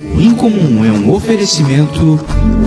Yeah. 0.00 0.17
Incomum 0.28 0.84
é 0.84 0.92
um 0.92 1.10
oferecimento 1.14 2.20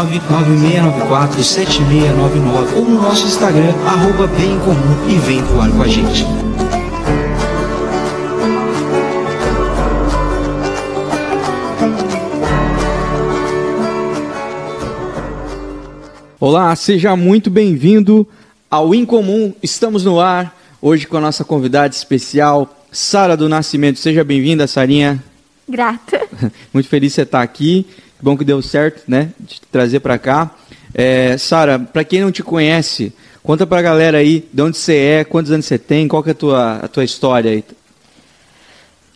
47996947699 0.00 2.76
ou 2.76 2.84
no 2.84 3.02
nosso 3.02 3.26
Instagram, 3.26 3.74
arroba 3.86 4.26
Bem 4.28 4.54
Incomum 4.54 5.08
e 5.08 5.16
vem 5.18 5.42
voar 5.42 5.68
com 5.70 5.82
a 5.82 5.88
gente. 5.88 6.24
Olá, 16.38 16.74
seja 16.74 17.14
muito 17.14 17.50
bem-vindo 17.50 18.26
ao 18.70 18.94
Incomum. 18.94 19.52
Estamos 19.62 20.02
no 20.04 20.18
ar 20.18 20.56
hoje 20.80 21.06
com 21.06 21.18
a 21.18 21.20
nossa 21.20 21.44
convidada 21.44 21.94
especial, 21.94 22.86
Sara 22.90 23.36
do 23.36 23.50
Nascimento. 23.50 23.98
Seja 23.98 24.24
bem-vinda, 24.24 24.66
Sarinha. 24.66 25.22
Grata. 25.68 26.26
Muito 26.72 26.88
feliz 26.88 27.12
de 27.12 27.16
você 27.16 27.22
estar 27.22 27.42
aqui. 27.42 27.86
Bom 28.22 28.36
que 28.36 28.44
deu 28.44 28.60
certo, 28.60 29.02
né? 29.08 29.30
De 29.38 29.60
trazer 29.62 30.00
para 30.00 30.18
cá. 30.18 30.54
É, 30.94 31.36
Sara, 31.38 31.78
para 31.78 32.04
quem 32.04 32.20
não 32.20 32.30
te 32.30 32.42
conhece, 32.42 33.12
conta 33.42 33.66
para 33.66 33.78
a 33.78 33.82
galera 33.82 34.18
aí 34.18 34.48
de 34.52 34.62
onde 34.62 34.76
você 34.76 34.96
é, 34.96 35.24
quantos 35.24 35.50
anos 35.50 35.66
você 35.66 35.78
tem, 35.78 36.08
qual 36.08 36.22
que 36.22 36.30
é 36.30 36.32
a 36.32 36.34
tua, 36.34 36.76
a 36.76 36.88
tua 36.88 37.04
história 37.04 37.50
aí. 37.52 37.64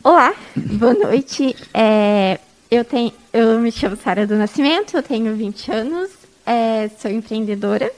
Olá, 0.02 0.34
boa 0.54 0.94
noite. 0.94 1.56
É, 1.72 2.38
eu, 2.70 2.84
tenho, 2.84 3.12
eu 3.32 3.58
me 3.58 3.72
chamo 3.72 3.96
Sara 3.96 4.26
do 4.26 4.36
Nascimento, 4.36 4.96
eu 4.96 5.02
tenho 5.02 5.34
20 5.34 5.72
anos, 5.72 6.10
é, 6.46 6.90
sou 7.00 7.10
empreendedora 7.10 7.90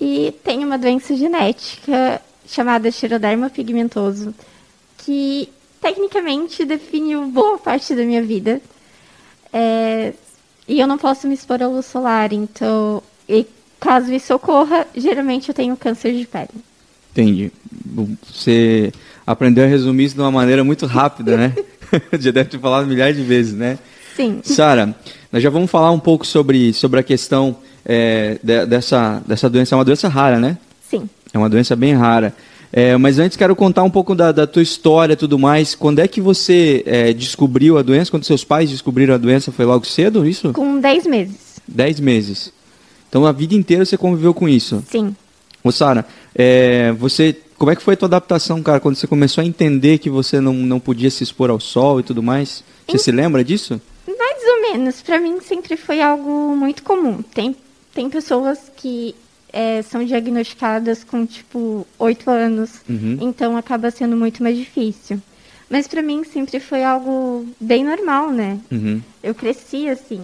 e 0.00 0.34
tenho 0.44 0.66
uma 0.66 0.78
doença 0.78 1.16
genética 1.16 2.20
chamada 2.46 2.90
xeroderma 2.90 3.50
pigmentoso, 3.50 4.34
que 4.98 5.48
tecnicamente 5.80 6.64
definiu 6.64 7.26
boa 7.28 7.58
parte 7.58 7.94
da 7.94 8.02
minha 8.02 8.22
vida. 8.22 8.60
É, 9.52 10.12
e 10.68 10.80
eu 10.80 10.86
não 10.86 10.98
posso 10.98 11.26
me 11.26 11.34
expor 11.34 11.62
à 11.62 11.68
luz 11.68 11.86
solar, 11.86 12.32
então, 12.32 13.02
e 13.28 13.46
caso 13.80 14.12
isso 14.12 14.34
ocorra, 14.34 14.86
geralmente 14.96 15.48
eu 15.48 15.54
tenho 15.54 15.76
câncer 15.76 16.12
de 16.12 16.26
pele. 16.26 16.48
Entendi. 17.12 17.50
Você 18.24 18.92
aprendeu 19.26 19.64
a 19.64 19.66
resumir 19.66 20.04
isso 20.04 20.14
de 20.14 20.20
uma 20.20 20.30
maneira 20.30 20.62
muito 20.62 20.86
rápida, 20.86 21.36
né? 21.36 21.54
já 22.18 22.30
deve 22.30 22.50
ter 22.50 22.58
falado 22.58 22.86
milhares 22.86 23.16
de 23.16 23.22
vezes, 23.22 23.54
né? 23.54 23.78
Sim. 24.14 24.40
Sara, 24.42 24.94
nós 25.32 25.42
já 25.42 25.50
vamos 25.50 25.70
falar 25.70 25.90
um 25.90 25.98
pouco 25.98 26.26
sobre, 26.26 26.72
sobre 26.72 27.00
a 27.00 27.02
questão 27.02 27.56
é, 27.84 28.38
de, 28.42 28.66
dessa, 28.66 29.22
dessa 29.26 29.48
doença. 29.48 29.74
É 29.74 29.76
uma 29.76 29.84
doença 29.84 30.08
rara, 30.08 30.38
né? 30.38 30.58
Sim. 30.90 31.08
É 31.32 31.38
uma 31.38 31.48
doença 31.48 31.76
bem 31.76 31.94
rara. 31.94 32.34
É, 32.76 32.94
mas 32.98 33.18
antes 33.18 33.38
quero 33.38 33.56
contar 33.56 33.84
um 33.84 33.90
pouco 33.90 34.14
da, 34.14 34.30
da 34.30 34.46
tua 34.46 34.62
história 34.62 35.14
e 35.14 35.16
tudo 35.16 35.38
mais. 35.38 35.74
Quando 35.74 35.98
é 35.98 36.06
que 36.06 36.20
você 36.20 36.82
é, 36.84 37.10
descobriu 37.10 37.78
a 37.78 37.82
doença? 37.82 38.10
Quando 38.10 38.24
seus 38.24 38.44
pais 38.44 38.68
descobriram 38.68 39.14
a 39.14 39.16
doença? 39.16 39.50
Foi 39.50 39.64
logo 39.64 39.86
cedo, 39.86 40.28
isso? 40.28 40.52
Com 40.52 40.78
10 40.78 41.06
meses. 41.06 41.58
10 41.66 42.00
meses. 42.00 42.52
Então 43.08 43.24
a 43.24 43.32
vida 43.32 43.54
inteira 43.54 43.82
você 43.82 43.96
conviveu 43.96 44.34
com 44.34 44.46
isso? 44.46 44.84
Sim. 44.90 45.16
Ô 45.64 45.72
Sara, 45.72 46.04
é, 46.34 46.92
você, 46.92 47.34
como 47.56 47.70
é 47.70 47.76
que 47.76 47.82
foi 47.82 47.94
a 47.94 47.96
tua 47.96 48.08
adaptação, 48.08 48.62
cara, 48.62 48.78
quando 48.78 48.96
você 48.96 49.06
começou 49.06 49.40
a 49.40 49.46
entender 49.46 49.96
que 49.96 50.10
você 50.10 50.38
não, 50.38 50.52
não 50.52 50.78
podia 50.78 51.10
se 51.10 51.24
expor 51.24 51.48
ao 51.48 51.58
sol 51.58 52.00
e 52.00 52.02
tudo 52.02 52.22
mais? 52.22 52.62
Você 52.86 52.98
se 52.98 53.10
lembra 53.10 53.42
disso? 53.42 53.80
Mais 54.06 54.42
ou 54.44 54.60
menos. 54.60 55.00
Para 55.00 55.18
mim 55.18 55.40
sempre 55.40 55.78
foi 55.78 56.02
algo 56.02 56.54
muito 56.54 56.82
comum. 56.82 57.22
Tem, 57.22 57.56
tem 57.94 58.10
pessoas 58.10 58.70
que 58.76 59.14
é, 59.56 59.80
são 59.80 60.04
diagnosticadas 60.04 61.02
com, 61.02 61.24
tipo, 61.24 61.86
8 61.98 62.30
anos. 62.30 62.82
Uhum. 62.86 63.16
Então 63.22 63.56
acaba 63.56 63.90
sendo 63.90 64.14
muito 64.14 64.42
mais 64.42 64.54
difícil. 64.54 65.18
Mas 65.70 65.88
para 65.88 66.02
mim 66.02 66.22
sempre 66.24 66.60
foi 66.60 66.84
algo 66.84 67.46
bem 67.58 67.82
normal, 67.82 68.30
né? 68.30 68.60
Uhum. 68.70 69.00
Eu 69.22 69.34
cresci 69.34 69.88
assim. 69.88 70.20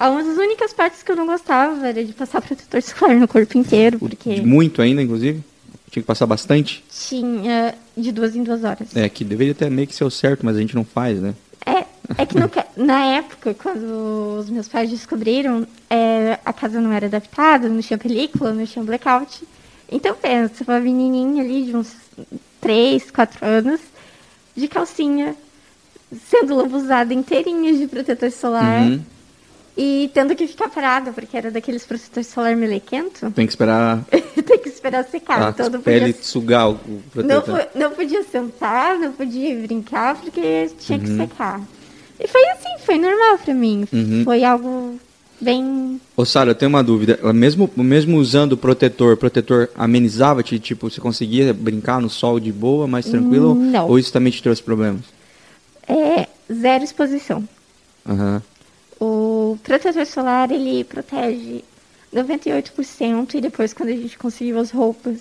Uma 0.00 0.24
das 0.24 0.38
únicas 0.38 0.72
partes 0.72 1.02
que 1.02 1.12
eu 1.12 1.16
não 1.16 1.26
gostava 1.26 1.86
era 1.88 2.02
de 2.02 2.14
passar 2.14 2.40
protetor 2.40 2.80
solar 2.80 3.16
no 3.16 3.28
corpo 3.28 3.58
inteiro, 3.58 3.98
porque 3.98 4.40
Muito 4.40 4.80
ainda, 4.80 5.02
inclusive? 5.02 5.44
Tinha 5.90 6.02
que 6.02 6.06
passar 6.06 6.24
bastante? 6.24 6.82
tinha 6.90 7.74
de 7.96 8.12
duas 8.12 8.34
em 8.34 8.42
duas 8.42 8.64
horas. 8.64 8.96
É, 8.96 9.08
que 9.10 9.24
deveria 9.24 9.54
ter 9.54 9.70
meio 9.70 9.86
que 9.86 9.94
ser 9.94 10.04
o 10.04 10.10
certo, 10.10 10.44
mas 10.44 10.56
a 10.56 10.60
gente 10.60 10.74
não 10.74 10.84
faz, 10.84 11.20
né? 11.20 11.34
É, 11.66 11.84
é 12.16 12.24
que 12.26 12.38
no 12.38 12.50
na 12.76 13.04
época, 13.16 13.54
quando 13.54 14.38
os 14.40 14.48
meus 14.48 14.68
pais 14.68 14.88
descobriram, 14.88 15.66
é, 15.90 16.38
a 16.44 16.52
casa 16.52 16.80
não 16.80 16.92
era 16.92 17.06
adaptada, 17.06 17.68
não 17.68 17.80
tinha 17.82 17.98
película, 17.98 18.52
não 18.52 18.64
tinha 18.64 18.84
blackout. 18.84 19.42
Então 19.90 20.14
pensa, 20.14 20.64
uma 20.66 20.80
menininha 20.80 21.42
ali 21.42 21.64
de 21.66 21.76
uns 21.76 21.94
3, 22.60 23.10
4 23.10 23.44
anos, 23.44 23.80
de 24.56 24.68
calcinha, 24.68 25.34
sendo 26.28 26.54
lambuzada 26.56 27.12
inteirinha 27.12 27.74
de 27.74 27.86
protetor 27.86 28.30
solar 28.30 28.82
Uhum. 28.82 29.00
e 29.76 30.10
tendo 30.14 30.34
que 30.34 30.46
ficar 30.46 30.68
parada, 30.68 31.12
porque 31.12 31.36
era 31.36 31.50
daqueles 31.50 31.84
protetor 31.84 32.24
solar 32.24 32.56
melequento. 32.56 33.30
Tem 33.32 33.46
que 33.46 33.52
esperar 33.52 34.04
Tem 34.46 34.58
que 34.58 34.68
esperar 34.68 35.04
secar. 35.04 35.42
a 35.42 35.50
então 35.50 35.68
não 35.68 35.80
pele 35.80 36.12
podia, 36.12 36.22
sugar 36.24 36.68
o 36.70 36.78
não, 37.14 37.40
protetor. 37.42 37.58
po- 37.66 37.78
não 37.78 37.90
podia 37.92 38.22
sentar, 38.24 38.98
não 38.98 39.12
podia 39.12 39.54
brincar, 39.60 40.14
porque 40.16 40.70
tinha 40.78 40.98
Uhum. 40.98 41.04
que 41.04 41.16
secar. 41.16 41.60
E 42.20 42.26
foi 42.26 42.44
assim, 42.50 42.78
foi 42.84 42.98
normal 42.98 43.38
pra 43.38 43.54
mim. 43.54 43.86
Uhum. 43.92 44.24
Foi 44.24 44.44
algo 44.44 44.98
bem. 45.40 46.00
Ô, 46.16 46.24
Sara, 46.24 46.50
eu 46.50 46.54
tenho 46.54 46.68
uma 46.68 46.82
dúvida. 46.82 47.18
Mesmo, 47.32 47.70
mesmo 47.76 48.18
usando 48.18 48.52
o 48.52 48.56
protetor, 48.56 49.14
o 49.14 49.16
protetor 49.16 49.70
amenizava? 49.74 50.42
Te, 50.42 50.58
tipo, 50.58 50.90
você 50.90 51.00
conseguia 51.00 51.54
brincar 51.54 52.00
no 52.00 52.10
sol 52.10 52.40
de 52.40 52.52
boa, 52.52 52.86
mais 52.86 53.06
tranquilo? 53.06 53.54
Não. 53.54 53.88
Ou 53.88 53.98
isso 53.98 54.12
também 54.12 54.32
te 54.32 54.42
trouxe 54.42 54.62
problemas? 54.62 55.02
É, 55.86 56.26
zero 56.52 56.84
exposição. 56.84 57.48
Aham. 58.06 58.42
O 59.00 59.56
protetor 59.62 60.04
solar, 60.06 60.50
ele 60.50 60.82
protege 60.82 61.62
98% 62.12 63.34
e 63.34 63.40
depois 63.40 63.72
quando 63.72 63.90
a 63.90 63.96
gente 63.96 64.18
conseguiu 64.18 64.58
as 64.58 64.70
roupas 64.70 65.18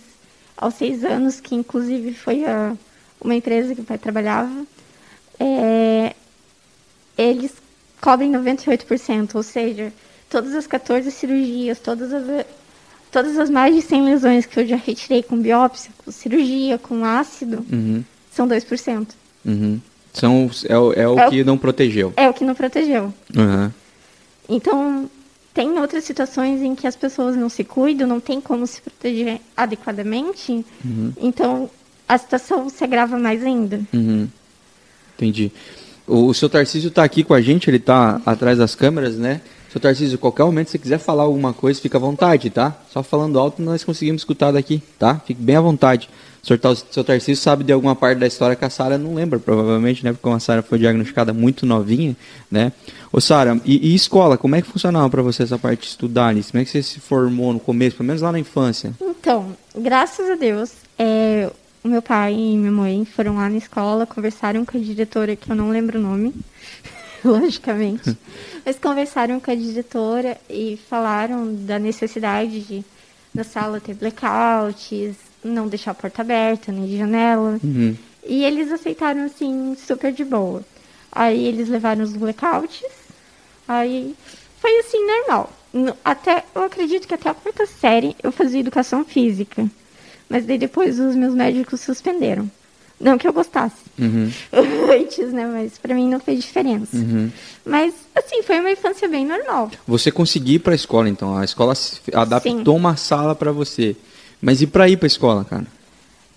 aos 0.55 0.73
seis 0.73 1.03
anos, 1.03 1.39
que 1.39 1.53
inclusive 1.53 2.13
foi 2.13 2.43
a, 2.45 2.75
uma 3.21 3.35
empresa 3.35 3.75
que 3.75 3.81
o 3.81 3.83
pai 3.83 3.97
trabalhava, 3.97 4.65
é, 5.39 6.15
eles 7.17 7.51
cobrem 8.01 8.31
98%, 8.31 9.35
ou 9.35 9.43
seja, 9.43 9.91
todas 10.29 10.53
as 10.53 10.67
14 10.67 11.09
cirurgias, 11.11 11.79
todas 11.79 12.13
as, 12.13 12.45
todas 13.11 13.37
as 13.37 13.49
mais 13.49 13.73
de 13.75 13.81
100 13.81 14.03
lesões 14.05 14.45
que 14.45 14.59
eu 14.59 14.65
já 14.67 14.75
retirei 14.75 15.23
com 15.23 15.37
biópsia, 15.41 15.91
com 16.03 16.11
cirurgia, 16.11 16.77
com 16.77 17.03
ácido, 17.03 17.65
Uhum. 17.71 18.03
são 18.31 18.47
2%. 18.47 19.07
Uhum. 19.45 19.79
São, 20.13 20.49
é, 20.67 20.77
o- 20.77 20.93
é 20.93 21.07
o 21.07 21.19
É 21.19 21.27
o- 21.27 21.29
que 21.29 21.43
não 21.43 21.57
protegeu. 21.57 22.13
É 22.17 22.29
o 22.29 22.33
que 22.33 22.43
não 22.43 22.55
protegeu. 22.55 23.13
Aham. 23.35 23.73
Então, 24.49 25.09
tem 25.53 25.69
outras 25.79 26.03
situações 26.03 26.61
em 26.61 26.73
que 26.75 26.87
as 26.87 26.95
pessoas 26.95 27.35
não 27.35 27.49
se 27.49 27.63
cuidam, 27.63 28.07
não 28.07 28.19
tem 28.19 28.39
como 28.39 28.65
se 28.65 28.81
proteger 28.81 29.39
adequadamente, 29.55 30.65
Uhum. 30.85 31.13
então 31.19 31.69
a 32.07 32.17
situação 32.17 32.69
se 32.69 32.83
agrava 32.83 33.17
mais 33.17 33.43
ainda. 33.43 33.81
Uhum. 33.93 34.27
Entendi. 35.15 35.51
O, 36.07 36.27
o 36.27 36.33
seu 36.33 36.49
Tarcísio 36.49 36.87
está 36.87 37.03
aqui 37.03 37.23
com 37.23 37.33
a 37.33 37.41
gente, 37.41 37.69
ele 37.69 37.77
está 37.77 38.21
atrás 38.25 38.57
das 38.57 38.73
câmeras, 38.75 39.15
né? 39.15 39.41
Seu 39.71 39.81
Tarcísio, 39.81 40.17
qualquer 40.17 40.43
momento, 40.45 40.67
se 40.67 40.71
você 40.73 40.77
quiser 40.79 40.97
falar 40.97 41.23
alguma 41.23 41.53
coisa, 41.53 41.79
fica 41.81 41.97
à 41.97 42.01
vontade, 42.01 42.49
tá? 42.49 42.75
Só 42.91 43.03
falando 43.03 43.37
alto 43.37 43.61
nós 43.61 43.83
conseguimos 43.83 44.21
escutar 44.21 44.51
daqui, 44.51 44.81
tá? 44.97 45.21
Fique 45.25 45.41
bem 45.41 45.57
à 45.57 45.61
vontade. 45.61 46.09
O 46.41 46.47
senhor, 46.47 46.57
Tar- 46.59 46.77
seu 46.89 47.03
Tarcísio 47.03 47.35
sabe 47.35 47.65
de 47.65 47.73
alguma 47.73 47.93
parte 47.93 48.19
da 48.19 48.25
história 48.25 48.55
que 48.55 48.63
a 48.63 48.69
Sara 48.69 48.97
não 48.97 49.13
lembra, 49.15 49.37
provavelmente, 49.37 50.05
né? 50.05 50.13
Porque 50.13 50.29
a 50.29 50.39
Sara 50.39 50.61
foi 50.61 50.79
diagnosticada 50.79 51.33
muito 51.33 51.65
novinha, 51.65 52.15
né? 52.49 52.71
Ô 53.11 53.19
Sara, 53.19 53.59
e, 53.65 53.89
e 53.91 53.93
escola, 53.95 54.37
como 54.37 54.55
é 54.55 54.61
que 54.61 54.67
funcionava 54.69 55.09
para 55.09 55.21
você 55.21 55.43
essa 55.43 55.59
parte 55.59 55.81
de 55.81 55.87
estudar 55.87 56.33
nisso? 56.33 56.51
Como 56.53 56.61
é 56.61 56.65
que 56.65 56.71
você 56.71 56.81
se 56.81 57.01
formou 57.01 57.51
no 57.51 57.59
começo, 57.59 57.97
pelo 57.97 58.07
menos 58.07 58.21
lá 58.21 58.31
na 58.31 58.39
infância? 58.39 58.93
Então, 59.01 59.47
graças 59.77 60.29
a 60.29 60.35
Deus, 60.35 60.71
é, 60.97 61.49
o 61.87 61.89
meu 61.91 62.01
pai 62.01 62.33
e 62.33 62.57
minha 62.57 62.71
mãe 62.71 63.05
foram 63.05 63.35
lá 63.37 63.49
na 63.49 63.57
escola, 63.57 64.05
conversaram 64.05 64.65
com 64.65 64.77
a 64.77 64.81
diretora, 64.81 65.35
que 65.35 65.49
eu 65.51 65.55
não 65.55 65.69
lembro 65.69 65.97
o 65.97 66.01
nome, 66.01 66.33
logicamente, 67.23 68.15
mas 68.65 68.77
conversaram 68.77 69.39
com 69.39 69.49
a 69.51 69.55
diretora 69.55 70.37
e 70.49 70.77
falaram 70.89 71.53
da 71.65 71.79
necessidade 71.79 72.61
de 72.61 72.85
na 73.33 73.43
sala 73.43 73.79
ter 73.79 73.93
blackouts, 73.93 75.15
não 75.43 75.67
deixar 75.67 75.91
a 75.91 75.93
porta 75.95 76.21
aberta, 76.21 76.71
nem 76.71 76.87
de 76.87 76.97
janela. 76.97 77.59
Uhum. 77.63 77.95
E 78.25 78.43
eles 78.43 78.71
aceitaram, 78.71 79.23
assim, 79.25 79.75
super 79.85 80.11
de 80.11 80.23
boa. 80.25 80.63
Aí 81.11 81.45
eles 81.45 81.69
levaram 81.69 82.03
os 82.03 82.13
blackouts, 82.13 82.83
aí 83.67 84.15
foi 84.59 84.79
assim, 84.79 85.05
normal. 85.05 85.51
No- 85.71 85.95
Até, 86.03 86.43
eu 86.55 86.63
acredito 86.63 87.07
que 87.07 87.13
até 87.13 87.29
a 87.29 87.33
quarta 87.33 87.65
série 87.65 88.15
eu 88.23 88.31
fazia 88.31 88.59
educação 88.59 89.05
física. 89.05 89.69
Mas 90.29 90.45
daí 90.45 90.57
depois 90.57 90.99
os 90.99 91.15
meus 91.15 91.33
médicos 91.33 91.79
suspenderam. 91.81 92.49
Não 92.99 93.17
que 93.17 93.27
eu 93.27 93.33
gostasse 93.33 93.75
Uhum. 93.99 94.31
antes, 94.91 95.31
né? 95.31 95.45
Mas 95.45 95.77
pra 95.77 95.93
mim 95.93 96.09
não 96.09 96.19
fez 96.19 96.41
diferença. 96.43 96.97
Uhum. 96.97 97.31
Mas, 97.65 97.93
assim, 98.15 98.41
foi 98.43 98.59
uma 98.59 98.71
infância 98.71 99.07
bem 99.07 99.25
normal. 99.25 99.69
Você 99.87 100.11
conseguiu 100.11 100.55
ir 100.55 100.59
pra 100.59 100.73
escola, 100.75 101.07
então. 101.07 101.37
A 101.37 101.45
escola 101.45 101.73
adaptou 102.13 102.73
Sim. 102.73 102.79
uma 102.79 102.95
sala 102.97 103.35
pra 103.35 103.51
você. 103.51 103.95
Mas 104.41 104.61
e 104.61 104.67
pra 104.67 104.89
ir 104.89 104.97
pra 104.97 105.07
escola, 105.07 105.45
cara? 105.45 105.65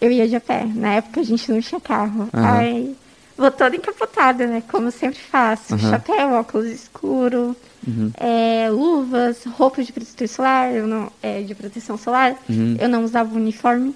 Eu 0.01 0.11
ia 0.11 0.27
de 0.29 0.37
a 0.37 0.41
pé. 0.41 0.65
Na 0.75 0.95
época 0.95 1.21
a 1.21 1.25
gente 1.25 1.51
não 1.51 1.61
tinha 1.61 1.81
carro. 1.81 2.29
Aham. 2.33 2.59
Aí 2.59 2.97
vou 3.37 3.51
toda 3.51 3.75
encapotada, 3.77 4.47
né? 4.47 4.63
Como 4.71 4.91
sempre 4.91 5.19
faço. 5.19 5.79
Chapéu, 5.79 6.33
óculos 6.35 6.67
escuro, 6.67 7.57
Uhum. 7.87 8.11
é, 8.19 8.69
luvas, 8.71 9.45
roupa 9.45 9.83
de 9.83 9.93
proteção 9.93 10.27
solar, 10.29 10.75
eu 10.75 10.87
não, 10.87 11.11
é, 11.23 11.41
de 11.43 11.55
proteção 11.55 11.97
solar. 11.97 12.37
Uhum. 12.49 12.77
Eu 12.79 12.89
não 12.89 13.05
usava 13.05 13.35
uniforme. 13.35 13.95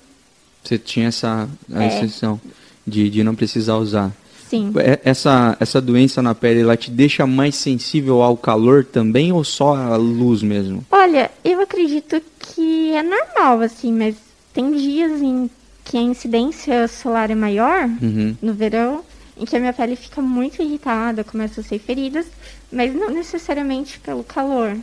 Você 0.62 0.78
tinha 0.78 1.08
essa 1.08 1.48
a 1.72 1.84
É. 1.84 1.86
exceção 1.88 2.40
de, 2.86 3.10
de 3.10 3.22
não 3.22 3.34
precisar 3.34 3.76
usar. 3.76 4.10
Sim. 4.48 4.72
É- 4.76 5.00
Essa, 5.04 5.56
essa 5.60 5.80
doença 5.80 6.22
na 6.22 6.34
pele, 6.34 6.60
ela 6.60 6.76
te 6.76 6.90
deixa 6.90 7.26
mais 7.26 7.54
sensível 7.56 8.22
ao 8.22 8.36
calor 8.36 8.84
também 8.84 9.32
ou 9.32 9.42
só 9.44 9.74
à 9.74 9.96
luz 9.96 10.42
mesmo? 10.42 10.84
Olha, 10.90 11.30
eu 11.44 11.60
acredito 11.60 12.20
que 12.38 12.92
é 12.92 13.02
normal, 13.02 13.60
assim, 13.60 13.92
mas 13.92 14.14
tem 14.52 14.72
dias 14.76 15.20
em 15.20 15.50
que 15.84 15.96
a 15.98 16.00
incidência 16.02 16.88
solar 16.88 17.30
é 17.30 17.34
maior, 17.34 17.84
Uhum. 18.00 18.34
no 18.40 18.54
verão, 18.54 19.02
em 19.36 19.44
que 19.44 19.56
a 19.56 19.60
minha 19.60 19.72
pele 19.72 19.96
fica 19.96 20.22
muito 20.22 20.62
irritada, 20.62 21.24
começa 21.24 21.60
a 21.60 21.64
ser 21.64 21.78
feridas, 21.78 22.26
mas 22.70 22.94
não 22.94 23.10
necessariamente 23.10 23.98
pelo 23.98 24.22
calor, 24.22 24.76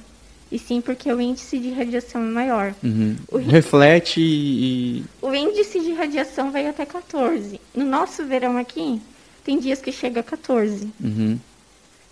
e 0.51 0.59
sim 0.59 0.81
porque 0.81 1.11
o 1.11 1.21
índice 1.21 1.57
de 1.57 1.71
radiação 1.71 2.21
é 2.21 2.25
maior. 2.25 2.75
Uhum. 2.83 3.15
O 3.29 3.37
Reflete 3.37 4.19
e. 4.19 5.03
O 5.21 5.33
índice 5.33 5.79
de 5.79 5.93
radiação 5.93 6.51
vai 6.51 6.67
até 6.67 6.85
14. 6.85 7.59
No 7.73 7.85
nosso 7.85 8.25
verão 8.25 8.57
aqui, 8.57 9.01
tem 9.45 9.57
dias 9.59 9.79
que 9.81 9.91
chega 9.91 10.19
a 10.19 10.23
14. 10.23 10.89
Uhum. 11.01 11.39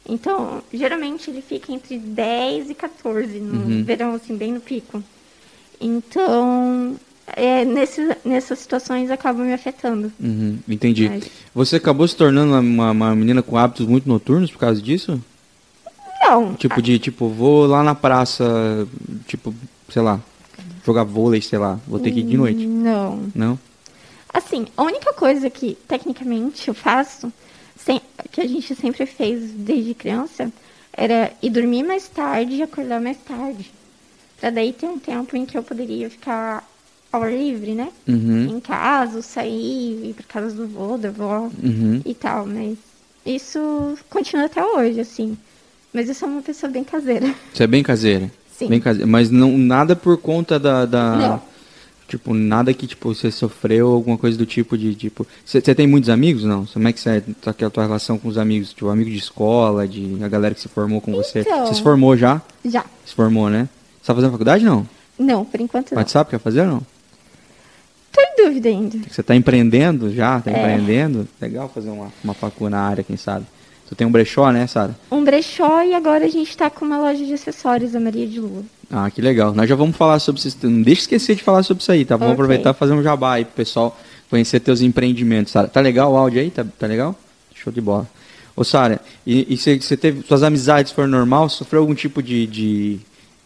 Então, 0.07 0.63
geralmente 0.73 1.29
ele 1.29 1.41
fica 1.41 1.71
entre 1.71 1.97
10 1.99 2.69
e 2.69 2.73
14 2.73 3.39
no 3.39 3.59
Uhum. 3.59 3.83
verão, 3.83 4.13
assim, 4.15 4.35
bem 4.37 4.53
no 4.53 4.61
pico. 4.61 5.03
Então, 5.79 6.95
é, 7.35 7.63
nesse, 7.65 8.15
nessas 8.25 8.59
situações 8.59 9.09
acaba 9.11 9.43
me 9.43 9.53
afetando. 9.53 10.11
Uhum. 10.19 10.59
Entendi. 10.67 11.09
Mas- 11.09 11.29
Você 11.53 11.75
acabou 11.77 12.07
se 12.07 12.15
tornando 12.15 12.53
uma, 12.59 12.91
uma 12.91 13.15
menina 13.15 13.41
com 13.41 13.57
hábitos 13.57 13.85
muito 13.87 14.07
noturnos 14.07 14.51
por 14.51 14.59
causa 14.59 14.81
disso? 14.81 15.21
Não, 16.21 16.53
Tipo 16.55 16.81
de, 16.81 16.99
tipo, 16.99 17.27
vou 17.29 17.65
lá 17.65 17.81
na 17.81 17.95
praça, 17.95 18.87
tipo, 19.25 19.53
sei 19.89 20.01
lá, 20.01 20.19
jogar 20.85 21.03
vôlei, 21.03 21.41
sei 21.41 21.57
lá, 21.57 21.79
vou 21.87 21.99
ter 21.99 22.11
que 22.11 22.19
ir 22.19 22.23
de 22.23 22.37
noite. 22.37 22.65
não. 22.67 23.29
Não? 23.33 23.59
Assim, 24.31 24.67
a 24.77 24.83
única 24.83 25.11
coisa 25.13 25.49
que 25.49 25.75
tecnicamente 25.87 26.67
eu 26.67 26.73
faço, 26.75 27.33
sem- 27.75 28.01
que 28.31 28.41
a 28.41 28.47
gente 28.47 28.75
sempre 28.75 29.05
fez 29.07 29.49
desde 29.51 29.93
criança, 29.95 30.51
era 30.93 31.31
ir 31.41 31.49
dormir 31.49 31.81
mais 31.83 32.07
tarde 32.07 32.55
e 32.55 32.61
acordar 32.61 33.01
mais 33.01 33.17
tarde. 33.17 33.71
Pra 34.39 34.49
daí 34.51 34.71
ter 34.71 34.85
um 34.85 34.99
tempo 34.99 35.35
em 35.35 35.45
que 35.45 35.57
eu 35.57 35.63
poderia 35.63 36.09
ficar 36.09 36.63
ao 37.11 37.23
ar 37.23 37.31
livre, 37.31 37.73
né? 37.73 37.89
Uhum. 38.07 38.57
Em 38.57 38.59
casa, 38.59 39.21
sair, 39.21 40.09
ir 40.09 40.13
pra 40.13 40.23
casa 40.27 40.55
do 40.55 40.67
vô, 40.67 40.97
da 40.97 41.09
avó 41.09 41.49
Uhum. 41.63 42.01
e 42.05 42.13
tal. 42.13 42.45
Mas 42.45 42.77
isso 43.25 43.97
continua 44.09 44.45
até 44.45 44.63
hoje, 44.63 44.99
assim. 44.99 45.37
Mas 45.93 46.07
eu 46.07 46.13
sou 46.13 46.29
uma 46.29 46.41
pessoa 46.41 46.71
bem 46.71 46.83
caseira. 46.83 47.33
Você 47.53 47.63
é 47.63 47.67
bem 47.67 47.81
caseira? 47.83 48.31
Sim. 48.55 48.67
Bem 48.67 48.79
caseira. 48.79 49.07
Mas 49.07 49.29
não, 49.31 49.57
nada 49.57 49.95
por 49.95 50.17
conta 50.17 50.59
da... 50.59 50.85
da... 50.85 51.15
Não. 51.15 51.49
Tipo, 52.07 52.33
nada 52.33 52.73
que, 52.73 52.87
tipo, 52.87 53.13
você 53.13 53.29
sofreu, 53.29 53.87
alguma 53.91 54.17
coisa 54.17 54.35
do 54.35 54.43
tipo 54.43 54.75
de, 54.75 54.95
tipo... 54.95 55.27
Você 55.45 55.61
você 55.61 55.75
tem 55.75 55.85
muitos 55.85 56.09
amigos, 56.09 56.43
não? 56.43 56.65
Como 56.65 56.87
é 56.87 56.91
que 56.91 56.99
você, 56.99 57.21
tá 57.39 57.51
aqui 57.51 57.63
a 57.63 57.69
tua 57.69 57.83
relação 57.83 58.17
com 58.17 58.27
os 58.27 58.35
amigos? 58.35 58.73
Tipo, 58.73 58.89
amigo 58.89 59.11
de 59.11 59.17
escola, 59.17 59.87
de 59.87 60.17
a 60.23 60.27
galera 60.27 60.55
que 60.55 60.61
se 60.61 60.67
formou 60.67 60.99
com 61.01 61.11
você? 61.11 61.41
Então. 61.41 61.67
Você 61.67 61.75
se 61.75 61.83
formou 61.83 62.17
já? 62.17 62.41
Já. 62.65 62.83
Se 63.05 63.13
formou, 63.13 63.47
né? 63.47 63.69
Você 64.01 64.07
tá 64.07 64.15
fazendo 64.15 64.31
faculdade, 64.31 64.65
não? 64.65 64.89
Não, 65.19 65.45
por 65.45 65.61
enquanto 65.61 65.91
não. 65.91 65.99
WhatsApp 65.99 66.31
quer 66.31 66.39
fazer 66.39 66.61
ou 66.61 66.67
não? 66.67 66.81
Tô 68.11 68.21
em 68.21 68.45
dúvida 68.45 68.69
ainda. 68.69 68.97
Você 69.09 69.21
tá 69.23 69.35
empreendendo 69.35 70.13
já? 70.13 70.39
Tá 70.39 70.51
É. 70.51 70.57
empreendendo? 70.59 71.27
Legal 71.39 71.69
fazer 71.73 71.89
uma, 71.89 72.11
uma 72.23 72.33
facu 72.33 72.69
na 72.69 72.79
área, 72.79 73.03
quem 73.03 73.17
sabe? 73.17 73.45
Tu 73.87 73.95
tem 73.95 74.05
um 74.05 74.11
brechó, 74.11 74.51
né, 74.51 74.67
Sara? 74.67 74.95
Um 75.11 75.23
brechó 75.23 75.81
e 75.83 75.93
agora 75.95 76.25
a 76.25 76.29
gente 76.29 76.55
tá 76.55 76.69
com 76.69 76.85
uma 76.85 76.97
loja 76.99 77.25
de 77.25 77.33
acessórios, 77.33 77.95
a 77.95 77.99
Maria 77.99 78.27
de 78.27 78.39
Lua. 78.39 78.63
Ah, 78.91 79.09
que 79.09 79.21
legal. 79.21 79.53
Nós 79.53 79.67
já 79.67 79.75
vamos 79.75 79.95
falar 79.95 80.19
sobre 80.19 80.39
isso. 80.41 80.57
Não 80.63 80.81
deixa 80.81 80.99
de 80.99 81.01
esquecer 81.01 81.35
de 81.35 81.43
falar 81.43 81.63
sobre 81.63 81.81
isso 81.81 81.91
aí, 81.91 82.05
tá? 82.05 82.15
Vamos 82.15 82.33
Ok. 82.33 82.43
aproveitar 82.43 82.71
e 82.71 82.73
fazer 82.73 82.93
um 82.93 83.01
jabá 83.01 83.33
aí 83.33 83.45
pro 83.45 83.53
pessoal 83.55 83.97
conhecer 84.29 84.59
teus 84.59 84.81
empreendimentos, 84.81 85.51
Sara. 85.51 85.67
Tá 85.67 85.81
legal 85.81 86.11
o 86.13 86.17
áudio 86.17 86.39
aí? 86.39 86.51
Tá, 86.51 86.63
tá 86.77 86.85
legal? 86.85 87.15
Show 87.55 87.73
de 87.73 87.81
bola. 87.81 88.07
Ô, 88.55 88.63
Sara, 88.63 88.99
e, 89.25 89.55
você, 89.57 89.79
você 89.79 89.97
teve. 89.97 90.23
Suas 90.27 90.43
amizades 90.43 90.91
foram 90.91 91.07
normal? 91.07 91.49
Sofreu 91.49 91.81
algum 91.81 91.95
tipo 91.95 92.21
de. 92.21 92.45
de, 92.45 92.99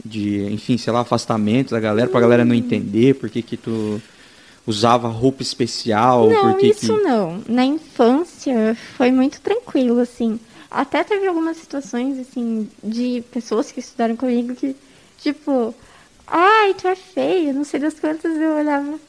de, 0.04 0.44
enfim, 0.52 0.78
sei 0.78 0.92
lá, 0.92 1.02
afastamento 1.02 1.72
da 1.72 1.80
galera, 1.80 2.10
pra 2.10 2.20
galera 2.20 2.44
não 2.44 2.54
entender 2.56 3.16
por 3.16 3.30
que, 3.30 3.42
que 3.42 3.56
tu 3.56 4.02
usava 4.66 5.08
roupa 5.08 5.42
especial? 5.42 6.30
não, 6.30 6.58
que 6.58 6.68
isso 6.68 6.96
que... 6.96 7.04
não. 7.04 7.44
Na 7.48 7.66
infância 7.66 8.78
foi 8.98 9.12
muito 9.12 9.42
tranquilo, 9.42 10.00
assim. 10.00 10.40
Até 10.70 11.04
teve 11.04 11.28
algumas 11.28 11.58
situações, 11.58 12.20
assim, 12.20 12.70
de 12.84 13.24
pessoas 13.32 13.72
que 13.72 13.80
estudaram 13.80 14.16
comigo 14.16 14.56
que, 14.56 14.76
tipo, 15.20 15.74
ai, 16.26 16.74
tu 16.74 16.88
é 16.88 16.96
feio, 16.96 17.54
não 17.54 17.64
sei 17.64 17.80
das 17.80 18.00
quantas, 18.00 18.36
eu 18.36 18.56
olhava. 18.56 19.00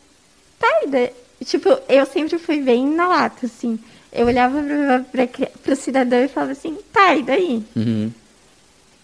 Tá, 0.58 0.68
e 0.84 1.44
Tipo, 1.44 1.78
eu 1.88 2.06
sempre 2.06 2.38
fui 2.38 2.60
bem 2.60 2.86
na 2.86 3.08
lata, 3.08 3.46
assim. 3.46 3.78
Eu 4.12 4.26
olhava 4.26 4.62
pra, 5.10 5.26
pra, 5.26 5.46
pro 5.62 5.76
cidadão 5.76 6.24
e 6.24 6.28
falava 6.28 6.52
assim, 6.52 6.78
tá, 6.92 7.16
e 7.16 7.22
daí? 7.22 7.64
Uhum. 7.74 8.12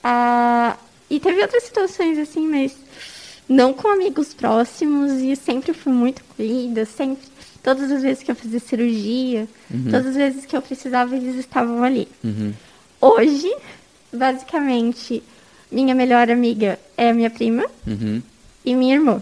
Ah, 0.03 0.77
e 1.09 1.19
teve 1.19 1.43
outras 1.43 1.65
situações 1.65 2.19
assim, 2.19 2.47
mas 2.47 2.75
não 3.51 3.73
com 3.75 3.89
amigos 3.89 4.33
próximos 4.33 5.11
e 5.21 5.35
sempre 5.35 5.73
fui 5.75 5.93
muito 5.93 6.23
cuida, 6.37 6.85
sempre, 6.87 7.25
todas 7.63 7.91
as 7.91 8.01
vezes 8.01 8.23
que 8.23 8.31
eu 8.31 8.37
fazia 8.37 8.61
cirurgia, 8.61 9.49
todas 9.91 10.07
as 10.07 10.15
vezes 10.17 10.47
que 10.47 10.57
eu 10.57 10.63
precisava, 10.63 11.17
eles 11.17 11.35
estavam 11.35 11.83
ali. 11.83 12.07
Uhum. 12.23 12.53
Hoje, 13.01 13.53
basicamente, 14.13 15.23
minha 15.71 15.95
melhor 15.95 16.31
amiga 16.31 16.79
é 16.97 17.11
a 17.11 17.15
minha 17.15 17.31
prima 17.31 17.65
Uhum. 17.87 18.23
e 18.65 18.75
minha 18.75 18.95
irmã. 18.95 19.21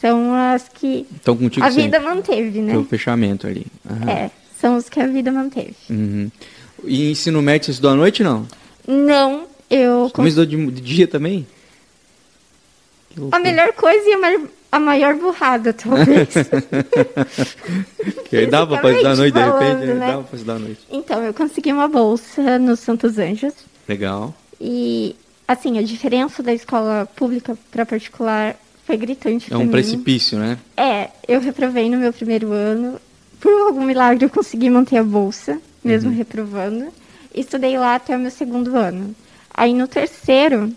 São 0.00 0.34
as 0.34 0.68
que 0.68 1.06
Então 1.20 1.36
contigo 1.36 1.64
a 1.64 1.70
sempre. 1.70 1.84
vida 1.84 2.00
manteve, 2.00 2.60
né? 2.60 2.72
Teu 2.72 2.84
fechamento 2.84 3.46
ali. 3.46 3.66
É, 4.08 4.30
são 4.60 4.76
os 4.76 4.88
que 4.88 5.00
a 5.00 5.06
vida 5.06 5.30
manteve. 5.32 5.74
Uhum. 5.90 6.30
E 6.84 7.10
ensino 7.10 7.40
médio 7.42 7.66
você 7.66 7.70
estudou 7.72 7.90
à 7.92 7.94
noite 7.94 8.22
não? 8.22 8.46
Não, 8.86 9.46
eu 9.70 10.10
Também 10.14 10.28
estudou 10.28 10.46
de, 10.46 10.70
de 10.70 10.80
dia 10.80 11.08
também? 11.08 11.46
A 13.32 13.38
melhor 13.38 13.72
coisa 13.72 14.08
e 14.08 14.12
a, 14.12 14.18
mar- 14.18 14.48
a 14.72 14.78
maior 14.80 15.14
burrada, 15.14 15.72
talvez. 15.72 16.28
Que 18.28 18.36
aí 18.38 18.46
dava 18.46 18.78
pra 18.78 18.90
estudar 18.90 19.12
à 19.12 19.16
noite, 19.16 19.32
de 19.34 19.38
Fisicamente 19.40 19.64
repente, 19.64 19.86
falando, 19.86 19.86
né? 19.86 19.94
né? 19.94 20.06
dava 20.12 20.22
pra 20.24 20.34
estudar 20.36 20.54
à 20.54 20.58
noite. 20.58 20.80
então, 20.90 21.22
eu 21.24 21.34
consegui 21.34 21.72
uma 21.72 21.88
bolsa 21.88 22.58
no 22.58 22.76
Santos 22.76 23.18
Anjos. 23.18 23.54
Legal. 23.88 24.34
E 24.60 25.14
assim, 25.46 25.78
a 25.78 25.82
diferença 25.82 26.42
da 26.42 26.52
escola 26.52 27.08
pública 27.16 27.56
para 27.70 27.86
particular 27.86 28.56
foi 28.84 28.96
gritante 28.96 29.46
É 29.46 29.48
pra 29.50 29.58
um 29.58 29.64
mim. 29.64 29.70
precipício, 29.70 30.38
né? 30.38 30.58
É, 30.76 31.10
eu 31.28 31.40
reprovei 31.40 31.88
no 31.88 31.98
meu 31.98 32.12
primeiro 32.12 32.52
ano. 32.52 33.00
Por 33.40 33.52
algum 33.66 33.84
milagre 33.84 34.24
eu 34.24 34.30
consegui 34.30 34.68
manter 34.70 34.98
a 34.98 35.04
bolsa, 35.04 35.58
mesmo 35.84 36.10
reprovando. 36.10 36.86
Estudei 37.34 37.78
lá 37.78 37.94
até 37.96 38.16
o 38.16 38.18
meu 38.18 38.30
segundo 38.30 38.76
ano. 38.76 39.14
Aí 39.52 39.72
no 39.74 39.86
terceiro, 39.86 40.72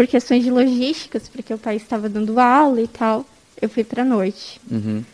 por 0.00 0.06
questões 0.06 0.42
de 0.42 0.50
logísticas, 0.50 1.28
porque 1.28 1.52
o 1.52 1.58
pai 1.58 1.76
estava 1.76 2.08
dando 2.08 2.40
aula 2.40 2.80
e 2.80 2.88
tal, 2.88 3.26
eu 3.60 3.68
fui 3.68 3.84
pra 3.84 4.02
noite. 4.02 4.58
Uhum, 4.70 5.04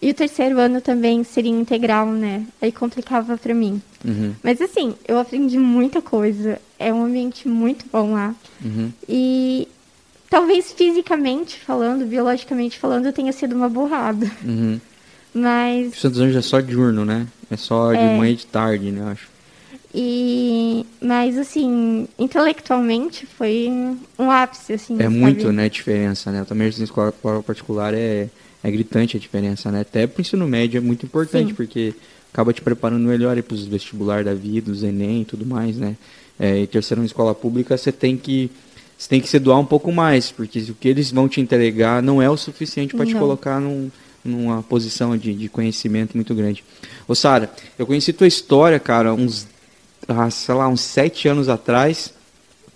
E 0.00 0.08
o 0.10 0.14
terceiro 0.14 0.58
ano 0.58 0.80
também 0.80 1.22
seria 1.24 1.50
integral, 1.50 2.06
né? 2.06 2.46
Aí 2.62 2.72
complicava 2.72 3.36
pra 3.36 3.52
mim. 3.52 3.82
uhum, 4.02 4.34
Mas 4.42 4.62
assim, 4.62 4.94
eu 5.06 5.18
aprendi 5.18 5.58
muita 5.58 6.00
coisa. 6.00 6.58
É 6.78 6.90
um 6.90 7.04
ambiente 7.04 7.46
muito 7.46 7.84
bom 7.92 8.14
lá. 8.14 8.34
uhum. 8.64 8.90
E 9.06 9.68
talvez 10.30 10.72
fisicamente 10.72 11.60
falando, 11.60 12.06
biologicamente 12.06 12.78
falando, 12.78 13.04
eu 13.04 13.12
tenha 13.12 13.30
sido 13.30 13.54
uma 13.54 13.68
burrada. 13.68 14.30
uhum. 14.42 14.80
Mas 15.34 15.98
Santos 15.98 16.18
Anjos 16.20 16.36
é 16.36 16.40
só 16.42 16.60
diurno, 16.60 17.04
né? 17.04 17.26
É 17.50 17.58
só 17.58 17.92
de 17.92 17.98
É. 17.98 18.16
manhã 18.16 18.32
e 18.32 18.36
de 18.36 18.46
tarde, 18.46 18.90
né? 18.90 19.02
Eu 19.02 19.08
acho. 19.08 19.28
E 19.94 20.84
mas 21.00 21.38
assim, 21.38 22.08
intelectualmente 22.18 23.26
foi 23.26 23.70
um 24.18 24.30
ápice 24.30 24.72
assim, 24.72 24.96
É 25.00 25.08
muito, 25.08 25.52
né, 25.52 25.68
diferença, 25.68 26.32
né? 26.32 26.44
Também 26.44 26.72
na 26.76 26.84
escola 26.84 27.14
particular 27.46 27.94
é, 27.94 28.28
é 28.62 28.70
gritante 28.72 29.16
a 29.16 29.20
diferença, 29.20 29.70
né? 29.70 29.82
Até 29.82 30.06
pro 30.08 30.20
ensino 30.20 30.48
médio 30.48 30.78
é 30.78 30.80
muito 30.80 31.06
importante, 31.06 31.48
Sim. 31.48 31.54
porque 31.54 31.94
acaba 32.32 32.52
te 32.52 32.60
preparando 32.60 33.06
melhor 33.06 33.40
para 33.40 33.54
os 33.54 33.64
vestibular 33.64 34.24
da 34.24 34.34
vida, 34.34 34.72
os 34.72 34.82
Enem 34.82 35.22
e 35.22 35.24
tudo 35.24 35.46
mais, 35.46 35.76
né? 35.76 35.96
É, 36.40 36.58
e 36.62 36.66
terceiro 36.66 37.00
na 37.00 37.06
escola 37.06 37.32
pública 37.32 37.76
você 37.76 37.92
tem 37.92 38.16
que 38.16 38.50
você 38.98 39.08
tem 39.08 39.20
que 39.20 39.28
se 39.28 39.38
doar 39.38 39.60
um 39.60 39.64
pouco 39.64 39.92
mais, 39.92 40.32
porque 40.32 40.58
o 40.58 40.74
que 40.74 40.88
eles 40.88 41.12
vão 41.12 41.28
te 41.28 41.40
entregar 41.40 42.02
não 42.02 42.20
é 42.20 42.28
o 42.28 42.36
suficiente 42.36 42.96
para 42.96 43.06
te 43.06 43.14
colocar 43.14 43.60
num, 43.60 43.90
numa 44.24 44.62
posição 44.62 45.16
de, 45.16 45.34
de 45.34 45.48
conhecimento 45.48 46.14
muito 46.16 46.34
grande. 46.34 46.64
Ô 47.06 47.14
Sara, 47.14 47.50
eu 47.78 47.86
conheci 47.86 48.12
tua 48.12 48.26
história, 48.26 48.80
cara, 48.80 49.12
uns, 49.12 49.46
ah, 50.08 50.30
sei 50.30 50.54
lá, 50.54 50.68
uns 50.68 50.80
sete 50.80 51.28
anos 51.28 51.48
atrás, 51.48 52.12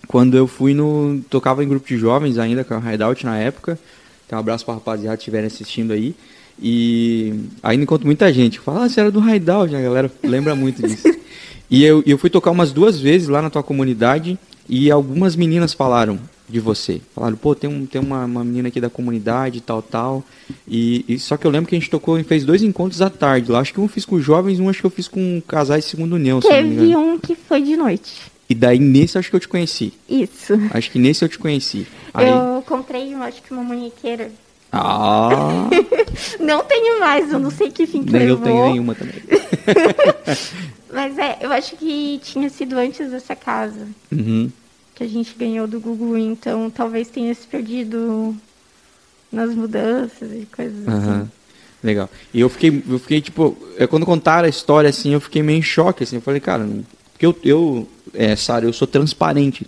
quando 0.07 0.35
eu 0.35 0.47
fui 0.47 0.73
no. 0.73 1.21
tocava 1.29 1.63
em 1.63 1.67
grupo 1.67 1.87
de 1.87 1.97
jovens 1.97 2.37
ainda, 2.37 2.63
com 2.63 2.73
a 2.73 2.93
Hideout 2.93 3.25
na 3.25 3.37
época. 3.37 3.79
Então, 4.25 4.37
um 4.37 4.41
abraço 4.41 4.65
pra 4.65 4.75
rapaziada 4.75 5.17
que 5.17 5.21
estiverem 5.21 5.47
assistindo 5.47 5.91
aí. 5.91 6.15
E 6.61 7.33
ainda 7.63 7.83
encontro 7.83 8.05
muita 8.05 8.31
gente 8.33 8.59
fala, 8.59 8.85
ah, 8.85 8.89
você 8.89 8.99
era 8.99 9.11
do 9.11 9.27
Hideout, 9.27 9.71
né? 9.71 9.79
a 9.79 9.81
galera 9.81 10.11
lembra 10.23 10.55
muito 10.55 10.85
disso. 10.85 11.07
e 11.69 11.83
eu, 11.83 12.03
eu 12.05 12.17
fui 12.17 12.29
tocar 12.29 12.51
umas 12.51 12.71
duas 12.71 12.99
vezes 12.99 13.27
lá 13.27 13.41
na 13.41 13.49
tua 13.49 13.63
comunidade 13.63 14.37
e 14.67 14.91
algumas 14.91 15.35
meninas 15.35 15.73
falaram 15.73 16.19
de 16.49 16.59
você. 16.59 16.99
Falaram, 17.13 17.37
pô, 17.37 17.53
tem, 17.53 17.69
um, 17.69 17.85
tem 17.85 18.01
uma, 18.01 18.25
uma 18.25 18.43
menina 18.43 18.69
aqui 18.69 18.81
da 18.81 18.89
comunidade, 18.89 19.61
tal, 19.61 19.81
tal. 19.81 20.23
E, 20.67 21.05
e 21.07 21.19
só 21.19 21.37
que 21.37 21.45
eu 21.45 21.51
lembro 21.51 21.69
que 21.69 21.75
a 21.75 21.79
gente 21.79 21.89
tocou 21.89 22.19
e 22.19 22.23
fez 22.23 22.43
dois 22.43 22.63
encontros 22.63 23.01
à 23.01 23.09
tarde 23.09 23.51
lá. 23.51 23.59
Acho 23.59 23.73
que 23.73 23.79
um 23.79 23.83
eu 23.83 23.89
fiz 23.89 24.05
com 24.05 24.19
jovens, 24.19 24.59
um 24.59 24.67
acho 24.69 24.79
que 24.79 24.85
eu 24.85 24.91
fiz 24.91 25.07
com 25.07 25.41
casais 25.47 25.85
segundo 25.85 26.17
eu 26.17 26.19
não 26.19 26.35
me 26.35 26.41
Teve 26.41 26.95
um 26.95 27.19
que 27.19 27.35
foi 27.35 27.61
de 27.61 27.77
noite. 27.77 28.19
E 28.49 28.55
daí 28.55 28.79
nesse 28.79 29.15
eu 29.15 29.19
acho 29.19 29.29
que 29.29 29.35
eu 29.35 29.39
te 29.39 29.47
conheci. 29.47 29.93
Isso. 30.09 30.53
Acho 30.73 30.89
que 30.89 30.97
nesse 30.97 31.23
eu 31.23 31.29
te 31.29 31.37
conheci. 31.37 31.85
Aí... 32.13 32.27
Eu 32.27 32.63
comprei, 32.65 33.13
eu 33.13 33.21
acho 33.21 33.43
que 33.43 33.53
uma 33.53 33.63
munhequeira. 33.63 34.31
Ah, 34.71 35.67
Não 36.39 36.63
tenho 36.63 36.99
mais, 36.99 37.31
eu 37.31 37.39
não 37.39 37.49
sei 37.49 37.71
que 37.71 37.87
fim 37.87 38.03
que 38.03 38.11
nem 38.11 38.21
eu 38.23 38.35
levou. 38.35 38.45
tenho 38.45 38.69
nenhuma 38.69 38.93
também. 38.93 39.15
Mas 40.93 41.17
é, 41.17 41.37
eu 41.41 41.51
acho 41.51 41.75
que 41.75 42.19
tinha 42.23 42.49
sido 42.49 42.77
antes 42.77 43.09
dessa 43.11 43.35
casa 43.35 43.87
Uhum. 44.11 44.49
Que 44.99 45.03
a 45.05 45.07
gente 45.07 45.33
ganhou 45.33 45.65
do 45.65 45.79
Google, 45.79 46.17
então 46.17 46.69
talvez 46.69 47.07
tenha 47.07 47.33
se 47.33 47.47
perdido 47.47 48.35
nas 49.31 49.55
mudanças 49.55 50.29
e 50.33 50.45
coisas 50.53 50.85
Aham. 50.85 51.21
assim. 51.21 51.31
Legal. 51.81 52.09
E 52.33 52.41
eu 52.41 52.49
fiquei, 52.49 52.83
eu 52.85 52.99
fiquei 52.99 53.21
tipo, 53.21 53.57
é, 53.77 53.87
quando 53.87 54.05
contaram 54.05 54.45
a 54.45 54.49
história 54.49 54.89
assim, 54.89 55.13
eu 55.13 55.21
fiquei 55.21 55.41
meio 55.41 55.59
em 55.59 55.61
choque 55.61 56.03
assim. 56.03 56.17
Eu 56.17 56.21
falei, 56.21 56.41
cara, 56.41 56.67
porque 57.13 57.25
eu, 57.25 57.33
eu 57.45 57.87
é, 58.13 58.35
Sara, 58.35 58.65
eu 58.65 58.73
sou 58.73 58.85
transparente. 58.85 59.65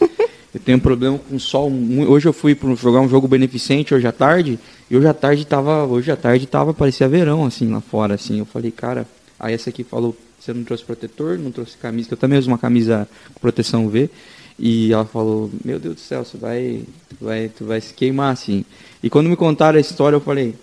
eu 0.00 0.60
tenho 0.64 0.78
um 0.78 0.80
problema 0.80 1.18
com 1.18 1.38
sol. 1.38 1.70
Hoje 2.08 2.26
eu 2.26 2.32
fui 2.32 2.54
para 2.54 2.74
jogar 2.74 3.02
um 3.02 3.08
jogo 3.10 3.28
beneficente 3.28 3.94
hoje 3.94 4.06
à 4.06 4.12
tarde, 4.12 4.58
e 4.90 4.96
hoje 4.96 5.06
à 5.06 5.12
tarde 5.12 5.44
tava, 5.44 5.84
hoje 5.84 6.10
à 6.10 6.16
tarde 6.16 6.46
tava 6.46 6.72
parecia 6.72 7.06
verão 7.06 7.44
assim 7.44 7.70
lá 7.70 7.82
fora 7.82 8.14
assim. 8.14 8.38
Eu 8.38 8.46
falei, 8.46 8.70
cara, 8.70 9.06
aí 9.38 9.52
essa 9.52 9.68
aqui 9.68 9.84
falou, 9.84 10.16
você 10.40 10.54
não 10.54 10.64
trouxe 10.64 10.82
protetor, 10.82 11.38
não 11.38 11.50
trouxe 11.52 11.76
camisa, 11.76 12.08
que 12.08 12.14
eu 12.14 12.18
também 12.18 12.38
uso 12.38 12.48
uma 12.48 12.56
camisa 12.56 13.06
com 13.34 13.40
proteção 13.40 13.86
V. 13.90 14.08
E 14.64 14.92
ela 14.92 15.04
falou, 15.04 15.50
meu 15.64 15.80
Deus 15.80 15.96
do 15.96 16.00
céu, 16.00 16.24
você 16.24 16.38
vai, 16.38 16.84
tu 17.08 17.24
vai, 17.24 17.48
tu 17.48 17.64
vai 17.64 17.80
se 17.80 17.92
queimar 17.92 18.32
assim. 18.32 18.64
E 19.02 19.10
quando 19.10 19.28
me 19.28 19.34
contaram 19.34 19.76
a 19.76 19.80
história, 19.80 20.14
eu 20.14 20.20
falei, 20.20 20.54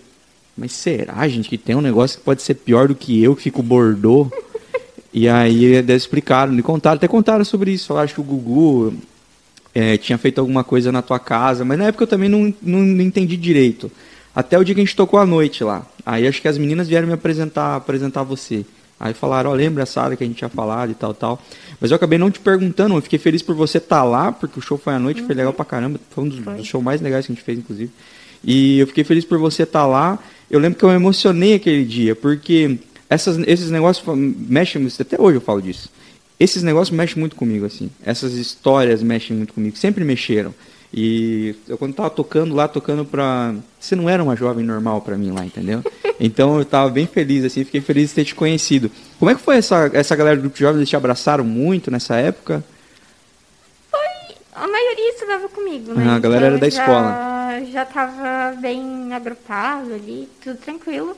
mas 0.56 0.72
será, 0.72 1.28
gente, 1.28 1.50
que 1.50 1.58
tem 1.58 1.76
um 1.76 1.82
negócio 1.82 2.18
que 2.18 2.24
pode 2.24 2.40
ser 2.40 2.54
pior 2.54 2.88
do 2.88 2.94
que 2.94 3.22
eu, 3.22 3.36
que 3.36 3.42
fico 3.42 3.62
bordô? 3.62 4.26
e 5.12 5.28
aí 5.28 5.66
eles 5.66 5.96
explicaram, 6.04 6.50
me 6.50 6.62
contaram, 6.62 6.96
até 6.96 7.06
contaram 7.06 7.44
sobre 7.44 7.72
isso. 7.72 7.88
Falaram 7.88 8.08
que 8.08 8.18
o 8.18 8.24
Gugu 8.24 8.94
é, 9.74 9.98
tinha 9.98 10.16
feito 10.16 10.40
alguma 10.40 10.64
coisa 10.64 10.90
na 10.90 11.02
tua 11.02 11.18
casa, 11.18 11.62
mas 11.62 11.78
na 11.78 11.88
época 11.88 12.04
eu 12.04 12.08
também 12.08 12.30
não, 12.30 12.54
não, 12.62 12.80
não 12.80 13.02
entendi 13.04 13.36
direito. 13.36 13.92
Até 14.34 14.58
o 14.58 14.64
dia 14.64 14.74
que 14.74 14.80
a 14.80 14.84
gente 14.84 14.96
tocou 14.96 15.20
à 15.20 15.26
noite 15.26 15.62
lá. 15.62 15.84
Aí 16.06 16.26
acho 16.26 16.40
que 16.40 16.48
as 16.48 16.56
meninas 16.56 16.88
vieram 16.88 17.06
me 17.06 17.12
apresentar, 17.12 17.76
apresentar 17.76 18.22
você. 18.22 18.64
Aí 19.00 19.14
falaram, 19.14 19.50
ó, 19.50 19.54
lembra 19.54 19.84
a 19.84 19.86
Sara 19.86 20.14
que 20.14 20.22
a 20.22 20.26
gente 20.26 20.36
tinha 20.36 20.50
falado 20.50 20.92
e 20.92 20.94
tal, 20.94 21.14
tal. 21.14 21.42
Mas 21.80 21.90
eu 21.90 21.96
acabei 21.96 22.18
não 22.18 22.30
te 22.30 22.38
perguntando, 22.38 22.94
eu 22.94 23.00
fiquei 23.00 23.18
feliz 23.18 23.40
por 23.40 23.54
você 23.54 23.78
estar 23.78 24.04
lá, 24.04 24.30
porque 24.30 24.58
o 24.58 24.62
show 24.62 24.76
foi 24.76 24.92
à 24.92 24.98
noite, 24.98 25.22
foi 25.22 25.34
legal 25.34 25.54
pra 25.54 25.64
caramba. 25.64 25.98
Foi 26.10 26.24
um 26.24 26.28
dos, 26.28 26.38
Foi. 26.40 26.54
dos 26.56 26.66
shows 26.66 26.84
mais 26.84 27.00
legais 27.00 27.24
que 27.24 27.32
a 27.32 27.34
gente 27.34 27.42
fez, 27.42 27.58
inclusive. 27.58 27.90
E 28.44 28.78
eu 28.78 28.86
fiquei 28.86 29.02
feliz 29.02 29.24
por 29.24 29.38
você 29.38 29.62
estar 29.62 29.86
lá. 29.86 30.18
Eu 30.50 30.60
lembro 30.60 30.78
que 30.78 30.84
eu 30.84 30.90
me 30.90 30.96
emocionei 30.96 31.54
aquele 31.54 31.82
dia, 31.82 32.14
porque 32.14 32.78
essas, 33.08 33.38
esses 33.46 33.70
negócios 33.70 34.04
mexem, 34.16 34.86
até 35.00 35.18
hoje 35.18 35.38
eu 35.38 35.40
falo 35.40 35.62
disso. 35.62 35.88
Esses 36.38 36.62
negócios 36.62 36.94
mexem 36.94 37.18
muito 37.18 37.36
comigo, 37.36 37.64
assim. 37.64 37.90
Essas 38.04 38.34
histórias 38.34 39.02
mexem 39.02 39.34
muito 39.34 39.54
comigo, 39.54 39.76
sempre 39.76 40.04
mexeram. 40.04 40.54
E 40.92 41.54
eu 41.68 41.78
quando 41.78 41.94
tava 41.94 42.10
tocando 42.10 42.54
lá, 42.54 42.66
tocando 42.66 43.04
pra. 43.04 43.54
Você 43.78 43.94
não 43.94 44.08
era 44.08 44.22
uma 44.22 44.34
jovem 44.34 44.64
normal 44.64 45.00
pra 45.00 45.16
mim 45.16 45.30
lá, 45.30 45.44
entendeu? 45.44 45.82
Então 46.22 46.58
eu 46.58 46.66
tava 46.66 46.90
bem 46.90 47.06
feliz, 47.06 47.46
assim, 47.46 47.64
fiquei 47.64 47.80
feliz 47.80 48.10
de 48.10 48.16
ter 48.16 48.26
te 48.26 48.34
conhecido. 48.34 48.90
Como 49.18 49.30
é 49.30 49.34
que 49.34 49.40
foi 49.40 49.56
essa, 49.56 49.90
essa 49.94 50.14
galera 50.14 50.36
do 50.36 50.42
grupo 50.42 50.54
de 50.54 50.60
jovens? 50.60 50.76
Eles 50.76 50.88
te 50.90 50.94
abraçaram 50.94 51.42
muito 51.42 51.90
nessa 51.90 52.16
época? 52.16 52.62
A 54.60 54.68
maioria 54.68 55.10
estudava 55.14 55.48
comigo, 55.48 55.94
né? 55.94 56.04
Ah, 56.06 56.16
a 56.16 56.18
galera 56.18 56.46
era 56.46 56.58
da 56.58 56.68
já, 56.68 56.82
escola. 56.82 57.64
Já 57.72 57.86
tava 57.86 58.54
bem 58.60 59.10
agrupado 59.14 59.94
ali, 59.94 60.28
tudo 60.42 60.58
tranquilo. 60.58 61.16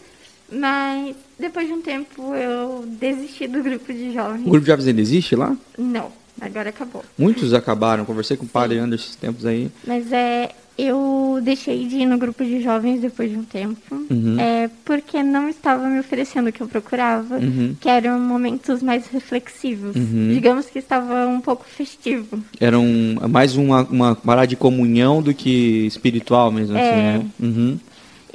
Mas 0.48 1.16
depois 1.36 1.66
de 1.66 1.72
um 1.72 1.82
tempo 1.82 2.34
eu 2.36 2.84
desisti 2.86 3.48
do 3.48 3.60
grupo 3.60 3.92
de 3.92 4.12
jovens. 4.12 4.46
O 4.46 4.50
grupo 4.50 4.60
de 4.60 4.66
jovens 4.66 4.86
ainda 4.86 5.00
existe 5.00 5.34
lá? 5.34 5.56
Não, 5.76 6.12
agora 6.40 6.70
acabou. 6.70 7.04
Muitos 7.18 7.52
acabaram, 7.54 8.04
conversei 8.04 8.36
com 8.36 8.44
o 8.44 8.48
padre 8.48 8.78
Anderson 8.78 9.04
esses 9.04 9.16
tempos 9.16 9.44
aí. 9.46 9.70
Mas 9.86 10.10
é, 10.12 10.50
eu 10.78 11.38
deixei 11.42 11.86
de 11.86 11.96
ir 11.96 12.06
no 12.06 12.16
grupo 12.18 12.42
de 12.44 12.62
jovens 12.62 13.00
depois 13.00 13.30
de 13.30 13.36
um 13.36 13.44
tempo. 13.44 13.94
Uhum. 14.10 14.36
É 14.40 14.70
porque 14.84 15.22
não 15.22 15.48
estava 15.48 15.86
me 15.86 15.98
oferecendo 16.00 16.48
o 16.48 16.52
que 16.52 16.60
eu 16.62 16.66
procurava, 16.68 17.36
Uhum. 17.36 17.76
que 17.80 17.88
eram 17.88 18.18
momentos 18.18 18.82
mais 18.82 19.06
reflexivos. 19.08 19.94
Uhum. 19.96 20.30
Digamos 20.32 20.66
que 20.66 20.78
estava 20.78 21.26
um 21.26 21.40
pouco 21.40 21.64
festivo. 21.64 22.42
Era 22.60 22.78
um, 22.78 23.16
mais 23.28 23.54
uma, 23.56 23.82
uma 23.84 24.14
parada 24.16 24.46
de 24.46 24.56
comunhão 24.56 25.20
do 25.22 25.32
que 25.34 25.86
espiritual 25.86 26.50
mesmo, 26.50 26.76
assim, 26.76 26.86
É. 26.86 26.94
né? 27.18 27.26
Uhum. 27.40 27.78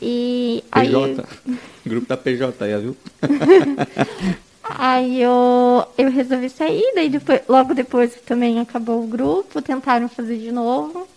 E 0.01 0.63
aí, 0.71 0.87
PJ. 0.89 1.25
Grupo 1.87 2.07
da 2.07 2.17
PJ 2.17 2.63
aí, 2.63 2.81
viu? 2.81 2.95
aí 4.69 5.21
eu, 5.21 5.85
eu 5.97 6.09
resolvi 6.11 6.49
sair, 6.49 6.91
daí 6.95 7.09
depois, 7.09 7.41
logo 7.47 7.73
depois 7.73 8.15
também 8.25 8.59
acabou 8.59 9.03
o 9.03 9.07
grupo, 9.07 9.61
tentaram 9.61 10.09
fazer 10.09 10.37
de 10.37 10.51
novo, 10.51 11.07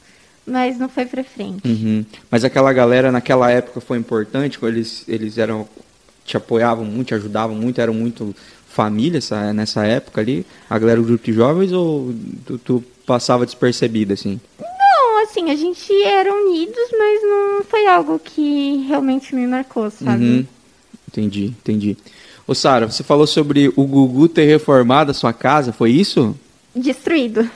mas 0.47 0.79
não 0.79 0.89
foi 0.89 1.07
pra 1.07 1.25
frente. 1.25 1.67
Uhum. 1.67 2.05
Mas 2.31 2.45
aquela 2.45 2.73
galera 2.73 3.13
naquela 3.13 3.51
época 3.51 3.81
foi 3.81 3.99
importante, 3.99 4.59
eles, 4.63 5.05
eles 5.09 5.39
eram. 5.39 5.69
te 6.25 6.37
apoiavam 6.37 6.85
muito, 6.85 7.09
te 7.09 7.15
ajudavam 7.15 7.57
muito, 7.57 7.81
eram 7.81 7.95
muito 7.95 8.35
família 8.69 9.19
essa, 9.19 9.53
nessa 9.53 9.85
época 9.85 10.21
ali? 10.21 10.47
A 10.69 10.79
galera 10.79 11.01
do 11.01 11.07
grupo 11.07 11.25
de 11.25 11.33
jovens 11.33 11.73
ou 11.73 12.15
tu, 12.47 12.59
tu 12.59 12.85
passava 13.05 13.45
despercebido, 13.45 14.13
assim? 14.13 14.41
Não, 14.61 15.23
assim, 15.25 15.51
a 15.51 15.57
gente 15.57 15.93
era 16.05 16.33
unidos, 16.33 16.91
mas 16.97 17.23
não 17.23 17.65
foi 17.65 17.87
algo 17.87 18.19
que 18.19 18.85
realmente 18.87 19.35
me 19.35 19.47
marcou, 19.47 19.91
sabe? 19.91 20.25
Uhum. 20.25 20.47
Entendi, 21.09 21.47
entendi. 21.47 21.97
Ô 22.51 22.55
Sara, 22.57 22.91
você 22.91 23.05
falou 23.05 23.29
sobre 23.29 23.69
o 23.77 23.85
Gugu 23.85 24.29
ter 24.29 24.45
reformado 24.45 25.13
a 25.13 25.15
sua 25.15 25.33
casa, 25.33 25.73
foi 25.73 25.93
isso? 25.93 26.37
Destruído. 26.75 27.49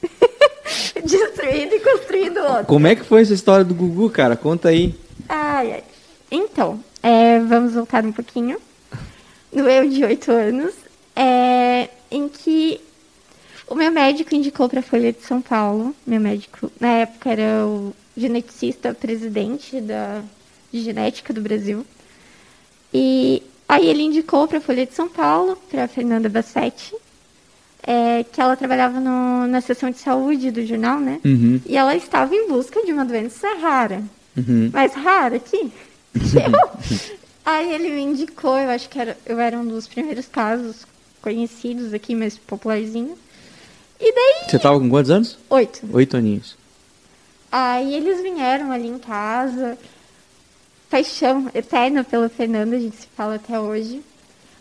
Destruído 1.04 1.74
e 1.74 1.80
construído 1.80 2.38
outro. 2.38 2.64
Como 2.64 2.86
é 2.86 2.96
que 2.96 3.04
foi 3.04 3.20
essa 3.20 3.34
história 3.34 3.62
do 3.62 3.74
Gugu, 3.74 4.08
cara? 4.08 4.34
Conta 4.34 4.70
aí. 4.70 4.94
Ai, 5.28 5.72
ai. 5.74 5.84
Então, 6.30 6.82
é, 7.02 7.40
vamos 7.40 7.74
voltar 7.74 8.06
um 8.06 8.12
pouquinho. 8.12 8.56
No 9.52 9.68
eu 9.68 9.86
de 9.86 10.02
oito 10.02 10.32
anos, 10.32 10.72
é, 11.14 11.90
em 12.10 12.26
que 12.26 12.80
o 13.68 13.74
meu 13.74 13.92
médico 13.92 14.34
indicou 14.34 14.66
para 14.66 14.80
a 14.80 14.82
Folha 14.82 15.12
de 15.12 15.20
São 15.20 15.42
Paulo. 15.42 15.94
Meu 16.06 16.18
médico, 16.18 16.72
na 16.80 16.88
época, 16.88 17.32
era 17.32 17.66
o 17.66 17.94
geneticista 18.16 18.94
presidente 18.94 19.78
da, 19.78 20.22
de 20.72 20.80
genética 20.80 21.34
do 21.34 21.42
Brasil. 21.42 21.84
E 22.94 23.42
aí 23.74 23.88
ele 23.88 24.02
indicou 24.02 24.46
para 24.46 24.58
a 24.58 24.60
Folha 24.60 24.86
de 24.86 24.94
São 24.94 25.08
Paulo, 25.08 25.56
para 25.70 25.88
Fernanda 25.88 26.28
Bassetti, 26.28 26.94
é, 27.82 28.24
que 28.24 28.40
ela 28.40 28.56
trabalhava 28.56 29.00
no, 29.00 29.46
na 29.46 29.60
seção 29.60 29.90
de 29.90 29.98
saúde 29.98 30.50
do 30.50 30.64
jornal, 30.64 31.00
né? 31.00 31.20
Uhum. 31.24 31.60
E 31.66 31.76
ela 31.76 31.96
estava 31.96 32.34
em 32.34 32.48
busca 32.48 32.84
de 32.84 32.92
uma 32.92 33.04
doença 33.04 33.48
rara. 33.60 34.02
Uhum. 34.36 34.70
Mais 34.72 34.94
rara 34.94 35.36
aqui. 35.36 35.72
eu. 36.14 36.92
Aí 37.44 37.74
ele 37.74 37.90
me 37.90 38.02
indicou, 38.02 38.56
eu 38.56 38.70
acho 38.70 38.88
que 38.88 38.98
era, 39.00 39.16
eu 39.26 39.38
era 39.40 39.58
um 39.58 39.66
dos 39.66 39.88
primeiros 39.88 40.26
casos 40.26 40.86
conhecidos 41.20 41.92
aqui, 41.92 42.14
mais 42.14 42.38
popularzinho. 42.38 43.16
E 44.00 44.12
daí, 44.12 44.48
Você 44.50 44.58
tava 44.58 44.78
com 44.78 44.88
quantos 44.88 45.10
anos? 45.10 45.38
oito. 45.50 45.80
Oito 45.92 46.16
aninhos. 46.16 46.56
Aí 47.50 47.94
eles 47.94 48.20
vieram 48.22 48.72
ali 48.72 48.88
em 48.88 48.98
casa. 48.98 49.76
Paixão 50.92 51.50
eterna 51.54 52.04
pela 52.04 52.28
Fernanda, 52.28 52.76
a 52.76 52.78
gente 52.78 52.96
se 52.96 53.06
fala 53.16 53.36
até 53.36 53.58
hoje. 53.58 54.02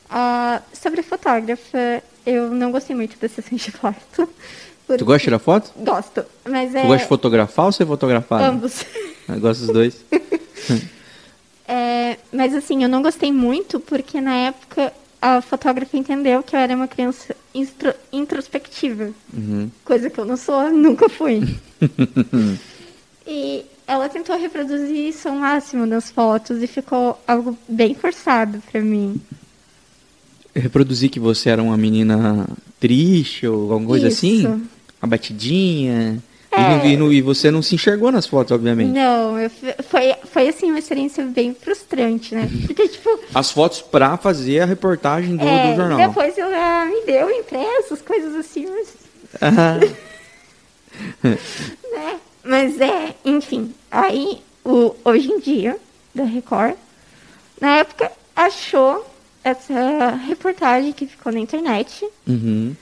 Ah, 0.09 0.61
sobre 0.73 1.03
fotógrafa, 1.03 2.01
eu 2.25 2.49
não 2.49 2.71
gostei 2.71 2.95
muito 2.95 3.19
da 3.19 3.27
sessão 3.27 3.57
de 3.57 3.69
foto. 3.69 4.29
Tu 4.87 5.05
gosta 5.05 5.17
de 5.19 5.23
tirar 5.25 5.39
foto? 5.39 5.71
Gosto, 5.75 6.23
mas 6.47 6.73
é... 6.73 6.81
Tu 6.83 6.87
gosta 6.87 7.03
de 7.03 7.09
fotografar 7.09 7.65
ou 7.65 7.71
ser 7.73 7.85
fotografado? 7.85 8.45
Ambos. 8.45 8.85
Eu 9.27 9.39
gosto 9.41 9.65
dos 9.65 9.73
dois. 9.73 10.05
É, 11.73 12.17
mas 12.33 12.53
assim, 12.53 12.83
eu 12.83 12.89
não 12.89 13.01
gostei 13.01 13.31
muito 13.31 13.79
porque 13.79 14.19
na 14.19 14.35
época 14.35 14.91
a 15.21 15.39
fotógrafa 15.41 15.95
entendeu 15.95 16.43
que 16.43 16.53
eu 16.53 16.59
era 16.59 16.75
uma 16.75 16.87
criança 16.87 17.33
instro- 17.55 17.93
introspectiva. 18.11 19.11
Uhum. 19.33 19.71
Coisa 19.85 20.09
que 20.09 20.19
eu 20.19 20.25
não 20.25 20.35
sou, 20.35 20.69
nunca 20.69 21.07
fui. 21.07 21.39
e 23.25 23.63
ela 23.91 24.07
tentou 24.09 24.37
reproduzir 24.37 24.95
isso 25.09 25.27
ao 25.27 25.35
máximo 25.35 25.85
nas 25.85 26.09
fotos 26.09 26.61
e 26.63 26.67
ficou 26.67 27.21
algo 27.27 27.57
bem 27.67 27.93
forçado 27.93 28.61
pra 28.71 28.79
mim. 28.81 29.19
Eu 30.55 30.61
reproduzi 30.61 31.09
que 31.09 31.19
você 31.19 31.49
era 31.49 31.61
uma 31.61 31.77
menina 31.77 32.47
triste 32.79 33.45
ou 33.47 33.71
alguma 33.73 33.89
coisa 33.89 34.07
Isso. 34.07 34.17
assim? 34.25 34.67
Abatidinha. 35.01 36.21
E, 36.51 36.55
É. 36.55 36.87
e 36.89 36.97
não- 36.97 37.11
e 37.13 37.21
você 37.21 37.49
não 37.49 37.61
se 37.61 37.75
enxergou 37.75 38.11
nas 38.11 38.27
fotos, 38.27 38.51
obviamente. 38.51 38.91
Não, 38.91 39.39
eu 39.39 39.49
foi, 39.49 40.13
foi 40.25 40.49
assim 40.49 40.69
uma 40.69 40.79
experiência 40.79 41.23
bem 41.25 41.53
frustrante, 41.55 42.35
né? 42.35 42.49
Porque, 42.67 42.87
tipo, 42.89 43.19
As 43.33 43.51
fotos 43.51 43.81
pra 43.81 44.17
fazer 44.17 44.59
a 44.59 44.65
reportagem 44.65 45.37
do, 45.37 45.47
é, 45.47 45.71
do 45.71 45.75
jornal. 45.77 45.97
depois 46.09 46.37
ela 46.37 46.85
me 46.85 47.05
deu 47.05 47.29
impressos, 47.31 48.01
coisas 48.01 48.35
assim, 48.35 48.65
mas 48.67 48.87
Ah, 49.41 49.79
né? 51.23 52.19
Mas 52.43 52.79
é, 52.81 53.15
enfim, 53.23 53.73
aí 53.91 54.41
o 54.65 54.95
hoje 55.05 55.31
em 55.31 55.39
dia 55.39 55.77
da 56.13 56.23
Record, 56.23 56.75
na 57.59 57.77
época 57.77 58.11
achou 58.35 59.05
essa 59.43 60.11
reportagem 60.27 60.91
que 60.91 61.05
ficou 61.07 61.31
na 61.31 61.39
internet 61.39 62.07
uhum. 62.27 62.75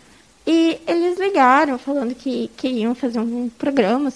e 0.45 0.77
eles 0.87 1.17
ligaram 1.19 1.77
falando 1.77 2.13
que 2.15 2.49
queriam 2.57 2.93
fazer 2.95 3.19
um 3.19 3.49
programa, 3.49 4.11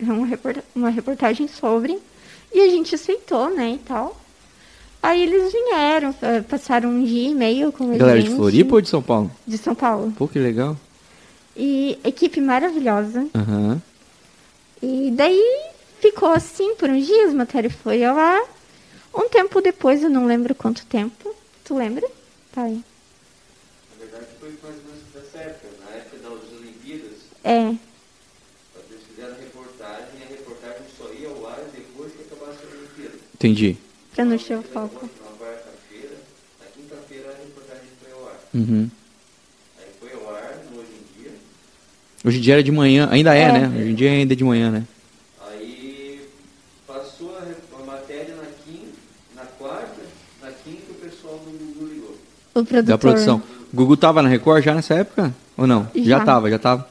uma 0.00 0.26
reporta- 0.26 0.64
uma 0.74 0.90
reportagem 0.90 1.48
sobre 1.48 1.98
e 2.52 2.60
a 2.60 2.68
gente 2.68 2.94
aceitou, 2.94 3.50
né, 3.50 3.72
e 3.72 3.78
tal. 3.78 4.18
Aí 5.02 5.22
eles 5.22 5.52
vieram, 5.52 6.14
passaram 6.48 6.90
um 6.90 7.04
dia 7.04 7.30
e 7.30 7.34
meio 7.34 7.70
com 7.70 7.92
a 7.92 7.96
Galera 7.96 8.20
gente. 8.20 8.30
de 8.30 8.36
Floripa 8.36 8.74
ou 8.74 8.80
de 8.80 8.88
São 8.88 9.02
Paulo? 9.02 9.30
De 9.46 9.56
São 9.58 9.74
Paulo. 9.74 10.12
Pô, 10.16 10.26
que 10.26 10.38
legal. 10.38 10.76
E 11.56 11.98
equipe 12.04 12.40
maravilhosa. 12.40 13.26
Aham. 13.34 13.80
E 14.82 15.10
daí 15.10 15.70
ficou 16.00 16.30
assim 16.30 16.74
por 16.76 16.88
uns 16.88 17.06
dias, 17.06 17.30
a 17.30 17.34
matéria 17.34 17.70
foi 17.70 18.04
ao 18.04 18.16
ar. 18.16 18.42
Um 19.14 19.28
tempo 19.28 19.60
depois, 19.60 20.02
eu 20.02 20.10
não 20.10 20.26
lembro 20.26 20.54
quanto 20.54 20.86
tempo. 20.86 21.34
Tu 21.64 21.76
lembra? 21.76 22.08
Pai. 22.52 22.70
Na 22.70 24.04
verdade, 24.04 24.26
foi 24.38 24.50
mais 24.62 24.76
ou 24.76 24.82
menos 24.84 25.02
nessa 25.14 25.38
época, 25.38 25.68
na 25.84 25.96
época 25.96 26.16
das 26.18 26.52
Olimpíadas. 26.60 27.18
É. 27.44 27.60
Eles 27.60 29.02
fizeram 29.08 29.34
a 29.34 29.38
reportagem 29.38 30.20
e 30.20 30.22
a 30.22 30.26
reportagem 30.26 30.82
só 30.96 31.12
ia 31.12 31.28
ao 31.28 31.46
ar 31.46 31.60
depois 31.74 32.12
que 32.12 32.22
acabasse 32.22 32.58
a 32.64 32.76
Olimpíada. 32.76 33.16
Entendi. 33.34 33.76
Pra 34.14 34.24
não 34.24 34.34
encher 34.34 34.58
o 34.58 34.62
foco. 34.62 35.08
Na 35.24 35.46
quarta-feira, 35.46 36.16
na 36.60 36.66
quinta-feira 36.66 37.30
a 37.30 37.38
reportagem 37.38 37.88
foi 38.00 38.12
ao 38.12 38.28
ar. 38.28 38.40
Uhum. 38.54 38.90
Aí 39.78 39.86
foi 39.98 40.12
ao 40.12 40.34
ar 40.34 40.58
no 40.70 40.80
Hoje 40.80 40.90
em 40.92 41.22
Dia. 41.22 41.32
Hoje 42.28 42.36
em 42.36 42.40
dia 42.42 42.54
era 42.56 42.62
de 42.62 42.70
manhã, 42.70 43.08
ainda 43.10 43.34
é, 43.34 43.40
É. 43.40 43.52
né? 43.52 43.72
Hoje 43.74 43.90
em 43.90 43.94
dia 43.94 44.10
ainda 44.10 44.34
é 44.34 44.36
de 44.36 44.44
manhã, 44.44 44.70
né? 44.70 44.82
Aí 45.50 46.20
passou 46.86 47.34
a, 47.38 47.86
matéria 47.86 48.34
na 48.36 48.42
quinta, 48.66 48.92
na 49.34 49.44
quarta, 49.58 50.02
na 50.42 50.50
quinta 50.50 50.90
o 50.90 50.94
pessoal 50.96 51.38
do 51.38 51.50
Google 51.58 51.88
ligou. 51.88 52.16
O 52.54 52.62
produtor. 52.66 52.82
Da 52.82 52.98
produção. 52.98 53.42
O 53.72 53.76
Gugu 53.76 53.96
tava 53.96 54.22
na 54.22 54.28
Record 54.28 54.62
já 54.62 54.74
nessa 54.74 54.92
época? 54.92 55.34
Ou 55.56 55.66
não? 55.66 55.88
Já, 55.94 56.18
Já. 56.18 56.24
tava, 56.26 56.50
já 56.50 56.58
tava. 56.58 56.86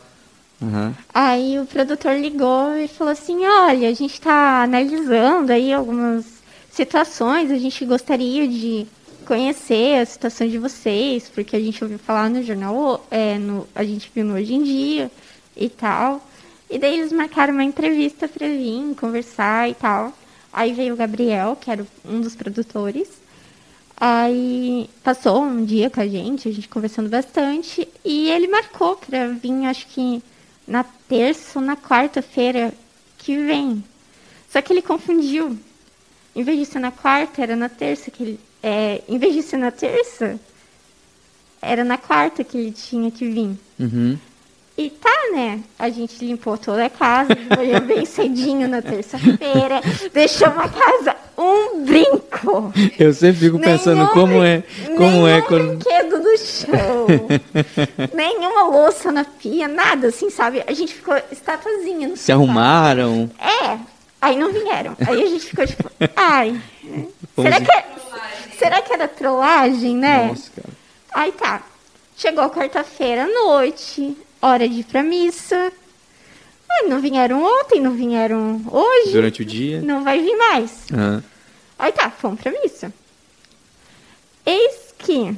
Aham. 0.59 0.95
Aí 1.13 1.59
o 1.59 1.67
produtor 1.67 2.15
ligou 2.15 2.75
e 2.75 2.87
falou 2.87 3.13
assim: 3.13 3.45
olha, 3.45 3.89
a 3.89 3.93
gente 3.93 4.13
está 4.13 4.63
analisando 4.63 5.51
aí 5.51 5.71
algumas 5.71 6.25
situações, 6.71 7.51
a 7.51 7.59
gente 7.59 7.85
gostaria 7.85 8.47
de 8.47 8.87
conhecer 9.27 9.99
a 9.99 10.05
situação 10.05 10.47
de 10.47 10.57
vocês, 10.57 11.29
porque 11.29 11.55
a 11.55 11.59
gente 11.59 11.83
ouviu 11.83 11.99
falar 11.99 12.27
no 12.27 12.41
jornal, 12.41 13.05
é, 13.11 13.37
no, 13.37 13.67
a 13.75 13.83
gente 13.83 14.09
viu 14.15 14.25
no 14.25 14.33
Hoje 14.33 14.55
em 14.55 14.63
Dia 14.63 15.11
e 15.57 15.69
tal. 15.69 16.25
E 16.69 16.77
daí 16.77 16.99
eles 16.99 17.11
marcaram 17.11 17.53
uma 17.53 17.63
entrevista 17.63 18.27
para 18.27 18.47
vir 18.47 18.95
conversar 18.95 19.69
e 19.69 19.73
tal. 19.73 20.13
Aí 20.51 20.73
veio 20.73 20.93
o 20.93 20.97
Gabriel, 20.97 21.55
que 21.55 21.71
era 21.71 21.85
um 22.05 22.21
dos 22.21 22.35
produtores. 22.35 23.07
Aí 23.99 24.89
passou 25.03 25.43
um 25.43 25.65
dia 25.65 25.89
com 25.89 25.99
a 25.99 26.07
gente, 26.07 26.47
a 26.47 26.51
gente 26.51 26.69
conversando 26.69 27.09
bastante, 27.09 27.87
e 28.05 28.29
ele 28.29 28.47
marcou 28.47 28.95
para 28.95 29.29
vir, 29.29 29.65
acho 29.65 29.87
que 29.87 30.21
na 30.67 30.83
terça 30.83 31.57
ou 31.57 31.65
na 31.65 31.75
quarta-feira 31.75 32.71
que 33.17 33.35
vem. 33.37 33.83
Só 34.49 34.61
que 34.61 34.71
ele 34.71 34.81
confundiu. 34.81 35.57
Em 36.35 36.43
vez 36.43 36.59
de 36.59 36.65
ser 36.65 36.79
na 36.79 36.91
quarta, 36.91 37.41
era 37.41 37.55
na 37.55 37.69
terça 37.69 38.11
que 38.11 38.21
ele. 38.21 38.39
É, 38.61 39.01
em 39.07 39.17
vez 39.17 39.33
de 39.33 39.41
ser 39.41 39.57
na 39.57 39.71
terça, 39.71 40.39
era 41.61 41.83
na 41.83 41.97
quarta 41.97 42.43
que 42.43 42.57
ele 42.57 42.71
tinha 42.71 43.09
que 43.09 43.27
vir. 43.27 43.57
Uhum. 43.79 44.17
E 44.77 44.91
tá, 44.91 45.09
né? 45.33 45.59
A 45.79 45.89
gente 45.89 46.23
limpou 46.23 46.55
toda 46.57 46.85
a 46.85 46.89
casa, 46.89 47.29
manhã 47.57 47.79
bem 47.79 48.05
cedinho 48.05 48.67
na 48.67 48.79
terça-feira, 48.81 49.81
deixou 50.13 50.49
uma 50.49 50.69
casa 50.69 51.15
um 51.35 51.83
brinco. 51.83 52.71
Eu 52.99 53.11
sempre 53.13 53.39
fico 53.41 53.59
pensando 53.59 53.97
Nenhum 53.97 54.07
como 54.13 54.43
é, 54.43 54.63
como 54.95 54.99
nenhum 54.99 55.27
é 55.27 55.41
quando... 55.41 55.77
brinquedo 55.77 56.17
no 56.19 56.37
chão. 56.37 57.07
nenhuma 58.13 58.63
louça 58.67 59.11
na 59.11 59.23
pia, 59.25 59.67
nada 59.67 60.07
assim, 60.07 60.29
sabe? 60.29 60.63
A 60.67 60.73
gente 60.73 60.93
ficou 60.93 61.15
estatuazinha 61.31 62.07
no 62.09 62.15
se 62.17 62.23
sofá. 62.25 62.33
arrumaram. 62.33 63.29
É. 63.39 63.77
Aí 64.21 64.35
não 64.35 64.51
vieram. 64.51 64.95
Aí 65.07 65.23
a 65.23 65.27
gente 65.27 65.45
ficou 65.45 65.65
tipo, 65.65 65.89
ai. 66.15 66.59
Será 67.35 67.57
se- 67.57 67.65
que, 67.65 67.71
é- 67.71 67.85
será 68.57 68.81
que 68.81 68.93
era 68.93 69.07
trollagem, 69.07 69.95
né? 69.95 70.27
Nossa, 70.27 70.51
cara. 70.55 70.69
Aí 71.13 71.31
tá. 71.31 71.61
Chegou 72.15 72.49
quarta-feira 72.49 73.25
à 73.25 73.27
noite, 73.27 74.17
hora 74.41 74.67
de 74.67 74.79
ir 74.81 74.83
pra 74.85 75.03
missa. 75.03 75.71
Aí 76.69 76.87
não 76.89 76.99
vieram 76.99 77.41
ontem, 77.43 77.79
não 77.81 77.91
vieram 77.93 78.61
hoje. 78.69 79.11
Durante 79.13 79.41
o 79.41 79.45
dia. 79.45 79.81
Não 79.81 80.03
vai 80.03 80.21
vir 80.21 80.35
mais. 80.37 80.71
Aham. 80.93 81.23
Aí 81.79 81.91
tá, 81.91 82.09
fomos 82.09 82.39
pra 82.41 82.51
missa. 82.51 82.91
Eis 84.45 84.93
que 84.97 85.35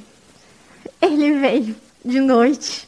ele 1.02 1.40
veio 1.40 1.76
de 2.04 2.20
noite. 2.20 2.88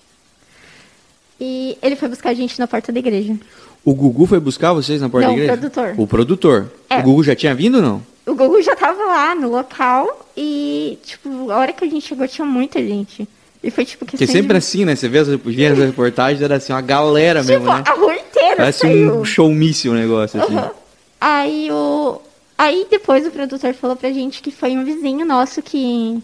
E 1.40 1.78
ele 1.82 1.96
foi 1.96 2.08
buscar 2.08 2.30
a 2.30 2.34
gente 2.34 2.60
na 2.60 2.68
porta 2.68 2.92
da 2.92 3.00
igreja. 3.00 3.36
O 3.84 3.94
Gugu 3.96 4.26
foi 4.28 4.40
buscar 4.40 4.74
vocês 4.74 5.02
na 5.02 5.10
porta 5.10 5.28
Não, 5.28 5.34
da 5.36 5.40
o 5.42 5.44
igreja? 5.44 5.58
produtor. 5.60 5.96
O 5.98 6.08
produtor. 6.08 6.72
É. 6.90 7.00
O 7.00 7.04
Gugu 7.04 7.24
já 7.24 7.36
tinha 7.36 7.56
vindo 7.56 7.76
ou 7.78 7.82
não? 7.82 8.06
O 8.28 8.36
Gugu 8.36 8.62
já 8.62 8.76
tava 8.76 9.04
lá 9.04 9.34
no 9.34 9.50
local 9.50 10.28
e, 10.38 11.00
tipo, 11.04 11.50
a 11.50 11.58
hora 11.58 11.74
que 11.74 11.84
a 11.84 11.88
gente 11.90 12.08
chegou 12.08 12.28
tinha 12.28 12.46
muita 12.46 12.80
gente. 12.80 13.28
E 13.64 13.70
foi 13.70 13.86
tipo 13.86 14.06
que 14.06 14.12
Porque 14.14 14.26
sempre 14.28 14.58
assim, 14.58 14.86
né? 14.86 14.96
Você 14.96 15.08
vê 15.08 15.20
as, 15.20 15.28
as 15.30 15.78
reportagens, 15.78 16.42
era 16.42 16.56
assim, 16.56 16.74
uma 16.74 16.82
galera 16.82 17.42
Tipo, 17.42 17.52
mesmo, 17.54 17.66
né? 17.74 17.84
a 17.86 17.94
rua 17.94 18.16
inteira 18.16 18.56
Parece 18.58 18.80
saiu. 18.80 19.20
um 19.20 19.26
showmício 19.26 19.92
o 19.92 19.96
negócio, 19.96 20.42
assim. 20.42 20.56
Aham. 20.58 20.72
Aí 21.20 21.70
o. 21.72 22.20
Aí 22.58 22.86
depois 22.90 23.26
o 23.26 23.32
produtor 23.32 23.74
falou 23.74 23.96
pra 23.96 24.12
gente 24.12 24.42
que 24.42 24.52
foi 24.52 24.72
um 24.78 24.84
vizinho 24.84 25.26
nosso 25.26 25.62
que, 25.62 26.22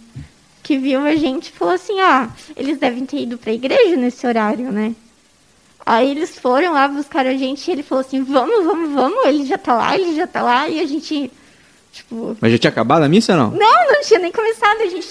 que 0.64 0.78
viu 0.78 1.00
a 1.02 1.16
gente 1.16 1.48
e 1.48 1.52
falou 1.52 1.74
assim, 1.74 2.00
ah, 2.00 2.30
eles 2.56 2.78
devem 2.78 3.06
ter 3.06 3.18
ido 3.22 3.38
pra 3.38 3.52
igreja 3.54 3.96
nesse 3.96 4.26
horário, 4.26 4.72
né? 4.72 4.94
Aí 5.86 6.12
eles 6.12 6.38
foram 6.38 6.74
lá 6.74 6.88
buscar 6.88 7.26
a 7.26 7.34
gente 7.36 7.68
e 7.68 7.72
ele 7.72 7.82
falou 7.82 8.02
assim, 8.04 8.24
vamos, 8.24 8.66
vamos, 8.66 8.92
vamos, 8.94 9.26
ele 9.26 9.46
já 9.46 9.58
tá 9.58 9.74
lá, 9.76 9.96
ele 9.98 10.16
já 10.16 10.28
tá 10.28 10.42
lá, 10.44 10.68
e 10.70 10.80
a 10.80 10.86
gente, 10.86 11.32
tipo, 11.94 12.36
Mas 12.42 12.52
já 12.52 12.58
tinha 12.58 12.70
acabado 12.72 13.04
a 13.04 13.10
missa 13.10 13.32
ou 13.34 13.38
não? 13.40 13.52
não, 13.52 13.92
não 13.94 14.02
tinha 14.04 14.20
nem 14.20 14.32
começado. 14.32 14.82
A 14.82 14.86
gente, 14.88 15.08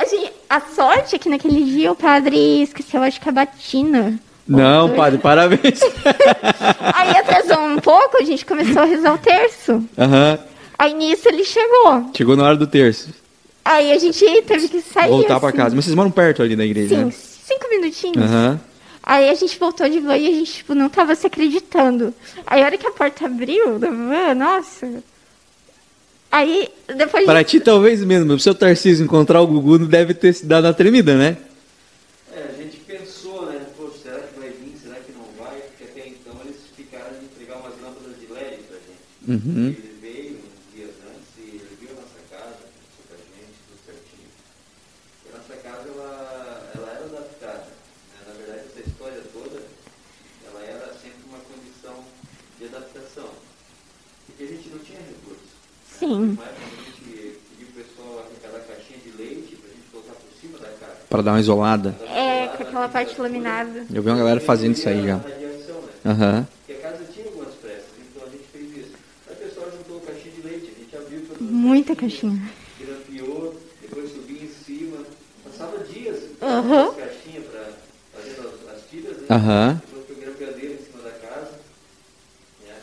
a 0.00 0.04
gente. 0.04 0.32
A 0.48 0.60
sorte 0.60 1.14
é 1.14 1.18
que 1.18 1.28
naquele 1.28 1.62
dia 1.64 1.92
o 1.92 1.96
padre 1.96 2.62
esqueceu, 2.62 3.02
acho 3.02 3.20
que 3.20 3.28
a 3.28 3.32
batina 3.32 4.18
Não, 4.48 4.90
padre, 4.94 5.18
parabéns. 5.18 5.80
Aí 6.94 7.10
atrasou 7.10 7.60
um 7.64 7.78
pouco, 7.78 8.16
a 8.16 8.24
gente 8.24 8.44
começou 8.44 8.82
a 8.82 8.86
rezar 8.86 9.14
o 9.14 9.18
terço. 9.18 9.84
Aham. 9.96 10.38
Aí 10.78 10.94
nisso 10.94 11.28
ele 11.28 11.44
chegou. 11.44 12.10
Chegou 12.16 12.36
na 12.36 12.44
hora 12.44 12.56
do 12.56 12.66
terço. 12.66 13.10
Aí 13.64 13.92
a 13.92 13.98
gente 13.98 14.24
teve 14.42 14.68
que 14.68 14.80
sair. 14.80 15.10
Voltar 15.10 15.38
pra 15.38 15.50
assim. 15.50 15.58
casa. 15.58 15.76
Mas 15.76 15.84
vocês 15.84 15.94
moram 15.94 16.10
perto 16.10 16.42
ali 16.42 16.56
da 16.56 16.64
igreja, 16.64 16.96
Sim, 16.96 17.04
né? 17.04 17.10
cinco 17.12 17.68
minutinhos. 17.68 18.24
Aham. 18.24 18.60
Aí 19.02 19.28
a 19.28 19.34
gente 19.34 19.58
voltou 19.58 19.88
de 19.88 19.98
van 20.00 20.16
e 20.16 20.28
a 20.28 20.32
gente, 20.32 20.52
tipo, 20.52 20.74
não 20.74 20.88
tava 20.88 21.14
se 21.14 21.26
acreditando. 21.26 22.12
Aí 22.46 22.62
a 22.62 22.66
hora 22.66 22.78
que 22.78 22.86
a 22.86 22.90
porta 22.90 23.26
abriu 23.26 23.78
da 23.78 23.88
van, 23.90 24.34
nossa. 24.34 25.02
Aí, 26.30 26.68
depois 26.86 27.24
Para 27.26 27.42
de... 27.42 27.48
ti, 27.50 27.60
talvez 27.60 28.04
mesmo. 28.04 28.32
O 28.34 28.38
seu 28.38 28.54
Tarcísio 28.54 29.04
encontrar 29.04 29.40
o 29.40 29.46
Gugu 29.46 29.78
não 29.80 29.86
deve 29.86 30.14
ter 30.14 30.32
se 30.32 30.46
dado 30.46 30.66
a 30.66 30.72
tremida, 30.72 31.16
né? 31.16 31.36
É, 32.32 32.42
a 32.54 32.62
gente 32.62 32.76
pensou, 32.78 33.46
né? 33.46 33.66
Pô, 33.76 33.90
será 34.00 34.20
que 34.20 34.38
vai 34.38 34.50
vir? 34.50 34.76
Será 34.80 34.94
que 34.96 35.10
não 35.12 35.26
vai? 35.38 35.58
Porque 35.58 35.84
até 35.84 36.08
então 36.08 36.32
eles 36.44 36.56
ficaram 36.76 37.18
de 37.18 37.24
entregar 37.24 37.56
umas 37.58 37.74
lâmpadas 37.82 38.14
de 38.20 38.32
LED 38.32 38.62
pra 38.62 38.78
gente. 38.78 39.02
Uhum. 39.26 39.66
Ele 39.74 39.94
veio 40.00 40.38
uns 40.38 40.74
dias 40.74 40.94
antes 41.02 41.30
e 41.38 41.56
ele 41.58 41.76
viu 41.80 41.90
a 41.90 42.00
nossa 42.00 42.22
casa, 42.30 42.62
mostrou 42.78 43.04
pra 43.10 43.18
gente, 43.18 43.58
tudo 43.66 43.78
certinho. 43.84 44.30
E 45.26 45.34
a 45.34 45.36
nossa 45.36 45.54
casa, 45.66 45.88
ela, 45.90 46.70
ela 46.78 46.90
era 46.94 47.04
adaptada. 47.10 47.66
né? 47.66 48.18
Na 48.22 48.32
verdade, 48.38 48.70
essa 48.70 48.88
história 48.88 49.20
toda, 49.34 49.58
ela 50.46 50.62
era 50.62 50.94
sempre 50.94 51.26
uma 51.26 51.42
condição 51.42 52.06
de 52.56 52.64
adaptação. 52.70 53.34
Porque 54.26 54.44
a 54.44 54.46
gente 54.46 54.68
não 54.70 54.78
tinha 54.78 55.02
recursos. 55.02 55.58
Sim. 56.00 56.38
Mas 56.38 56.48
quando 56.56 56.72
a 56.72 56.82
gente 56.82 57.38
pediu 57.50 57.68
o 57.68 57.72
pessoal 57.84 58.24
arrecadar 58.26 58.64
caixinha 58.66 58.98
de 59.04 59.10
leite 59.22 59.56
pra 59.56 59.68
gente 59.68 59.86
colocar 59.92 60.12
por 60.14 60.40
cima 60.40 60.58
da 60.58 60.68
casa. 60.86 60.96
Pra 61.08 61.22
dar 61.22 61.32
uma 61.32 61.40
isolada. 61.40 61.94
É, 62.08 62.48
com 62.48 62.62
aquela 62.62 62.88
parte 62.88 63.20
laminada. 63.20 63.86
Eu 63.92 64.02
vi 64.02 64.08
uma 64.10 64.16
galera 64.18 64.40
fazendo 64.40 64.74
isso 64.74 64.88
aí 64.88 65.04
já. 65.04 65.20
Aham. 66.04 66.48
Porque 66.66 66.72
a 66.82 66.90
casa 66.90 67.04
tinha 67.12 67.26
algumas 67.26 67.54
pressas, 67.56 67.84
então 68.10 68.26
a 68.26 68.30
gente 68.30 68.44
fez 68.50 68.64
isso. 68.86 68.92
Aí 69.28 69.34
o 69.34 69.38
pessoal 69.38 69.66
juntou 69.76 70.00
caixinha 70.00 70.34
de 70.34 70.42
leite, 70.48 70.72
a 70.74 70.78
gente 70.82 70.96
abriu 70.96 71.20
todas 71.20 71.36
as 71.42 71.46
Muita 71.46 71.94
caixinha. 71.94 72.50
Grampeou, 72.80 73.60
depois 73.82 74.10
subia 74.10 74.42
em 74.42 74.48
cima, 74.64 75.04
passava 75.44 75.84
dias 75.84 76.16
Aham. 76.40 76.88
as 76.88 76.96
caixinhas 76.96 77.44
para 77.44 77.68
fazendo 78.14 78.48
as, 78.48 78.74
as 78.74 78.82
tiras? 78.90 79.16
Aham. 79.30 79.80
Depois 79.84 80.06
foi 80.06 80.16
grampeadeira 80.24 80.74
em 80.74 80.78
cima 80.78 81.02
da 81.02 81.10
casa. 81.10 81.52
Né? 82.66 82.74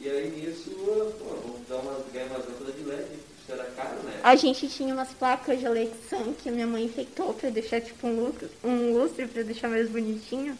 E 0.00 0.08
aí 0.08 0.30
nisso, 0.30 0.70
pô, 1.18 1.36
vamos 1.44 1.68
dar 1.68 1.76
uma, 1.76 2.00
ganhar 2.12 2.26
umas 2.30 2.46
lâmpadas 2.48 2.74
de 2.76 2.84
LED, 2.84 3.04
isso 3.12 3.52
era 3.52 3.64
caro, 3.76 4.02
né? 4.04 4.17
A 4.28 4.36
gente 4.36 4.68
tinha 4.68 4.92
umas 4.92 5.08
placas 5.08 5.58
de 5.58 5.66
Alexan 5.66 6.34
que 6.34 6.50
a 6.50 6.52
minha 6.52 6.66
mãe 6.66 6.84
enfeitou 6.84 7.32
pra 7.32 7.48
deixar 7.48 7.80
tipo 7.80 8.06
um 8.06 8.24
lustre, 8.24 8.46
um 8.62 8.92
lustre 8.92 9.26
pra 9.26 9.42
deixar 9.42 9.70
mais 9.70 9.88
bonitinho 9.88 10.54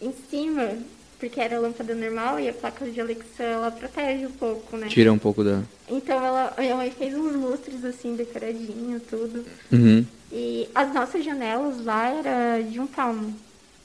em 0.00 0.14
cima, 0.30 0.78
porque 1.18 1.40
era 1.40 1.58
lâmpada 1.58 1.96
normal 1.96 2.38
e 2.38 2.48
a 2.48 2.52
placa 2.52 2.88
de 2.88 3.00
Alexan 3.00 3.42
ela 3.42 3.72
protege 3.72 4.24
um 4.24 4.30
pouco, 4.30 4.76
né? 4.76 4.86
Tira 4.86 5.12
um 5.12 5.18
pouco 5.18 5.42
da. 5.42 5.64
Então 5.88 6.24
ela, 6.24 6.54
a 6.56 6.60
minha 6.60 6.76
mãe 6.76 6.92
fez 6.92 7.12
uns 7.12 7.34
lustres 7.34 7.84
assim 7.84 8.14
decoradinho, 8.14 9.00
tudo. 9.00 9.44
Uhum. 9.72 10.06
E 10.30 10.68
as 10.72 10.94
nossas 10.94 11.24
janelas 11.24 11.84
lá 11.84 12.08
era 12.08 12.62
de 12.62 12.78
um 12.78 12.86
palmo 12.86 13.34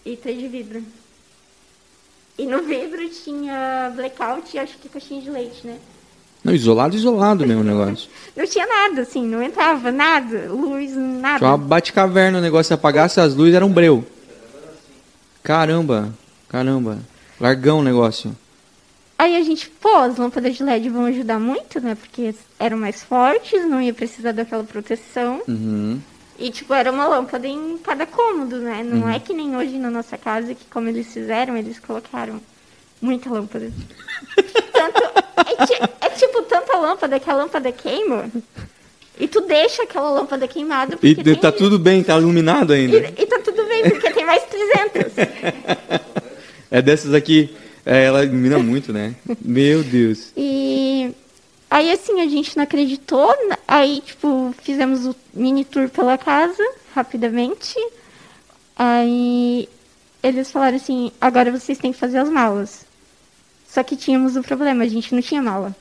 e 0.05 0.15
três 0.15 0.37
de 0.39 0.47
vidro. 0.47 0.83
E 2.37 2.45
no 2.45 2.61
vidro 2.61 3.09
tinha 3.09 3.91
blackout 3.95 4.55
e 4.55 4.59
acho 4.59 4.77
que 4.77 4.87
caixinha 4.87 5.23
de 5.23 5.31
leite, 5.31 5.65
né? 5.65 5.79
Não, 6.47 6.55
isolado, 6.55 6.95
isolado 6.95 7.45
mesmo 7.45 7.61
o 7.61 7.65
negócio. 7.65 8.09
Não 8.33 8.47
tinha 8.47 8.65
nada, 8.65 9.01
assim, 9.01 9.27
não 9.27 9.43
entrava 9.43 9.91
nada, 9.91 10.47
luz, 10.49 10.95
nada. 10.95 11.39
Tinha 11.39 11.49
uma 11.49 11.57
bate-caverna 11.57 12.37
o 12.37 12.41
negócio. 12.41 12.69
Se 12.69 12.73
apagasse 12.73 13.19
as 13.19 13.35
luzes, 13.35 13.53
era 13.53 13.65
um 13.65 13.69
breu. 13.69 14.05
Caramba, 15.43 16.13
caramba. 16.47 16.99
Largão 17.37 17.79
o 17.79 17.83
negócio. 17.83 18.33
Aí 19.19 19.35
a 19.35 19.43
gente, 19.43 19.69
pô, 19.69 19.93
as 19.97 20.15
lâmpadas 20.15 20.55
de 20.55 20.63
LED 20.63 20.87
vão 20.87 21.03
ajudar 21.03 21.37
muito, 21.37 21.81
né? 21.81 21.95
Porque 21.95 22.33
eram 22.57 22.77
mais 22.77 23.03
fortes, 23.03 23.67
não 23.67 23.81
ia 23.81 23.93
precisar 23.93 24.31
daquela 24.31 24.63
proteção. 24.63 25.41
Uhum. 25.49 25.99
E, 26.39 26.49
tipo, 26.49 26.73
era 26.73 26.89
uma 26.93 27.09
lâmpada 27.09 27.45
em 27.45 27.77
cada 27.79 28.05
cômodo, 28.05 28.59
né? 28.59 28.83
Não 28.85 29.09
é 29.09 29.19
que 29.19 29.33
nem 29.33 29.57
hoje 29.57 29.77
na 29.77 29.91
nossa 29.91 30.17
casa, 30.17 30.55
que 30.55 30.63
como 30.71 30.87
eles 30.87 31.07
fizeram, 31.07 31.57
eles 31.57 31.77
colocaram 31.77 32.39
muita 33.01 33.29
lâmpada. 33.29 33.69
Tanto, 34.71 35.27
é, 35.73 36.05
é 36.05 36.06
tipo 36.17 36.41
tanta 36.43 36.77
lâmpada 36.77 37.19
que 37.19 37.29
a 37.29 37.33
lâmpada 37.35 37.71
queima. 37.71 38.29
E 39.19 39.27
tu 39.27 39.41
deixa 39.41 39.83
aquela 39.83 40.09
lâmpada 40.11 40.47
queimada 40.47 40.91
porque 40.97 41.07
E 41.07 41.15
tem... 41.15 41.35
tá 41.35 41.51
tudo 41.51 41.79
bem, 41.79 42.03
tá 42.03 42.17
iluminado 42.17 42.71
ainda. 42.73 42.97
E, 42.97 43.13
e 43.23 43.25
tá 43.25 43.39
tudo 43.39 43.65
bem, 43.65 43.89
porque 43.89 44.11
tem 44.11 44.25
mais 44.25 44.43
300. 44.43 45.13
É 46.69 46.81
dessas 46.81 47.13
aqui. 47.13 47.55
é, 47.85 48.03
ela 48.03 48.25
ilumina 48.25 48.59
muito, 48.59 48.91
né? 48.91 49.15
Meu 49.41 49.81
Deus. 49.83 50.33
E 50.35 51.11
aí, 51.69 51.89
assim, 51.91 52.19
a 52.19 52.27
gente 52.27 52.57
não 52.57 52.63
acreditou. 52.65 53.27
na- 53.47 53.57
Aí, 53.65 54.01
tipo, 54.05 54.53
fizemos 54.61 55.05
o 55.05 55.15
mini 55.33 55.63
tour 55.63 55.87
pela 55.87 56.17
casa, 56.17 56.61
rapidamente. 56.93 57.73
Aí, 58.75 59.67
eles 60.21 60.51
falaram 60.51 60.75
assim: 60.75 61.09
agora 61.21 61.49
vocês 61.51 61.77
têm 61.77 61.93
que 61.93 61.97
fazer 61.99 62.17
as 62.17 62.29
malas. 62.29 62.85
Só 63.67 63.81
que 63.81 63.95
tínhamos 63.95 64.35
um 64.35 64.41
problema, 64.41 64.83
a 64.83 64.87
gente 64.87 65.13
não 65.15 65.21
tinha 65.21 65.41
mala. 65.41 65.75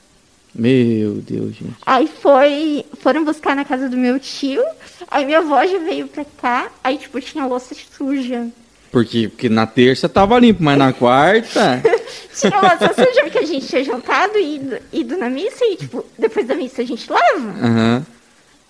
Meu 0.57 1.15
Deus, 1.15 1.55
gente. 1.55 1.75
Aí 1.85 2.07
foi, 2.07 2.83
foram 2.99 3.23
buscar 3.23 3.55
na 3.55 3.63
casa 3.63 3.87
do 3.87 3.95
meu 3.95 4.19
tio. 4.19 4.63
Aí 5.09 5.23
minha 5.25 5.37
avó 5.39 5.63
já 5.65 5.77
veio 5.77 6.07
pra 6.07 6.25
cá. 6.25 6.69
Aí, 6.83 6.97
tipo, 6.97 7.21
tinha 7.21 7.45
louça 7.45 7.75
suja. 7.95 8.47
Porque, 8.91 9.27
porque 9.27 9.49
na 9.49 9.67
terça 9.67 10.09
tava 10.09 10.39
limpo, 10.39 10.63
mas 10.63 10.77
na 10.77 10.91
quarta. 10.93 11.81
Tinha 12.33 12.59
louça 12.61 12.93
suja 12.93 13.21
porque 13.23 13.39
a 13.39 13.45
gente 13.45 13.67
tinha 13.67 13.83
jantado 13.83 14.37
e 14.37 14.55
ido, 14.55 14.77
ido 14.93 15.17
na 15.17 15.29
missa. 15.29 15.65
E, 15.65 15.75
tipo, 15.75 16.05
depois 16.17 16.47
da 16.47 16.55
missa 16.55 16.81
a 16.81 16.85
gente 16.85 17.11
lava. 17.11 17.49
Aham. 17.61 18.05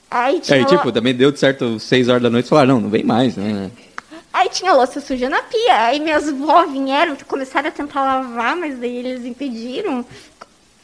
Aí 0.10 0.40
tinha 0.40 0.58
Aí, 0.58 0.64
lo- 0.64 0.70
tipo, 0.70 0.92
também 0.92 1.14
deu 1.14 1.32
de 1.32 1.40
certo 1.40 1.78
6 1.80 2.08
horas 2.10 2.24
da 2.24 2.30
noite 2.30 2.46
e 2.46 2.50
falaram, 2.50 2.76
não, 2.76 2.82
não 2.82 2.90
vem 2.90 3.04
mais, 3.04 3.36
né? 3.36 3.70
Aí 4.34 4.50
tinha 4.50 4.72
louça 4.74 5.00
suja 5.02 5.30
na 5.30 5.42
pia. 5.44 5.84
Aí 5.86 6.00
minhas 6.00 6.30
vó 6.32 6.66
vieram, 6.66 7.16
começaram 7.28 7.68
a 7.68 7.72
tentar 7.72 8.02
lavar, 8.04 8.56
mas 8.56 8.78
daí 8.80 8.96
eles 8.98 9.26
impediram. 9.26 10.06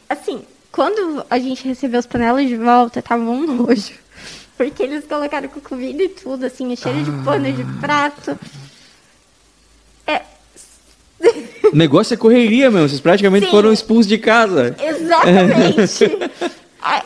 Assim, 0.08 0.42
quando 0.74 1.24
a 1.30 1.38
gente 1.38 1.66
recebeu 1.68 2.00
as 2.00 2.06
panelas 2.06 2.48
de 2.48 2.56
volta, 2.56 3.00
tava 3.00 3.22
um 3.22 3.46
nojo. 3.46 3.92
Porque 4.56 4.82
eles 4.82 5.04
colocaram 5.06 5.48
com 5.48 5.60
comida 5.60 6.02
e 6.02 6.08
tudo, 6.08 6.44
assim, 6.46 6.74
cheio 6.74 7.04
de 7.04 7.10
pano 7.24 7.52
de 7.52 7.64
prato. 7.80 8.36
É, 10.04 10.22
O 11.72 11.76
negócio 11.76 12.14
é 12.14 12.16
correria 12.16 12.70
mesmo, 12.72 12.88
vocês 12.88 13.00
praticamente 13.00 13.46
Sim. 13.46 13.52
foram 13.52 13.72
expulsos 13.72 14.06
de 14.08 14.18
casa. 14.18 14.76
exatamente. 14.82 16.04
Ai, 16.82 17.02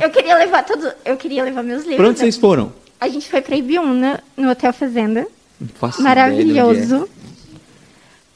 eu 0.00 0.10
queria 0.10 0.36
levar 0.36 0.64
todos. 0.64 0.92
Eu 1.04 1.16
queria 1.16 1.42
levar 1.42 1.62
meus 1.64 1.82
livros. 1.82 1.96
Pra 1.96 2.08
onde 2.08 2.20
vocês 2.20 2.36
foram? 2.36 2.72
A 3.00 3.08
gente 3.08 3.28
foi 3.28 3.42
pra 3.42 3.56
Ibiúna, 3.56 4.22
no 4.36 4.48
Hotel 4.50 4.72
Fazenda. 4.72 5.26
É. 5.60 6.02
maravilhoso. 6.02 7.08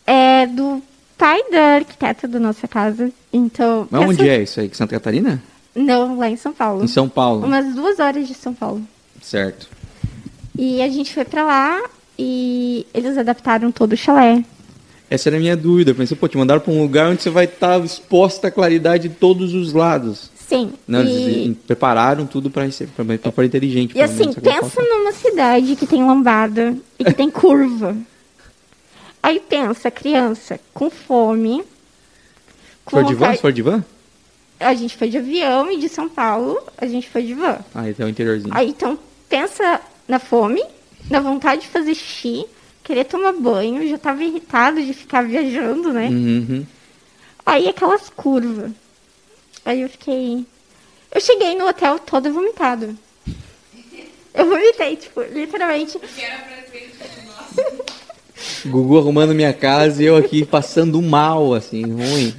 É 0.06 0.46
do 0.46 0.82
pai 1.20 1.38
da 1.52 1.74
arquiteta 1.74 2.26
da 2.26 2.40
nossa 2.40 2.66
casa. 2.66 3.12
Então. 3.30 3.86
Mas 3.90 4.08
onde 4.08 4.26
é 4.26 4.42
isso 4.42 4.58
aí? 4.58 4.70
Santa 4.72 4.94
Catarina? 4.94 5.42
Não, 5.74 6.18
lá 6.18 6.30
em 6.30 6.36
São 6.36 6.52
Paulo. 6.52 6.82
Em 6.82 6.88
São 6.88 7.08
Paulo. 7.08 7.46
Umas 7.46 7.74
duas 7.74 7.98
horas 8.00 8.26
de 8.26 8.32
São 8.32 8.54
Paulo. 8.54 8.82
Certo. 9.20 9.68
E 10.58 10.80
a 10.80 10.88
gente 10.88 11.12
foi 11.12 11.26
pra 11.26 11.44
lá 11.44 11.82
e 12.18 12.86
eles 12.94 13.18
adaptaram 13.18 13.70
todo 13.70 13.92
o 13.92 13.96
chalé. 13.96 14.42
Essa 15.10 15.28
era 15.28 15.36
a 15.36 15.40
minha 15.40 15.56
dúvida. 15.56 15.90
Eu 15.90 15.94
pensei, 15.94 16.16
pô, 16.16 16.26
te 16.26 16.38
mandaram 16.38 16.60
pra 16.60 16.72
um 16.72 16.80
lugar 16.80 17.10
onde 17.10 17.22
você 17.22 17.30
vai 17.30 17.44
estar 17.44 17.84
exposta 17.84 18.48
à 18.48 18.50
claridade 18.50 19.08
de 19.08 19.14
todos 19.14 19.52
os 19.52 19.72
lados. 19.72 20.30
Sim. 20.48 20.72
Não, 20.88 21.04
e, 21.04 21.10
eles 21.10 21.56
prepararam 21.66 22.26
tudo 22.26 22.50
pra 22.50 22.64
receber, 22.64 22.90
pra, 22.96 23.18
pra 23.18 23.30
for 23.30 23.44
inteligente. 23.44 23.96
e 23.96 24.02
assim, 24.02 24.30
essa 24.30 24.40
pensa 24.40 24.82
numa 24.82 25.12
cidade 25.12 25.76
que 25.76 25.86
tem 25.86 26.02
lombada 26.02 26.76
e 26.98 27.04
que 27.04 27.12
tem 27.12 27.30
curva. 27.30 27.94
Aí 29.22 29.40
pensa, 29.40 29.90
criança 29.90 30.58
com 30.72 30.90
fome. 30.90 31.62
Com 32.84 32.90
For 32.90 33.04
de 33.04 33.14
van? 33.14 33.34
for 33.34 33.52
de 33.52 33.62
van? 33.62 33.84
A 34.58 34.74
gente 34.74 34.96
foi 34.96 35.08
de 35.08 35.18
avião 35.18 35.70
e 35.70 35.78
de 35.78 35.88
São 35.88 36.08
Paulo 36.08 36.60
a 36.76 36.86
gente 36.86 37.08
foi 37.08 37.22
de 37.22 37.34
van. 37.34 37.58
Ah, 37.74 37.88
então 37.88 38.06
é 38.06 38.08
o 38.08 38.10
interiorzinho. 38.10 38.52
Aí 38.54 38.68
então 38.68 38.98
pensa 39.28 39.80
na 40.06 40.18
fome, 40.18 40.62
na 41.08 41.20
vontade 41.20 41.62
de 41.62 41.68
fazer 41.68 41.94
xixi, 41.94 42.46
querer 42.82 43.04
tomar 43.04 43.32
banho, 43.32 43.88
já 43.88 43.96
tava 43.96 44.24
irritado 44.24 44.84
de 44.84 44.92
ficar 44.92 45.22
viajando, 45.22 45.92
né? 45.92 46.08
Uhum. 46.08 46.66
Aí 47.44 47.68
aquelas 47.68 48.10
curvas. 48.10 48.72
Aí 49.64 49.82
eu 49.82 49.88
fiquei. 49.88 50.44
Eu 51.12 51.20
cheguei 51.20 51.54
no 51.54 51.66
hotel 51.66 51.98
toda 51.98 52.30
vomitada. 52.30 52.94
Eu 54.32 54.48
vomitei, 54.48 54.96
tipo, 54.96 55.22
literalmente. 55.22 55.98
Gugu 58.66 58.98
arrumando 58.98 59.34
minha 59.34 59.52
casa 59.52 60.02
e 60.02 60.06
eu 60.06 60.16
aqui 60.16 60.44
passando 60.44 61.00
mal, 61.00 61.54
assim, 61.54 61.82
ruim. 61.82 62.34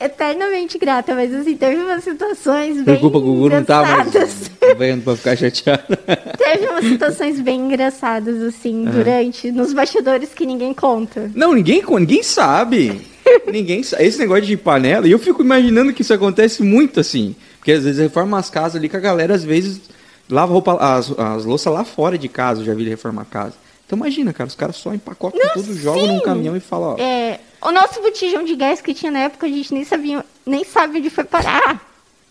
eternamente 0.00 0.76
grata, 0.78 1.14
mas 1.14 1.32
assim, 1.32 1.56
teve 1.56 1.76
umas 1.76 2.04
situações 2.04 2.76
bem 2.76 2.84
Preocupa, 2.84 3.18
o 3.18 3.20
Gugu 3.20 3.48
não 3.48 3.64
tá 3.64 3.82
mais 3.82 4.08
engraçadas. 4.08 4.50
vendo 4.76 5.02
pra 5.02 5.16
ficar 5.16 5.36
chateado. 5.36 5.82
Teve 6.36 6.66
umas 6.66 6.84
situações 6.84 7.40
bem 7.40 7.60
engraçadas, 7.60 8.42
assim, 8.42 8.84
durante, 8.84 9.50
nos 9.52 9.72
bastidores 9.72 10.30
que 10.34 10.44
ninguém 10.46 10.74
conta. 10.74 11.30
Não, 11.34 11.52
ninguém, 11.54 11.82
ninguém 11.86 12.22
sabe. 12.22 13.02
ninguém 13.50 13.82
sabe. 13.82 14.04
Esse 14.04 14.18
negócio 14.18 14.44
de 14.44 14.56
panela, 14.56 15.06
e 15.06 15.10
eu 15.10 15.18
fico 15.18 15.42
imaginando 15.42 15.92
que 15.92 16.02
isso 16.02 16.12
acontece 16.12 16.62
muito 16.62 17.00
assim. 17.00 17.34
Porque 17.58 17.72
às 17.72 17.84
vezes 17.84 18.00
reforma 18.00 18.38
as 18.38 18.50
casas 18.50 18.76
ali 18.76 18.88
que 18.88 18.96
a 18.96 19.00
galera, 19.00 19.34
às 19.34 19.44
vezes, 19.44 19.80
lava 20.28 20.52
roupa, 20.52 20.74
as, 20.74 21.10
as 21.18 21.44
louças 21.44 21.72
lá 21.72 21.84
fora 21.84 22.18
de 22.18 22.28
casa, 22.28 22.60
eu 22.60 22.66
já 22.66 22.74
vi 22.74 22.88
reformar 22.88 23.22
a 23.22 23.26
casa. 23.26 23.54
Então 23.86 23.98
imagina, 23.98 24.32
cara, 24.32 24.48
os 24.48 24.54
caras 24.54 24.76
só 24.76 24.94
empacotam 24.94 25.40
tudo, 25.52 25.74
jogam 25.74 26.06
num 26.06 26.20
caminhão 26.20 26.56
e 26.56 26.60
falam, 26.60 26.94
ó. 26.94 26.96
É, 26.98 27.40
o 27.60 27.70
nosso 27.70 28.00
botijão 28.00 28.44
de 28.44 28.56
gás 28.56 28.80
que 28.80 28.94
tinha 28.94 29.12
na 29.12 29.20
época, 29.20 29.46
a 29.46 29.50
gente 29.50 29.72
nem 29.74 29.84
sabia, 29.84 30.24
nem 30.46 30.64
sabe 30.64 30.98
onde 30.98 31.10
foi 31.10 31.24
parar. 31.24 31.80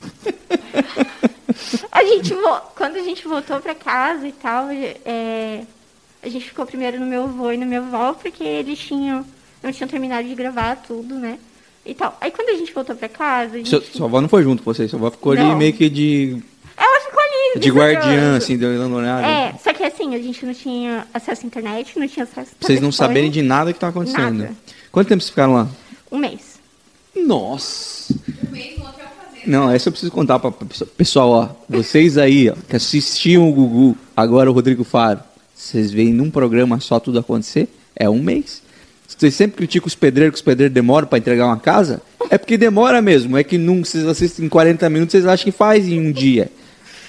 a 1.91 2.03
gente, 2.03 2.35
quando 2.75 2.95
a 2.95 3.03
gente 3.03 3.27
voltou 3.27 3.59
pra 3.59 3.75
casa 3.75 4.27
e 4.27 4.31
tal, 4.31 4.67
é, 4.71 5.63
a 6.21 6.29
gente 6.29 6.45
ficou 6.45 6.65
primeiro 6.65 6.99
no 6.99 7.05
meu 7.05 7.23
avô 7.23 7.51
e 7.51 7.57
no 7.57 7.65
meu 7.65 7.83
avó, 7.83 8.13
porque 8.13 8.43
eles 8.43 8.79
tinham, 8.79 9.25
não 9.61 9.71
tinham 9.71 9.87
terminado 9.87 10.27
de 10.27 10.35
gravar 10.35 10.77
tudo, 10.77 11.15
né? 11.15 11.37
E 11.85 11.93
tal. 11.93 12.17
Aí 12.21 12.31
quando 12.31 12.49
a 12.49 12.55
gente 12.55 12.73
voltou 12.73 12.95
pra 12.95 13.09
casa, 13.09 13.55
a 13.55 13.57
gente... 13.57 13.69
Seu, 13.69 13.81
sua 13.81 14.07
avó 14.07 14.21
não 14.21 14.29
foi 14.29 14.41
junto 14.41 14.63
com 14.63 14.73
vocês, 14.73 14.89
sua 14.89 14.97
avó 14.99 15.11
ficou 15.11 15.33
ali 15.33 15.41
Não. 15.41 15.57
meio 15.57 15.73
que 15.73 15.89
de, 15.89 16.41
ela 16.77 16.99
ficou 17.01 17.22
de 17.55 17.59
visitando. 17.59 17.77
guardiã, 17.77 18.37
assim, 18.37 18.57
uma 18.57 18.97
olhada. 18.97 19.27
É, 19.27 19.53
só 19.63 19.73
que 19.73 19.83
assim, 19.83 20.15
a 20.15 20.19
gente 20.19 20.45
não 20.45 20.53
tinha 20.53 21.07
acesso 21.13 21.43
à 21.43 21.47
internet, 21.47 21.99
não 21.99 22.07
tinha 22.07 22.23
acesso 22.23 22.51
Vocês 22.59 22.81
não 22.81 22.91
saberem 22.91 23.29
de 23.29 23.41
nada 23.41 23.71
que 23.71 23.79
tá 23.79 23.89
acontecendo. 23.89 24.39
Nada. 24.39 24.53
Quanto 24.91 25.07
tempo 25.07 25.21
vocês 25.21 25.29
ficaram 25.29 25.53
lá? 25.53 25.67
Um 26.11 26.17
mês. 26.17 26.59
Nossa! 27.15 28.15
Não, 29.45 29.69
essa 29.69 29.89
eu 29.89 29.91
preciso 29.91 30.11
contar 30.11 30.39
para 30.39 30.51
pessoal, 30.97 31.29
ó. 31.29 31.49
Vocês 31.69 32.17
aí, 32.17 32.49
ó, 32.49 32.55
que 32.67 32.75
assistiam 32.75 33.49
o 33.49 33.53
Gugu, 33.53 33.97
agora 34.15 34.49
o 34.49 34.53
Rodrigo 34.53 34.83
Faro, 34.83 35.19
vocês 35.53 35.91
veem 35.91 36.13
num 36.13 36.31
programa 36.31 36.79
só 36.79 36.99
tudo 36.99 37.19
acontecer? 37.19 37.67
É 37.95 38.09
um 38.09 38.21
mês. 38.21 38.61
Vocês 39.07 39.35
sempre 39.35 39.57
criticam 39.57 39.87
os 39.87 39.95
pedreiros 39.95 40.33
que 40.33 40.37
os 40.37 40.41
pedreiros 40.41 40.73
demoram 40.73 41.07
para 41.07 41.19
entregar 41.19 41.45
uma 41.45 41.59
casa? 41.59 42.01
É 42.29 42.37
porque 42.37 42.57
demora 42.57 43.01
mesmo. 43.01 43.37
É 43.37 43.43
que 43.43 43.57
num, 43.57 43.83
vocês 43.83 44.05
assistem 44.05 44.45
em 44.45 44.49
40 44.49 44.89
minutos, 44.89 45.11
vocês 45.11 45.25
acham 45.25 45.43
que 45.43 45.51
faz 45.51 45.87
em 45.87 45.99
um 45.99 46.11
dia. 46.11 46.49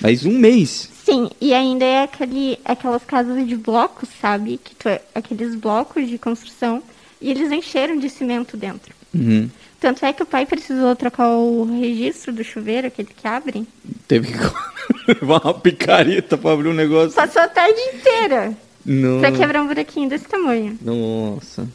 Mas 0.01 0.25
um 0.25 0.37
mês. 0.39 0.91
Sim, 1.05 1.29
e 1.41 1.53
ainda 1.53 1.85
é 1.85 2.03
aquele, 2.03 2.59
aquelas 2.65 3.05
casas 3.05 3.47
de 3.47 3.57
blocos, 3.57 4.09
sabe? 4.21 4.59
Que 4.63 4.75
tu, 4.75 4.89
aqueles 5.15 5.55
blocos 5.55 6.09
de 6.09 6.17
construção. 6.19 6.83
E 7.21 7.31
eles 7.31 7.51
encheram 7.53 7.99
de 7.99 8.09
cimento 8.11 8.57
dentro. 8.57 8.95
Uhum. 9.15 9.49
Tanto 9.81 10.05
é 10.05 10.13
que 10.13 10.23
o 10.23 10.27
pai 10.27 10.47
precisou 10.47 10.97
trocar 10.97 11.29
o 11.29 11.65
registro 11.81 12.33
do 12.33 12.43
chuveiro, 12.43 12.87
aquele 12.87 13.09
que 13.15 13.27
abre. 13.29 13.67
Teve 14.09 14.33
que 14.33 14.39
levar 15.09 15.43
uma 15.45 15.55
picareta 15.55 16.37
para 16.39 16.53
abrir 16.53 16.69
um 16.69 16.75
negócio. 16.75 17.13
Passou 17.13 17.43
a 17.43 17.49
tarde 17.49 17.79
inteira 17.95 18.57
Não. 18.85 19.21
pra 19.21 19.31
quebrar 19.31 19.63
um 19.63 19.67
buraquinho 19.67 20.09
desse 20.09 20.25
tamanho. 20.25 20.79
Nossa. 20.83 21.69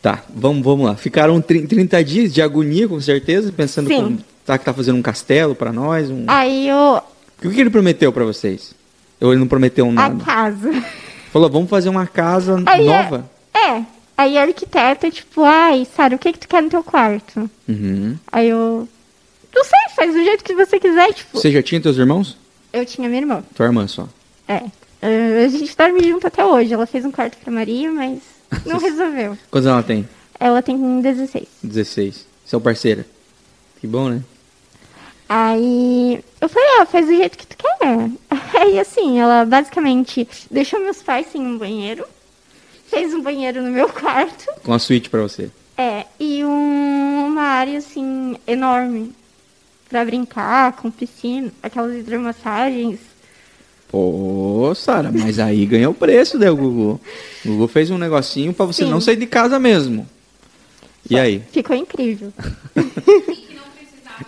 Tá, 0.00 0.22
vamos, 0.34 0.62
vamos 0.62 0.86
lá. 0.86 0.96
Ficaram 0.96 1.40
tri- 1.40 1.66
30 1.66 2.04
dias 2.04 2.32
de 2.34 2.42
agonia, 2.42 2.86
com 2.86 3.00
certeza, 3.00 3.50
pensando 3.52 3.88
Sim. 3.88 3.96
como 3.96 4.18
tá, 4.44 4.58
que 4.58 4.64
tá 4.64 4.72
fazendo 4.72 4.96
um 4.96 5.02
castelo 5.02 5.54
pra 5.54 5.72
nós. 5.72 6.10
Um... 6.10 6.24
Aí 6.26 6.68
o, 6.72 7.02
O 7.44 7.50
que, 7.50 7.60
ele 7.60 7.70
prometeu 7.70 8.12
pra 8.12 8.24
vocês? 8.24 8.74
Ou 9.20 9.32
ele 9.32 9.40
não 9.40 9.48
prometeu 9.48 9.88
a 9.88 9.92
nada? 9.92 10.24
casa. 10.24 10.70
Falou, 11.32 11.50
vamos 11.50 11.70
fazer 11.70 11.88
uma 11.88 12.06
casa 12.06 12.62
Aí 12.66 12.86
nova. 12.86 13.28
É, 13.52 13.58
é. 13.58 13.86
Aí 14.16 14.38
a 14.38 14.42
arquiteta, 14.42 15.10
tipo, 15.10 15.42
ai, 15.42 15.86
Sara, 15.96 16.14
o 16.14 16.18
que 16.18 16.32
que 16.32 16.38
tu 16.38 16.48
quer 16.48 16.62
no 16.62 16.70
teu 16.70 16.84
quarto? 16.84 17.50
Uhum. 17.68 18.16
Aí 18.30 18.48
eu. 18.48 18.88
Não 19.54 19.64
sei, 19.64 19.94
faz 19.96 20.12
do 20.12 20.22
jeito 20.22 20.44
que 20.44 20.54
você 20.54 20.78
quiser, 20.78 21.12
tipo. 21.12 21.38
Você 21.38 21.50
já 21.50 21.62
tinha 21.62 21.80
teus 21.80 21.96
irmãos? 21.96 22.36
Eu 22.72 22.84
tinha 22.84 23.08
minha 23.08 23.20
irmã. 23.20 23.42
Tua 23.54 23.66
irmã 23.66 23.86
só. 23.88 24.08
É. 24.46 24.62
A 25.02 25.48
gente 25.48 25.76
dorme 25.76 26.08
junto 26.08 26.26
até 26.26 26.44
hoje. 26.44 26.72
Ela 26.72 26.86
fez 26.86 27.04
um 27.04 27.10
quarto 27.10 27.36
pra 27.38 27.52
Maria, 27.52 27.90
mas 27.90 28.20
não 28.66 28.78
resolveu. 28.78 29.36
Quantos 29.50 29.68
ela 29.68 29.82
tem? 29.82 30.08
Ela 30.38 30.62
tem 30.62 31.00
16. 31.00 31.46
16. 31.62 32.26
Seu 32.44 32.60
parceiro. 32.60 33.04
Que 33.80 33.86
bom, 33.86 34.08
né? 34.08 34.22
Aí 35.28 36.22
eu 36.40 36.48
falei, 36.48 36.68
ah, 36.80 36.86
faz 36.86 37.06
do 37.06 37.16
jeito 37.16 37.38
que 37.38 37.46
tu 37.46 37.56
quer. 37.56 38.10
Aí 38.60 38.78
assim, 38.78 39.18
ela 39.18 39.44
basicamente 39.44 40.28
deixou 40.50 40.80
meus 40.80 41.02
pais 41.02 41.26
sem 41.32 41.40
um 41.40 41.56
banheiro, 41.58 42.04
fez 42.88 43.12
um 43.14 43.22
banheiro 43.22 43.62
no 43.62 43.70
meu 43.70 43.88
quarto, 43.92 44.46
Com 44.62 44.72
a 44.72 44.78
suíte 44.78 45.08
pra 45.10 45.22
você. 45.22 45.50
é, 45.78 46.04
e 46.20 46.44
um- 46.44 47.26
uma 47.26 47.42
área 47.42 47.78
assim 47.78 48.36
enorme 48.46 49.12
pra 49.88 50.04
brincar, 50.04 50.72
com 50.72 50.90
piscina, 50.90 51.50
aquelas 51.62 51.96
hidromassagens. 51.98 52.98
Pô, 53.88 54.72
Sara, 54.74 55.10
mas 55.12 55.38
aí 55.38 55.64
ganhou 55.66 55.92
o 55.92 55.94
preço, 55.94 56.36
né, 56.38 56.50
o 56.50 56.56
Gugu? 56.56 57.00
O 57.44 57.48
Gugu 57.48 57.68
fez 57.68 57.90
um 57.90 57.98
negocinho 57.98 58.52
pra 58.52 58.66
você 58.66 58.84
Sim. 58.84 58.90
não 58.90 59.00
sair 59.00 59.16
de 59.16 59.26
casa 59.26 59.58
mesmo. 59.58 60.06
E 61.08 61.18
aí? 61.18 61.42
Ficou 61.52 61.76
incrível. 61.76 62.32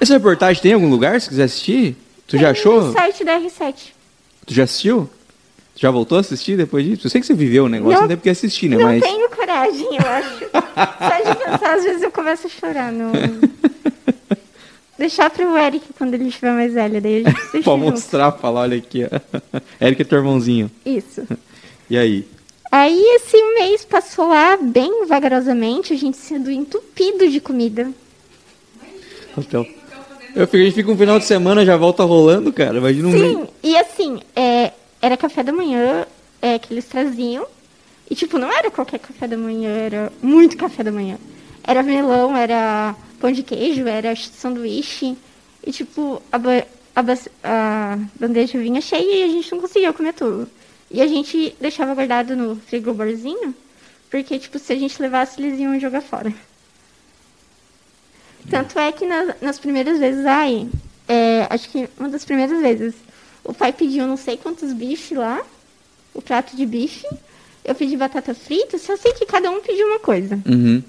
Essa 0.01 0.15
reportagem 0.15 0.63
tem 0.63 0.71
em 0.73 0.75
algum 0.75 0.89
lugar, 0.91 1.21
se 1.21 1.29
quiser 1.29 1.45
assistir? 1.45 1.97
Tu 2.27 2.37
já 2.37 2.53
Tem 2.53 2.61
achou? 2.61 2.83
No 2.83 2.93
site 2.93 3.25
da 3.25 3.39
R7. 3.41 3.75
Tu 4.47 4.55
já 4.55 4.65
assistiu? 4.65 5.09
Tu 5.75 5.81
já 5.81 5.91
voltou 5.91 6.19
a 6.19 6.21
assistir 6.21 6.57
depois 6.57 6.85
disso? 6.85 7.07
Eu 7.07 7.11
sei 7.11 7.21
que 7.21 7.27
você 7.27 7.35
viveu 7.35 7.65
o 7.65 7.69
negócio, 7.69 7.95
não, 7.95 8.01
Não- 8.03 8.09
tem 8.09 8.17
porque 8.17 8.31
assistir, 8.31 8.69
né? 8.69 8.77
Não 8.77 8.85
Mas. 8.85 9.03
tenho 9.03 9.29
coragem, 9.31 9.87
eu 9.97 10.07
acho. 10.09 10.39
Só 10.55 11.33
de 11.33 11.39
pensar, 11.45 11.75
às 11.77 11.85
vezes 11.85 12.03
eu 12.03 12.11
começo 12.11 12.47
a 12.47 12.51
chorar. 12.51 12.91
No... 12.93 13.13
Deixar 14.99 15.29
pro 15.29 15.57
Eric 15.59 15.85
quando 15.99 16.15
ele 16.15 16.29
estiver 16.29 16.53
mais 16.53 16.73
velho, 16.73 17.01
daí 17.03 17.17
a 17.17 17.29
gente 17.29 17.39
assiste 17.41 17.63
pra 17.65 17.77
mostrar, 17.77 18.33
falar, 18.33 18.61
olha 18.63 18.79
aqui, 18.79 19.05
ó. 19.05 19.61
Eric 19.85 20.01
é 20.01 20.05
teu 20.05 20.19
irmãozinho. 20.19 20.71
Isso. 20.87 21.23
E 21.91 21.99
aí? 21.99 22.27
Aí 22.73 22.99
esse 23.17 23.37
mês 23.55 23.85
passou 23.85 24.29
lá 24.29 24.57
bem 24.57 25.07
vagarosamente, 25.07 25.93
a 25.93 25.97
gente 25.97 26.17
sendo 26.17 26.51
entupido 26.51 27.29
de 27.29 27.41
comida. 27.41 27.91
Hotel. 29.37 29.67
Eu 30.37 30.47
fico, 30.47 30.59
a 30.59 30.65
gente 30.67 30.75
fica 30.75 30.91
um 30.93 30.97
final 30.99 31.19
de 31.19 31.25
semana, 31.25 31.65
já 31.65 31.79
volta 31.79 32.05
rolando, 32.05 32.53
cara. 32.53 32.77
Imagina 32.77 33.09
um 33.09 33.11
mês. 33.11 33.23
Sim, 33.23 33.49
e 33.63 33.75
assim, 33.79 34.21
é, 34.37 34.71
era 35.01 35.17
café 35.17 35.43
da 35.43 35.51
manhã 35.51 36.07
é, 36.43 36.59
que 36.59 36.75
eles 36.75 36.85
traziam. 36.85 37.47
E, 38.11 38.15
tipo, 38.15 38.39
não 38.39 38.53
era 38.53 38.71
qualquer 38.71 38.99
café 38.99 39.27
da 39.27 39.39
manhã, 39.39 39.71
era 39.71 40.13
muito 40.23 40.59
café 40.59 40.85
da 40.85 40.93
manhã. 40.93 41.17
Era 41.65 41.83
melão, 41.83 42.37
era 42.37 42.95
pão 43.19 43.33
de 43.33 43.43
queijo, 43.43 43.87
era 43.89 44.15
sanduíche. 44.15 45.17
E, 45.67 45.73
tipo, 45.73 46.23
a, 46.31 46.37
a, 46.37 47.03
a 47.43 47.99
bandeja 48.21 48.59
vinha 48.59 48.83
cheia 48.83 49.21
e 49.21 49.25
a 49.25 49.29
gente 49.29 49.51
não 49.51 49.61
conseguia 49.63 49.93
comer 49.95 50.13
tudo. 50.13 50.47
E 50.91 51.01
a 51.01 51.07
gente 51.07 51.57
deixava 51.59 51.95
guardado 51.95 52.37
no 52.37 52.57
frigobarzinho, 52.57 53.55
porque, 54.11 54.39
tipo, 54.39 54.59
se 54.59 54.75
a 54.75 54.77
gente 54.77 55.01
levasse, 55.01 55.41
eles 55.41 55.59
iam 55.59 55.81
jogar 55.81 56.03
fora. 56.03 56.33
Tanto 58.51 58.79
é 58.79 58.93
que 58.93 59.05
na- 59.07 59.35
nas 59.41 59.59
primeiras 59.59 59.99
vezes, 59.99 60.25
ai, 60.25 60.69
é, 61.09 61.47
acho 61.51 61.69
que 61.71 61.89
uma 61.99 62.09
das 62.09 62.25
primeiras 62.25 62.61
vezes, 62.61 62.95
o 63.45 63.53
pai 63.53 63.73
pediu 63.73 64.07
não 64.07 64.17
sei 64.17 64.37
quantos 64.37 64.73
bifes 64.73 65.17
lá, 65.17 65.43
o 66.15 66.23
prato 66.23 66.57
de 66.57 66.65
bife. 66.65 67.07
Eu 67.65 67.75
pedi 67.75 67.97
batata 67.97 68.33
frita, 68.35 68.79
só 68.79 68.97
sei 68.97 69.13
que 69.13 69.27
cada 69.27 69.51
um 69.51 69.61
pediu 69.61 69.87
uma 69.89 69.99
coisa. 69.99 70.41
Uhum. 70.47 70.83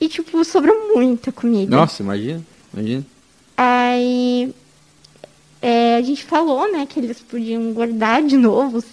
E, 0.00 0.08
tipo, 0.08 0.44
sobrou 0.44 0.94
muita 0.94 1.32
comida. 1.32 1.74
Nossa, 1.74 2.02
imagina. 2.02 2.42
Imagina. 2.72 3.04
Aí 3.56 4.54
é, 5.62 5.96
a 5.96 6.02
gente 6.02 6.24
falou, 6.24 6.70
né, 6.70 6.86
que 6.86 7.00
eles 7.00 7.20
podiam 7.20 7.72
guardar 7.72 8.22
de 8.22 8.36
novo, 8.36 8.84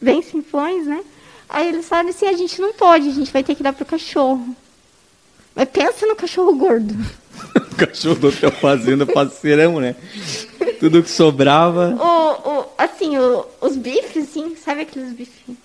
bem 0.00 0.22
simplões, 0.22 0.86
né? 0.86 1.02
Aí 1.48 1.68
eles 1.68 1.86
falaram 1.86 2.08
assim, 2.08 2.26
a 2.26 2.32
gente 2.32 2.60
não 2.60 2.72
pode, 2.72 3.08
a 3.08 3.12
gente 3.12 3.30
vai 3.32 3.42
ter 3.44 3.54
que 3.54 3.62
dar 3.62 3.72
pro 3.72 3.84
cachorro. 3.84 4.56
Mas 5.54 5.68
pensa 5.68 6.06
no 6.06 6.16
cachorro 6.16 6.54
gordo. 6.56 6.94
O 7.56 7.76
cachorro 7.76 8.14
do 8.14 8.28
hotel 8.28 8.50
fazenda 8.52 9.04
parceirão, 9.04 9.80
né? 9.80 9.96
Tudo 10.78 11.02
que 11.02 11.10
sobrava. 11.10 11.96
O, 12.00 12.50
o, 12.60 12.64
assim, 12.78 13.18
o- 13.18 13.44
os 13.60 13.76
bifes, 13.76 14.28
assim, 14.28 14.54
sabe 14.56 14.82
aqueles 14.82 15.12
bifes? 15.12 15.56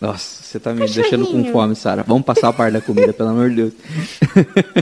Nossa, 0.00 0.42
você 0.42 0.58
tá 0.58 0.72
me 0.72 0.86
deixando 0.88 1.26
com 1.26 1.44
fome, 1.52 1.76
Sara. 1.76 2.02
Vamos 2.02 2.24
passar 2.24 2.48
a 2.48 2.52
parte 2.54 2.72
da 2.72 2.80
comida, 2.80 3.12
pelo 3.12 3.28
amor 3.28 3.50
de 3.50 3.56
Deus. 3.56 3.72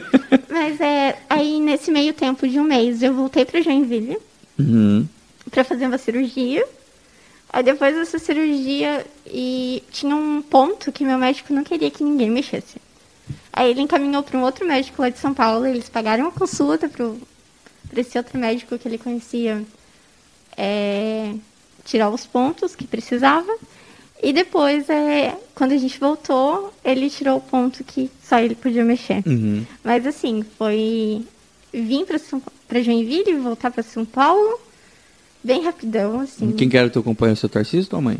Mas 0.48 0.80
é, 0.80 1.16
aí 1.28 1.60
nesse 1.60 1.90
meio 1.90 2.12
tempo 2.14 2.46
de 2.46 2.58
um 2.58 2.64
mês 2.64 3.02
eu 3.02 3.12
voltei 3.14 3.44
pra 3.44 3.60
Joinville 3.60 4.18
Uhum. 4.58 5.06
pra 5.50 5.64
fazer 5.64 5.86
uma 5.86 5.98
cirurgia. 5.98 6.64
Aí 7.52 7.62
depois 7.62 7.94
dessa 7.94 8.18
cirurgia 8.18 9.04
e 9.26 9.82
tinha 9.90 10.14
um 10.14 10.42
ponto 10.42 10.92
que 10.92 11.04
meu 11.04 11.18
médico 11.18 11.52
não 11.52 11.64
queria 11.64 11.90
que 11.90 12.04
ninguém 12.04 12.30
mexesse. 12.30 12.76
Aí 13.52 13.70
ele 13.70 13.80
encaminhou 13.80 14.22
para 14.22 14.38
um 14.38 14.42
outro 14.42 14.66
médico 14.66 15.02
lá 15.02 15.08
de 15.08 15.18
São 15.18 15.34
Paulo, 15.34 15.66
eles 15.66 15.88
pagaram 15.88 16.24
uma 16.24 16.32
consulta 16.32 16.88
para 16.88 17.12
esse 17.96 18.16
outro 18.16 18.38
médico 18.38 18.78
que 18.78 18.86
ele 18.86 18.98
conhecia 18.98 19.64
é, 20.56 21.34
tirar 21.84 22.10
os 22.10 22.26
pontos 22.26 22.74
que 22.74 22.86
precisava. 22.86 23.52
E 24.22 24.32
depois, 24.32 24.88
é, 24.90 25.36
quando 25.54 25.72
a 25.72 25.76
gente 25.76 25.98
voltou, 25.98 26.72
ele 26.84 27.08
tirou 27.08 27.38
o 27.38 27.40
ponto 27.40 27.84
que 27.84 28.10
só 28.22 28.38
ele 28.38 28.54
podia 28.54 28.84
mexer. 28.84 29.22
Uhum. 29.24 29.64
Mas 29.82 30.06
assim, 30.06 30.44
foi 30.56 31.24
vir 31.72 32.04
pra 32.66 32.82
Joinville 32.82 33.30
e 33.30 33.36
voltar 33.36 33.70
pra 33.70 33.82
São 33.82 34.04
Paulo 34.04 34.58
bem 35.42 35.64
rapidão, 35.64 36.20
assim. 36.20 36.52
Quem 36.52 36.68
que 36.68 36.76
era 36.76 36.88
o 36.88 36.90
teu 36.90 37.02
companheiro, 37.02 37.38
seu 37.38 37.48
Tarcísio 37.48 37.84
ou 37.84 37.90
tua 37.90 38.00
mãe? 38.00 38.18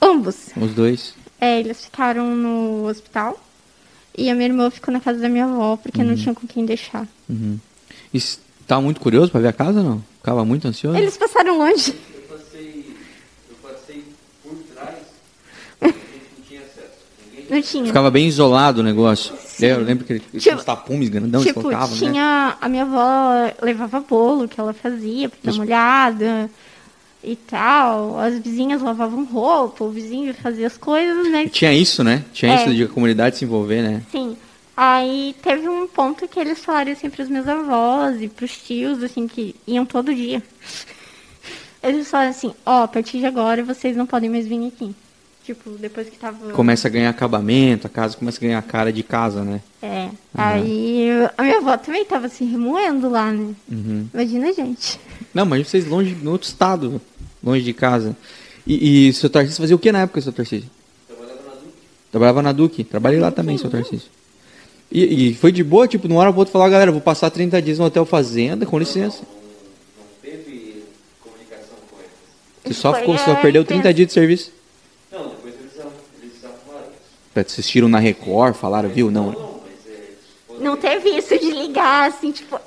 Ambos. 0.00 0.50
Os 0.56 0.72
dois? 0.72 1.14
É, 1.40 1.60
eles 1.60 1.84
ficaram 1.84 2.34
no 2.34 2.86
hospital. 2.86 3.38
E 4.16 4.30
a 4.30 4.34
minha 4.34 4.46
irmã 4.48 4.70
ficou 4.70 4.92
na 4.92 5.00
casa 5.00 5.18
da 5.20 5.28
minha 5.28 5.44
avó, 5.44 5.76
porque 5.76 6.02
não 6.02 6.14
tinha 6.16 6.34
com 6.34 6.46
quem 6.46 6.64
deixar. 6.64 7.06
Uhum. 7.28 7.58
E 8.14 8.18
tá 8.66 8.80
muito 8.80 9.00
curioso 9.00 9.30
pra 9.30 9.40
ver 9.40 9.48
a 9.48 9.52
casa 9.52 9.80
ou 9.80 9.84
não? 9.84 10.04
Ficava 10.18 10.44
muito 10.44 10.66
ansioso? 10.66 10.96
Eles 10.98 11.16
passaram 11.16 11.58
longe. 11.58 11.94
Eu 12.14 12.36
passei, 12.36 12.86
eu 13.50 13.56
passei 13.62 14.04
por 14.42 14.54
trás, 14.74 14.94
a 15.82 15.86
gente 15.86 15.98
não 16.38 16.44
tinha 16.48 16.60
acesso. 16.62 16.88
Ninguém 17.30 17.46
Não 17.50 17.62
tinha. 17.62 17.86
Ficava 17.86 18.10
bem 18.10 18.26
isolado 18.26 18.80
o 18.80 18.84
negócio. 18.84 19.34
Eu 19.60 19.80
lembro 19.82 20.04
que 20.04 20.14
ele 20.14 20.20
tinha 20.30 20.40
Tipo- 20.40 20.56
uns 20.56 20.64
tapumes 20.64 21.08
grandão 21.08 21.42
tipo, 21.42 21.60
colocavam, 21.62 21.94
né? 21.96 21.96
tinha. 22.10 22.56
A 22.60 22.68
minha 22.68 22.82
avó 22.82 23.52
levava 23.62 24.00
bolo 24.00 24.48
que 24.48 24.58
ela 24.60 24.72
fazia 24.72 25.28
pra 25.28 25.38
dar 25.44 25.52
uma 25.52 25.64
olhada 25.64 26.50
e 27.26 27.36
tal. 27.36 28.18
As 28.18 28.38
vizinhas 28.38 28.80
lavavam 28.80 29.24
roupa, 29.24 29.84
o 29.84 29.90
vizinho 29.90 30.32
fazia 30.34 30.66
as 30.66 30.76
coisas, 30.78 31.28
mas 31.30 31.50
Tinha 31.50 31.72
isso, 31.72 32.02
né? 32.04 32.24
Tinha 32.32 32.52
É. 32.52 32.56
isso 32.64 32.74
de 32.74 32.84
a 32.84 32.88
comunidade 32.88 33.36
se 33.36 33.44
envolver, 33.44 33.82
né? 33.82 34.02
Sim. 34.12 34.36
Aí 34.76 35.34
teve 35.42 35.68
um 35.68 35.86
ponto 35.88 36.28
que 36.28 36.38
eles 36.38 36.58
falaram 36.58 36.92
assim 36.92 37.08
pros 37.10 37.28
meus 37.28 37.48
avós 37.48 38.20
e 38.20 38.28
pros 38.28 38.56
tios, 38.58 39.02
assim, 39.02 39.26
que 39.26 39.56
iam 39.66 39.86
todo 39.86 40.14
dia. 40.14 40.42
Eles 41.82 42.08
falaram 42.08 42.30
assim, 42.30 42.52
ó, 42.64 42.82
a 42.84 42.88
partir 42.88 43.18
de 43.18 43.26
agora 43.26 43.62
vocês 43.64 43.96
não 43.96 44.06
podem 44.06 44.28
mais 44.28 44.46
vir 44.46 44.66
aqui. 44.66 44.94
Tipo, 45.44 45.70
depois 45.70 46.08
que 46.08 46.18
tava. 46.18 46.52
Começa 46.52 46.88
a 46.88 46.90
ganhar 46.90 47.08
acabamento, 47.08 47.86
a 47.86 47.90
casa 47.90 48.16
começa 48.16 48.36
a 48.38 48.40
ganhar 48.40 48.60
cara 48.62 48.92
de 48.92 49.04
casa, 49.04 49.44
né? 49.44 49.60
É. 49.80 50.08
Aí 50.34 51.08
a 51.38 51.42
minha 51.42 51.58
avó 51.58 51.76
também 51.76 52.04
tava 52.04 52.28
se 52.28 52.44
remoendo 52.44 53.08
lá, 53.08 53.30
né? 53.30 53.54
Uhum. 53.70 54.08
Imagina, 54.12 54.52
gente. 54.52 54.98
Não, 55.32 55.46
mas 55.46 55.68
vocês 55.68 55.86
longe, 55.86 56.16
no 56.20 56.32
outro 56.32 56.48
estado, 56.48 57.00
longe 57.46 57.62
de 57.64 57.72
casa. 57.72 58.16
E, 58.66 59.08
e 59.08 59.12
seu 59.12 59.30
Tarcísio 59.30 59.60
fazia 59.60 59.76
o 59.76 59.78
que 59.78 59.92
na 59.92 60.00
época, 60.00 60.20
seu 60.20 60.32
Tarcísio? 60.32 60.68
trabalhava 61.06 61.32
na 61.44 61.54
Duque. 61.54 61.78
Trabalhava 62.10 62.42
na 62.42 62.52
Duque. 62.52 62.84
Trabalhei 62.84 63.20
lá 63.20 63.30
também, 63.30 63.56
seu 63.56 63.70
Tarcísio. 63.70 64.08
E, 64.90 65.28
e 65.30 65.34
foi 65.34 65.52
de 65.52 65.62
boa, 65.62 65.86
tipo, 65.86 66.08
numa 66.08 66.20
hora 66.20 66.30
ou 66.30 66.36
outra 66.36 66.52
falar, 66.52 66.68
galera, 66.68 66.90
vou 66.90 67.00
passar 67.00 67.30
30 67.30 67.62
dias 67.62 67.78
no 67.78 67.84
Hotel 67.84 68.04
Fazenda, 68.04 68.66
com 68.66 68.78
licença. 68.78 69.22
Não, 69.22 70.04
não 70.04 70.10
teve 70.22 70.84
comunicação 71.20 71.76
com 71.90 71.96
eles. 71.98 72.10
Você 72.64 72.74
só, 72.74 72.94
ficou, 72.94 73.16
só 73.18 73.34
perdeu 73.36 73.62
intenso. 73.62 73.80
30 73.82 73.94
dias 73.94 74.08
de 74.08 74.12
serviço. 74.12 74.52
Não, 75.12 75.28
depois 75.28 75.54
eles, 75.54 75.72
eles 76.20 76.44
arrumaram 76.44 76.88
isso. 76.90 77.40
Assistiram 77.40 77.88
na 77.88 77.98
Record, 77.98 78.54
falaram, 78.54 78.88
viu? 78.88 79.10
Não. 79.10 79.32
Não, 79.32 79.60
mas 79.62 79.92
é, 79.92 80.64
Não 80.64 80.76
teve 80.76 81.10
isso 81.10 81.38
de 81.38 81.50
ligar 81.50 82.08
assim, 82.08 82.32
tipo, 82.32 82.58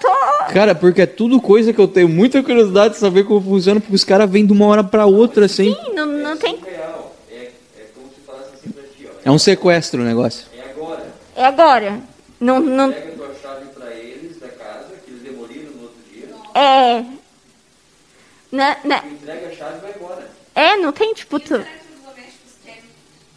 tô. 0.00 0.52
Cara, 0.52 0.74
porque 0.74 1.02
é 1.02 1.06
tudo 1.06 1.40
coisa 1.40 1.72
que 1.72 1.78
eu 1.80 1.88
tenho 1.88 2.08
muita 2.08 2.42
curiosidade 2.42 2.94
de 2.94 3.00
saber 3.00 3.24
como 3.24 3.40
funciona, 3.40 3.80
porque 3.80 3.94
os 3.94 4.04
caras 4.04 4.30
vêm 4.30 4.46
de 4.46 4.52
uma 4.52 4.66
hora 4.66 4.84
pra 4.84 5.06
outra, 5.06 5.46
assim. 5.46 5.74
Sim, 5.74 5.92
não, 5.94 6.06
não 6.06 6.36
tem. 6.36 6.56
real. 6.56 7.14
É, 7.30 7.50
é 7.78 7.84
como 7.94 8.08
se 8.08 8.20
falasse 8.26 8.50
assim 8.54 8.70
pra 8.70 8.82
ti, 8.84 9.08
ó. 9.08 9.18
É 9.24 9.30
um 9.30 9.38
sequestro 9.38 10.02
o 10.02 10.04
negócio. 10.04 10.46
É 10.56 10.70
agora. 10.70 11.14
É 11.36 11.44
agora. 11.44 12.00
Não, 12.40 12.60
não. 12.60 12.92
Pega 12.92 13.08
a 13.08 13.12
tua 13.12 13.34
chave 13.40 13.66
pra 13.74 13.90
eles 13.94 14.38
da 14.40 14.48
casa, 14.48 14.88
que 15.04 15.10
eles 15.10 15.22
demoliram 15.22 15.70
no 15.72 15.82
outro 15.82 15.98
dia. 16.12 16.28
É. 16.54 17.04
Na, 18.50 18.76
na, 18.84 18.98
Entrega 19.06 19.48
a 19.48 19.52
chave 19.52 19.78
e 19.78 19.80
vai 19.80 19.94
embora. 19.96 20.30
é, 20.54 20.76
não 20.76 20.92
tem, 20.92 21.14
tipo, 21.14 21.38
tu. 21.40 21.64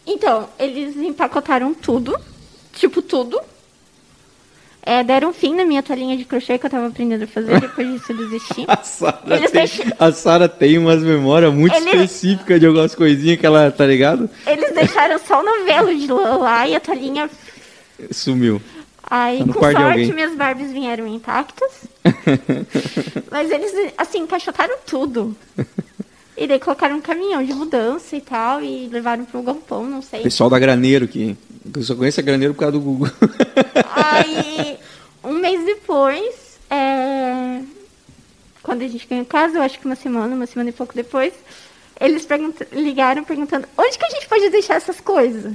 Então, 0.06 0.48
eles 0.58 0.96
empacotaram 0.96 1.74
tudo. 1.74 2.16
Tipo, 2.72 3.02
tudo. 3.02 3.40
É, 4.88 5.02
deram 5.02 5.32
fim 5.32 5.52
na 5.56 5.64
minha 5.64 5.82
toalhinha 5.82 6.16
de 6.16 6.24
crochê 6.24 6.56
que 6.58 6.66
eu 6.66 6.70
tava 6.70 6.86
aprendendo 6.86 7.24
a 7.24 7.26
fazer, 7.26 7.60
depois 7.60 7.88
disso 7.92 8.12
eu 8.12 8.16
desisti. 8.18 8.64
A 8.70 8.76
Sara 8.84 9.18
Eles 9.26 9.50
tem, 9.50 9.66
deixam- 9.66 10.48
tem 10.48 10.78
umas 10.78 11.02
memórias 11.02 11.52
muito 11.52 11.74
Ele- 11.74 11.90
específicas 11.90 12.60
de 12.60 12.66
algumas 12.66 12.94
coisinhas 12.94 13.36
que 13.40 13.44
ela, 13.44 13.68
tá 13.72 13.84
ligado? 13.84 14.30
Eles 14.46 14.72
deixaram 14.72 15.18
só 15.18 15.40
o 15.40 15.44
novelo 15.44 15.92
de 15.92 16.06
lá 16.06 16.68
e 16.68 16.76
a 16.76 16.80
toalhinha. 16.80 17.28
Sumiu. 18.12 18.62
Aí, 19.08 19.38
Tá 19.38 19.52
com 19.52 19.60
sorte, 19.60 20.12
minhas 20.12 20.34
Barbies 20.36 20.70
vieram 20.72 21.06
intactas. 21.08 21.72
Mas 23.30 23.50
eles, 23.50 23.92
assim, 23.98 24.18
encaixotaram 24.20 24.76
tudo. 24.86 25.36
E 26.36 26.46
daí 26.46 26.58
colocaram 26.60 26.96
um 26.96 27.00
caminhão 27.00 27.42
de 27.44 27.54
mudança 27.54 28.14
e 28.16 28.20
tal, 28.20 28.62
e 28.62 28.88
levaram 28.88 29.24
pro 29.24 29.42
galpão, 29.42 29.84
não 29.84 30.02
sei. 30.02 30.22
Pessoal 30.22 30.50
da 30.50 30.58
Graneiro, 30.58 31.08
que 31.08 31.36
eu 31.74 31.82
só 31.82 31.94
conheço 31.94 32.20
a 32.20 32.22
Graneiro 32.22 32.54
por 32.54 32.60
causa 32.60 32.72
do 32.72 32.80
Google. 32.80 33.08
Aí, 33.94 34.78
um 35.24 35.34
mês 35.34 35.64
depois, 35.64 36.58
é, 36.70 37.62
quando 38.62 38.82
a 38.82 38.88
gente 38.88 39.06
ganhou 39.06 39.24
casa, 39.24 39.58
eu 39.58 39.62
acho 39.62 39.78
que 39.78 39.86
uma 39.86 39.96
semana, 39.96 40.34
uma 40.34 40.46
semana 40.46 40.70
e 40.70 40.72
pouco 40.72 40.94
depois, 40.94 41.32
eles 42.00 42.24
pergunta- 42.26 42.66
ligaram 42.72 43.24
perguntando 43.24 43.66
onde 43.76 43.98
que 43.98 44.04
a 44.04 44.10
gente 44.10 44.28
pode 44.28 44.48
deixar 44.50 44.74
essas 44.74 45.00
coisas. 45.00 45.52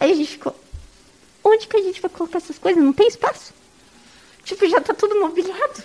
Aí 0.00 0.12
a 0.12 0.14
gente 0.14 0.30
ficou, 0.30 0.54
onde 1.44 1.66
que 1.66 1.76
a 1.76 1.82
gente 1.82 2.00
vai 2.00 2.10
colocar 2.10 2.38
essas 2.38 2.58
coisas? 2.58 2.82
Não 2.82 2.92
tem 2.92 3.08
espaço. 3.08 3.52
Tipo, 4.44 4.66
já 4.68 4.80
tá 4.80 4.94
tudo 4.94 5.20
mobiliado. 5.20 5.82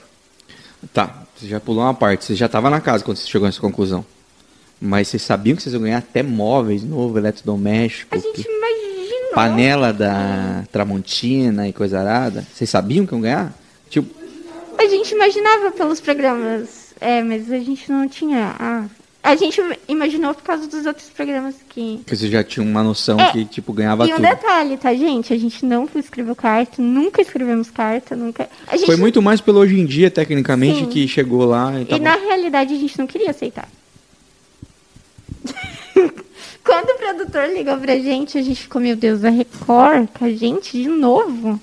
tá, 0.93 1.23
você 1.35 1.47
já 1.47 1.59
pulou 1.59 1.83
uma 1.83 1.93
parte. 1.93 2.23
Você 2.25 2.35
já 2.35 2.47
tava 2.47 2.69
na 2.69 2.79
casa 2.79 3.03
quando 3.03 3.17
você 3.17 3.27
chegou 3.27 3.45
nessa 3.47 3.59
conclusão. 3.59 4.05
Mas 4.79 5.07
vocês 5.07 5.21
sabiam 5.23 5.55
que 5.55 5.63
vocês 5.63 5.73
iam 5.73 5.81
ganhar 5.81 5.97
até 5.97 6.21
móveis 6.21 6.83
novos, 6.83 7.15
eletrodomésticos, 7.17 8.11
A 8.11 8.21
gente 8.21 8.41
imaginou. 8.47 8.82
Panela 9.33 9.91
da 9.93 10.63
Tramontina 10.71 11.67
e 11.67 11.73
coisa 11.73 11.99
arada. 11.99 12.45
Vocês 12.53 12.69
sabiam 12.69 13.05
que 13.05 13.13
iam 13.13 13.21
ganhar? 13.21 13.53
Tipo, 13.89 14.09
A 14.77 14.85
gente 14.87 15.13
imaginava 15.13 15.71
pelos 15.71 15.99
programas, 16.01 16.93
é, 16.99 17.21
mas 17.23 17.51
a 17.51 17.59
gente 17.59 17.91
não 17.91 18.07
tinha. 18.07 18.55
ah, 18.59 18.85
a 19.25 19.37
gente 19.37 19.61
imaginou 19.87 20.33
por 20.33 20.43
causa 20.43 20.67
dos 20.67 20.85
outros 20.85 21.07
programas 21.09 21.55
que. 21.69 22.01
que 22.05 22.13
vocês 22.15 22.29
já 22.29 22.43
tinham 22.43 22.67
uma 22.67 22.83
noção 22.83 23.17
É, 23.17 23.31
que, 23.31 23.45
tipo, 23.45 23.71
ganhava 23.71 24.05
E 24.05 24.11
um 24.11 24.15
tudo. 24.17 24.27
detalhe, 24.27 24.75
tá, 24.75 24.93
gente? 24.93 25.31
A 25.33 25.37
gente 25.39 25.65
não 25.65 25.87
escreveu 25.95 26.35
carta, 26.35 26.81
nunca 26.81 27.21
escrevemos 27.21 27.69
carta, 27.71 28.17
nunca. 28.17 28.49
Gente 28.71 28.85
Foi 28.85 28.97
muito 28.97 29.21
mais 29.21 29.39
pelo 29.39 29.59
hoje 29.59 29.79
em 29.79 29.85
dia, 29.85 30.11
tecnicamente, 30.11 30.79
Sim. 30.79 30.85
que 30.87 31.07
chegou 31.07 31.45
lá 31.45 31.71
e 31.79 31.95
E 31.95 31.99
na 31.99 32.15
realidade 32.15 32.73
a 32.73 32.77
gente 32.77 32.99
não 32.99 33.07
queria 33.07 33.29
aceitar. 33.29 33.69
Quando 36.63 36.89
o 36.91 36.97
produtor 36.97 37.49
ligou 37.49 37.77
pra 37.77 37.97
gente, 37.97 38.37
a 38.37 38.41
gente 38.41 38.61
ficou, 38.61 38.81
meu 38.81 38.95
Deus, 38.95 39.23
a 39.23 39.29
Record 39.29 40.07
com 40.17 40.25
a 40.25 40.31
gente 40.31 40.81
de 40.81 40.87
novo 40.87 41.59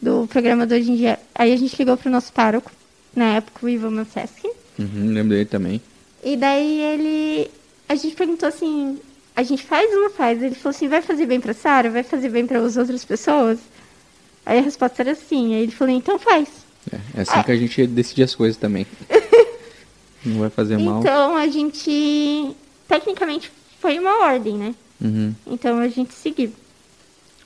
do 0.00 0.26
programa 0.26 0.66
do 0.66 0.74
Hoje 0.74 0.92
em 0.92 0.96
Dia. 0.96 1.18
Aí 1.34 1.52
a 1.52 1.56
gente 1.56 1.74
ligou 1.78 1.96
pro 1.96 2.10
nosso 2.10 2.30
pároco, 2.32 2.70
na 3.16 3.36
época 3.36 3.64
o 3.64 3.68
Ivan 3.68 3.90
Manceschi. 3.90 4.50
Uhum, 4.78 5.12
lembro 5.12 5.30
dele 5.30 5.46
também. 5.46 5.80
E 6.22 6.36
daí 6.36 6.80
ele. 6.80 7.50
A 7.88 7.94
gente 7.94 8.14
perguntou 8.14 8.48
assim: 8.48 8.98
a 9.34 9.42
gente 9.42 9.62
faz 9.62 9.90
ou 9.94 10.02
não 10.02 10.10
faz? 10.10 10.42
Ele 10.42 10.54
falou 10.54 10.76
assim: 10.76 10.88
vai 10.88 11.00
fazer 11.00 11.24
bem 11.24 11.40
pra 11.40 11.54
Sara? 11.54 11.90
Vai 11.90 12.02
fazer 12.02 12.28
bem 12.28 12.46
para 12.46 12.58
as 12.58 12.76
outras 12.76 13.04
pessoas? 13.04 13.58
Aí 14.44 14.58
a 14.58 14.62
resposta 14.62 15.02
era 15.02 15.14
sim. 15.14 15.54
Aí 15.54 15.62
ele 15.62 15.72
falou: 15.72 15.94
então 15.94 16.18
faz. 16.18 16.48
É, 16.92 16.96
é 17.18 17.20
assim 17.22 17.42
que 17.42 17.52
a 17.52 17.56
gente 17.56 17.86
decide 17.86 18.22
as 18.22 18.34
coisas 18.34 18.58
também. 18.58 18.86
Não 20.24 20.40
vai 20.40 20.50
fazer 20.50 20.76
mal. 20.78 21.00
Então 21.00 21.36
a 21.36 21.48
gente. 21.48 22.54
Tecnicamente 22.86 23.50
foi 23.84 23.98
uma 23.98 24.24
ordem, 24.24 24.54
né? 24.56 24.74
Uhum. 24.98 25.34
Então 25.46 25.78
a 25.78 25.88
gente 25.88 26.14
seguiu. 26.14 26.50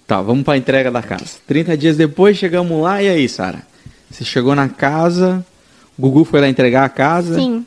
Tá, 0.06 0.22
vamos 0.22 0.44
pra 0.44 0.56
entrega 0.56 0.88
da 0.88 1.02
casa. 1.02 1.32
30 1.48 1.76
dias 1.76 1.96
depois, 1.96 2.36
chegamos 2.36 2.80
lá, 2.80 3.02
e 3.02 3.08
aí, 3.08 3.28
Sara? 3.28 3.66
Você 4.08 4.24
chegou 4.24 4.54
na 4.54 4.68
casa, 4.68 5.44
o 5.98 6.02
Gugu 6.02 6.24
foi 6.24 6.40
lá 6.40 6.48
entregar 6.48 6.84
a 6.84 6.88
casa. 6.88 7.34
Sim. 7.34 7.66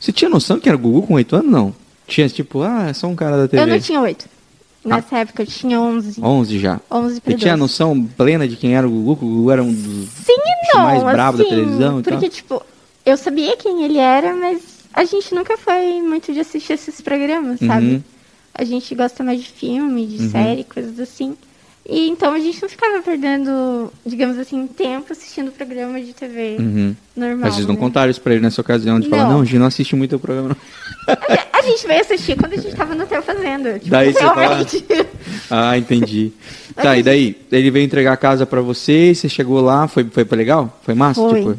Você 0.00 0.10
tinha 0.10 0.28
noção 0.28 0.58
que 0.58 0.68
era 0.68 0.76
o 0.76 0.80
Gugu 0.80 1.06
com 1.06 1.14
8 1.14 1.36
anos? 1.36 1.52
Não. 1.52 1.74
Tinha 2.08 2.28
tipo, 2.28 2.62
ah, 2.62 2.88
é 2.88 2.92
só 2.92 3.06
um 3.06 3.14
cara 3.14 3.36
da 3.36 3.46
TV. 3.46 3.62
Eu 3.62 3.66
não 3.68 3.78
tinha 3.78 4.00
oito. 4.00 4.26
Nessa 4.84 5.18
época 5.18 5.42
eu 5.42 5.46
tinha 5.46 5.80
11. 5.80 6.20
11 6.20 6.58
já. 6.58 6.80
11 6.90 7.20
para 7.20 7.32
Você 7.32 7.38
tinha 7.38 7.56
12. 7.56 7.60
noção 7.60 8.04
plena 8.16 8.48
de 8.48 8.56
quem 8.56 8.74
era 8.74 8.88
o 8.88 8.90
Gugu? 8.90 9.12
O 9.12 9.16
Gugu 9.16 9.50
era 9.52 9.62
um 9.62 9.72
dos 9.72 10.08
Sim 10.26 10.36
não. 10.74 10.82
mais 10.82 11.02
bravos 11.04 11.38
da 11.38 11.46
assim, 11.46 11.54
televisão 11.54 12.00
e 12.00 12.02
Porque, 12.02 12.20
tal. 12.20 12.28
tipo, 12.28 12.62
eu 13.06 13.16
sabia 13.16 13.56
quem 13.56 13.84
ele 13.84 13.98
era, 13.98 14.34
mas 14.34 14.69
a 14.92 15.04
gente 15.04 15.34
nunca 15.34 15.56
foi 15.56 16.00
muito 16.02 16.32
de 16.32 16.40
assistir 16.40 16.72
esses 16.74 17.00
programas, 17.00 17.58
sabe? 17.60 17.86
Uhum. 17.86 18.02
A 18.54 18.64
gente 18.64 18.94
gosta 18.94 19.22
mais 19.22 19.40
de 19.40 19.48
filme, 19.48 20.06
de 20.06 20.28
série, 20.28 20.64
coisas 20.64 20.98
assim. 20.98 21.36
E 21.88 22.08
então 22.10 22.32
a 22.34 22.38
gente 22.38 22.60
não 22.60 22.68
ficava 22.68 23.00
perdendo, 23.02 23.90
digamos 24.04 24.38
assim, 24.38 24.66
tempo 24.66 25.12
assistindo 25.12 25.50
programa 25.50 26.00
de 26.00 26.12
TV 26.12 26.56
Uhum. 26.58 26.94
normal. 27.16 27.38
Mas 27.40 27.54
vocês 27.54 27.66
não 27.66 27.74
né? 27.74 27.80
contaram 27.80 28.10
isso 28.10 28.20
pra 28.20 28.32
ele 28.34 28.42
nessa 28.42 28.60
ocasião, 28.60 29.00
de 29.00 29.08
falar, 29.08 29.24
Não. 29.24 29.32
não, 29.32 29.40
a 29.40 29.44
gente 29.44 29.58
não 29.58 29.66
assiste 29.66 29.96
muito 29.96 30.14
o 30.16 30.18
programa. 30.18 30.50
Não. 30.50 30.56
A, 31.08 31.58
a 31.58 31.62
gente 31.62 31.86
veio 31.86 32.00
assistir 32.02 32.36
quando 32.36 32.52
a 32.52 32.56
gente 32.56 32.76
tava 32.76 32.94
no 32.94 33.02
Hotel 33.04 33.22
Fazenda. 33.22 33.78
Tipo, 33.78 33.90
Daí 33.90 34.12
você 34.12 34.18
fala- 34.20 34.40
realmente. 34.40 34.84
Ah, 35.50 35.78
entendi. 35.78 36.32
tá, 36.76 36.96
e 36.98 37.02
daí? 37.02 37.36
Ele 37.50 37.70
veio 37.70 37.84
entregar 37.84 38.12
a 38.12 38.16
casa 38.16 38.44
pra 38.44 38.60
você, 38.60 39.14
você 39.14 39.28
chegou 39.28 39.60
lá, 39.60 39.88
foi, 39.88 40.04
foi 40.04 40.24
legal? 40.36 40.78
Foi 40.82 40.94
massa? 40.94 41.20
Foi. 41.20 41.40
Tipo, 41.40 41.56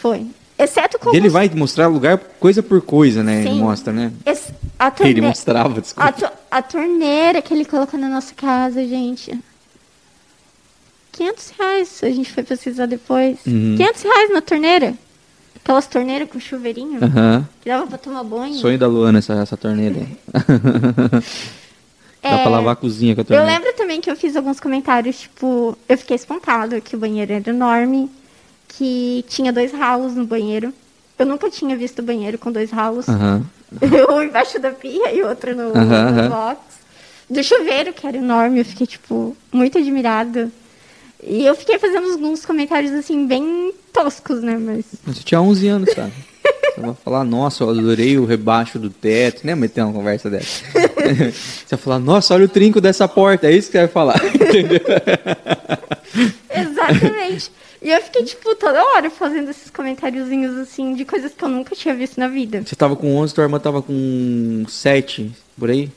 Foi. 0.00 0.26
Exceto 0.58 0.98
com 0.98 1.14
Ele 1.14 1.28
vai 1.28 1.48
mostrar 1.54 1.86
lugar 1.88 2.18
coisa 2.38 2.62
por 2.62 2.80
coisa, 2.82 3.22
né? 3.22 3.40
Ele 3.40 3.50
Sim. 3.50 3.58
mostra, 3.60 3.92
né? 3.92 4.12
Ex- 4.24 4.52
a 4.78 4.86
Ele 4.88 4.94
torne- 4.96 5.20
mostrava, 5.22 5.80
desculpa. 5.80 6.08
a, 6.08 6.12
to- 6.12 6.32
a 6.50 6.62
torneira 6.62 7.40
que 7.42 7.52
ele 7.52 7.64
colocou 7.64 7.98
na 7.98 8.08
nossa 8.08 8.34
casa, 8.34 8.84
gente. 8.86 9.38
500 11.12 11.50
reais. 11.58 12.00
A 12.02 12.08
gente 12.10 12.32
foi 12.32 12.42
pesquisar 12.42 12.86
depois. 12.86 13.38
Uhum. 13.46 13.74
500 13.76 14.02
reais 14.02 14.32
na 14.32 14.40
torneira. 14.40 14.94
Aquelas 15.56 15.86
torneiras 15.86 16.28
com 16.30 16.40
chuveirinho. 16.40 16.98
Aham. 17.04 17.48
Que 17.60 17.68
dava 17.68 17.86
pra 17.86 17.98
tomar 17.98 18.24
banho. 18.24 18.54
Sonho 18.54 18.78
da 18.78 18.86
Luana 18.86 19.18
essa, 19.20 19.34
essa 19.34 19.56
torneira. 19.56 20.06
Dá 22.22 22.28
É, 22.30 22.38
pra 22.42 22.50
lavar 22.50 22.72
a 22.74 22.76
cozinha 22.76 23.14
com 23.14 23.20
a 23.20 23.22
Eu 23.22 23.26
torneira. 23.26 23.52
lembro 23.52 23.72
também 23.76 24.00
que 24.00 24.08
eu 24.10 24.16
fiz 24.16 24.36
alguns 24.36 24.60
comentários, 24.60 25.20
tipo, 25.20 25.76
eu 25.88 25.98
fiquei 25.98 26.14
espantado 26.14 26.80
que 26.80 26.94
o 26.94 26.98
banheiro 26.98 27.32
era 27.32 27.50
enorme, 27.50 28.08
que 28.76 29.24
tinha 29.28 29.52
dois 29.52 29.72
ralos 29.72 30.14
no 30.14 30.24
banheiro. 30.24 30.72
Eu 31.18 31.26
nunca 31.26 31.50
tinha 31.50 31.76
visto 31.76 32.02
banheiro 32.02 32.38
com 32.38 32.50
dois 32.50 32.70
ralos. 32.70 33.08
Aham. 33.08 33.44
Um 34.10 34.22
embaixo 34.22 34.58
da 34.58 34.70
pia 34.70 35.14
e 35.14 35.22
outro 35.22 35.56
no, 35.56 35.74
Aham, 35.74 36.10
no 36.10 36.28
box. 36.28 36.60
Do 37.30 37.42
chuveiro, 37.42 37.94
que 37.94 38.06
era 38.06 38.18
enorme, 38.18 38.58
eu 38.58 38.64
fiquei, 38.66 38.86
tipo, 38.86 39.34
muito 39.50 39.78
admirada. 39.78 40.50
E 41.22 41.46
eu 41.46 41.54
fiquei 41.54 41.78
fazendo 41.78 42.12
alguns 42.12 42.44
comentários, 42.44 42.92
assim, 42.92 43.26
bem 43.26 43.72
toscos, 43.90 44.42
né? 44.42 44.58
Mas. 44.58 44.84
Você 45.06 45.22
tinha 45.22 45.40
11 45.40 45.68
anos, 45.68 45.94
sabe? 45.94 46.12
Você 46.74 46.80
vai 46.80 46.94
falar, 47.02 47.24
nossa, 47.24 47.64
eu 47.64 47.70
adorei 47.70 48.18
o 48.18 48.24
rebaixo 48.24 48.78
do 48.78 48.90
teto, 48.90 49.46
né? 49.46 49.54
Meter 49.54 49.82
uma 49.82 49.92
conversa 49.92 50.28
dessa. 50.28 50.64
Você 50.74 51.76
vai 51.76 51.78
falar, 51.78 51.98
nossa, 51.98 52.34
olha 52.34 52.46
o 52.46 52.48
trinco 52.48 52.80
dessa 52.80 53.06
porta, 53.06 53.46
é 53.46 53.52
isso 53.52 53.70
que 53.70 53.72
você 53.72 53.86
vai 53.86 53.88
falar. 53.88 54.20
Entendeu? 54.34 54.80
Exatamente. 56.50 57.50
E 57.82 57.90
eu 57.90 58.00
fiquei, 58.02 58.24
tipo, 58.24 58.54
toda 58.54 58.82
hora 58.94 59.10
fazendo 59.10 59.50
esses 59.50 59.70
comentáriozinhos, 59.70 60.56
assim, 60.58 60.94
de 60.94 61.04
coisas 61.04 61.32
que 61.34 61.42
eu 61.44 61.48
nunca 61.48 61.74
tinha 61.74 61.94
visto 61.94 62.18
na 62.20 62.28
vida. 62.28 62.62
Você 62.64 62.76
tava 62.76 62.94
com 62.96 63.16
11, 63.16 63.34
tua 63.34 63.44
irmã 63.44 63.58
tava 63.58 63.82
com 63.82 64.64
7, 64.68 65.32
por 65.58 65.70
aí? 65.70 65.90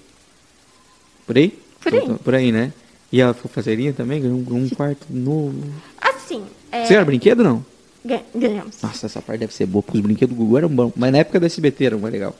Por 1.26 1.38
aí? 1.38 1.60
Por 1.82 1.94
aí. 1.94 2.00
Então, 2.04 2.18
Por 2.18 2.36
aí, 2.36 2.52
né? 2.52 2.74
E 3.12 3.22
ela 3.22 3.34
ficou 3.34 3.50
fazerinha 3.50 3.94
também? 3.94 4.22
Ganhou 4.22 4.38
um, 4.38 4.56
um 4.66 4.70
quarto 4.70 5.06
novo. 5.10 5.64
Assim, 6.02 6.44
é, 6.72 6.86
Você 6.86 6.96
era 6.96 7.06
brinquedo 7.06 7.44
não? 7.44 7.64
gan- 8.04 8.22
ganhamos. 8.36 8.82
Nossa, 8.82 9.06
essa 9.06 9.22
parte 9.22 9.40
deve 9.40 9.54
ser 9.54 9.66
boa, 9.66 9.82
porque 9.82 9.98
os 9.98 10.04
brinquedos 10.04 10.36
do 10.36 10.40
Gugu 10.44 10.58
eram 10.58 10.70
bons. 10.70 10.92
Mas 10.96 11.12
na 11.12 11.20
época 11.20 11.40
da 11.40 11.46
SBT 11.46 11.86
era 11.86 11.98
mais 11.98 12.12
legal. 12.14 12.36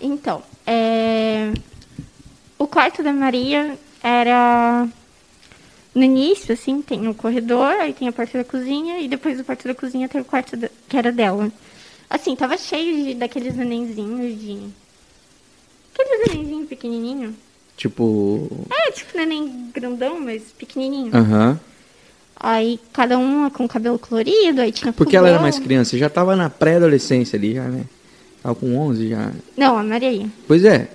Então, 0.00 0.42
é... 0.66 1.52
o 2.58 2.66
quarto 2.66 3.02
da 3.02 3.12
Maria 3.12 3.76
era 4.02 4.86
no 5.94 6.02
início, 6.02 6.52
assim, 6.54 6.80
tem 6.82 7.06
o 7.08 7.14
corredor, 7.14 7.74
aí 7.80 7.92
tem 7.92 8.08
a 8.08 8.12
porta 8.12 8.38
da 8.38 8.44
cozinha, 8.44 8.98
e 9.00 9.08
depois 9.08 9.36
do 9.38 9.44
quarto 9.44 9.66
da 9.68 9.74
cozinha 9.74 10.08
tem 10.08 10.20
o 10.20 10.24
quarto 10.24 10.56
da- 10.56 10.70
que 10.88 10.96
era 10.96 11.12
dela. 11.12 11.50
Assim, 12.08 12.34
tava 12.36 12.56
cheio 12.56 13.04
de, 13.04 13.14
daqueles 13.14 13.54
nenenzinhos 13.56 14.38
de. 14.40 14.58
Aqueles 15.94 16.28
nenenzinhos 16.32 16.68
pequenininho. 16.68 17.34
Tipo. 17.76 18.48
É, 18.70 18.90
tipo 18.92 19.16
neném 19.16 19.70
grandão, 19.74 20.20
mas 20.20 20.42
pequenininho. 20.58 21.14
Aham. 21.14 21.58
Aí 22.36 22.80
cada 22.92 23.18
uma 23.18 23.50
com 23.50 23.68
cabelo 23.68 23.98
colorido, 23.98 24.60
aí 24.60 24.72
tinha 24.72 24.92
Porque 24.92 25.16
ela 25.16 25.28
era 25.28 25.36
fogão. 25.38 25.42
mais 25.50 25.58
criança, 25.58 25.96
já 25.96 26.10
tava 26.10 26.34
na 26.34 26.50
pré-adolescência 26.50 27.36
ali, 27.36 27.54
já, 27.54 27.64
né? 27.64 27.84
Tava 28.42 28.54
com 28.56 28.76
11 28.76 29.08
já. 29.08 29.30
Não, 29.56 29.78
a 29.78 29.82
Maria. 29.84 30.26
Pois 30.48 30.64
é, 30.64 30.88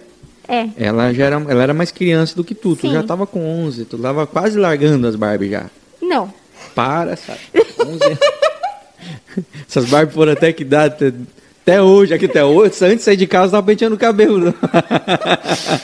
É. 0.48 0.68
ela 0.78 1.14
já 1.14 1.26
era, 1.26 1.36
ela 1.36 1.64
era 1.64 1.74
mais 1.74 1.92
criança 1.92 2.36
do 2.36 2.44
que 2.44 2.56
tu. 2.56 2.76
Tu 2.76 2.88
Sim. 2.88 2.94
já 2.94 3.04
tava 3.04 3.28
com 3.28 3.44
11, 3.66 3.86
tu 3.86 3.98
tava 3.98 4.26
quase 4.26 4.58
largando 4.58 5.08
as 5.08 5.16
Barbie 5.16 5.50
já. 5.50 5.66
Não. 6.02 6.34
Para, 6.74 7.16
sabe? 7.16 7.40
11 7.80 8.04
anos. 8.06 8.20
Essas 9.68 9.86
Barbie 9.86 10.14
foram 10.14 10.32
até 10.34 10.52
que 10.52 10.64
dá, 10.64 10.86
até, 10.86 11.14
até 11.64 11.82
hoje, 11.82 12.14
aqui 12.14 12.26
até 12.26 12.44
hoje. 12.44 12.74
Antes 12.84 12.98
de 12.98 13.04
sair 13.04 13.18
de 13.18 13.28
casa, 13.28 13.52
tava 13.52 13.66
penteando 13.66 13.96
o 13.96 14.00
cabelo. 14.00 14.54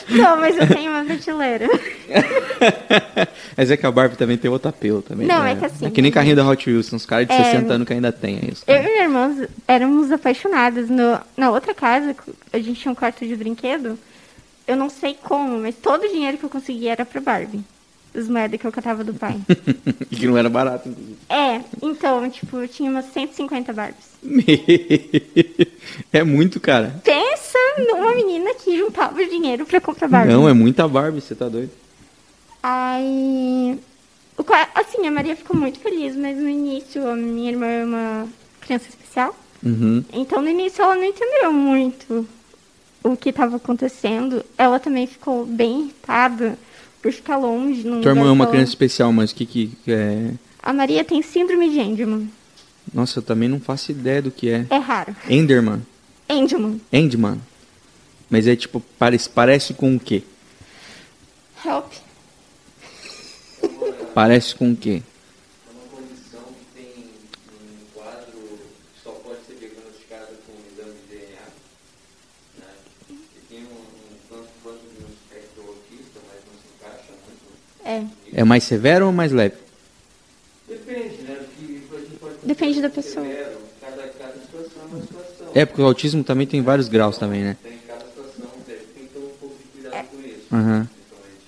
Não, 0.08 0.36
mas 0.40 0.56
eu 0.56 0.66
tenho 0.66 0.90
uma 0.90 1.04
prateleira. 1.04 1.68
Mas 3.56 3.70
é 3.70 3.76
que 3.76 3.86
a 3.86 3.90
Barbie 3.90 4.16
também 4.16 4.36
tem 4.36 4.50
outro 4.50 4.68
apelo 4.68 5.00
também. 5.00 5.26
Não, 5.28 5.42
né? 5.42 5.52
é 5.52 5.54
que 5.56 5.64
assim, 5.64 5.86
É 5.86 5.90
que 5.90 6.02
nem 6.02 6.10
carrinho 6.10 6.34
da 6.34 6.44
Hot 6.46 6.68
Wheels, 6.68 6.92
uns 6.92 7.06
caras 7.06 7.28
de 7.28 7.32
É. 7.34 7.44
60 7.52 7.72
anos 7.72 7.86
que 7.86 7.92
ainda 7.92 8.10
tem 8.10 8.40
isso. 8.50 8.64
Eu 8.66 8.76
e 8.76 8.82
minha 8.82 9.02
irmã 9.04 9.46
éramos 9.68 10.10
apaixonadas. 10.10 10.88
No, 10.88 11.18
na 11.36 11.50
outra 11.50 11.72
casa, 11.72 12.16
a 12.52 12.58
gente 12.58 12.80
tinha 12.80 12.90
um 12.90 12.94
quarto 12.96 13.24
de 13.26 13.36
brinquedo. 13.36 13.96
Eu 14.66 14.76
não 14.76 14.88
sei 14.88 15.16
como, 15.22 15.58
mas 15.58 15.74
todo 15.76 16.04
o 16.04 16.08
dinheiro 16.08 16.38
que 16.38 16.44
eu 16.44 16.50
conseguia 16.50 16.92
era 16.92 17.04
pra 17.04 17.20
Barbie. 17.20 17.64
As 18.14 18.28
moedas 18.28 18.60
que 18.60 18.66
eu 18.66 18.72
catava 18.72 19.02
do 19.02 19.12
pai. 19.12 19.36
E 20.10 20.16
que 20.16 20.26
não 20.26 20.38
era 20.38 20.48
barato, 20.48 20.88
inclusive. 20.88 21.18
é, 21.28 21.60
então, 21.82 22.28
tipo, 22.30 22.58
eu 22.58 22.68
tinha 22.68 22.90
umas 22.90 23.06
150 23.06 23.72
Barbies. 23.72 24.06
é 26.12 26.22
muito, 26.22 26.60
cara. 26.60 27.00
Pensa 27.02 27.58
numa 27.78 28.14
menina 28.14 28.54
que 28.54 28.78
juntava 28.78 29.24
dinheiro 29.24 29.66
pra 29.66 29.80
comprar 29.80 30.08
Barbie. 30.08 30.32
Não, 30.32 30.48
é 30.48 30.52
muita 30.52 30.86
Barbie, 30.86 31.20
você 31.20 31.34
tá 31.34 31.48
doido. 31.48 31.70
Aí. 32.62 33.78
assim, 34.74 35.06
a 35.06 35.10
Maria 35.10 35.34
ficou 35.34 35.56
muito 35.56 35.80
feliz, 35.80 36.14
mas 36.14 36.36
no 36.36 36.48
início 36.48 37.06
a 37.08 37.16
minha 37.16 37.50
irmã 37.50 37.66
é 37.66 37.84
uma 37.84 38.28
criança 38.60 38.88
especial. 38.88 39.36
Uhum. 39.62 40.04
Então 40.12 40.40
no 40.40 40.48
início 40.48 40.82
ela 40.82 40.94
não 40.94 41.04
entendeu 41.04 41.52
muito 41.52 42.28
o 43.04 43.16
que 43.16 43.28
estava 43.28 43.56
acontecendo. 43.56 44.44
Ela 44.58 44.80
também 44.80 45.06
ficou 45.06 45.46
bem 45.46 45.82
irritada 45.82 46.58
por 47.00 47.12
ficar 47.12 47.36
longe. 47.36 47.82
Tua 47.82 48.10
irmã 48.10 48.28
é 48.28 48.32
uma 48.32 48.48
criança 48.48 48.70
especial, 48.70 49.12
mas 49.12 49.30
o 49.30 49.34
que 49.36 49.46
que 49.46 49.70
é... 49.86 50.32
A 50.60 50.72
Maria 50.72 51.04
tem 51.04 51.22
síndrome 51.22 51.70
de 51.70 51.78
Engelman. 51.78 52.28
Nossa, 52.92 53.18
eu 53.18 53.22
também 53.22 53.48
não 53.48 53.60
faço 53.60 53.92
ideia 53.92 54.20
do 54.20 54.30
que 54.30 54.50
é. 54.50 54.66
É 54.70 54.78
raro. 54.78 55.14
Enderman. 55.28 55.82
Engelman. 56.28 56.80
Endman. 56.92 57.40
Mas 58.30 58.46
é 58.46 58.56
tipo, 58.56 58.82
parece, 58.98 59.28
parece 59.28 59.74
com 59.74 59.94
o 59.94 60.00
quê? 60.00 60.22
Help. 61.64 61.92
Parece 64.14 64.54
com 64.54 64.72
o 64.72 64.76
quê? 64.76 65.02
É 65.66 65.70
uma 65.72 65.86
condição 65.90 66.42
que 66.42 66.64
tem 66.74 67.04
um 67.52 67.86
quadro 67.92 68.32
que 68.32 69.02
só 69.02 69.10
pode 69.10 69.44
ser 69.46 69.54
diagnosticado 69.54 70.34
com 70.46 70.52
um 70.52 70.62
exame 70.72 70.94
de 71.00 71.16
DNA. 71.16 71.46
Né? 72.58 72.70
E 73.10 73.40
tem 73.48 73.58
um, 73.64 73.74
um 73.74 74.16
tanto 74.28 74.48
quanto 74.62 74.80
de 74.80 75.02
um 75.02 75.08
espectro 75.08 75.62
autista, 75.62 76.20
mas 76.28 76.40
não 76.46 76.54
se 76.60 76.68
encaixa 76.74 77.12
muito. 77.26 77.44
É. 77.84 78.02
É 78.32 78.44
mais 78.44 78.64
severo 78.64 79.06
ou 79.06 79.12
mais 79.12 79.30
leve? 79.30 79.56
Depende, 80.66 81.22
né? 81.22 81.34
do 81.36 81.46
que 81.46 81.94
a 81.94 81.98
gente 81.98 82.16
pode 82.18 82.34
Depende 82.42 82.82
da 82.82 82.90
pessoa. 82.90 83.26
severo. 83.26 83.58
Cada, 83.80 84.02
cada 84.08 84.32
situação 84.32 84.82
é 84.82 84.86
uma 84.86 85.00
situação. 85.00 85.46
É, 85.54 85.64
porque 85.66 85.82
o 85.82 85.84
autismo 85.84 86.24
também 86.24 86.46
tem 86.46 86.62
vários 86.62 86.88
graus 86.88 87.18
também, 87.18 87.42
né? 87.42 87.56
Tem 87.62 87.78
cada 87.86 88.04
situação, 88.06 88.46
tem 88.66 88.76
que 88.76 89.08
ter 89.08 89.18
um 89.18 89.28
pouco 89.38 89.56
de 89.56 89.82
cuidado 89.82 90.06
com 90.08 90.20
isso. 90.20 90.46
Aham. 90.50 90.88
principalmente. 90.88 91.44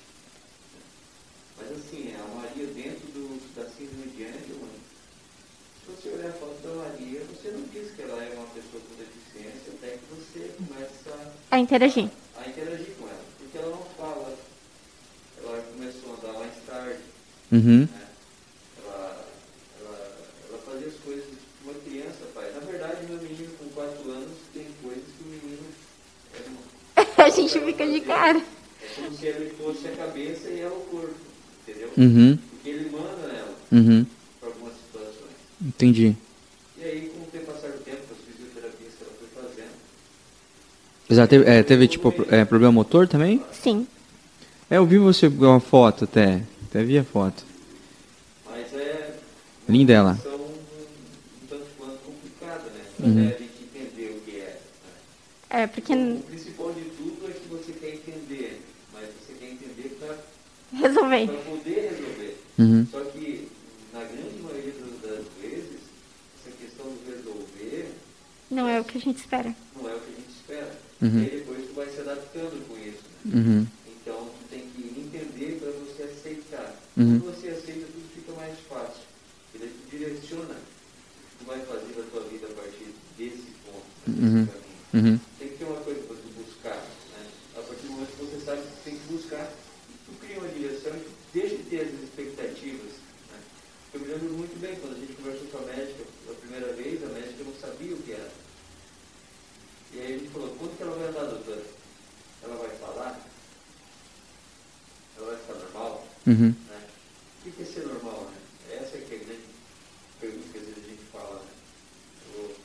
Mas 1.59 1.71
assim, 1.73 2.13
Uhum. 17.53 17.89
Ela, 18.85 19.25
ela, 19.81 20.17
ela 20.51 20.59
fazia 20.67 20.89
as 20.89 20.95
coisas 21.05 21.25
que 21.25 21.65
uma 21.65 21.75
criança 21.75 22.25
faz. 22.35 22.55
Na 22.55 22.61
verdade, 22.61 23.07
meu 23.09 23.19
menino 23.23 23.49
com 23.59 23.65
4 23.71 24.11
anos 24.11 24.33
tem 24.53 24.67
coisas 24.83 25.05
que 25.17 25.23
o 25.25 25.27
menino 25.29 25.67
é 26.35 26.41
uma- 26.49 27.25
A 27.27 27.29
gente 27.31 27.61
fica 27.61 27.87
de 27.87 28.01
cara. 28.01 28.39
é 28.39 28.43
como 29.03 29.17
se 29.17 29.27
ele 29.27 29.51
fosse 29.59 29.87
a 29.89 29.91
cabeça 29.93 30.49
e 30.51 30.61
ela 30.61 30.75
o 30.75 30.81
corpo. 30.81 31.15
Entendeu? 31.67 31.91
Uhum. 31.97 32.37
Porque 32.51 32.69
ele 32.71 32.91
manda 32.91 33.27
nela 33.27 33.55
Uhum. 33.73 34.07
para 34.41 34.49
algumas 34.51 34.73
situações. 34.75 35.33
Entendi. 35.65 36.17
E 36.79 36.85
aí, 36.85 37.11
com 37.15 37.23
o 37.23 37.27
tempo 37.27 37.47
passar 37.47 37.69
do 37.69 37.79
tempo, 37.85 37.99
as 38.13 38.19
fisioterapias 38.35 38.93
que 38.95 39.03
ela 39.03 39.13
foi 39.19 39.43
fazendo, 39.43 39.71
Já 41.11 41.27
teve, 41.27 41.45
é, 41.51 41.63
teve 41.63 41.89
tipo, 41.89 42.15
é, 42.29 42.45
problema 42.45 42.73
motor 42.73 43.09
também? 43.09 43.43
Sim. 43.53 43.87
É, 44.71 44.77
eu 44.79 44.87
vi 44.87 44.99
você 44.99 45.27
uma 45.29 45.61
foto 45.61 46.05
até. 46.05 46.43
Até 46.77 46.85
vi 46.85 46.99
a 46.99 47.05
foto. 47.05 47.43
mas 48.45 48.71
é 48.75 49.19
Linda 49.67 49.95
ela. 49.95 50.11
uma 50.11 50.17
situação 50.17 50.41
um 50.45 51.47
tanto 51.49 51.67
quanto 51.79 51.99
complicada, 52.05 52.65
né? 52.69 52.85
Uhum. 53.01 53.29
Até 53.29 53.35
a 53.35 53.39
gente 53.39 53.63
entender 53.63 54.11
o 54.15 54.21
que 54.21 54.41
é. 54.41 54.61
né? 54.85 55.63
É, 55.63 55.67
porque 55.69 55.95
O 55.95 56.21
principal 56.25 56.75
de 56.75 56.83
tudo 56.83 57.31
é 57.31 57.33
que 57.33 57.49
você 57.49 57.73
quer 57.73 57.95
entender, 57.95 58.61
mas 58.93 59.09
você 59.09 59.33
quer 59.41 59.53
entender 59.53 59.97
para 59.99 60.19
resolver. 60.79 61.29
poder 61.29 61.81
resolver. 61.93 62.37
Uhum. 62.59 62.87
Só 62.91 63.01
que, 63.05 63.49
na 63.95 64.01
grande 64.01 64.39
maioria 64.43 64.73
das- 64.75 65.01
das 65.17 65.25
vezes, 65.41 65.81
essa 66.45 66.55
questão 66.59 66.85
do 66.93 67.11
resolver 67.11 67.89
Não 68.51 68.69
é 68.69 68.79
o 68.79 68.85
que 68.85 68.99
a 68.99 69.01
gente 69.01 69.17
espera. 69.17 69.57
não 69.75 69.89
é 69.89 69.95
o 69.95 70.01
que 70.01 70.13
a 70.13 70.15
gente 70.15 70.31
espera. 70.31 70.79
Uhum. 71.01 71.21
E 71.23 71.25
aí 71.25 71.39
depois 71.39 71.67
tu 71.69 71.73
vai 71.75 71.89
se 71.89 72.01
adaptando 72.01 72.69
com 72.69 72.77
isso. 72.77 73.03
né? 73.25 73.33
Uhum. 73.41 73.67
Então 73.87 74.29
tu 74.29 74.49
tem 74.51 74.61
que 74.71 74.83
entender 75.01 75.59
para 75.59 75.71
você 75.73 76.03
aceitar. 76.05 76.77
Uhum. 76.97 77.19
Quando 77.21 77.35
você 77.35 77.49
aceita, 77.49 77.87
tudo 77.93 78.09
fica 78.15 78.33
mais 78.41 78.57
fácil. 78.71 79.03
E 79.53 79.59
daí 79.59 79.69
tu 79.69 79.91
direciona 79.91 80.55
o 80.55 80.57
que 80.57 81.37
tu 81.39 81.45
vai 81.45 81.59
fazer 81.67 81.93
da 81.93 82.03
tua 82.11 82.23
vida 82.31 82.47
a 82.47 82.55
partir 82.55 82.95
desse 83.19 83.51
ponto, 83.67 83.85
Uhum. 84.07 84.45
desse 84.47 84.53
caminho. 84.53 84.95
Uhum. 84.95 85.21
Tem 85.41 85.49
que 85.49 85.57
ter 85.59 85.65
uma 85.65 85.81
coisa 85.81 86.01
para 86.07 86.17
tu 86.17 86.29
buscar. 86.39 86.77
Né? 86.79 87.27
A 87.59 87.61
partir 87.63 87.83
do 87.87 87.93
momento 87.93 88.17
que 88.17 88.25
você 88.25 88.45
sabe 88.47 88.63
que 88.63 88.69
tu 88.69 88.83
tem 88.85 88.95
que 88.97 89.13
buscar, 89.13 89.53
tu 90.07 90.13
cria 90.21 90.39
uma 90.39 90.49
direção 90.49 90.93
e 90.97 91.07
deixa 91.35 91.57
de 91.57 91.63
ter 91.65 91.81
as 91.83 91.93
expectativas. 92.05 92.93
Né? 93.33 93.39
Eu 93.93 94.01
me 94.01 94.07
lembro 94.07 94.33
muito 94.35 94.57
bem, 94.61 94.77
quando 94.77 94.95
a 94.97 95.01
gente 95.01 95.13
conversou 95.15 95.49
com 95.49 95.59
a 95.59 95.67
médica 95.67 96.05
pela 96.25 96.37
primeira 96.39 96.73
vez, 96.75 97.03
a 97.03 97.09
médica 97.09 97.43
não 97.45 97.55
sabia 97.61 97.93
o 97.93 97.99
que 98.03 98.13
era. 98.13 98.31
E 99.93 100.01
aí 100.01 100.15
a 100.15 100.19
gente 100.19 100.31
falou, 100.31 100.55
quando 100.59 100.77
que 100.77 100.83
ela 100.83 100.97
vai 100.97 101.09
andar, 101.09 101.25
doutora? 101.25 101.63
Ela 102.43 102.57
vai 102.57 102.71
falar? 102.79 103.21
Ela 105.17 105.27
vai 105.29 105.37
ficar 105.39 105.55
normal? 105.55 106.07
Uhum. 106.27 106.55
né? 106.69 106.81
O 107.41 107.45
que 107.45 107.51
que 107.53 107.63
é 107.63 107.65
ser 107.65 107.87
normal, 107.87 108.31
né? 108.31 108.77
Essa 108.77 108.99
é 108.99 109.01
que 109.01 109.15
é 109.15 109.17
a 109.17 109.25
grande 109.25 109.43
pergunta 110.21 110.49
que 110.53 110.59
às 110.59 110.65
vezes 110.65 110.85
a 110.85 110.89
gente 110.89 111.03
fala, 111.13 111.37
né? 111.43 111.51
Ou, 112.37 112.57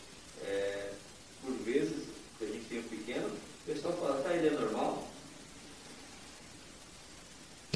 é, 0.44 0.92
por 1.42 1.54
vezes, 1.64 2.04
que 2.38 2.44
a 2.44 2.48
gente 2.48 2.66
tem 2.66 2.80
um 2.80 2.84
pequeno, 2.84 3.28
o 3.28 3.66
pessoal 3.72 3.94
fala, 3.98 4.22
tá, 4.24 4.34
ele 4.36 4.48
é 4.48 4.52
normal? 4.52 5.08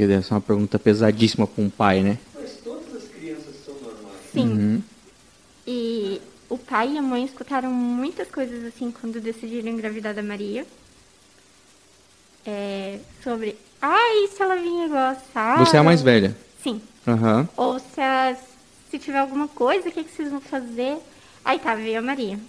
Que 0.05 0.09
deve 0.09 0.23
ser 0.23 0.35
uma 0.35 0.41
pergunta 0.41 0.77
pesadíssima 0.77 1.47
para 1.47 1.63
um 1.63 1.69
pai, 1.69 2.03
né? 2.03 2.19
Mas 2.35 2.57
todas 2.63 2.95
as 2.95 3.09
crianças 3.09 3.55
são 3.65 3.73
normais. 3.73 4.17
Sim. 4.31 4.47
Uhum. 4.47 4.81
E 5.65 6.21
o 6.47 6.59
pai 6.59 6.91
e 6.93 6.97
a 6.99 7.01
mãe 7.01 7.25
escutaram 7.25 7.71
muitas 7.73 8.27
coisas 8.29 8.63
assim 8.65 8.91
quando 8.91 9.19
decidiram 9.19 9.67
engravidar 9.67 10.13
da 10.13 10.21
Maria. 10.21 10.63
É, 12.45 12.99
sobre, 13.23 13.57
ai, 13.81 14.27
se 14.27 14.39
ela 14.43 14.55
vinha 14.57 14.85
igual 14.85 15.01
a 15.09 15.15
Sara. 15.33 15.65
Você 15.65 15.75
é 15.75 15.79
a 15.79 15.83
mais 15.83 16.03
velha. 16.03 16.37
Sim. 16.61 16.79
Aham. 17.07 17.49
Ou 17.57 17.79
se, 17.79 17.99
a- 17.99 18.37
se 18.91 18.99
tiver 18.99 19.17
alguma 19.17 19.47
coisa, 19.47 19.89
o 19.89 19.91
que, 19.91 20.03
que 20.03 20.15
vocês 20.15 20.29
vão 20.29 20.39
fazer? 20.39 20.97
Aí 21.43 21.57
tá, 21.57 21.73
veio 21.73 21.97
a 21.97 22.01
Maria. 22.03 22.39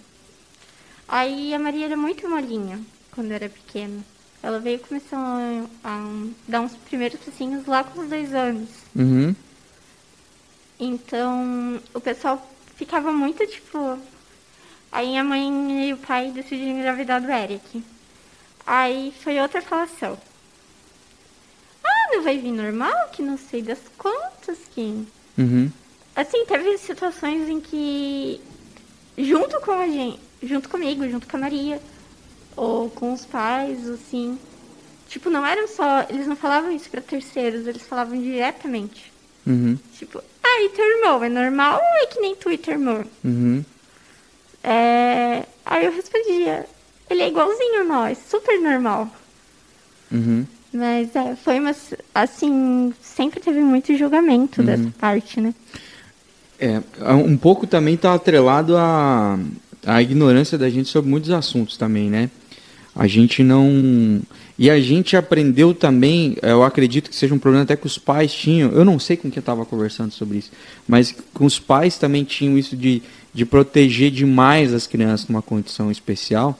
Aí 1.07 1.55
a 1.55 1.57
Maria 1.59 1.85
era 1.85 1.97
muito 1.97 2.29
molinha 2.29 2.79
quando 3.15 3.31
era 3.31 3.49
pequena. 3.49 4.03
Ela 4.41 4.59
veio 4.59 4.79
começou 4.79 5.17
a, 5.17 5.65
a 5.83 6.27
dar 6.47 6.61
uns 6.61 6.75
primeiros 6.75 7.19
passinhos 7.19 7.65
lá 7.65 7.83
com 7.83 8.01
os 8.01 8.09
dois 8.09 8.33
anos. 8.33 8.69
Uhum. 8.95 9.35
Então, 10.79 11.81
o 11.93 11.99
pessoal 11.99 12.47
ficava 12.75 13.11
muito 13.11 13.45
tipo. 13.47 13.99
Aí 14.91 15.17
a 15.17 15.23
mãe 15.23 15.89
e 15.89 15.93
o 15.93 15.97
pai 15.97 16.31
decidiram 16.31 16.79
engravidar 16.79 17.21
do 17.21 17.29
Eric. 17.29 17.83
Aí 18.65 19.13
foi 19.21 19.39
outra 19.39 19.61
falação. 19.61 20.17
Ah, 21.83 22.15
não 22.15 22.23
vai 22.23 22.37
vir 22.37 22.51
normal? 22.51 23.09
Que 23.11 23.21
não 23.21 23.37
sei 23.37 23.61
das 23.61 23.79
contas, 23.97 24.57
que. 24.73 25.05
Uhum. 25.37 25.71
Assim, 26.15 26.45
teve 26.45 26.77
situações 26.77 27.47
em 27.49 27.59
que, 27.59 28.41
junto 29.17 29.59
com 29.61 29.71
a 29.71 29.87
gente, 29.87 30.19
junto 30.41 30.69
comigo, 30.69 31.07
junto 31.09 31.27
com 31.27 31.37
a 31.37 31.39
Maria, 31.39 31.81
ou 32.57 32.89
com 32.89 33.13
os 33.13 33.23
pais, 33.23 33.87
assim, 33.87 34.37
tipo, 35.07 35.29
não 35.29 35.45
eram 35.45 35.67
só, 35.67 36.05
eles 36.09 36.27
não 36.27 36.35
falavam 36.35 36.71
isso 36.71 36.89
para 36.89 36.99
terceiros, 36.99 37.67
eles 37.67 37.83
falavam 37.83 38.19
diretamente. 38.19 39.13
Uhum. 39.45 39.77
Tipo, 39.97 40.21
ah, 40.43 40.61
e 40.63 40.69
teu 40.69 40.85
irmão, 40.97 41.23
é 41.23 41.29
normal 41.29 41.75
ou 41.75 42.03
é 42.03 42.07
que 42.07 42.19
nem 42.19 42.35
tu 42.35 42.51
e 42.51 42.57
teu 42.57 42.73
irmão? 42.73 43.05
Uhum. 43.23 43.63
É... 44.63 45.45
Aí 45.65 45.85
eu 45.85 45.91
respondia, 45.91 46.65
ele 47.09 47.21
é 47.21 47.27
igualzinho 47.27 47.81
a 47.81 47.83
nós, 47.83 48.17
super 48.29 48.59
normal. 48.59 49.09
Uhum. 50.11 50.45
Mas 50.73 51.15
é, 51.15 51.35
foi 51.35 51.59
uma, 51.59 51.75
assim, 52.13 52.93
sempre 53.01 53.39
teve 53.39 53.61
muito 53.61 53.95
julgamento 53.95 54.61
dessa 54.61 54.91
parte, 54.99 55.39
né? 55.39 55.53
É, 56.59 56.81
um 57.13 57.37
pouco 57.37 57.65
também 57.65 57.93
está 57.93 58.13
atrelado 58.13 58.75
à, 58.75 59.39
à 59.85 60.01
ignorância 60.01 60.57
da 60.57 60.69
gente 60.69 60.89
sobre 60.89 61.09
muitos 61.09 61.31
assuntos 61.31 61.77
também, 61.77 62.09
né? 62.09 62.29
A 62.97 63.05
gente 63.05 63.43
não. 63.43 64.19
E 64.57 64.71
a 64.71 64.79
gente 64.79 65.15
aprendeu 65.15 65.71
também, 65.71 66.35
eu 66.41 66.63
acredito 66.63 67.11
que 67.11 67.15
seja 67.15 67.35
um 67.35 67.37
problema 67.37 67.63
até 67.63 67.75
que 67.75 67.85
os 67.85 67.99
pais 67.99 68.33
tinham, 68.33 68.71
eu 68.71 68.83
não 68.83 68.97
sei 68.97 69.15
com 69.15 69.29
quem 69.29 69.39
estava 69.39 69.63
conversando 69.63 70.11
sobre 70.11 70.39
isso, 70.39 70.51
mas 70.87 71.15
com 71.31 71.45
os 71.45 71.59
pais 71.59 71.99
também 71.99 72.23
tinham 72.23 72.57
isso 72.57 72.75
de, 72.75 73.03
de 73.31 73.45
proteger 73.45 74.09
demais 74.09 74.73
as 74.73 74.87
crianças 74.87 75.27
numa 75.27 75.43
condição 75.43 75.91
especial. 75.91 76.57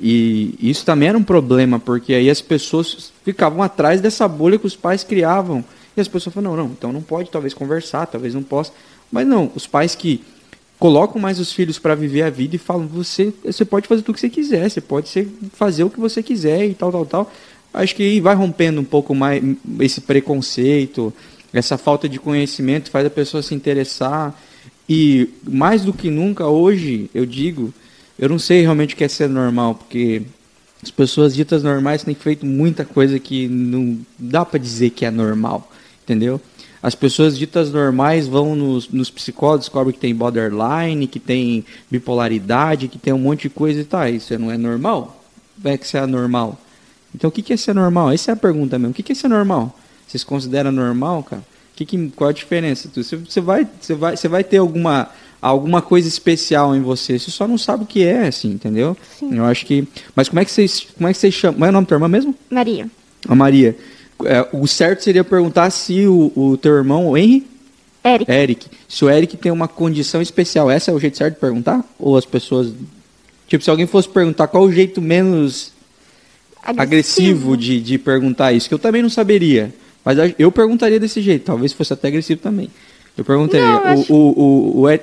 E 0.00 0.54
isso 0.60 0.84
também 0.84 1.08
era 1.08 1.18
um 1.18 1.22
problema, 1.22 1.80
porque 1.80 2.14
aí 2.14 2.30
as 2.30 2.40
pessoas 2.40 3.12
ficavam 3.24 3.60
atrás 3.60 4.00
dessa 4.00 4.28
bolha 4.28 4.58
que 4.58 4.66
os 4.66 4.76
pais 4.76 5.02
criavam. 5.02 5.64
E 5.96 6.00
as 6.00 6.06
pessoas 6.06 6.32
falam, 6.32 6.56
não, 6.56 6.64
não, 6.64 6.72
então 6.72 6.92
não 6.92 7.02
pode 7.02 7.28
talvez 7.28 7.52
conversar, 7.54 8.06
talvez 8.06 8.34
não 8.34 8.42
possa. 8.42 8.72
Mas 9.10 9.26
não, 9.26 9.50
os 9.54 9.66
pais 9.66 9.96
que 9.96 10.22
colocam 10.82 11.22
mais 11.22 11.38
os 11.38 11.52
filhos 11.52 11.78
para 11.78 11.94
viver 11.94 12.22
a 12.22 12.28
vida 12.28 12.56
e 12.56 12.58
falam, 12.58 12.88
você, 12.88 13.32
você 13.44 13.64
pode 13.64 13.86
fazer 13.86 14.02
tudo 14.02 14.16
que 14.16 14.20
você 14.20 14.28
quiser, 14.28 14.68
você 14.68 14.80
pode 14.80 15.08
ser, 15.08 15.28
fazer 15.52 15.84
o 15.84 15.90
que 15.90 16.00
você 16.00 16.24
quiser 16.24 16.66
e 16.66 16.74
tal, 16.74 16.90
tal, 16.90 17.06
tal. 17.06 17.32
Acho 17.72 17.94
que 17.94 18.02
aí 18.02 18.20
vai 18.20 18.34
rompendo 18.34 18.80
um 18.80 18.84
pouco 18.84 19.14
mais 19.14 19.40
esse 19.78 20.00
preconceito, 20.00 21.14
essa 21.52 21.78
falta 21.78 22.08
de 22.08 22.18
conhecimento 22.18 22.90
faz 22.90 23.06
a 23.06 23.10
pessoa 23.10 23.44
se 23.44 23.54
interessar. 23.54 24.36
E 24.88 25.28
mais 25.44 25.84
do 25.84 25.92
que 25.92 26.10
nunca 26.10 26.48
hoje, 26.48 27.08
eu 27.14 27.24
digo, 27.24 27.72
eu 28.18 28.28
não 28.28 28.40
sei 28.40 28.62
realmente 28.62 28.94
o 28.94 28.96
que 28.96 29.04
é 29.04 29.08
ser 29.08 29.28
normal, 29.28 29.76
porque 29.76 30.22
as 30.82 30.90
pessoas 30.90 31.32
ditas 31.32 31.62
normais 31.62 32.02
têm 32.02 32.16
feito 32.16 32.44
muita 32.44 32.84
coisa 32.84 33.20
que 33.20 33.46
não 33.46 33.98
dá 34.18 34.44
para 34.44 34.58
dizer 34.58 34.90
que 34.90 35.04
é 35.04 35.12
normal, 35.12 35.70
entendeu? 36.02 36.40
As 36.82 36.96
pessoas 36.96 37.38
ditas 37.38 37.70
normais 37.70 38.26
vão 38.26 38.56
nos, 38.56 38.88
nos 38.88 39.08
psicólogos, 39.08 39.66
descobrem 39.66 39.94
que 39.94 40.00
tem 40.00 40.14
borderline, 40.14 41.06
que 41.06 41.20
tem 41.20 41.64
bipolaridade, 41.88 42.88
que 42.88 42.98
tem 42.98 43.12
um 43.12 43.18
monte 43.18 43.42
de 43.42 43.50
coisa 43.50 43.80
e 43.80 43.84
tá, 43.84 44.10
isso 44.10 44.36
não 44.38 44.50
é 44.50 44.58
normal? 44.58 45.22
Como 45.56 45.72
é 45.72 45.78
que 45.78 45.86
isso 45.86 45.96
é 45.96 46.04
normal? 46.06 46.58
Então 47.14 47.28
o 47.28 47.32
que 47.32 47.40
que 47.40 47.52
é 47.52 47.56
ser 47.56 47.74
normal? 47.74 48.10
Essa 48.10 48.32
é 48.32 48.34
a 48.34 48.36
pergunta 48.36 48.78
mesmo. 48.78 48.90
O 48.90 48.94
que 48.94 49.02
que 49.02 49.12
é 49.12 49.14
ser 49.14 49.28
normal? 49.28 49.78
Vocês 50.08 50.24
consideram 50.24 50.72
normal, 50.72 51.22
cara? 51.22 51.42
Que 51.76 51.86
que, 51.86 52.10
qual 52.10 52.30
a 52.30 52.32
diferença? 52.32 52.90
Você, 52.94 53.40
vai, 53.40 53.66
você, 53.80 53.94
vai, 53.94 54.16
você 54.16 54.28
vai 54.28 54.44
ter 54.44 54.58
alguma, 54.58 55.08
alguma 55.40 55.80
coisa 55.80 56.08
especial 56.08 56.74
em 56.74 56.82
você. 56.82 57.18
Você 57.18 57.30
só 57.30 57.46
não 57.46 57.56
sabe 57.56 57.84
o 57.84 57.86
que 57.86 58.04
é, 58.04 58.26
assim, 58.26 58.50
entendeu? 58.50 58.96
Sim. 59.18 59.36
Eu 59.36 59.44
acho 59.44 59.64
que. 59.64 59.86
Mas 60.14 60.28
como 60.28 60.40
é 60.40 60.44
que 60.44 60.50
vocês. 60.50 60.86
Como 60.96 61.08
é 61.08 61.12
que 61.12 61.18
vocês 61.18 61.32
chamam? 61.32 61.58
Qual 61.58 61.66
é 61.66 61.70
o 61.70 61.72
nome 61.72 61.86
da 61.86 61.88
tua 61.88 61.94
irmã 61.96 62.08
mesmo? 62.08 62.34
Maria. 62.50 62.90
A 63.26 63.34
Maria. 63.34 63.76
É, 64.26 64.46
o 64.52 64.66
certo 64.66 65.02
seria 65.02 65.24
perguntar 65.24 65.70
se 65.70 66.06
o, 66.06 66.32
o 66.34 66.56
teu 66.56 66.74
irmão, 66.76 67.08
o 67.08 67.16
Henry, 67.16 67.46
Eric. 68.04 68.30
Eric, 68.32 68.66
se 68.88 69.04
o 69.04 69.10
Eric 69.10 69.36
tem 69.36 69.52
uma 69.52 69.68
condição 69.68 70.20
especial. 70.20 70.70
Essa 70.70 70.90
é 70.90 70.94
o 70.94 70.98
jeito 70.98 71.16
certo 71.16 71.34
de 71.34 71.40
perguntar? 71.40 71.84
Ou 71.98 72.16
as 72.16 72.24
pessoas. 72.24 72.72
Tipo, 73.46 73.62
se 73.62 73.70
alguém 73.70 73.86
fosse 73.86 74.08
perguntar 74.08 74.48
qual 74.48 74.64
o 74.64 74.72
jeito 74.72 75.00
menos 75.00 75.72
agressivo 76.64 77.56
de, 77.56 77.80
de 77.80 77.98
perguntar 77.98 78.52
isso, 78.52 78.68
que 78.68 78.74
eu 78.74 78.78
também 78.78 79.02
não 79.02 79.10
saberia. 79.10 79.72
Mas 80.04 80.18
eu 80.38 80.50
perguntaria 80.50 80.98
desse 80.98 81.20
jeito, 81.20 81.44
talvez 81.44 81.72
fosse 81.72 81.92
até 81.92 82.08
agressivo 82.08 82.40
também. 82.40 82.68
Eu 83.16 83.24
perguntaria, 83.24 83.66
Não, 83.66 83.78
eu 83.80 83.86
acho- 83.86 84.12
o, 84.12 84.16
o, 84.16 84.80
o, 84.82 84.88
é, 84.88 85.00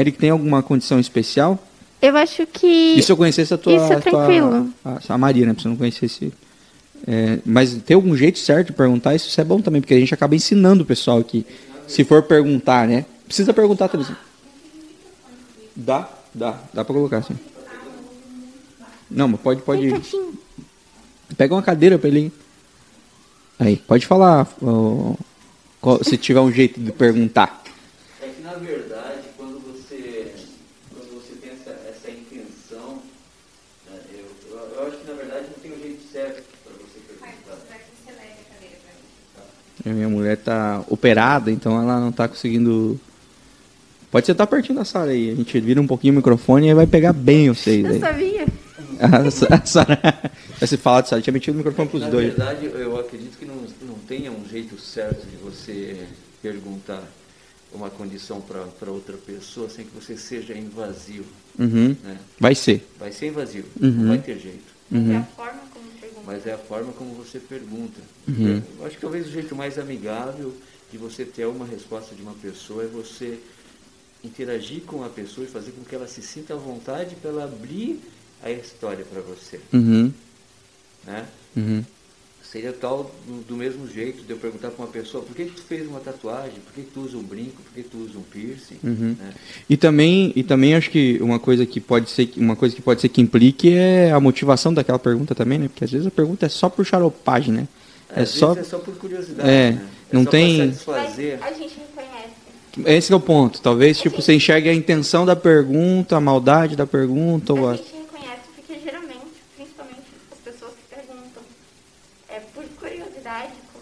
Eric 0.00 0.16
tem 0.18 0.30
alguma 0.30 0.62
condição 0.62 0.98
especial? 1.00 1.58
Eu 2.00 2.16
acho 2.16 2.46
que. 2.46 2.94
E 2.96 3.02
se 3.02 3.10
eu 3.10 3.16
conhecesse 3.16 3.52
a 3.52 3.58
tua. 3.58 3.74
Isso 3.74 3.92
é 3.92 3.96
a 3.96 4.00
tua- 4.00 4.10
tranquilo. 4.26 4.68
a, 4.84 4.98
a 5.08 5.18
Maria, 5.18 5.44
né? 5.44 5.54
Se 5.58 5.66
eu 5.66 5.70
não 5.70 5.76
conhecesse. 5.76 6.32
É, 7.06 7.38
mas 7.44 7.74
tem 7.82 7.94
algum 7.94 8.14
jeito 8.16 8.38
certo 8.38 8.68
de 8.68 8.72
perguntar? 8.74 9.14
Isso, 9.14 9.40
é 9.40 9.44
bom 9.44 9.60
também, 9.60 9.80
porque 9.80 9.94
a 9.94 9.98
gente 10.00 10.12
acaba 10.12 10.34
ensinando 10.34 10.82
o 10.82 10.86
pessoal 10.86 11.18
aqui. 11.18 11.46
Se 11.86 12.04
for 12.04 12.22
perguntar, 12.22 12.86
né? 12.86 13.06
Precisa 13.26 13.52
perguntar 13.54 13.88
também. 13.88 14.06
Dá, 15.74 16.08
dá, 16.34 16.58
dá 16.74 16.84
pra 16.84 16.94
colocar 16.94 17.18
assim. 17.18 17.38
Não, 19.10 19.28
mas 19.28 19.40
pode, 19.40 19.62
pode. 19.62 19.88
Pega 21.36 21.54
uma 21.54 21.62
cadeira 21.62 21.98
pra 21.98 22.08
ele. 22.08 22.20
ir. 22.26 22.32
Aí, 23.58 23.76
pode 23.76 24.06
falar. 24.06 24.46
ó, 24.62 25.14
qual- 25.80 26.02
se 26.04 26.16
tiver 26.18 26.40
um 26.40 26.52
jeito 26.52 26.78
de 26.80 26.92
perguntar. 26.92 27.62
É 28.20 28.26
que 28.28 28.42
na 28.42 28.54
verdade, 28.54 29.22
quando 29.36 29.60
você, 29.60 30.34
quando 30.92 31.14
você 31.14 31.34
tem 31.40 31.50
essa, 31.52 31.70
essa 31.88 32.10
intenção, 32.10 33.00
né, 33.90 33.98
eu, 34.12 34.26
eu, 34.50 34.58
eu 34.76 34.86
acho 34.88 34.98
que 34.98 35.06
na 35.06 35.14
verdade 35.14 35.46
não 35.46 35.62
tem 35.62 35.72
um 35.72 35.80
jeito 35.80 36.02
certo 36.12 36.42
para 36.64 36.72
você 36.74 36.98
perguntar. 37.08 37.58
A 39.90 39.94
minha 39.94 40.08
mulher 40.08 40.36
tá 40.36 40.82
operada, 40.88 41.50
então 41.50 41.80
ela 41.80 42.00
não 42.00 42.12
tá 42.12 42.28
conseguindo. 42.28 42.98
Pode 44.10 44.26
sentar 44.26 44.46
pertinho 44.46 44.78
da 44.78 44.84
Sara 44.84 45.10
aí. 45.10 45.30
A 45.30 45.34
gente 45.34 45.60
vira 45.60 45.80
um 45.80 45.86
pouquinho 45.86 46.14
o 46.14 46.16
microfone 46.16 46.66
e 46.66 46.68
aí 46.70 46.74
vai 46.74 46.86
pegar 46.86 47.12
bem 47.12 47.48
vocês 47.50 47.84
Eu 47.84 47.92
aí. 47.92 48.00
sabia. 48.00 48.46
A 49.00 49.54
a 49.54 49.66
Sara. 49.66 49.98
Vai 50.58 50.66
se 50.66 50.76
falar 50.76 51.02
de 51.02 51.08
Sara, 51.10 51.22
tinha 51.22 51.32
metido 51.32 51.54
o 51.54 51.58
microfone 51.58 51.88
pros 51.88 52.02
Na 52.02 52.08
dois. 52.10 52.28
verdade, 52.34 52.66
eu 52.66 52.98
acredito 52.98 53.38
que 53.38 53.44
não, 53.44 53.54
não 53.82 53.94
tenha 54.08 54.32
um 54.32 54.44
jeito 54.48 54.76
certo 54.80 55.24
de 55.26 55.36
você 55.36 55.96
perguntar 56.42 57.02
uma 57.72 57.90
condição 57.90 58.40
para 58.40 58.90
outra 58.90 59.14
pessoa 59.18 59.68
sem 59.68 59.84
que 59.84 59.94
você 59.94 60.16
seja 60.16 60.52
invasivo. 60.56 61.26
Uhum. 61.58 61.94
Né? 62.02 62.16
Vai 62.40 62.54
ser. 62.56 62.84
Vai 62.98 63.12
ser 63.12 63.28
invasivo, 63.28 63.68
Uhum. 63.80 63.90
não 63.90 64.08
vai 64.08 64.18
ter 64.18 64.38
jeito. 64.38 64.64
É 64.90 65.16
a 65.16 65.22
forma. 65.22 65.60
Mas 66.28 66.46
é 66.46 66.52
a 66.52 66.58
forma 66.58 66.92
como 66.92 67.14
você 67.14 67.40
pergunta. 67.40 68.02
Uhum. 68.28 68.62
Eu 68.78 68.84
acho 68.86 68.96
que 68.96 69.00
talvez 69.00 69.26
o 69.26 69.30
jeito 69.30 69.56
mais 69.56 69.78
amigável 69.78 70.54
de 70.92 70.98
você 70.98 71.24
ter 71.24 71.46
uma 71.46 71.64
resposta 71.64 72.14
de 72.14 72.20
uma 72.20 72.34
pessoa 72.34 72.84
é 72.84 72.86
você 72.86 73.40
interagir 74.22 74.82
com 74.82 75.02
a 75.02 75.08
pessoa 75.08 75.46
e 75.46 75.50
fazer 75.50 75.70
com 75.72 75.82
que 75.82 75.94
ela 75.94 76.06
se 76.06 76.20
sinta 76.20 76.52
à 76.52 76.56
vontade 76.58 77.14
para 77.14 77.30
ela 77.30 77.44
abrir 77.44 77.98
a 78.42 78.50
história 78.50 79.06
para 79.06 79.22
você, 79.22 79.58
Uhum. 79.72 80.12
né? 81.06 81.26
Uhum. 81.56 81.82
Seria 82.50 82.72
tal 82.72 83.10
do, 83.26 83.42
do 83.42 83.56
mesmo 83.56 83.86
jeito 83.86 84.22
de 84.22 84.30
eu 84.30 84.38
perguntar 84.38 84.70
para 84.70 84.82
uma 84.84 84.90
pessoa 84.90 85.22
por 85.22 85.36
que, 85.36 85.44
que 85.44 85.50
tu 85.52 85.60
fez 85.62 85.86
uma 85.86 86.00
tatuagem, 86.00 86.58
por 86.64 86.72
que, 86.72 86.80
que 86.82 86.90
tu 86.92 87.00
usa 87.00 87.18
um 87.18 87.22
brinco, 87.22 87.60
por 87.62 87.72
que 87.74 87.82
tu 87.82 87.98
usa 87.98 88.18
um 88.18 88.22
piercing, 88.22 88.78
Uhum. 88.82 89.16
né? 89.18 89.34
E 89.68 89.76
também, 89.76 90.32
e 90.34 90.42
também 90.42 90.74
acho 90.74 90.90
que 90.90 91.18
uma 91.20 91.38
coisa 91.38 91.66
que 91.66 91.78
pode 91.78 92.08
ser 92.08 92.32
uma 92.38 92.56
coisa 92.56 92.74
que 92.74 92.80
pode 92.80 93.02
ser 93.02 93.10
que 93.10 93.20
implique 93.20 93.74
é 93.74 94.12
a 94.12 94.18
motivação 94.18 94.72
daquela 94.72 94.98
pergunta 94.98 95.34
também, 95.34 95.58
né? 95.58 95.68
Porque 95.68 95.84
às 95.84 95.90
vezes 95.90 96.06
a 96.06 96.10
pergunta 96.10 96.46
é 96.46 96.48
só 96.48 96.70
por 96.70 96.86
xaropagem, 96.86 97.52
né? 97.52 97.68
É 98.16 98.22
Às 98.22 98.30
só 98.30 98.54
vezes 98.54 98.68
é 98.68 98.70
só 98.70 98.78
por 98.82 98.96
curiosidade, 98.96 99.46
É, 99.50 99.72
né? 99.72 99.88
não 100.10 100.24
só 100.24 100.30
tem- 100.30 100.56
Mas 100.68 100.76
satisfazer. 100.80 101.38
a 101.44 101.52
gente 101.52 101.74
reconhece. 101.78 102.32
esse 102.86 103.08
que 103.08 103.12
é 103.12 103.16
o 103.16 103.20
ponto. 103.20 103.60
Talvez 103.60 103.98
tipo 104.00 104.22
você 104.22 104.32
enxergue 104.32 104.70
a 104.70 104.74
intenção 104.74 105.26
da 105.26 105.36
pergunta, 105.36 106.16
a 106.16 106.20
maldade 106.20 106.74
da 106.76 106.86
pergunta 106.86 107.52
ou 107.52 107.68
A 107.68 107.72
a... 107.72 107.76
gente 107.76 107.92
reconhece 107.94 108.40
porque 108.56 108.80
geralmente, 108.82 109.26
principalmente 109.54 110.00
as 110.32 110.38
pessoas 110.38 110.72
que 110.72 110.94
perguntam 110.94 111.42
é, 112.30 112.40
por 112.54 112.64
curiosidade 112.80 113.52
co- 113.74 113.80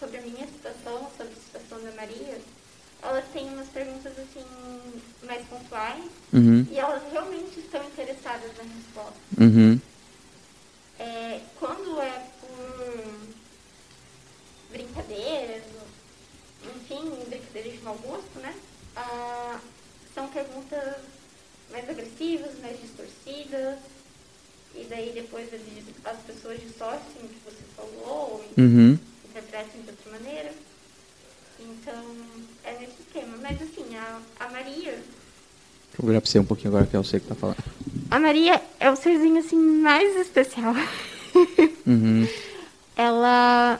sobre 0.00 0.18
a 0.18 0.22
minha 0.22 0.46
situação, 0.46 1.06
sobre 1.16 1.32
a 1.32 1.58
situação 1.60 1.78
da 1.88 1.94
Maria, 1.96 2.38
elas 3.02 3.24
têm 3.32 3.48
umas 3.50 3.68
perguntas 3.68 4.12
assim 4.18 4.44
mais 5.24 5.42
pontuais 5.46 6.02
Uhum. 6.32 6.66
e 6.70 6.78
elas 6.78 7.02
realmente 7.12 7.60
estão 7.60 7.82
interessadas 7.84 8.50
na 8.56 8.64
resposta. 8.64 9.14
Uhum. 9.38 9.80
É, 10.98 11.40
quando 11.58 12.00
é 12.00 12.26
por 12.40 13.20
brincadeiras, 14.70 15.62
enfim, 16.76 17.10
brincadeiras 17.28 17.72
de 17.78 17.84
mau 17.84 17.94
gosto, 17.98 18.38
né? 18.40 18.54
Ah, 18.96 19.60
são 20.14 20.28
perguntas 20.28 20.96
mais 21.70 21.88
agressivas, 21.88 22.58
mais 22.60 22.80
distorcidas. 22.80 23.78
E 24.74 24.84
daí 24.84 25.12
depois 25.12 25.50
eles- 25.52 25.84
as 26.04 26.18
pessoas 26.20 26.60
distorcem 26.60 27.22
o 27.24 27.28
que 27.28 27.40
você 27.44 27.62
falou, 27.74 28.32
ou 28.32 28.44
Uhum. 28.58 28.98
interpretam 29.28 29.80
de 29.82 29.90
outra 29.90 30.10
maneira. 30.12 30.52
Então, 31.58 32.16
é 32.64 32.72
nesse 32.78 33.00
esquema. 33.00 33.38
Mas 33.38 33.60
assim, 33.62 33.96
a, 33.96 34.20
a 34.38 34.48
Maria. 34.50 35.02
Deixa 35.96 36.02
eu 36.02 36.06
virar 36.08 36.20
pra 36.20 36.30
você 36.30 36.38
um 36.38 36.44
pouquinho 36.44 36.68
agora 36.68 36.86
que 36.86 36.94
é 36.94 36.98
você 36.98 37.18
que 37.18 37.26
tá 37.26 37.34
falando. 37.34 37.56
A 38.10 38.18
Maria 38.20 38.60
é 38.78 38.90
o 38.90 38.96
serzinho 38.96 39.38
assim 39.38 39.56
mais 39.56 40.16
especial. 40.16 40.74
Uhum. 41.86 42.26
ela 42.96 43.78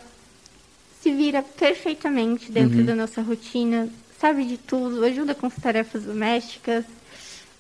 se 1.01 1.11
vira 1.11 1.43
perfeitamente 1.43 2.53
dentro 2.53 2.85
da 2.85 2.95
nossa 2.95 3.23
rotina, 3.23 3.89
sabe 4.21 4.45
de 4.45 4.59
tudo, 4.59 5.03
ajuda 5.05 5.35
com 5.35 5.47
as 5.47 5.55
tarefas 5.55 6.03
domésticas, 6.03 6.85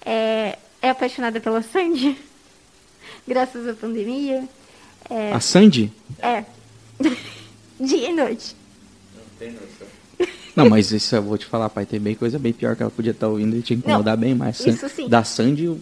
é, 0.04 0.58
é 0.82 0.90
apaixonada 0.90 1.40
pela 1.40 1.62
Sandy, 1.62 2.16
graças 3.26 3.66
à 3.66 3.72
pandemia. 3.74 4.46
É, 5.08 5.32
A 5.32 5.40
Sandy? 5.40 5.90
é. 6.20 6.44
dia 7.80 8.10
e 8.10 8.12
noite. 8.12 8.54
Não 9.14 9.22
tem 9.38 9.50
noção. 9.52 9.88
Não, 10.56 10.70
mas 10.70 10.90
isso 10.90 11.14
eu 11.14 11.22
vou 11.22 11.36
te 11.36 11.44
falar, 11.44 11.68
pai, 11.68 11.84
tem 11.84 12.00
bem 12.00 12.14
coisa 12.14 12.38
bem 12.38 12.52
pior 12.52 12.74
que 12.74 12.82
ela 12.82 12.90
podia 12.90 13.12
estar 13.12 13.28
ouvindo 13.28 13.54
e 13.56 13.62
te 13.62 13.74
incomodar 13.74 14.16
Não, 14.16 14.20
bem 14.22 14.34
mais. 14.34 14.58
isso 14.66 14.88
sim. 14.88 15.06
Da 15.08 15.22
Sandy, 15.22 15.68
o 15.68 15.78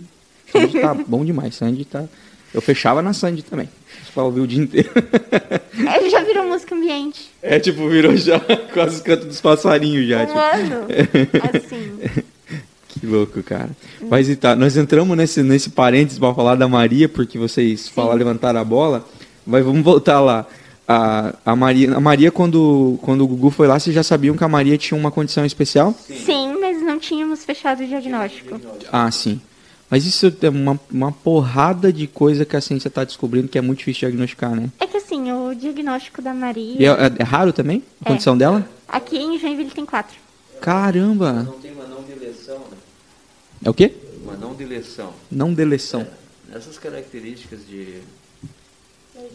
Sandy 0.51 0.81
tá 0.81 0.93
bom 0.95 1.25
demais. 1.25 1.55
Sandy 1.55 1.85
tá. 1.85 2.05
Eu 2.53 2.61
fechava 2.61 3.01
na 3.01 3.13
Sandy 3.13 3.43
também. 3.43 3.69
Pra 4.13 4.23
ouvir 4.25 4.41
o 4.41 4.47
dia 4.47 4.63
inteiro. 4.63 4.91
É, 5.77 6.09
já 6.09 6.23
virou 6.23 6.45
música 6.47 6.73
ambiente. 6.73 7.29
É 7.43 7.59
tipo, 7.59 7.89
virou 7.89 8.17
já 8.17 8.39
quase 8.73 8.95
os 8.97 9.03
cantos 9.03 9.27
dos 9.27 9.41
passarinhos 9.41 10.07
já. 10.07 10.23
Um 10.23 10.27
tipo. 10.27 10.39
Assim. 11.59 11.99
Que 12.89 13.05
louco, 13.05 13.43
cara. 13.43 13.71
Mas 14.09 14.35
tá, 14.37 14.55
nós 14.55 14.77
entramos 14.77 15.17
nesse, 15.17 15.43
nesse 15.43 15.71
parênteses 15.71 16.19
pra 16.19 16.33
falar 16.33 16.55
da 16.55 16.69
Maria, 16.69 17.09
porque 17.09 17.37
vocês 17.37 17.89
falaram, 17.89 18.19
levantaram 18.19 18.61
a 18.61 18.65
bola. 18.65 19.05
Mas 19.45 19.65
vamos 19.65 19.83
voltar 19.83 20.21
lá. 20.21 20.47
A, 20.87 21.35
a, 21.47 21.57
Maria, 21.57 21.95
a 21.97 22.01
Maria 22.01 22.31
quando, 22.31 22.99
quando 23.03 23.23
o 23.23 23.27
Gugu 23.27 23.51
foi 23.51 23.67
lá, 23.67 23.79
vocês 23.79 23.95
já 23.95 24.03
sabiam 24.03 24.37
que 24.37 24.45
a 24.45 24.49
Maria 24.49 24.77
tinha 24.77 24.99
uma 24.99 25.11
condição 25.11 25.45
especial? 25.47 25.95
Sim, 25.95 26.59
mas 26.61 26.83
não 26.83 26.99
tínhamos 26.99 27.43
fechado 27.45 27.83
o 27.83 27.87
diagnóstico. 27.87 28.61
Ah, 28.93 29.11
sim. 29.11 29.41
Mas 29.89 30.05
isso 30.07 30.35
é 30.43 30.49
uma, 30.49 30.79
uma 30.91 31.13
porrada 31.13 31.93
de 31.93 32.07
coisa 32.07 32.45
que 32.45 32.57
a 32.57 32.61
ciência 32.61 32.89
está 32.89 33.03
descobrindo 33.05 33.49
que 33.49 33.57
é 33.57 33.61
muito 33.63 33.79
difícil 33.79 34.01
de 34.01 34.07
diagnosticar, 34.13 34.55
né? 34.55 34.69
É 34.79 34.87
que 34.87 34.97
assim, 34.97 35.31
o 35.33 35.55
diagnóstico 35.55 36.21
da 36.21 36.31
E 36.31 36.35
é, 36.35 36.37
Maria. 36.39 36.91
é- 36.93 37.13
é 37.19 37.23
raro 37.23 37.53
também 37.53 37.83
a 38.01 38.09
É. 38.09 38.13
condição 38.13 38.37
dela? 38.37 38.69
Aqui 38.89 39.17
em 39.17 39.39
Joinville 39.39 39.71
tem 39.71 39.87
quatro. 39.87 40.17
Caramba! 40.61 41.33
Não 41.45 41.53
tem 41.61 41.73
uma 41.73 41.87
não 41.87 42.03
deleção, 42.03 42.59
né? 42.59 42.77
É 43.65 43.71
o 43.71 43.75
quê? 43.75 43.95
Uma 44.23 44.35
não 44.37 44.55
deleção. 44.55 45.13
Não 45.31 45.53
deleção. 45.55 46.03
É, 46.51 46.55
nessas 46.55 46.79
características 46.79 47.61
de, 47.67 48.01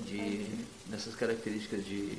de 0.05 0.41
nessas 0.89 1.15
características 1.15 1.85
de 1.85 2.17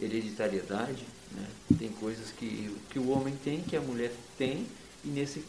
hereditariedade, 0.00 1.04
né, 1.32 1.46
tem 1.78 1.90
coisas 1.90 2.30
que, 2.38 2.74
que 2.90 2.98
o 2.98 3.10
homem 3.10 3.34
tem, 3.44 3.60
que 3.60 3.76
a 3.76 3.80
mulher 3.80 4.12
tem, 4.38 4.66
e 5.04 5.08
nesse, 5.08 5.44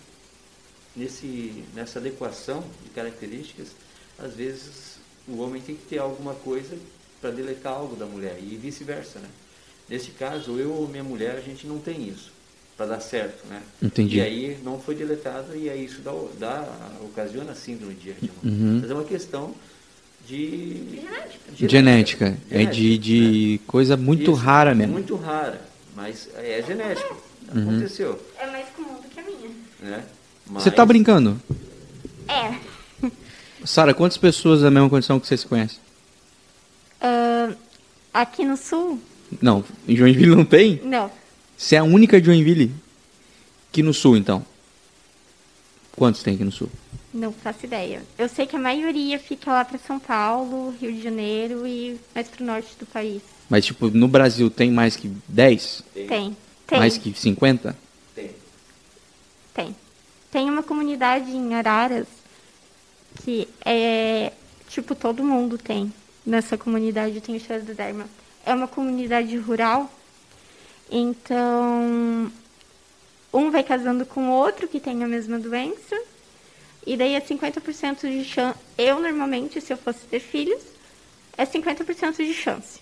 nesse, 0.95 1.63
nessa 1.73 1.99
adequação 1.99 2.63
de 2.83 2.89
características, 2.89 3.69
às 4.19 4.33
vezes 4.33 4.99
o 5.27 5.37
homem 5.37 5.61
tem 5.61 5.75
que 5.75 5.85
ter 5.85 5.99
alguma 5.99 6.33
coisa 6.33 6.77
para 7.21 7.31
deletar 7.31 7.73
algo 7.73 7.95
da 7.95 8.05
mulher, 8.05 8.37
e 8.41 8.57
vice-versa. 8.57 9.19
Né? 9.19 9.29
Nesse 9.87 10.11
caso, 10.11 10.57
eu 10.57 10.71
ou 10.71 10.87
minha 10.87 11.03
mulher, 11.03 11.35
a 11.37 11.41
gente 11.41 11.65
não 11.65 11.79
tem 11.79 12.09
isso, 12.09 12.31
para 12.75 12.87
dar 12.87 12.99
certo. 12.99 13.45
Né? 13.47 13.61
Entendi. 13.81 14.17
E 14.17 14.21
aí 14.21 14.59
não 14.63 14.79
foi 14.79 14.95
deletado, 14.95 15.55
e 15.55 15.69
aí 15.69 15.85
isso 15.85 16.01
dá, 16.01 16.11
dá, 16.37 16.91
ocasiona 17.01 17.51
a 17.51 17.55
síndrome 17.55 17.93
de 17.93 18.09
Hermann. 18.09 18.31
Uhum. 18.43 18.79
Mas 18.81 18.91
é 18.91 18.93
uma 18.93 19.03
questão 19.05 19.55
de 20.27 20.99
Genética. 21.57 21.67
Genética. 21.69 22.37
É 22.49 22.65
de, 22.65 22.73
Genética, 22.93 23.01
de 23.03 23.61
coisa 23.67 23.97
muito 23.97 24.23
Isso, 24.31 24.33
rara 24.33 24.73
mesmo. 24.75 24.93
Muito 24.93 25.15
rara, 25.15 25.61
mas 25.95 26.29
é 26.35 26.63
genético. 26.65 27.21
Uhum. 27.53 27.61
Aconteceu, 27.69 28.19
É 28.39 28.47
mais 28.49 28.67
comum 28.69 28.93
do 28.95 29.07
que 29.09 29.19
a 29.19 29.23
minha. 29.23 29.49
né? 29.81 30.03
Você 30.53 30.69
Mas- 30.69 30.75
tá 30.75 30.85
brincando? 30.85 31.39
É. 32.27 32.53
Sara, 33.65 33.93
quantas 33.93 34.17
pessoas 34.17 34.61
da 34.61 34.71
mesma 34.71 34.89
condição 34.89 35.19
que 35.19 35.27
você 35.27 35.37
se 35.37 35.45
conhece? 35.45 35.77
Ah, 36.99 37.51
aqui 38.13 38.43
no 38.45 38.55
sul, 38.57 38.99
Não, 39.41 39.63
em 39.87 39.95
Joinville 39.95 40.35
não 40.35 40.45
tem? 40.45 40.81
não. 40.83 41.11
Você 41.57 41.75
é 41.75 41.79
a 41.79 41.83
única 41.83 42.19
de 42.19 42.25
Joinville? 42.27 42.71
Que 43.71 43.83
no 43.83 43.93
sul, 43.93 44.17
então? 44.17 44.43
Quantos 45.95 46.23
tem 46.23 46.33
aqui 46.35 46.43
no 46.43 46.51
sul? 46.51 46.69
Não 47.13 47.31
faço 47.33 47.65
ideia. 47.65 48.01
Eu 48.17 48.29
sei 48.29 48.45
que 48.47 48.55
a 48.55 48.59
maioria 48.59 49.19
fica 49.19 49.51
lá 49.51 49.65
para 49.65 49.77
São 49.77 49.99
Paulo, 49.99 50.73
Rio 50.79 50.93
de 50.93 51.01
Janeiro 51.01 51.67
e 51.67 51.99
mais 52.15 52.27
pro 52.29 52.45
norte 52.45 52.73
do 52.79 52.85
país. 52.85 53.21
Mas, 53.49 53.65
tipo, 53.65 53.89
no 53.89 54.07
Brasil 54.07 54.49
tem 54.49 54.71
mais 54.71 54.95
que 54.95 55.09
10? 55.27 55.83
Tem, 55.93 56.37
Tem. 56.65 56.79
Mais 56.79 56.97
que 56.97 57.13
50? 57.13 57.75
tem. 58.15 58.31
Tem. 59.53 59.75
Tem 60.31 60.49
uma 60.49 60.63
comunidade 60.63 61.29
em 61.31 61.53
Araras 61.53 62.07
que 63.23 63.47
é 63.65 64.31
tipo 64.69 64.95
todo 64.95 65.23
mundo 65.23 65.57
tem. 65.57 65.93
Nessa 66.25 66.57
comunidade 66.57 67.19
tem 67.19 67.35
o 67.35 67.39
Chá 67.39 67.57
do 67.57 67.73
Dharma. 67.73 68.05
É 68.45 68.53
uma 68.53 68.67
comunidade 68.67 69.35
rural. 69.37 69.91
Então, 70.89 72.31
um 73.33 73.51
vai 73.51 73.63
casando 73.63 74.05
com 74.05 74.29
o 74.29 74.31
outro 74.31 74.67
que 74.67 74.79
tem 74.79 75.03
a 75.03 75.07
mesma 75.07 75.39
doença. 75.39 75.99
E 76.85 76.97
daí 76.97 77.13
é 77.13 77.21
50% 77.21 78.01
de 78.01 78.23
chance. 78.25 78.57
Eu, 78.77 78.99
normalmente, 78.99 79.61
se 79.61 79.71
eu 79.71 79.77
fosse 79.77 79.99
ter 80.09 80.19
filhos, 80.19 80.61
é 81.37 81.45
50% 81.45 82.17
de 82.17 82.33
chance. 82.33 82.79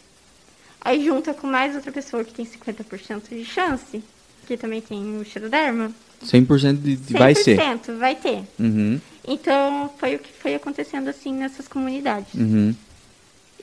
Aí 0.81 1.03
junta 1.03 1.33
com 1.33 1.47
mais 1.47 1.75
outra 1.75 1.91
pessoa 1.91 2.23
que 2.23 2.33
tem 2.33 2.45
50% 2.45 3.29
de 3.29 3.43
chance, 3.43 4.01
que 4.47 4.55
também 4.55 4.79
tem 4.81 5.17
o 5.19 5.25
Xeroderma. 5.25 5.91
100% 6.23 6.77
de, 6.81 6.95
de 6.95 7.13
vai 7.13 7.35
ser. 7.35 7.57
100% 7.59 7.97
vai 7.97 8.15
ter. 8.15 8.43
Uhum, 8.57 8.99
Então, 9.27 9.93
foi 9.99 10.15
o 10.15 10.19
que 10.19 10.31
foi 10.31 10.55
acontecendo 10.55 11.09
assim 11.09 11.33
nessas 11.33 11.67
comunidades. 11.67 12.33
uhum. 12.33 12.73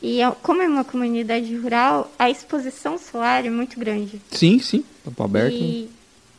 E 0.03 0.21
é- 0.21 0.31
como 0.43 0.61
é 0.61 0.69
uma 0.69 0.85
comunidade 0.85 1.57
rural, 1.57 2.13
a 2.19 2.29
exposição 2.29 2.99
solar 2.99 3.47
é 3.47 3.51
muito 3.51 3.81
grande. 3.81 4.21
Sim, 4.31 4.59
sim. 4.59 4.85
Campo 5.03 5.23
aberto. 5.23 5.55
E 5.55 5.89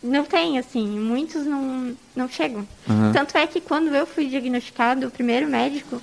não 0.03 0.23
tem, 0.25 0.57
assim, 0.59 0.87
muitos 0.87 1.45
não, 1.45 1.95
não 2.15 2.29
chegam. 2.29 2.67
Aham. 2.89 3.11
Tanto 3.13 3.37
é 3.37 3.47
que 3.47 3.59
quando 3.61 3.93
eu 3.95 4.05
fui 4.05 4.27
diagnosticado, 4.27 5.07
o 5.07 5.11
primeiro 5.11 5.47
médico 5.47 6.01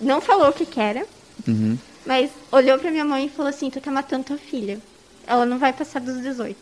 não 0.00 0.20
falou 0.20 0.48
o 0.48 0.52
que 0.52 0.66
que 0.66 0.80
era, 0.80 1.06
Uhum. 1.46 1.78
mas 2.06 2.30
olhou 2.50 2.78
pra 2.78 2.90
minha 2.90 3.04
mãe 3.04 3.26
e 3.26 3.28
falou 3.30 3.48
assim, 3.50 3.70
tu 3.70 3.80
tá 3.80 3.90
matando 3.90 4.24
tua 4.24 4.38
filha. 4.38 4.80
Ela 5.26 5.44
não 5.44 5.58
vai 5.58 5.72
passar 5.72 6.00
dos 6.00 6.20
18. 6.22 6.56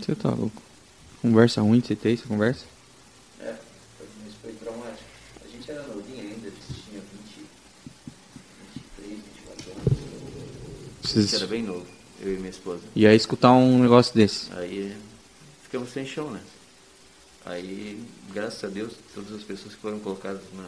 Você 0.00 0.14
tá 0.14 0.30
louco. 0.30 0.62
Conversa 1.22 1.60
ruim 1.62 1.80
de 1.80 1.86
você 1.88 1.96
ter 1.96 2.12
essa 2.14 2.26
conversa? 2.26 2.64
É, 3.40 3.54
mas 4.24 4.34
foi 4.42 4.52
traumático. 4.52 5.02
A 5.44 5.48
gente 5.48 5.70
era 5.70 5.82
novinho 5.82 6.20
ainda, 6.20 6.48
a 6.48 6.50
gente 6.50 6.82
tinha 6.88 7.00
20, 7.00 7.46
23, 8.74 9.20
24 9.34 9.70
anos. 9.70 9.86
A 9.86 11.06
gente 11.06 11.28
Vocês... 11.28 11.32
era 11.34 11.46
bem 11.46 11.62
novo, 11.62 11.86
eu 12.24 12.34
e 12.34 12.38
minha 12.38 12.50
esposa. 12.50 12.82
E 12.94 13.06
aí 13.06 13.16
escutar 13.16 13.52
um 13.52 13.78
negócio 13.78 14.14
desse. 14.14 14.52
Aí 14.54 14.96
ficamos 15.62 15.90
sem 15.90 16.06
chão, 16.06 16.30
né? 16.30 16.40
Aí, 17.46 18.02
graças 18.32 18.64
a 18.64 18.68
Deus, 18.68 18.94
todas 19.14 19.32
as 19.32 19.42
pessoas 19.42 19.74
que 19.74 19.80
foram 19.80 19.98
colocadas 20.00 20.42
na 20.54 20.66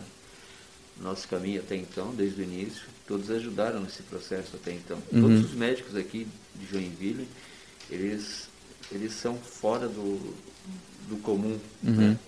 nosso 0.99 1.29
caminho 1.29 1.61
até 1.61 1.77
então, 1.77 2.15
desde 2.15 2.41
o 2.41 2.45
início, 2.45 2.85
todos 3.07 3.31
ajudaram 3.31 3.81
nesse 3.81 4.03
processo 4.03 4.57
até 4.57 4.73
então. 4.73 4.97
Uhum. 5.13 5.21
Todos 5.23 5.45
os 5.45 5.53
médicos 5.53 5.95
aqui 5.95 6.27
de 6.55 6.67
Joinville, 6.67 7.29
eles, 7.91 8.49
eles 8.91 9.13
são 9.13 9.37
fora 9.37 9.89
do, 9.89 10.35
do 11.09 11.17
comum, 11.23 11.59
Uhum. 11.85 11.93
né? 11.93 12.19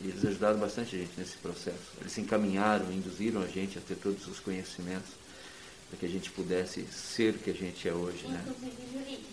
E 0.00 0.08
eles 0.10 0.24
ajudaram 0.24 0.60
bastante 0.60 0.94
a 0.94 0.98
gente 1.00 1.10
nesse 1.18 1.36
processo. 1.38 1.76
Eles 2.00 2.12
se 2.12 2.20
encaminharam, 2.20 2.92
induziram 2.92 3.42
a 3.42 3.48
gente 3.48 3.78
a 3.78 3.80
ter 3.80 3.96
todos 3.96 4.28
os 4.28 4.38
conhecimentos 4.38 5.10
para 5.88 5.98
que 5.98 6.06
a 6.06 6.08
gente 6.08 6.30
pudesse 6.30 6.84
ser 6.92 7.34
o 7.34 7.38
que 7.38 7.50
a 7.50 7.54
gente 7.54 7.88
é 7.88 7.92
hoje, 7.92 8.26
né? 8.28 8.40
Inclusive 8.46 8.76
jurídicos. 8.92 9.26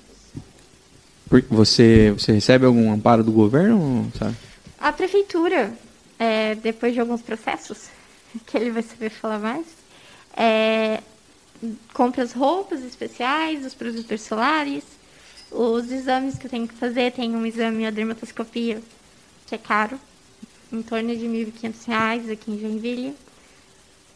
Por- 1.29 1.41
Você, 1.49 2.11
você 2.17 2.31
recebe 2.31 2.65
algum 2.65 2.91
amparo 2.91 3.23
do 3.23 3.31
governo, 3.31 4.11
sabe? 4.17 4.35
A 4.79 4.91
prefeitura, 4.93 5.73
é, 6.19 6.55
depois 6.55 6.93
de 6.93 6.99
alguns 6.99 7.21
processos, 7.21 7.85
que 8.45 8.57
ele 8.57 8.71
vai 8.71 8.83
saber 8.83 9.09
falar 9.09 9.39
mais, 9.39 9.65
é, 10.37 11.01
compra 11.93 12.23
as 12.23 12.31
roupas 12.33 12.83
especiais, 12.83 13.65
os 13.65 13.73
produtos 13.73 14.21
solares, 14.21 14.83
os 15.51 15.89
exames 15.91 16.37
que 16.37 16.45
eu 16.47 16.49
tenho 16.51 16.67
que 16.67 16.73
fazer. 16.75 17.11
Tem 17.11 17.35
um 17.35 17.45
exame, 17.45 17.85
a 17.85 17.89
dermatoscopia, 17.91 18.81
que 19.47 19.55
é 19.55 19.57
caro, 19.57 19.99
em 20.71 20.81
torno 20.81 21.15
de 21.15 21.25
R$ 21.27 21.51
1.500 21.61 22.31
aqui 22.31 22.51
em 22.51 22.59
Joinville. 22.59 23.15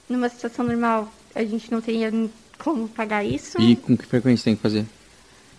Numa 0.10 0.28
situação 0.28 0.66
normal, 0.66 1.12
a 1.36 1.44
gente 1.44 1.72
não 1.72 1.82
teria 1.82 2.12
como 2.58 2.88
pagar 2.88 3.24
isso. 3.24 3.60
E 3.62 3.76
com 3.76 3.98
que 3.98 4.06
frequência 4.06 4.46
tem 4.46 4.56
que 4.56 4.62
fazer? 4.62 4.86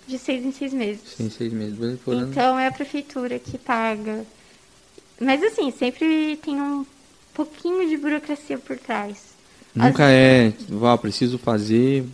De 0.07 0.19
seis 0.19 0.45
em 0.45 0.53
seis 0.53 0.73
meses. 0.73 1.03
Seis 1.17 1.53
meses, 1.53 1.79
vezes 1.79 2.01
por 2.01 2.15
ano. 2.15 2.31
Então 2.31 2.59
é 2.59 2.67
a 2.67 2.73
prefeitura 2.73 3.39
que 3.39 3.57
paga. 3.57 4.25
Mas 5.21 5.43
assim, 5.43 5.71
sempre 5.71 6.37
tem 6.43 6.61
um 6.61 6.85
pouquinho 7.35 7.89
de 7.89 7.97
burocracia 7.97 8.59
por 8.59 8.77
trás. 8.79 9.31
Nunca 9.75 10.11
é, 10.11 10.53
Val, 10.69 10.99
preciso 10.99 11.39
fazer. 11.39 12.05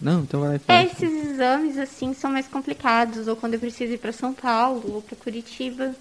Não, 0.00 0.20
então 0.20 0.40
vai 0.40 0.50
lá 0.50 0.56
e 0.56 0.58
faz. 0.58 0.92
Esses 0.92 1.30
exames 1.30 1.76
assim 1.76 2.14
são 2.14 2.30
mais 2.30 2.46
complicados, 2.46 3.26
ou 3.26 3.36
quando 3.36 3.54
eu 3.54 3.60
preciso 3.60 3.92
ir 3.94 3.98
para 3.98 4.12
São 4.12 4.32
Paulo 4.32 4.94
ou 4.94 5.02
para 5.02 5.16
Curitiba, 5.16 5.94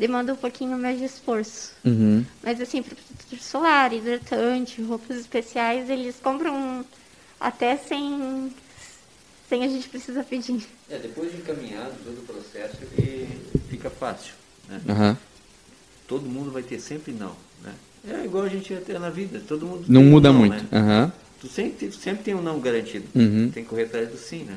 demanda 0.00 0.32
um 0.32 0.36
pouquinho 0.36 0.78
mais 0.78 0.98
de 0.98 1.04
esforço. 1.04 1.72
Uhum. 1.84 2.24
Mas 2.42 2.58
assim, 2.58 2.82
para 2.82 2.96
protetor 2.96 3.38
solar, 3.38 3.92
hidratante, 3.92 4.80
roupas 4.82 5.18
especiais, 5.18 5.90
eles 5.90 6.16
compram 6.22 6.84
até 7.38 7.76
sem 7.76 8.50
sem 9.48 9.64
a 9.64 9.68
gente 9.68 9.88
precisar 9.88 10.24
pedir. 10.24 10.64
É, 10.88 10.96
depois 10.98 11.30
de 11.32 11.38
encaminhado 11.38 11.92
todo 12.04 12.18
o 12.18 12.22
processo, 12.22 12.76
ele 12.96 13.28
fica 13.68 13.90
fácil, 13.90 14.32
né? 14.68 14.80
Aham. 14.88 15.18
Todo 16.08 16.22
mundo 16.24 16.50
vai 16.50 16.62
ter 16.62 16.80
sempre 16.80 17.12
não, 17.12 17.34
né? 17.62 17.74
É 18.08 18.24
igual 18.24 18.44
a 18.44 18.48
gente 18.48 18.72
ia 18.72 18.80
ter 18.80 18.98
na 18.98 19.10
vida, 19.10 19.42
todo 19.46 19.66
mundo 19.66 19.84
Não 19.88 20.00
tem 20.00 20.08
um 20.08 20.10
muda 20.12 20.32
não, 20.32 20.38
muito. 20.40 20.54
né? 20.54 20.68
Aham. 20.72 21.12
Tu 21.40 21.48
sempre, 21.48 21.92
sempre 21.92 22.22
tem 22.22 22.34
um 22.34 22.40
não 22.42 22.58
garantido. 22.60 23.06
Uhum. 23.14 23.50
Tem 23.52 23.62
que 23.64 23.68
correr 23.68 23.84
atrás 23.84 24.08
do 24.08 24.16
sim, 24.16 24.44
né? 24.44 24.56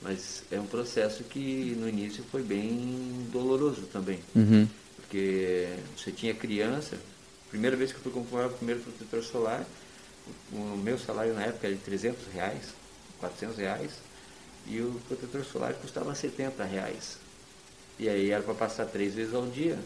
Mas 0.00 0.44
é 0.50 0.60
um 0.60 0.66
processo 0.66 1.24
que 1.24 1.76
no 1.78 1.88
início 1.88 2.24
foi 2.30 2.42
bem 2.42 3.26
doloroso 3.32 3.82
também. 3.92 4.20
Uhum. 4.34 4.68
Porque 4.96 5.68
você 5.96 6.12
tinha 6.12 6.34
criança, 6.34 6.96
primeira 7.50 7.76
vez 7.76 7.92
que 7.92 7.98
eu 7.98 8.02
fui 8.02 8.12
comprar 8.12 8.46
o 8.46 8.50
primeiro 8.50 8.80
protetor 8.80 9.22
solar, 9.22 9.66
o 10.52 10.76
meu 10.76 10.98
salário 10.98 11.34
na 11.34 11.44
época 11.44 11.66
era 11.66 11.74
de 11.74 11.82
300 11.82 12.26
reais, 12.32 12.74
400 13.18 13.56
reais, 13.56 13.92
e 14.66 14.80
o 14.80 15.00
protetor 15.08 15.44
solar 15.44 15.74
custava 15.74 16.14
70 16.14 16.62
reais. 16.64 17.18
E 17.98 18.08
aí 18.08 18.30
era 18.30 18.42
para 18.42 18.54
passar 18.54 18.86
três 18.86 19.14
vezes 19.14 19.34
ao 19.34 19.46
dia. 19.46 19.78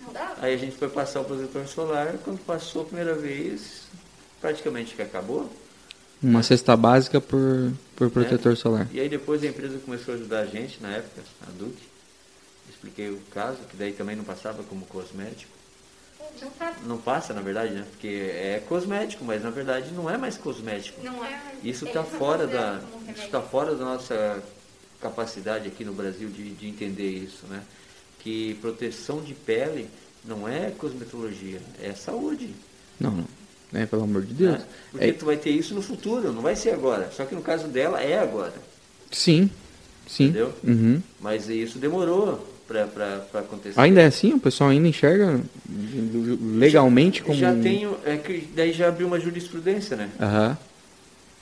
Não 0.00 0.12
dá? 0.12 0.34
Aí 0.38 0.54
a 0.54 0.56
gente 0.56 0.76
foi 0.76 0.88
passar 0.88 1.20
o 1.20 1.24
protetor 1.24 1.66
solar, 1.66 2.16
quando 2.24 2.38
passou 2.44 2.82
a 2.82 2.84
primeira 2.86 3.14
vez, 3.14 3.82
praticamente 4.40 4.94
que 4.94 5.02
acabou. 5.02 5.50
Uma 6.22 6.42
cesta 6.42 6.76
básica 6.76 7.20
por, 7.20 7.72
por 7.96 8.10
protetor 8.10 8.52
É. 8.52 8.56
solar. 8.56 8.86
E 8.92 9.00
aí 9.00 9.08
depois 9.08 9.42
a 9.42 9.46
empresa 9.46 9.78
começou 9.78 10.12
a 10.12 10.16
ajudar 10.16 10.40
a 10.40 10.46
gente, 10.46 10.80
na 10.82 10.90
época, 10.90 11.22
a 11.46 11.50
Duque. 11.58 11.88
Expliquei 12.68 13.10
o 13.10 13.18
caso, 13.32 13.58
que 13.70 13.76
daí 13.76 13.92
também 13.92 14.16
não 14.16 14.24
passava 14.24 14.62
como 14.62 14.84
cosmético. 14.86 15.50
Não 16.40 16.50
tá. 16.50 16.76
Não 16.86 16.98
passa, 16.98 17.32
na 17.34 17.40
verdade, 17.40 17.72
né? 17.74 17.84
Porque 17.90 18.06
é 18.06 18.62
cosmético, 18.68 19.24
mas 19.24 19.42
na 19.42 19.50
verdade 19.50 19.90
não 19.92 20.08
é 20.08 20.16
mais 20.16 20.36
cosmético. 20.36 21.02
Não 21.02 21.24
é. 21.24 21.40
Isso 21.64 21.86
está 21.86 22.04
fora 22.04 22.46
da, 22.46 22.80
isso 23.12 23.24
está 23.24 23.40
fora 23.42 23.74
da 23.74 23.84
nossa 23.84 24.42
capacidade 25.00 25.66
aqui 25.68 25.84
no 25.84 25.92
Brasil 25.92 26.28
de, 26.28 26.50
de 26.50 26.68
entender 26.68 27.10
isso, 27.10 27.46
né? 27.48 27.62
Que 28.20 28.54
proteção 28.60 29.22
de 29.22 29.34
pele 29.34 29.88
não 30.24 30.46
é 30.46 30.70
cosmetologia, 30.70 31.60
é 31.82 31.92
saúde. 31.94 32.54
Não, 32.98 33.10
não. 33.10 33.24
É, 33.72 33.86
pelo 33.86 34.02
amor 34.02 34.22
de 34.22 34.34
Deus. 34.34 34.58
né? 34.58 34.64
Porque 34.90 35.04
É, 35.06 35.12
tu 35.12 35.24
vai 35.26 35.36
ter 35.36 35.50
isso 35.50 35.74
no 35.74 35.82
futuro, 35.82 36.32
não 36.32 36.42
vai 36.42 36.56
ser 36.56 36.70
agora. 36.70 37.10
Só 37.16 37.24
que 37.24 37.34
no 37.34 37.42
caso 37.42 37.68
dela 37.68 38.00
é 38.02 38.18
agora, 38.18 38.52
sim, 39.12 39.48
sim. 40.08 40.24
entendeu? 40.24 40.52
Uhum. 40.64 41.00
Mas 41.20 41.48
isso 41.48 41.78
demorou 41.78 42.46
para 42.66 43.40
acontecer. 43.40 43.78
Ainda 43.80 44.00
é 44.02 44.06
assim? 44.06 44.32
O 44.34 44.38
pessoal 44.40 44.70
ainda 44.70 44.86
enxerga 44.88 45.40
legalmente 46.56 47.22
como... 47.22 47.38
Já 47.38 47.54
tenho, 47.54 47.96
é 48.04 48.16
que 48.16 48.48
daí 48.54 48.72
já 48.72 48.88
abriu 48.88 49.06
uma 49.06 49.18
jurisprudência, 49.20 49.96
né? 49.96 50.10
Aham. 50.20 50.58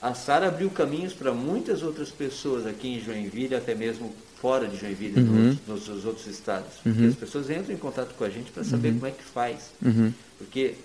A 0.01 0.13
Sara 0.13 0.47
abriu 0.47 0.69
caminhos 0.69 1.13
para 1.13 1.33
muitas 1.33 1.83
outras 1.83 2.09
pessoas 2.09 2.65
aqui 2.65 2.87
em 2.87 3.01
Joinville, 3.01 3.53
até 3.55 3.75
mesmo 3.75 4.13
fora 4.41 4.65
de 4.67 4.77
Joinville, 4.77 5.19
Uhum. 5.21 5.57
nos, 5.67 5.87
nos 5.89 6.05
outros 6.05 6.25
estados. 6.27 6.75
Uhum. 6.85 6.93
Porque 6.93 7.07
as 7.07 7.15
pessoas 7.15 7.49
entram 7.49 7.73
em 7.75 7.77
contato 7.77 8.13
com 8.17 8.23
a 8.23 8.29
gente 8.29 8.49
para 8.51 8.63
saber 8.63 8.93
como 8.93 9.05
é 9.07 9.11
que 9.11 9.23
faz. 9.23 9.71
Uhum. 9.83 10.13
Porque 10.37 10.75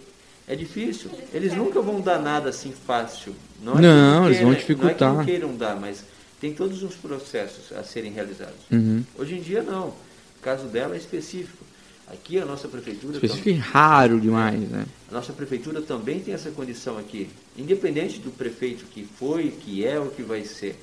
é 0.46 0.54
difícil. 0.54 1.10
Eles 1.32 1.54
nunca 1.54 1.80
vão 1.80 2.00
dar 2.00 2.20
nada 2.20 2.50
assim 2.50 2.72
fácil. 2.72 3.34
Não, 3.62 3.78
é 3.78 3.82
Não, 3.82 4.22
que 4.22 4.28
eles 4.28 4.40
vão 4.40 4.54
dificultar. 4.54 5.12
Não 5.12 5.20
é 5.20 5.24
que 5.24 5.30
não 5.30 5.38
queiram 5.38 5.56
dar, 5.56 5.76
mas 5.76 6.04
tem 6.40 6.52
todos 6.52 6.82
os 6.82 6.94
processos 6.94 7.76
a 7.76 7.82
serem 7.82 8.12
realizados. 8.12 8.60
Uhum. 8.70 9.02
Hoje 9.18 9.36
em 9.36 9.40
dia 9.40 9.62
não. 9.62 9.88
O 9.88 10.42
caso 10.42 10.66
dela 10.66 10.94
é 10.94 10.98
específico. 10.98 11.64
Aqui 12.06 12.38
a 12.38 12.44
nossa 12.44 12.68
prefeitura 12.68 13.14
Específico 13.14 13.48
e 13.48 13.54
raro 13.54 14.20
demais, 14.20 14.60
né? 14.60 14.84
a 15.10 15.14
nossa 15.14 15.32
prefeitura 15.32 15.80
também 15.80 16.20
tem 16.20 16.34
essa 16.34 16.50
condição 16.50 16.98
aqui, 16.98 17.30
independente 17.56 18.18
do 18.18 18.30
prefeito 18.30 18.84
que 18.84 19.04
foi, 19.04 19.48
que 19.48 19.86
é 19.86 19.98
ou 19.98 20.10
que 20.10 20.22
vai 20.22 20.44
ser. 20.44 20.78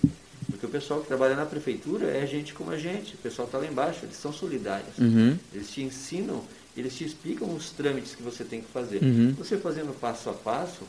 Porque 0.49 0.65
o 0.65 0.69
pessoal 0.69 0.99
que 0.99 1.07
trabalha 1.07 1.35
na 1.35 1.45
prefeitura 1.45 2.07
é 2.07 2.25
gente 2.25 2.53
como 2.53 2.71
a 2.71 2.77
gente, 2.77 3.13
o 3.13 3.17
pessoal 3.19 3.45
está 3.45 3.59
lá 3.59 3.67
embaixo, 3.67 3.99
eles 4.03 4.15
são 4.15 4.33
solidários. 4.33 4.97
Uhum. 4.97 5.37
Eles 5.53 5.69
te 5.69 5.83
ensinam, 5.83 6.43
eles 6.75 6.95
te 6.95 7.03
explicam 7.03 7.53
os 7.55 7.69
trâmites 7.71 8.15
que 8.15 8.23
você 8.23 8.43
tem 8.43 8.61
que 8.61 8.67
fazer. 8.71 9.01
Uhum. 9.03 9.33
Você 9.37 9.57
fazendo 9.57 9.93
passo 9.99 10.29
a 10.29 10.33
passo, 10.33 10.83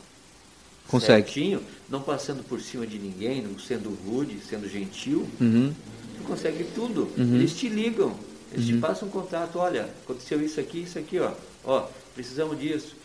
Consegue. 0.87 1.23
certinho, 1.31 1.63
não 1.89 2.01
passando 2.01 2.43
por 2.43 2.59
cima 2.61 2.85
de 2.87 2.97
ninguém, 2.99 3.41
não 3.41 3.57
sendo 3.59 3.89
rude, 4.05 4.39
sendo 4.47 4.67
gentil, 4.69 5.27
Uhum. 5.39 5.73
tu 6.17 6.23
consegue 6.23 6.63
tudo. 6.75 7.09
Uhum. 7.17 7.35
Eles 7.35 7.53
te 7.53 7.67
ligam, 7.69 8.15
eles 8.51 8.65
te 8.65 8.77
passam 8.77 9.07
um 9.07 9.11
contato, 9.11 9.57
olha, 9.59 9.89
aconteceu 10.03 10.41
isso 10.43 10.59
aqui, 10.59 10.83
isso 10.83 10.97
aqui, 10.99 11.19
ó. 11.19 11.31
Ó, 11.63 11.87
precisamos 12.15 12.59
disso. 12.59 12.95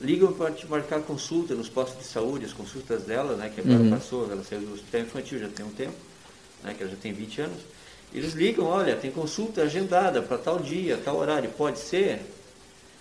Ligam 0.00 0.32
para 0.32 0.50
te 0.52 0.66
marcar 0.66 1.00
consulta 1.00 1.54
nos 1.54 1.68
postos 1.70 1.98
de 1.98 2.04
saúde, 2.06 2.44
as 2.44 2.52
consultas 2.52 3.04
dela, 3.04 3.34
né, 3.36 3.50
que 3.54 3.60
agora 3.62 3.78
Uhum. 3.82 3.90
passou, 3.90 4.30
ela 4.30 4.44
saiu 4.44 4.60
do 4.60 4.74
hospital 4.74 5.00
infantil 5.00 5.38
já 5.38 5.48
tem 5.48 5.64
um 5.64 5.70
tempo, 5.70 5.94
né, 6.62 6.74
que 6.74 6.82
ela 6.82 6.90
já 6.92 6.98
tem 6.98 7.12
20 7.14 7.40
anos. 7.40 7.58
Eles 8.16 8.32
ligam, 8.32 8.64
olha, 8.64 8.96
tem 8.96 9.10
consulta 9.10 9.60
agendada 9.60 10.22
para 10.22 10.38
tal 10.38 10.58
dia, 10.58 10.98
tal 11.04 11.18
horário, 11.18 11.50
pode 11.50 11.78
ser? 11.78 12.22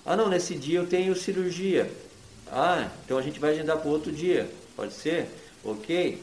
Ah, 0.06 0.14
não, 0.14 0.28
nesse 0.28 0.56
dia 0.56 0.80
eu 0.80 0.86
tenho 0.86 1.16
cirurgia. 1.16 1.90
Ah, 2.52 2.92
então 3.06 3.18
a 3.18 3.22
gente 3.22 3.40
vai 3.40 3.52
agendar 3.52 3.78
para 3.78 3.90
outro 3.90 4.12
dia, 4.12 4.52
pode 4.76 4.94
ser? 4.94 5.28
Ok. 5.64 6.22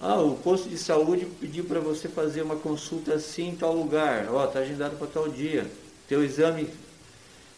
Ah, 0.00 0.20
o 0.20 0.34
posto 0.34 0.68
de 0.68 0.76
saúde 0.76 1.24
pediu 1.40 1.64
para 1.64 1.78
você 1.78 2.08
fazer 2.08 2.42
uma 2.42 2.56
consulta 2.56 3.14
assim 3.14 3.50
em 3.50 3.54
tal 3.54 3.76
lugar. 3.76 4.26
Ó, 4.28 4.44
está 4.44 4.58
agendado 4.58 4.96
para 4.96 5.06
tal 5.06 5.28
dia. 5.28 5.64
Teu 6.08 6.24
exame. 6.24 6.68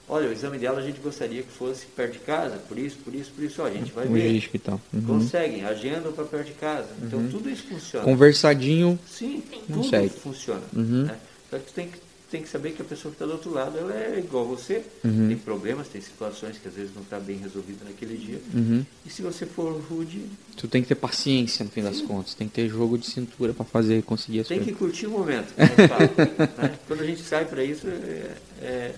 Olha, 0.07 0.29
o 0.29 0.33
exame 0.33 0.59
dela 0.59 0.81
a 0.81 0.83
gente 0.83 1.01
gostaria 1.01 1.43
que 1.43 1.51
fosse 1.51 1.87
perto 1.87 2.13
de 2.13 2.19
casa, 2.19 2.57
por 2.69 2.79
isso, 2.79 2.97
por 3.03 3.15
isso, 3.15 3.31
por 3.35 3.43
isso. 3.43 3.63
Ó, 3.63 3.67
a 3.67 3.71
gente 3.71 3.91
vai 3.93 4.07
ver. 4.07 4.45
E 4.53 4.59
tal. 4.59 4.81
Uhum. 4.93 5.01
Conseguem, 5.03 5.65
agendam 5.65 6.13
para 6.13 6.25
perto 6.25 6.47
de 6.49 6.53
casa. 6.53 6.89
Então 7.03 7.27
tudo 7.29 7.49
isso 7.49 7.65
funciona. 7.65 8.05
Conversadinho. 8.05 8.99
Sim, 9.09 9.43
tudo 9.67 9.79
Consegue. 9.79 10.11
funciona. 10.11 10.63
Uhum. 10.75 11.05
né? 11.05 11.17
Só 11.51 11.59
que 11.59 11.65
tu 11.67 11.73
tem 11.73 11.89
que, 11.89 11.99
tem 12.31 12.43
que 12.43 12.49
saber 12.49 12.73
que 12.73 12.83
a 12.83 12.85
pessoa 12.85 13.11
que 13.13 13.15
está 13.15 13.25
do 13.25 13.33
outro 13.33 13.51
lado 13.51 13.79
ela 13.79 13.95
é 13.95 14.19
igual 14.19 14.45
a 14.45 14.49
você. 14.49 14.83
Uhum. 15.03 15.29
Tem 15.29 15.39
problemas, 15.39 15.89
tem 15.89 16.03
situações 16.03 16.59
que 16.59 16.69
às 16.69 16.75
vezes 16.75 16.91
não 16.95 17.01
está 17.03 17.19
bem 17.19 17.39
resolvida 17.39 17.85
naquele 17.87 18.19
dia. 18.19 18.39
Uhum. 18.53 18.85
E 19.07 19.11
se 19.11 19.23
você 19.23 19.47
for 19.47 19.73
rude, 19.89 20.21
Tu 20.57 20.69
tem 20.69 20.83
que 20.83 20.89
ter 20.89 20.97
paciência 20.97 21.65
no 21.65 21.71
fim 21.71 21.83
das 21.83 22.03
contas. 22.03 22.35
Tem 22.35 22.47
que 22.47 22.55
ter 22.55 22.69
jogo 22.69 22.99
de 22.99 23.07
cintura 23.07 23.55
pra 23.55 23.65
fazer 23.65 24.03
conseguir 24.03 24.41
as 24.41 24.49
tem 24.49 24.59
que 24.59 24.73
coisas. 24.73 24.79
curtir 24.79 25.07
o 25.07 25.11
momento. 25.11 25.55
como 25.55 25.69
eu 25.81 25.89
falo, 25.89 26.59
né? 26.69 26.79
Quando 26.87 27.01
a 27.01 27.07
gente 27.07 27.23
sai 27.23 27.47
para 27.47 27.65
isso, 27.65 27.87
é- 27.89 28.37
é- 28.61 28.95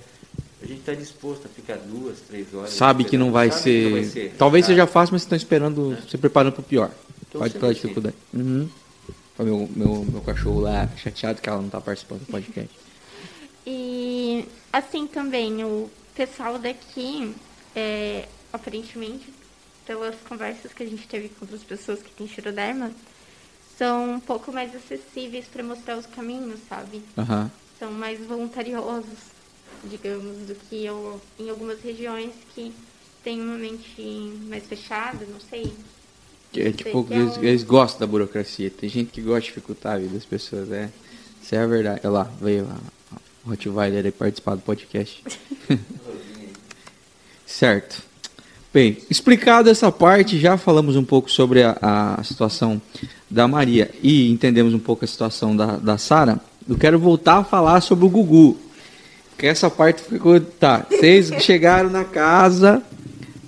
a 0.67 0.69
gente 0.69 0.81
está 0.81 0.95
disposto 0.95 1.47
a 1.47 1.49
ficar 1.49 1.77
duas, 1.77 2.19
três 2.21 2.53
horas. 2.53 2.71
Sabe 2.73 3.05
que 3.05 3.17
não 3.17 3.31
vai, 3.31 3.51
Sabe 3.51 3.63
ser... 3.63 3.79
que 3.79 3.85
não 3.85 3.93
vai 3.93 4.05
ser. 4.05 4.35
Talvez 4.37 4.65
Tá? 4.65 4.73
seja 4.73 4.87
fácil, 4.87 5.13
mas 5.15 5.23
vocês 5.23 5.27
estão 5.27 5.37
esperando, 5.37 5.97
se 6.09 6.19
preparando 6.19 6.53
pro 6.55 6.63
pior. 6.63 6.91
Então, 7.29 7.41
Pode 7.41 7.55
pela 7.55 7.71
assim. 7.73 7.81
dificuldade. 7.81 8.17
Uhum. 8.35 8.69
Meu, 9.39 9.69
meu, 9.77 10.05
meu 10.11 10.21
cachorro 10.23 10.61
lá 10.61 10.89
chateado 10.97 11.41
que 11.41 11.49
ela 11.49 11.61
não 11.61 11.69
tá 11.69 11.81
participando 11.81 12.21
do 12.21 12.27
podcast. 12.27 12.71
E 13.67 14.45
assim 14.73 15.07
também, 15.07 15.65
o 15.65 15.91
pessoal 16.15 16.59
daqui, 16.59 17.35
é, 17.75 18.27
aparentemente, 18.53 19.33
pelas 19.87 20.15
conversas 20.29 20.73
que 20.73 20.83
a 20.83 20.87
gente 20.87 21.07
teve 21.07 21.29
com 21.29 21.45
outras 21.45 21.63
pessoas 21.63 22.01
que 22.01 22.11
têm 22.11 22.27
xiroderma, 22.27 22.91
são 23.79 24.15
um 24.15 24.21
pouco 24.21 24.51
mais 24.53 24.75
acessíveis 24.75 25.45
para 25.47 25.63
mostrar 25.63 25.97
os 25.99 26.07
caminhos, 26.07 26.61
sabe? 26.69 27.03
Aham. 27.19 27.51
São 27.79 27.93
mais 27.93 28.19
voluntariosos, 28.27 29.19
digamos, 29.85 30.37
do 30.47 30.55
que 30.69 30.85
eu, 30.85 31.21
em 31.39 31.49
algumas 31.51 31.81
regiões 31.83 32.31
que 32.55 32.73
têm 33.23 33.41
uma 33.41 33.57
mente 33.59 34.01
mais 34.49 34.65
fechada, 34.65 35.27
não 35.31 35.41
sei. 35.41 35.73
Que 36.53 36.61
É, 36.63 36.73
tipo, 36.73 37.05
que 37.05 37.15
é 37.15 37.19
eles, 37.19 37.37
um- 37.37 37.43
eles 37.43 37.63
gostam 37.63 38.01
da 38.01 38.07
burocracia. 38.07 38.71
Tem 38.71 38.89
gente 38.89 39.11
que 39.11 39.21
gosta 39.21 39.41
de 39.41 39.47
dificultar 39.49 39.95
a 39.95 39.99
vida 39.99 40.15
das 40.15 40.25
pessoas, 40.25 40.71
é. 40.71 40.91
Isso 41.43 41.55
é 41.55 41.59
a 41.59 41.67
verdade. 41.67 42.01
Olha 42.05 42.11
lá, 42.13 42.31
veio 42.41 42.67
a, 42.67 43.17
a 43.17 43.19
Rottweiler 43.51 44.05
aí 44.05 44.13
participar 44.13 44.55
do 44.55 44.63
podcast. 44.63 45.23
certo. 47.47 48.03
Bem, 48.73 48.99
explicado 49.09 49.71
essa 49.71 49.91
parte, 49.91 50.39
já 50.39 50.59
falamos 50.59 50.97
um 50.97 51.05
pouco 51.05 51.31
sobre 51.31 51.63
a, 51.63 51.77
a 51.81 52.23
situação 52.23 52.81
da 53.31 53.49
Maria 53.49 53.91
e 54.03 54.31
entendemos 54.31 54.75
um 54.75 54.79
pouco 54.79 55.05
a 55.05 55.09
situação 55.09 55.57
da, 55.57 55.77
da 55.77 55.97
Sara. 55.97 56.39
Eu 56.69 56.77
quero 56.77 56.99
voltar 56.99 57.39
a 57.39 57.45
falar 57.45 57.81
sobre 57.81 58.05
o 58.05 58.09
Gugu. 58.11 58.59
Essa 59.39 59.71
parte 59.71 60.03
ficou. 60.03 60.41
Tá, 60.41 60.87
vocês 60.89 61.31
chegaram 61.43 61.91
na 61.91 62.05
casa 62.05 62.83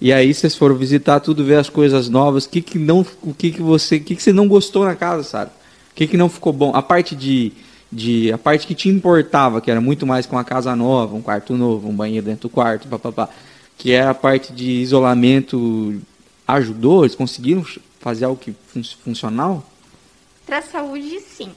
e 0.00 0.12
aí 0.12 0.32
vocês 0.32 0.54
foram 0.54 0.76
visitar 0.76 1.18
tudo, 1.20 1.44
ver 1.44 1.56
as 1.56 1.68
coisas 1.68 2.08
novas. 2.08 2.44
O 2.44 2.48
que, 2.48 2.60
que 2.60 2.78
não. 2.78 3.04
O 3.22 3.34
que, 3.34 3.50
que 3.50 3.62
você. 3.62 3.96
O 3.96 4.00
que, 4.00 4.14
que 4.14 4.22
você 4.22 4.32
não 4.32 4.46
gostou 4.46 4.84
na 4.84 4.94
casa, 4.94 5.22
Sara? 5.22 5.52
O 5.90 5.94
que, 5.94 6.06
que 6.06 6.16
não 6.16 6.28
ficou 6.28 6.52
bom? 6.52 6.74
A 6.74 6.82
parte 6.82 7.16
de. 7.16 7.52
de 7.90 8.32
a 8.32 8.38
parte 8.38 8.66
que 8.66 8.74
te 8.74 8.88
importava, 8.88 9.60
que 9.60 9.70
era 9.70 9.80
muito 9.80 10.06
mais 10.06 10.24
com 10.24 10.36
uma 10.36 10.44
casa 10.44 10.76
nova, 10.76 11.16
um 11.16 11.22
quarto 11.22 11.54
novo, 11.56 11.88
um 11.88 11.96
banheiro 11.96 12.26
dentro 12.26 12.48
do 12.48 12.52
quarto, 12.52 12.86
papapá. 12.86 13.28
Que 13.76 13.92
é 13.92 14.02
a 14.02 14.14
parte 14.14 14.52
de 14.52 14.70
isolamento. 14.70 16.00
Ajudou? 16.46 17.04
Eles 17.04 17.14
conseguiram 17.14 17.64
fazer 18.00 18.24
algo 18.24 18.40
que 18.40 18.54
fun 18.68 18.82
funcional? 19.04 19.64
Para 20.46 20.58
a 20.58 20.62
saúde, 20.62 21.20
sim. 21.20 21.50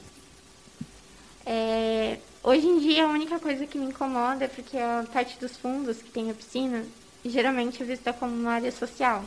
É, 1.46 2.18
hoje 2.42 2.66
em 2.66 2.78
dia, 2.78 3.04
a 3.04 3.08
única 3.08 3.38
coisa 3.38 3.66
que 3.66 3.78
me 3.78 3.86
incomoda 3.86 4.44
é 4.44 4.48
porque 4.48 4.76
a 4.76 5.04
parte 5.12 5.38
dos 5.38 5.56
fundos, 5.56 5.98
que 5.98 6.10
tem 6.10 6.30
a 6.30 6.34
piscina, 6.34 6.84
geralmente 7.24 7.82
é 7.82 7.86
vista 7.86 8.12
como 8.12 8.34
uma 8.34 8.52
área 8.52 8.72
social. 8.72 9.24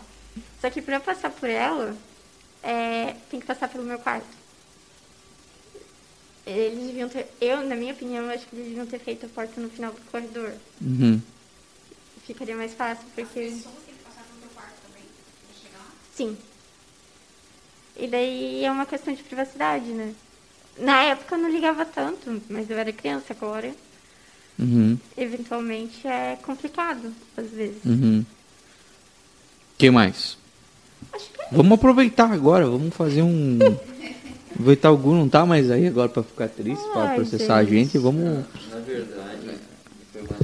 Só 0.59 0.69
que 0.69 0.81
para 0.81 0.95
eu 0.95 1.01
passar 1.01 1.31
por 1.31 1.49
ela, 1.49 1.95
é, 2.61 3.15
tem 3.29 3.39
que 3.39 3.45
passar 3.45 3.69
pelo 3.69 3.83
meu 3.83 3.99
quarto. 3.99 4.27
Eles 6.45 6.87
deviam 6.87 7.09
ter, 7.09 7.27
eu, 7.41 7.65
na 7.65 7.75
minha 7.75 7.93
opinião, 7.93 8.29
acho 8.29 8.45
que 8.45 8.55
eles 8.55 8.67
deviam 8.67 8.85
ter 8.85 8.99
feito 8.99 9.25
a 9.25 9.29
porta 9.29 9.59
no 9.59 9.69
final 9.69 9.91
do 9.91 10.01
corredor. 10.11 10.53
Uhum. 10.79 11.19
Ficaria 12.25 12.55
mais 12.55 12.73
fácil, 12.73 13.05
porque. 13.15 13.39
Pessoas 13.39 13.75
têm 13.85 13.95
que 13.95 14.03
passar 14.03 14.23
pelo 14.23 14.41
teu 14.41 14.49
quarto 14.53 14.75
também, 14.85 15.03
pra 15.47 15.55
chegar 15.61 15.79
lá. 15.79 15.91
Sim. 16.13 16.37
E 17.97 18.07
daí 18.07 18.63
é 18.63 18.71
uma 18.71 18.85
questão 18.85 19.13
de 19.13 19.23
privacidade, 19.23 19.85
né? 19.85 20.13
Na 20.77 21.03
época 21.03 21.35
eu 21.35 21.39
não 21.39 21.49
ligava 21.49 21.85
tanto, 21.85 22.41
mas 22.49 22.69
eu 22.69 22.77
era 22.77 22.91
criança 22.91 23.27
agora. 23.29 23.71
Uhum. 24.57 24.97
Eventualmente 25.17 26.07
é 26.07 26.37
complicado, 26.41 27.13
às 27.35 27.49
vezes. 27.49 27.83
Uhum. 27.85 28.25
que 29.77 29.89
mais? 29.89 30.37
Acho 31.13 31.29
que 31.29 31.41
é 31.41 31.47
Vamos 31.51 31.73
aproveitar 31.73 32.31
agora, 32.31 32.65
vamos 32.65 32.93
fazer 32.93 33.21
um. 33.21 33.59
Aproveitar 34.51 34.91
o 34.91 34.97
Gu 34.97 35.13
não 35.13 35.27
tá 35.27 35.45
mais 35.45 35.69
aí 35.69 35.87
agora 35.87 36.07
pra 36.07 36.23
ficar 36.23 36.47
triste, 36.47 36.83
pra 36.93 37.09
Ai, 37.09 37.15
processar 37.15 37.57
a 37.57 37.63
gente. 37.63 37.97
Vamos. 37.97 38.45
Na 38.71 38.79
verdade, 38.79 39.59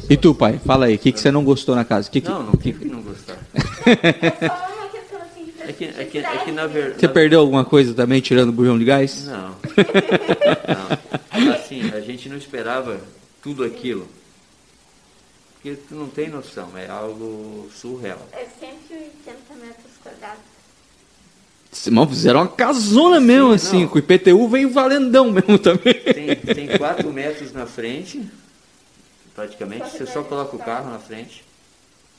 E 0.10 0.18
tu, 0.18 0.36
pai? 0.36 0.60
Fala 0.66 0.88
aí, 0.88 0.96
o 0.96 1.00
que, 1.00 1.14
que 1.14 1.20
você 1.20 1.32
não 1.32 1.46
gostou 1.46 1.76
na 1.76 1.86
casa? 1.86 2.10
Que 2.10 2.20
que... 2.20 2.30
Não, 2.30 2.44
não 2.44 2.54
tem 2.54 2.74
que 2.74 2.86
não 2.86 3.02
gostar. 3.02 3.38
é 5.68 5.74
que, 5.74 5.86
é 5.86 6.06
que, 6.06 6.18
é 6.20 6.38
que 6.44 6.52
na 6.52 6.68
verdade. 6.68 7.00
Você 7.00 7.08
perdeu 7.08 7.40
alguma 7.40 7.66
coisa 7.66 7.94
também 7.94 8.22
tirando 8.22 8.50
o 8.50 8.54
bujão 8.54 8.78
de 8.78 8.86
gás? 8.86 9.28
Não. 9.28 9.50
não. 9.50 11.54
Assim, 11.54 11.90
a 11.92 12.02
gente 12.02 12.30
não 12.30 12.38
esperava 12.38 13.00
tudo 13.42 13.64
aquilo. 13.64 14.08
Porque 15.56 15.78
tu 15.88 15.96
não 15.96 16.08
tem 16.08 16.28
noção, 16.28 16.70
é 16.76 16.90
algo 16.90 17.70
surreal. 17.72 18.28
É 18.32 18.46
180 18.60 19.56
metros 19.56 19.92
quadrados. 20.04 20.42
Mano, 21.90 22.10
fizeram 22.10 22.42
uma 22.42 22.48
casona 22.48 23.20
mesmo, 23.20 23.50
Sim, 23.50 23.56
assim, 23.56 23.82
não. 23.84 23.88
com 23.88 23.96
o 23.96 24.00
IPTU 24.00 24.48
veio 24.50 24.72
valendão 24.72 25.32
mesmo 25.32 25.58
também. 25.58 25.94
Tem, 25.94 26.36
tem 26.36 26.78
4 26.78 27.12
metros 27.14 27.54
na 27.54 27.66
frente, 27.66 28.22
praticamente. 29.34 29.90
Você 29.90 30.06
só 30.06 30.24
coloca 30.24 30.56
o 30.56 30.60
carro 30.60 30.92
na 30.92 31.00
frente. 31.00 31.44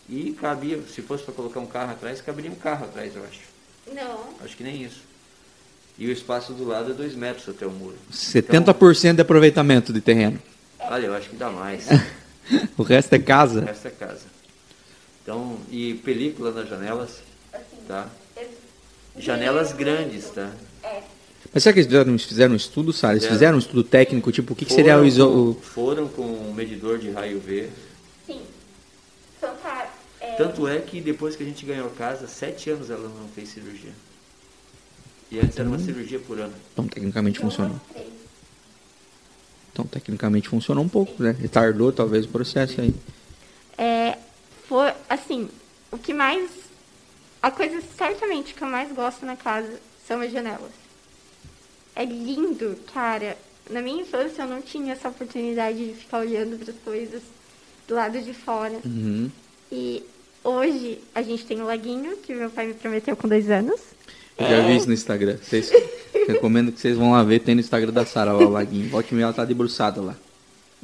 E 0.09 0.33
cabia, 0.33 0.81
se 0.95 1.01
fosse 1.03 1.23
para 1.25 1.33
colocar 1.35 1.61
um 1.61 1.67
carro 1.67 1.93
atrás, 1.93 2.21
caberia 2.21 2.51
um 2.51 2.55
carro 2.57 2.85
atrás, 2.85 3.15
eu 3.15 3.23
acho. 3.25 3.41
Não. 3.95 4.21
Acho 4.45 4.57
que 4.57 4.63
nem 4.63 4.83
isso. 4.83 5.01
E 5.99 6.07
o 6.07 6.13
espaço 6.13 6.53
do 6.53 6.65
lado 6.65 6.91
é 6.91 6.95
2 6.95 7.15
metros 7.15 7.49
até 7.49 7.67
o 7.67 7.71
muro. 7.71 7.97
70% 8.13 9.15
de 9.15 9.23
aproveitamento 9.23 9.93
de 9.93 10.01
terreno. 10.01 10.41
Então, 10.77 10.89
olha, 10.93 11.07
eu 11.07 11.15
acho 11.15 11.29
que 11.31 11.37
dá 11.37 11.51
mais. 11.51 11.87
O 12.77 12.83
resto 12.83 13.15
é 13.15 13.19
casa. 13.21 13.65
Essa 13.71 13.87
é 13.87 13.91
casa. 13.93 14.25
Então, 15.23 15.57
e 15.71 15.95
película 15.95 16.51
nas 16.51 16.69
janelas, 16.69 17.21
tá? 17.87 18.09
Janelas 19.17 19.73
grandes, 19.73 20.29
tá? 20.31 20.51
Mas 21.55 21.63
será 21.63 21.73
que 21.73 21.79
eles 21.81 21.87
fizeram, 21.87 22.19
fizeram 22.19 22.53
um 22.55 22.57
estudo, 22.57 22.93
Sara? 22.93 23.15
Eles 23.15 23.27
Fizeram. 23.27 23.57
um 23.57 23.59
estudo 23.61 23.85
técnico, 23.85 24.33
tipo, 24.33 24.53
o 24.55 24.57
que, 24.57 24.65
que 24.65 24.73
seria 24.73 24.99
o, 24.99 25.05
iso... 25.05 25.27
o- 25.29 25.55
foram 25.55 26.09
com 26.09 26.23
um 26.23 26.53
medidor 26.53 26.99
de 26.99 27.11
raio 27.11 27.39
V. 27.39 27.69
Tanto 30.37 30.67
é 30.69 30.79
que 30.81 31.01
depois 31.01 31.37
que 31.37 31.43
a 31.43 31.47
gente 31.47 31.65
ganhou 31.65 31.91
casa, 31.91 32.27
sete 32.27 32.71
anos 32.71 32.91
ela 32.91 33.09
não 33.09 33.29
fez 33.29 33.49
cirurgia. 33.51 33.93
E 35.31 35.41
antes 35.41 35.59
era 35.59 35.69
uma 35.69 35.79
cirurgia 35.79 36.19
por 36.19 36.39
ano. 36.39 36.53
Então, 36.73 36.87
tecnicamente 36.87 37.39
funcionou. 37.39 37.71
duas, 37.71 37.93
três. 37.93 38.13
Então, 39.73 39.87
tecnicamente 39.87 40.49
funcionou 40.49 40.85
um 40.85 40.89
pouco, 40.89 41.23
né? 41.23 41.35
Retardou 41.39 41.91
talvez 41.91 42.27
o 42.27 42.29
processo 42.29 42.81
aí. 42.81 42.95
É, 43.79 44.19
foi, 44.69 44.93
assim, 45.09 45.49
o 45.91 45.97
que 45.97 46.13
mais. 46.13 46.51
A 47.43 47.51
coisa 47.51 47.83
certamente 47.97 48.55
que 48.55 48.63
eu 48.63 48.69
mais 48.69 48.93
gosto 48.93 49.25
na 49.25 49.35
casa 49.35 49.81
são 50.07 50.21
as 50.21 50.31
janelas. 50.31 50.71
É 51.97 52.05
lindo, 52.05 52.79
cara. 52.93 53.37
Na 53.71 53.81
minha 53.81 54.03
infância 54.03 54.43
eu 54.43 54.49
não 54.49 54.61
tinha 54.61 54.93
essa 54.93 55.09
oportunidade 55.09 55.79
de 55.79 55.95
ficar 55.95 56.19
olhando 56.19 56.59
para 56.59 56.73
as 56.73 56.79
coisas 56.81 57.23
do 57.89 57.95
lado 57.95 58.21
de 58.21 58.35
fora. 58.35 58.79
Uhum. 58.85 59.31
E 59.71 60.05
hoje 60.45 60.99
a 61.15 61.23
gente 61.23 61.45
tem 61.45 61.61
o 61.61 61.67
laguinho, 61.67 62.17
que 62.19 62.35
meu 62.35 62.51
pai 62.51 62.67
me 62.67 62.75
prometeu 62.75 63.17
com 63.17 63.29
dois 63.29 63.51
anos. 63.51 63.81
Já 64.39 64.61
vi 64.67 64.77
isso 64.77 64.87
no 64.87 64.95
Instagram. 64.95 65.37
Vocês, 65.43 65.71
recomendo 66.27 66.73
que 66.73 66.81
vocês 66.81 66.97
vão 66.97 67.13
lá 67.13 67.23
ver, 67.23 67.41
tem 67.41 67.55
no 67.55 67.61
Instagram 67.61 67.93
da 67.93 68.05
Sara 68.07 68.33
lá 68.33 68.45
o 68.45 68.51
laguinho. 68.51 68.89
Volte 68.89 69.13
e 69.13 69.15
meia, 69.15 69.27
ela 69.27 69.33
tá 69.33 69.45
debruçada 69.45 70.01
lá. 70.01 70.17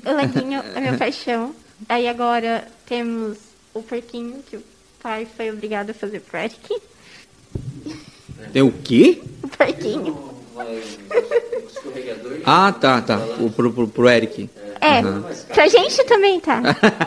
O 0.05 0.13
laguinho 0.13 0.61
é 0.75 0.81
minha 0.81 0.97
paixão. 0.97 1.55
Aí 1.89 2.09
agora 2.09 2.69
temos 2.87 3.39
o 3.75 3.83
porquinho, 3.83 4.43
que 4.49 4.57
o 4.57 4.63
pai 5.03 5.27
foi 5.37 5.51
obrigado 5.51 5.91
a 5.91 5.95
fazer 5.95 6.21
pro 6.21 6.39
Eric. 6.39 6.81
Tem 8.53 8.63
o 8.63 8.73
quê? 8.73 9.23
O 9.43 9.49
porquinho. 9.49 10.38
Ah, 12.45 12.73
tá, 12.73 13.01
tá. 13.01 13.17
O, 13.41 13.51
pro, 13.51 13.73
pro, 13.73 13.89
pro 13.89 14.09
Eric. 14.09 14.49
É, 14.81 15.03
pra 15.53 15.67
gente 15.69 16.05
também 16.05 16.39
tá. 16.41 16.63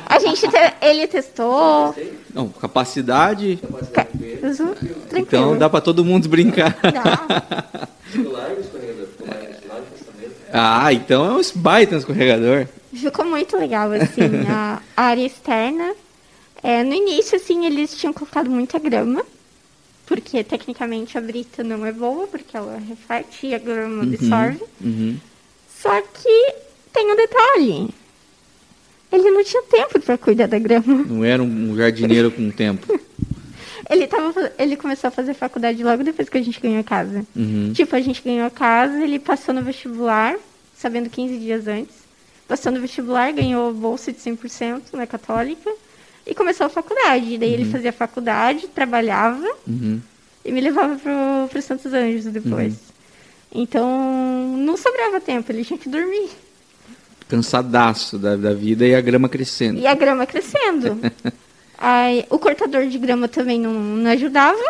A 0.06 0.20
gente, 0.20 0.47
te- 0.47 0.74
ele 0.82 1.08
testou. 1.08 1.95
Não, 2.34 2.49
capacidade. 2.49 3.58
Ca- 3.93 4.06
Tranquilo. 4.06 4.95
Então 5.16 5.58
dá 5.58 5.70
pra 5.70 5.80
todo 5.82 6.04
mundo 6.04 6.28
brincar. 6.28 6.78
Dá. 6.82 7.88
Ah, 10.54 10.91
então 10.91 11.24
é 11.26 11.32
um 11.32 11.41
baita 11.56 11.95
escorregador. 11.95 12.68
Ficou 12.93 13.24
muito 13.24 13.56
legal, 13.58 13.89
assim, 13.93 14.45
a, 14.49 14.82
a 14.97 15.04
área 15.04 15.26
externa. 15.26 15.93
É, 16.62 16.84
no 16.84 16.93
início, 16.93 17.38
assim, 17.38 17.66
eles 17.66 17.95
tinham 17.95 18.12
colocado 18.12 18.49
muita 18.49 18.78
grama, 18.78 19.24
porque 20.12 20.43
tecnicamente 20.43 21.18
a 21.18 21.22
brita 21.22 21.64
não 21.64 21.86
é 21.86 21.91
boa, 21.93 22.28
porque 22.28 22.57
ela 22.57 22.78
reflete 22.78 23.47
e 23.47 23.55
a 23.55 23.57
grama 23.57 24.03
absorve. 24.03 24.62
Uhum. 24.82 25.18
Só 25.82 26.01
que 26.01 26.53
tem 26.91 27.09
um 27.09 27.16
detalhe. 27.16 27.89
Ele 29.09 29.32
não 29.32 29.41
tinha 29.41 29.64
tempo 29.64 30.01
para 30.01 30.18
cuidar 30.18 30.47
da 30.47 30.59
grama. 30.59 31.05
Não 31.07 31.24
era 31.24 31.41
um 31.41 31.78
jardineiro 31.78 32.30
com 32.30 32.51
tempo. 32.51 32.99
Ele, 33.89 34.07
tava, 34.07 34.53
ele 34.57 34.78
começou 34.78 35.09
a 35.09 35.12
fazer 35.12 35.34
faculdade 35.34 35.84
logo 35.84 36.01
depois 36.01 36.30
que 36.30 36.38
a 36.38 36.41
gente 36.41 36.62
ganhou 36.62 36.80
a 36.80 36.84
casa. 36.84 37.26
Uhum. 37.36 37.74
Tipo, 37.74 37.93
a 37.95 37.99
gente 37.99 38.22
ganhou 38.24 38.45
a 38.45 38.49
casa, 38.49 39.03
ele 39.03 39.20
passou 39.20 39.53
no 39.53 39.62
vestibular, 39.64 40.38
sabendo 40.78 41.09
15 41.09 41.38
dias 41.38 41.68
antes. 41.68 41.95
Passou 42.47 42.72
no 42.72 42.80
vestibular, 42.80 43.34
ganhou 43.34 43.74
bolsa 43.74 44.14
de 44.14 44.20
100% 44.20 44.93
na 44.93 45.05
Católica 45.05 45.70
e 46.26 46.34
começou 46.36 46.65
a 46.67 46.69
faculdade. 46.69 47.38
Daí 47.38 47.53
ele 47.53 47.65
fazia 47.65 47.91
faculdade, 47.91 48.67
trabalhava 48.67 49.47
Uhum. 49.67 49.99
e 50.45 50.51
me 50.51 50.61
levava 50.61 50.95
pro, 50.95 51.11
pro 51.49 51.61
Santos 51.61 51.93
Anjos 51.93 52.26
depois. 52.26 52.74
Então, 53.53 54.55
não 54.57 54.78
sobrava 54.78 55.19
tempo, 55.19 55.51
ele 55.51 55.65
tinha 55.65 55.78
que 55.78 55.89
dormir. 55.89 56.30
cansadaço 57.28 58.17
da, 58.17 58.36
da 58.36 58.53
vida 58.53 58.86
e 58.86 58.95
a 58.95 59.01
grama 59.01 59.28
crescendo. 59.30 59.80
E 59.80 59.88
a 59.88 59.93
grama 59.93 60.26
crescendo. 60.26 60.99
Aí, 61.78 62.26
o 62.30 62.38
cortador 62.38 62.86
de 62.88 62.97
grama 62.97 63.28
também 63.28 63.59
não, 63.59 63.74
não 63.74 64.11
ajudava. 64.11 64.61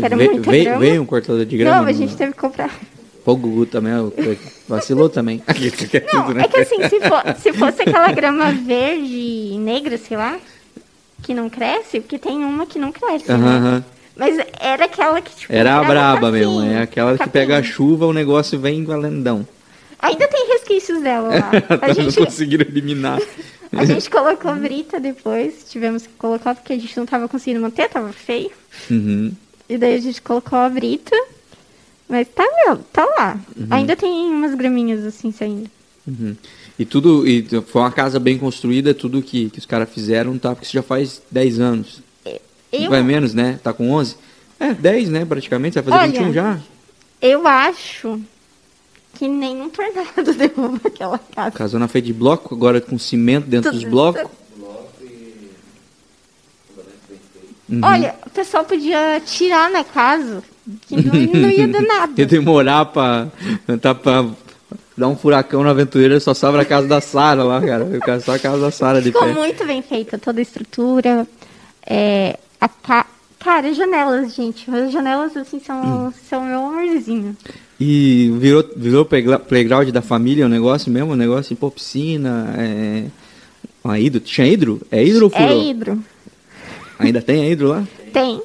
Era 0.00 0.16
Ve- 0.16 0.28
muita 0.30 0.50
veio, 0.50 0.64
grama. 0.64 0.80
veio 0.80 1.02
um 1.02 1.06
cortador 1.06 1.44
de 1.44 1.56
grama? 1.58 1.82
Não, 1.82 1.86
a 1.86 1.92
gente 1.92 2.16
teve 2.16 2.32
que 2.32 2.38
comprar. 2.38 2.74
Pô, 3.24 3.32
o 3.32 3.36
Gugu 3.36 3.66
também 3.66 3.92
vacilou 4.66 5.08
também. 5.10 5.42
Não, 6.14 6.40
é 6.40 6.48
que 6.48 6.60
assim, 6.60 6.88
se, 6.88 7.00
for- 7.00 7.36
se 7.38 7.52
fosse 7.52 7.82
aquela 7.82 8.10
grama 8.12 8.50
verde 8.52 9.14
e 9.52 9.58
negra, 9.58 9.98
sei 9.98 10.16
lá, 10.16 10.38
que 11.22 11.34
não 11.34 11.48
cresce, 11.48 12.00
porque 12.00 12.18
tem 12.18 12.44
uma 12.44 12.66
que 12.66 12.78
não 12.78 12.92
cresce, 12.92 13.30
né? 13.30 13.82
Mas 14.16 14.36
era 14.60 14.86
aquela 14.86 15.20
que, 15.20 15.34
tipo... 15.34 15.52
Era 15.52 15.78
a 15.78 15.84
braba 15.84 16.32
capim, 16.32 16.38
mesmo, 16.38 16.62
é 16.62 16.82
aquela 16.82 17.12
que 17.12 17.18
capim. 17.18 17.30
pega 17.30 17.58
a 17.58 17.62
chuva, 17.62 18.04
o 18.04 18.12
negócio 18.12 18.58
vem 18.58 18.84
valendão. 18.84 19.46
Ainda 20.00 20.26
tem 20.26 20.48
resquícios 20.48 21.00
dela 21.02 21.28
lá. 21.28 21.50
A 21.82 21.88
não 21.88 21.94
gente, 21.94 22.24
conseguiram 22.24 22.66
eliminar. 22.68 23.20
a 23.72 23.84
gente 23.84 24.10
colocou 24.10 24.54
brita 24.56 24.98
depois, 24.98 25.66
tivemos 25.68 26.06
que 26.06 26.12
colocar 26.14 26.54
porque 26.54 26.72
a 26.72 26.78
gente 26.78 26.96
não 26.96 27.06
tava 27.06 27.28
conseguindo 27.28 27.60
manter, 27.60 27.88
tava 27.88 28.12
feio. 28.12 28.50
Uhum. 28.90 29.32
E 29.68 29.76
daí 29.76 29.94
a 29.94 30.00
gente 30.00 30.22
colocou 30.22 30.58
a 30.58 30.68
brita, 30.68 31.16
mas 32.08 32.26
tá, 32.28 32.44
meu, 32.64 32.78
tá 32.92 33.04
lá. 33.04 33.38
Ainda 33.70 33.94
tem 33.94 34.10
umas 34.30 34.54
graminhas 34.54 35.04
assim 35.04 35.30
saindo. 35.30 35.70
Uhum. 36.06 36.34
E 36.78 36.84
tudo, 36.84 37.26
e 37.26 37.42
foi 37.66 37.82
uma 37.82 37.90
casa 37.90 38.20
bem 38.20 38.38
construída, 38.38 38.94
tudo 38.94 39.20
que, 39.20 39.50
que 39.50 39.58
os 39.58 39.66
caras 39.66 39.88
fizeram, 39.90 40.38
tá? 40.38 40.50
Porque 40.50 40.64
isso 40.64 40.74
já 40.74 40.82
faz 40.82 41.20
10 41.30 41.58
anos. 41.60 42.02
Eu, 42.72 42.90
Vai 42.90 43.02
menos, 43.02 43.34
né? 43.34 43.58
Tá 43.62 43.72
com 43.72 43.90
11? 43.90 44.16
É, 44.60 44.74
10, 44.74 45.08
né? 45.08 45.24
Praticamente. 45.24 45.74
Vai 45.74 45.82
fazer 45.82 45.96
Olha, 45.96 46.12
21 46.12 46.32
já. 46.32 46.60
eu 47.22 47.48
acho 47.48 48.20
que 49.14 49.26
nenhum 49.26 49.68
tornado 49.70 50.34
derruba 50.36 50.80
aquela 50.84 51.18
casa. 51.18 51.50
Casona 51.56 51.88
feita 51.88 52.06
de 52.06 52.12
bloco, 52.12 52.54
agora 52.54 52.80
com 52.80 52.96
cimento 52.98 53.46
dentro 53.46 53.72
dos 53.72 53.80
Tudo- 53.82 53.90
blocos. 53.90 54.22
Uhum. 57.68 57.80
Olha, 57.82 58.14
o 58.26 58.30
pessoal 58.30 58.64
podia 58.64 59.20
tirar 59.26 59.70
na 59.70 59.84
casa, 59.84 60.42
que 60.86 60.96
não, 60.96 61.12
não 61.42 61.50
ia 61.50 61.68
dar 61.68 61.82
nada. 61.84 62.12
E 62.22 62.24
demorar 62.24 62.86
pra, 62.86 63.28
tá, 63.80 63.94
pra 63.94 64.24
dar 64.98 65.08
um 65.08 65.16
furacão 65.16 65.62
na 65.62 65.70
aventureira, 65.70 66.18
só 66.20 66.34
sobra 66.34 66.62
a 66.62 66.64
casa 66.64 66.86
da 66.88 67.00
Sara 67.00 67.42
lá, 67.44 67.60
cara. 67.60 67.86
Quero 68.04 68.20
só 68.20 68.34
a 68.34 68.38
casa 68.38 68.58
da 68.60 68.70
Sara 68.70 69.00
de 69.00 69.12
Ficou 69.12 69.26
pé. 69.26 69.32
muito 69.32 69.64
bem 69.64 69.80
feita 69.82 70.18
toda 70.18 70.40
a 70.40 70.42
estrutura. 70.42 71.26
É, 71.86 72.38
a 72.60 72.68
ca... 72.68 73.06
Cara, 73.38 73.68
as 73.68 73.76
janelas, 73.76 74.34
gente. 74.34 74.68
As 74.70 74.90
janelas, 74.92 75.36
assim, 75.36 75.58
Hum. 75.58 75.60
são, 75.64 76.14
são 76.28 76.44
meu 76.44 76.58
amorzinho. 76.66 77.36
E 77.80 78.32
virou, 78.38 78.64
virou 78.76 79.04
playground 79.04 79.88
da 79.90 80.02
família 80.02 80.44
o 80.44 80.48
negócio 80.48 80.90
mesmo? 80.90 81.12
O 81.12 81.16
negócio, 81.16 81.54
pô, 81.56 81.70
piscina, 81.70 82.52
é... 82.58 83.04
Uma 83.84 83.98
hidro. 83.98 84.20
Tinha 84.20 84.46
hidro? 84.46 84.82
É 84.90 85.02
hidro 85.04 85.26
ou 85.26 85.32
É 85.34 85.40
furou? 85.46 85.62
hidro. 85.62 86.04
Ainda 86.98 87.22
tem 87.22 87.42
a 87.42 87.48
hidro 87.48 87.68
lá? 87.68 87.84
Tem. 88.12 88.42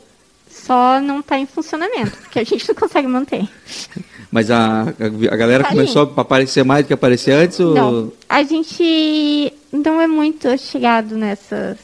Só 0.49 1.01
não 1.01 1.21
tá 1.23 1.37
em 1.39 1.45
funcionamento, 1.47 2.11
porque 2.21 2.39
a 2.39 2.43
gente 2.43 2.65
não 2.67 2.75
consegue 2.75 3.07
manter. 3.07 3.49
Mas 4.33 4.49
a, 4.49 4.81
a, 4.81 5.35
galera 5.37 5.63
Tá 5.63 5.69
começou 5.69 6.11
a 6.17 6.21
aparecer 6.21 6.63
mais 6.65 6.83
do 6.83 6.87
que 6.87 6.93
aparecia 6.93 7.37
antes? 7.37 7.59
Ou... 7.59 7.75
Não, 7.75 8.11
a 8.27 8.41
gente 8.41 9.53
não 9.71 10.01
é 10.01 10.07
muito 10.07 10.57
chegado 10.57 11.15
nessas 11.15 11.77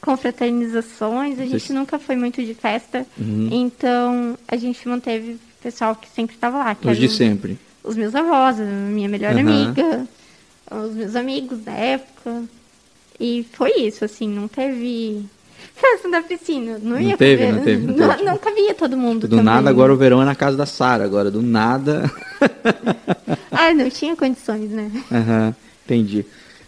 confraternizações, 0.00 1.38
a 1.38 1.42
gente 1.42 1.60
Vocês- 1.60 1.70
nunca 1.70 1.98
foi 1.98 2.14
muito 2.16 2.42
de 2.44 2.54
festa, 2.54 3.04
Uhum. 3.18 3.48
então 3.52 4.38
a 4.46 4.56
gente 4.56 4.86
manteve 4.88 5.32
o 5.32 5.38
pessoal 5.62 5.94
que 5.96 6.08
sempre 6.14 6.34
estava 6.36 6.58
lá, 6.58 6.74
que 6.74 6.88
Os 6.88 6.96
de 6.98 7.08
sempre. 7.08 7.58
os 7.84 7.96
meus 7.96 8.14
avós, 8.14 8.60
a 8.60 8.64
minha 8.64 9.08
melhor 9.08 9.32
Aham. 9.32 9.40
amiga, 9.40 10.06
os 10.70 10.94
meus 10.94 11.14
amigos 11.16 11.58
da 11.60 11.72
época, 11.72 12.44
e 13.18 13.44
foi 13.52 13.72
isso, 13.80 14.04
assim, 14.04 14.28
não 14.28 14.46
teve 14.48 15.24
festa 15.74 16.08
da 16.10 16.22
piscina, 16.22 16.78
não, 16.82 16.92
Não 16.92 17.00
ia 17.00 17.16
teve, 17.16 17.42
caber, 17.44 17.56
não 17.56 17.64
teve, 17.64 17.86
não 17.86 17.96
não, 17.96 18.08
teve. 18.10 18.22
não 18.22 18.38
cabia 18.38 18.74
todo 18.74 18.96
mundo 18.96 19.20
Do 19.26 19.28
também. 19.36 19.44
nada, 19.44 19.68
agora 19.70 19.92
o 19.92 19.96
verão 19.96 20.22
é 20.22 20.24
na 20.24 20.34
casa 20.34 20.56
da 20.56 20.66
Sara. 20.66 21.04
Agora, 21.04 21.30
do 21.30 21.42
nada. 21.42 22.10
Ah, 23.50 23.72
não 23.74 23.88
tinha 23.90 24.16
condições, 24.16 24.70
né? 24.70 24.90
Aham, 25.12 25.54
entendi. 25.84 26.24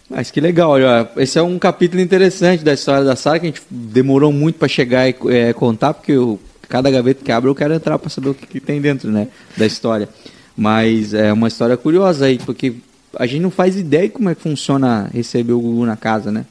Mas 0.09 0.29
que 0.31 0.39
legal, 0.39 0.69
olha, 0.69 1.09
esse 1.17 1.37
é 1.37 1.41
um 1.41 1.57
capítulo 1.59 2.01
interessante 2.01 2.63
da 2.63 2.73
história 2.73 3.03
da 3.03 3.15
Sara 3.15 3.39
que 3.39 3.47
a 3.47 3.49
gente 3.49 3.61
demorou 3.69 4.31
muito 4.31 4.57
para 4.59 4.67
chegar 4.67 5.09
e 5.09 5.15
é, 5.29 5.51
contar, 5.51 5.93
porque 5.95 6.11
eu, 6.13 6.39
cada 6.69 6.89
gaveta 6.91 7.23
que 7.23 7.31
abre 7.31 7.49
eu 7.49 7.55
quero 7.55 7.73
entrar 7.73 7.97
para 7.99 8.09
saber 8.09 8.29
o 8.29 8.33
que, 8.33 8.45
que 8.45 8.59
tem 8.59 8.79
dentro, 8.79 9.11
né, 9.11 9.27
da 9.57 9.65
história. 9.65 10.07
Mas 10.55 11.13
é 11.13 11.33
uma 11.33 11.47
história 11.47 11.75
curiosa 11.75 12.25
aí, 12.27 12.37
porque 12.45 12.75
a 13.17 13.25
gente 13.25 13.41
não 13.41 13.51
faz 13.51 13.75
ideia 13.75 14.03
de 14.03 14.09
como 14.13 14.29
é 14.29 14.35
que 14.35 14.41
funciona 14.41 15.09
receber 15.13 15.53
o 15.53 15.59
Gugu 15.59 15.85
na 15.85 15.97
casa, 15.97 16.31
né? 16.31 16.45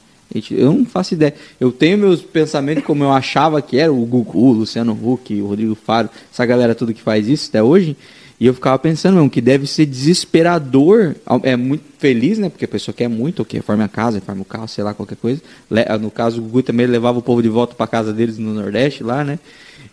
Eu 0.51 0.73
não 0.73 0.85
faço 0.85 1.13
ideia. 1.13 1.33
Eu 1.59 1.71
tenho 1.71 1.97
meus 1.97 2.21
pensamentos 2.21 2.83
como 2.83 3.03
eu 3.03 3.11
achava 3.11 3.61
que 3.61 3.77
era 3.77 3.91
o 3.91 4.05
Gugu, 4.05 4.37
o 4.49 4.51
Luciano 4.53 4.91
Huck, 4.93 5.33
o 5.41 5.47
Rodrigo 5.47 5.75
Faro, 5.75 6.09
essa 6.31 6.45
galera 6.45 6.73
tudo 6.75 6.93
que 6.93 7.01
faz 7.01 7.27
isso 7.27 7.49
até 7.49 7.61
hoje. 7.61 7.95
E 8.37 8.45
eu 8.47 8.53
ficava 8.53 8.77
pensando 8.77 9.15
mesmo 9.15 9.29
que 9.29 9.39
deve 9.39 9.65
ser 9.65 9.85
desesperador. 9.85 11.15
É 11.43 11.55
muito 11.55 11.83
feliz, 11.97 12.37
né? 12.37 12.49
Porque 12.49 12.65
a 12.65 12.67
pessoa 12.67 12.93
quer 12.93 13.07
muito, 13.07 13.41
o 13.41 13.45
quê? 13.45 13.57
Reforma 13.57 13.85
a 13.85 13.87
casa, 13.87 14.17
reforma 14.19 14.41
o 14.41 14.45
carro, 14.45 14.67
sei 14.67 14.83
lá, 14.83 14.93
qualquer 14.93 15.15
coisa. 15.15 15.41
Le- 15.71 15.85
No 15.99 16.11
caso, 16.11 16.39
o 16.39 16.43
Gugu 16.43 16.61
também 16.63 16.85
levava 16.85 17.17
o 17.19 17.21
povo 17.21 17.41
de 17.41 17.47
volta 17.47 17.73
para 17.75 17.87
casa 17.87 18.11
deles 18.11 18.37
no 18.37 18.53
Nordeste, 18.53 19.03
lá, 19.03 19.23
né? 19.23 19.39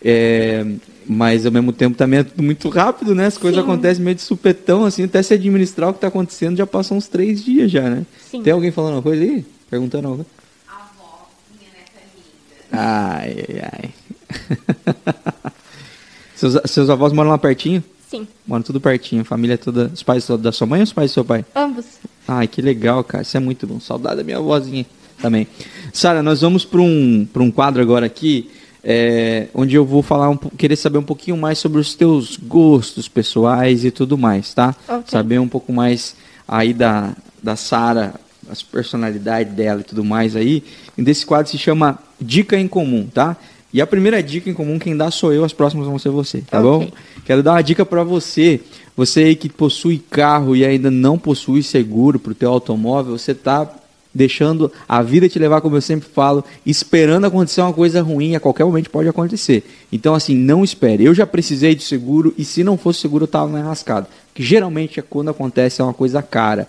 É, 0.03 0.65
mas 1.07 1.45
ao 1.45 1.51
mesmo 1.53 1.71
tempo 1.71 1.95
também 1.95 2.19
é 2.19 2.23
tudo 2.23 2.43
muito 2.43 2.67
rápido, 2.67 3.15
né? 3.15 3.27
As 3.27 3.37
coisas 3.37 3.63
Sim. 3.63 3.69
acontecem 3.69 4.03
meio 4.03 4.15
de 4.15 4.21
supetão, 4.21 4.83
assim, 4.83 5.03
até 5.05 5.21
se 5.23 5.33
administrar 5.33 5.89
o 5.89 5.93
que 5.93 5.97
está 5.97 6.07
acontecendo 6.07 6.57
já 6.57 6.67
passam 6.67 6.97
uns 6.97 7.07
três 7.07 7.43
dias 7.43 7.71
já, 7.71 7.89
né? 7.89 8.05
Sim. 8.29 8.41
Tem 8.43 8.51
alguém 8.51 8.71
falando 8.71 8.95
uma 8.95 9.01
coisa 9.01 9.23
aí? 9.23 9.45
Perguntando 9.73 10.07
alguma 10.07 10.23
coisa? 10.23 10.39
A 10.69 10.75
avó, 10.83 11.27
minha 11.59 11.71
neta 11.71 11.99
linda. 12.13 12.79
Ai, 12.79 13.45
ai, 13.49 13.69
ai. 13.73 15.53
seus, 16.35 16.59
seus 16.65 16.89
avós 16.91 17.11
moram 17.11 17.31
lá 17.31 17.39
pertinho? 17.39 17.83
Sim, 18.07 18.27
Moram 18.45 18.61
tudo 18.61 18.79
pertinho, 18.79 19.25
família 19.25 19.57
toda. 19.57 19.89
Os 19.91 20.03
pais 20.03 20.27
da 20.39 20.51
sua 20.51 20.67
mãe 20.67 20.81
ou 20.81 20.83
os 20.83 20.93
pais 20.93 21.09
do 21.09 21.13
seu 21.15 21.25
pai? 21.25 21.43
ambos. 21.55 21.85
Ai, 22.27 22.47
que 22.47 22.61
legal, 22.61 23.03
cara. 23.03 23.23
Isso 23.23 23.35
é 23.35 23.39
muito 23.39 23.65
bom. 23.65 23.79
Saudade 23.79 24.17
da 24.17 24.23
minha 24.23 24.39
vozinha 24.39 24.85
também. 25.19 25.47
Sara, 25.91 26.21
nós 26.21 26.41
vamos 26.41 26.63
para 26.63 26.79
um, 26.81 27.27
pra 27.33 27.41
um 27.41 27.49
quadro 27.49 27.81
agora 27.81 28.05
aqui, 28.05 28.51
é, 28.83 29.47
onde 29.55 29.73
eu 29.75 29.83
vou 29.83 30.03
falar 30.03 30.29
um, 30.29 30.37
querer 30.37 30.75
saber 30.75 30.99
um 30.99 31.03
pouquinho 31.03 31.35
mais 31.35 31.57
sobre 31.57 31.79
os 31.81 31.95
teus 31.95 32.37
gostos 32.37 33.07
pessoais 33.07 33.83
e 33.83 33.89
tudo 33.89 34.19
mais, 34.19 34.53
tá? 34.53 34.75
Ok. 34.87 35.05
Saber 35.07 35.39
um 35.39 35.47
pouco 35.47 35.73
mais 35.73 36.15
aí 36.47 36.75
da, 36.75 37.15
da 37.41 37.55
Sara, 37.55 38.13
as 38.49 38.61
personalidades 38.61 39.53
dela 39.53 39.81
e 39.81 39.83
tudo 39.83 40.03
mais 40.03 40.35
aí. 40.35 40.63
E 40.97 41.01
desse 41.01 41.25
quadro 41.25 41.51
se 41.51 41.57
chama 41.57 41.99
Dica 42.19 42.57
em 42.57 42.67
Comum, 42.67 43.07
tá? 43.13 43.37
E 43.73 43.81
a 43.81 43.87
primeira 43.87 44.21
dica 44.21 44.47
em 44.47 44.53
comum 44.53 44.77
quem 44.77 44.95
dá 44.95 45.09
sou 45.09 45.33
eu, 45.33 45.43
as 45.43 45.51
próximas 45.51 45.87
vão 45.87 45.97
ser 45.97 46.09
você, 46.09 46.41
tá 46.41 46.59
Ok. 46.59 46.69
bom? 46.69 46.91
Quero 47.25 47.41
dar 47.41 47.53
uma 47.53 47.61
dica 47.63 47.83
para 47.83 48.03
você, 48.03 48.61
você 48.95 49.21
aí 49.21 49.35
que 49.35 49.49
possui 49.49 49.97
carro 49.97 50.55
e 50.55 50.63
ainda 50.63 50.91
não 50.91 51.17
possui 51.17 51.63
seguro 51.63 52.19
para 52.19 52.33
o 52.33 52.35
teu 52.35 52.51
automóvel, 52.51 53.17
você 53.17 53.33
tá 53.33 53.67
deixando 54.13 54.71
a 54.87 55.01
vida 55.01 55.27
te 55.27 55.39
levar, 55.39 55.59
como 55.59 55.75
eu 55.75 55.81
sempre 55.81 56.07
falo, 56.07 56.45
esperando 56.63 57.25
acontecer 57.25 57.61
uma 57.61 57.73
coisa 57.73 57.99
ruim, 58.03 58.35
a 58.35 58.39
qualquer 58.39 58.63
momento 58.63 58.91
pode 58.91 59.09
acontecer. 59.09 59.63
Então, 59.91 60.13
assim, 60.13 60.35
não 60.35 60.63
espere. 60.63 61.03
Eu 61.03 61.15
já 61.15 61.25
precisei 61.25 61.73
de 61.73 61.81
seguro 61.81 62.31
e 62.37 62.45
se 62.45 62.63
não 62.63 62.77
fosse 62.77 62.99
seguro 62.99 63.23
eu 63.23 63.27
tava 63.27 63.51
na 63.51 63.63
rascada. 63.63 64.07
Que 64.35 64.43
geralmente 64.43 64.99
é 64.99 65.03
quando 65.03 65.31
acontece 65.31 65.81
é 65.81 65.83
uma 65.83 65.95
coisa 65.95 66.21
cara. 66.21 66.67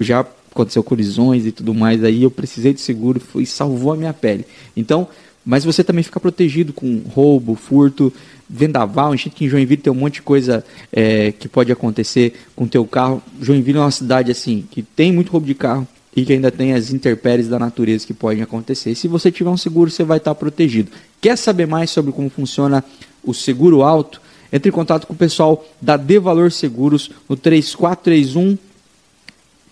Já 0.00 0.24
aconteceu 0.58 0.82
colisões 0.82 1.46
e 1.46 1.52
tudo 1.52 1.72
mais 1.72 2.02
aí, 2.02 2.22
eu 2.22 2.30
precisei 2.30 2.74
de 2.74 2.80
seguro 2.80 3.20
e 3.36 3.46
salvou 3.46 3.92
a 3.92 3.96
minha 3.96 4.12
pele. 4.12 4.44
Então, 4.76 5.08
mas 5.44 5.64
você 5.64 5.82
também 5.82 6.02
fica 6.02 6.20
protegido 6.20 6.72
com 6.72 7.00
roubo, 7.08 7.54
furto, 7.54 8.12
vendaval, 8.50 9.14
enchente 9.14 9.36
que 9.36 9.44
em 9.44 9.48
Joinville 9.48 9.80
tem 9.80 9.92
um 9.92 9.96
monte 9.96 10.14
de 10.14 10.22
coisa 10.22 10.64
é, 10.92 11.32
que 11.32 11.48
pode 11.48 11.72
acontecer 11.72 12.34
com 12.54 12.64
o 12.64 12.68
teu 12.68 12.84
carro. 12.84 13.22
Joinville 13.40 13.78
é 13.78 13.80
uma 13.80 13.90
cidade 13.90 14.30
assim 14.30 14.64
que 14.70 14.82
tem 14.82 15.12
muito 15.12 15.30
roubo 15.30 15.46
de 15.46 15.54
carro 15.54 15.86
e 16.14 16.24
que 16.24 16.32
ainda 16.32 16.50
tem 16.50 16.74
as 16.74 16.92
intempéries 16.92 17.48
da 17.48 17.58
natureza 17.58 18.06
que 18.06 18.12
podem 18.12 18.42
acontecer. 18.42 18.94
Se 18.94 19.06
você 19.06 19.30
tiver 19.30 19.50
um 19.50 19.56
seguro, 19.56 19.90
você 19.90 20.02
vai 20.02 20.18
estar 20.18 20.34
protegido. 20.34 20.90
Quer 21.20 21.36
saber 21.36 21.66
mais 21.66 21.90
sobre 21.90 22.12
como 22.12 22.28
funciona 22.28 22.84
o 23.22 23.32
seguro 23.32 23.82
alto? 23.82 24.20
Entre 24.52 24.68
em 24.68 24.72
contato 24.72 25.06
com 25.06 25.12
o 25.12 25.16
pessoal 25.16 25.64
da 25.80 25.96
De 25.96 26.18
Valor 26.18 26.50
Seguros 26.50 27.10
no 27.28 27.36
3431 27.36 28.58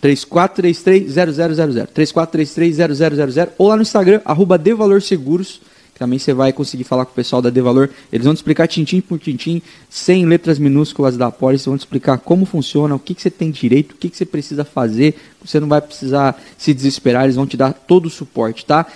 3433-0000. 0.07 1.89
3433-0000. 1.89 3.51
Ou 3.59 3.69
lá 3.69 3.77
no 3.77 3.83
Instagram, 3.83 4.21
arroba 4.25 4.57
Devalorseguros. 4.57 5.61
Também 5.99 6.19
você 6.19 6.35
vai 6.35 6.53
conseguir 6.53 6.85
falar 6.85 7.07
com 7.07 7.13
o 7.13 7.15
pessoal 7.15 7.41
da 7.41 7.49
Devalor. 7.49 7.89
Eles 8.13 8.27
vão 8.27 8.35
te 8.35 8.39
explicar 8.39 8.69
tintim 8.69 9.01
por 9.01 9.19
tintim, 9.19 9.63
sem 9.89 10.27
letras 10.27 10.59
minúsculas 10.59 11.17
da 11.17 11.31
pólice. 11.31 11.67
Vão 11.67 11.77
te 11.77 11.81
explicar 11.81 12.19
como 12.19 12.45
funciona, 12.45 12.95
o 12.95 12.99
que, 12.99 13.15
que 13.15 13.23
você 13.23 13.31
tem 13.31 13.51
direito, 13.51 13.93
o 13.93 13.97
que, 13.97 14.11
que 14.11 14.17
você 14.17 14.27
precisa 14.27 14.63
fazer. 14.63 15.15
Você 15.43 15.59
não 15.59 15.69
vai 15.69 15.81
precisar 15.81 16.39
se 16.59 16.75
desesperar, 16.75 17.25
eles 17.25 17.37
vão 17.37 17.47
te 17.47 17.57
dar 17.57 17.73
todo 17.73 18.07
o 18.07 18.11
suporte, 18.11 18.67
tá? 18.67 18.87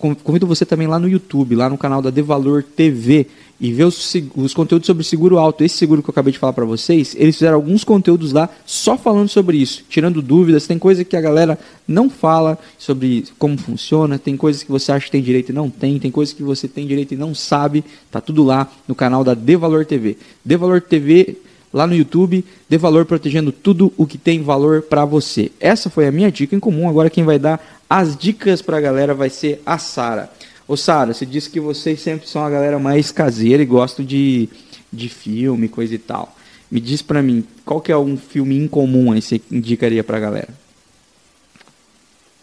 Con- 0.00 0.14
convido 0.14 0.46
você 0.46 0.64
também 0.64 0.88
lá 0.88 0.98
no 0.98 1.06
YouTube, 1.08 1.54
lá 1.54 1.68
no 1.68 1.76
canal 1.78 2.00
da 2.00 2.10
Devalor 2.10 2.62
TV 2.64 3.26
e 3.60 3.70
ver 3.72 3.84
os, 3.84 4.14
os 4.34 4.54
conteúdos 4.54 4.86
sobre 4.86 5.04
seguro 5.04 5.38
alto. 5.38 5.62
Esse 5.62 5.76
seguro 5.76 6.02
que 6.02 6.08
eu 6.08 6.12
acabei 6.12 6.32
de 6.32 6.38
falar 6.38 6.54
para 6.54 6.64
vocês, 6.64 7.14
eles 7.18 7.36
fizeram 7.36 7.56
alguns 7.56 7.84
conteúdos 7.84 8.32
lá 8.32 8.48
só 8.64 8.96
falando 8.96 9.28
sobre 9.28 9.58
isso, 9.58 9.84
tirando 9.88 10.22
dúvidas. 10.22 10.66
Tem 10.66 10.78
coisa 10.78 11.04
que 11.04 11.14
a 11.14 11.20
galera 11.20 11.58
não 11.86 12.08
fala 12.08 12.58
sobre 12.78 13.26
como 13.38 13.58
funciona, 13.58 14.18
tem 14.18 14.36
coisas 14.36 14.62
que 14.62 14.70
você 14.70 14.90
acha 14.90 15.04
que 15.04 15.12
tem 15.12 15.22
direito 15.22 15.50
e 15.50 15.52
não 15.52 15.68
tem, 15.68 15.98
tem 15.98 16.10
coisas 16.10 16.32
que 16.34 16.42
você 16.42 16.66
tem 16.66 16.86
direito 16.86 17.12
e 17.12 17.16
não 17.18 17.34
sabe. 17.34 17.84
Tá 18.10 18.20
tudo 18.20 18.42
lá 18.42 18.66
no 18.88 18.94
canal 18.94 19.22
da 19.22 19.34
Devalor 19.34 19.84
TV. 19.84 20.16
Devalor 20.42 20.80
TV 20.80 21.36
lá 21.72 21.86
no 21.86 21.94
YouTube, 21.94 22.44
dê 22.68 22.76
valor 22.76 23.04
protegendo 23.04 23.52
tudo 23.52 23.92
o 23.96 24.06
que 24.06 24.18
tem 24.18 24.42
valor 24.42 24.82
para 24.82 25.04
você. 25.04 25.50
Essa 25.60 25.88
foi 25.88 26.06
a 26.06 26.12
minha 26.12 26.30
dica 26.30 26.54
em 26.54 26.60
comum. 26.60 26.88
Agora 26.88 27.10
quem 27.10 27.24
vai 27.24 27.38
dar 27.38 27.80
as 27.88 28.16
dicas 28.16 28.62
para 28.62 28.78
a 28.78 28.80
galera 28.80 29.14
vai 29.14 29.30
ser 29.30 29.62
a 29.64 29.78
Sara. 29.78 30.30
Ô 30.66 30.76
Sara, 30.76 31.12
você 31.12 31.26
disse 31.26 31.50
que 31.50 31.58
vocês 31.58 32.00
sempre 32.00 32.28
são 32.28 32.44
a 32.44 32.50
galera 32.50 32.78
mais 32.78 33.10
caseira 33.10 33.62
e 33.62 33.66
gostam 33.66 34.04
de, 34.04 34.48
de 34.92 35.08
filme, 35.08 35.68
coisa 35.68 35.94
e 35.94 35.98
tal. 35.98 36.36
Me 36.70 36.80
diz 36.80 37.02
para 37.02 37.20
mim, 37.20 37.44
qual 37.64 37.80
que 37.80 37.90
é 37.90 37.96
um 37.96 38.16
filme 38.16 38.56
incomum 38.56 39.10
aí 39.10 39.20
que 39.20 39.26
você 39.26 39.40
indicaria 39.50 40.04
para 40.04 40.16
a 40.16 40.20
galera? 40.20 40.48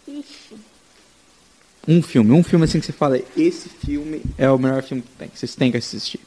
Ixi. 0.06 0.56
Um 1.86 2.02
filme, 2.02 2.32
um 2.32 2.42
filme 2.42 2.66
assim 2.66 2.80
que 2.80 2.84
você 2.84 2.92
fala, 2.92 3.18
esse 3.34 3.70
filme 3.70 4.20
é 4.36 4.50
o 4.50 4.58
melhor 4.58 4.82
filme 4.82 5.02
que 5.02 5.08
tem, 5.18 5.30
vocês 5.34 5.54
têm 5.54 5.70
que 5.70 5.78
assistir. 5.78 6.20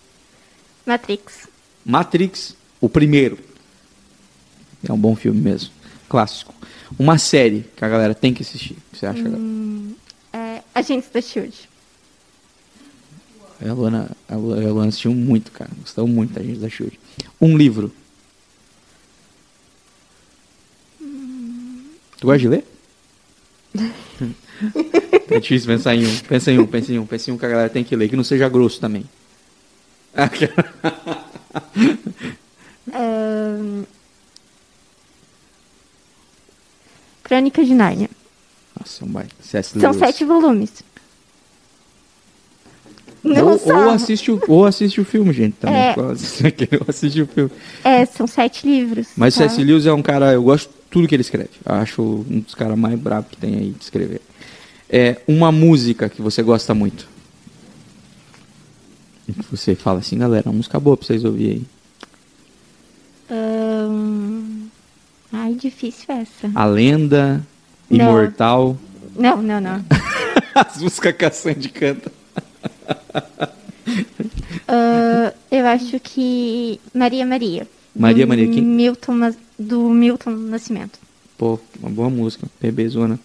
Matrix. 0.83 1.47
Matrix, 1.85 2.55
o 2.81 2.89
primeiro. 2.89 3.37
É 4.87 4.91
um 4.91 4.97
bom 4.97 5.15
filme 5.15 5.39
mesmo. 5.39 5.69
Clássico. 6.09 6.53
Uma 6.99 7.17
série 7.17 7.65
que 7.75 7.85
a 7.85 7.87
galera 7.87 8.13
tem 8.13 8.33
que 8.33 8.41
assistir. 8.41 8.73
O 8.73 8.91
que 8.91 8.97
você 8.97 9.05
acha? 9.05 9.21
Hum, 9.21 9.95
é, 10.33 10.61
Agentes 10.75 11.09
da 11.09 11.21
Shield. 11.21 11.69
A 13.63 13.73
Luana, 13.73 14.09
a 14.27 14.35
Lu- 14.35 14.53
a 14.53 14.71
Luana 14.71 14.89
assistiu 14.89 15.13
muito, 15.13 15.51
cara. 15.51 15.69
Gostou 15.79 16.07
muito 16.07 16.33
da 16.33 16.41
gente 16.41 16.57
da 16.59 16.67
Shield. 16.67 16.99
Um 17.39 17.55
livro. 17.55 17.93
Tu 22.19 22.27
gosta 22.27 22.39
de 22.39 22.47
ler? 22.49 22.65
é 25.29 25.39
difícil 25.39 25.67
pensar 25.67 25.95
em 25.95 26.05
um. 26.05 26.17
Pensa 26.19 26.51
em 26.51 26.59
um, 26.59 26.67
pensa 26.67 26.93
em 26.93 26.99
um. 26.99 27.05
Pensa 27.05 27.29
em 27.29 27.33
um 27.33 27.37
que 27.37 27.45
a 27.45 27.49
galera 27.49 27.69
tem 27.69 27.83
que 27.83 27.95
ler, 27.95 28.09
que 28.09 28.15
não 28.15 28.23
seja 28.23 28.49
grosso 28.49 28.79
também. 28.79 29.05
Crônica 37.23 37.63
de 37.63 37.73
Nárnia. 37.73 38.09
Nossa. 38.77 39.05
São 39.79 39.93
sete 39.93 40.25
volumes. 40.25 40.83
Não 43.23 43.51
ou, 43.51 43.59
são. 43.59 43.85
ou 43.85 43.89
assiste 43.91 44.31
o, 44.31 44.41
ou 44.47 44.65
assiste 44.65 44.99
o 44.99 45.05
filme, 45.05 45.31
gente. 45.31 45.53
Também. 45.53 45.77
É. 45.77 45.95
Ou 45.97 46.11
assiste 46.89 47.21
o 47.21 47.27
filme. 47.27 47.51
É, 47.83 48.05
são 48.05 48.25
sete 48.25 48.65
livros. 48.65 49.09
Mas 49.15 49.35
tá? 49.35 49.47
C.S. 49.47 49.63
Lewis 49.63 49.85
é 49.85 49.93
um 49.93 50.01
cara, 50.01 50.33
eu 50.33 50.43
gosto 50.43 50.69
de 50.69 50.75
tudo 50.89 51.07
que 51.07 51.15
ele 51.15 51.21
escreve. 51.21 51.49
Eu 51.65 51.75
acho 51.75 52.01
um 52.01 52.39
dos 52.39 52.55
caras 52.55 52.77
mais 52.77 52.99
bravos 52.99 53.29
que 53.29 53.37
tem 53.37 53.55
aí 53.55 53.69
de 53.71 53.83
escrever. 53.83 54.21
É 54.89 55.21
uma 55.27 55.51
música 55.51 56.09
que 56.09 56.21
você 56.21 56.41
gosta 56.41 56.73
muito. 56.73 57.07
E 59.27 59.33
que 59.33 59.43
Você 59.51 59.75
fala 59.75 59.99
assim, 59.99 60.17
galera, 60.17 60.49
uma 60.49 60.57
música 60.57 60.79
boa 60.79 60.97
pra 60.97 61.05
vocês 61.05 61.23
ouvirem 61.23 61.57
aí. 61.57 61.65
Ahn, 63.31 64.67
Ai, 65.31 65.53
difícil 65.53 66.05
essa. 66.13 66.51
A 66.53 66.65
Lenda, 66.65 67.41
Não. 67.89 67.97
Imortal. 67.97 68.77
Não, 69.15 69.41
não, 69.41 69.61
não. 69.61 69.85
As 70.53 70.81
músicas 70.81 71.15
que 71.15 71.23
a 71.25 71.31
Sandy 71.31 71.69
canta. 71.69 72.11
Ah, 74.67 75.33
eu 75.49 75.65
acho 75.65 75.99
que 76.01 76.79
Maria 76.93 77.25
Maria. 77.25 77.67
Maria 77.95 78.27
Maria, 78.27 78.47
quem? 78.47 78.61
Milton, 78.61 79.33
do 79.57 79.89
Milton 79.89 80.31
Nascimento. 80.31 80.99
Pô, 81.37 81.57
uma 81.79 81.89
boa 81.89 82.09
música, 82.09 82.47
bebezona. 82.59 83.19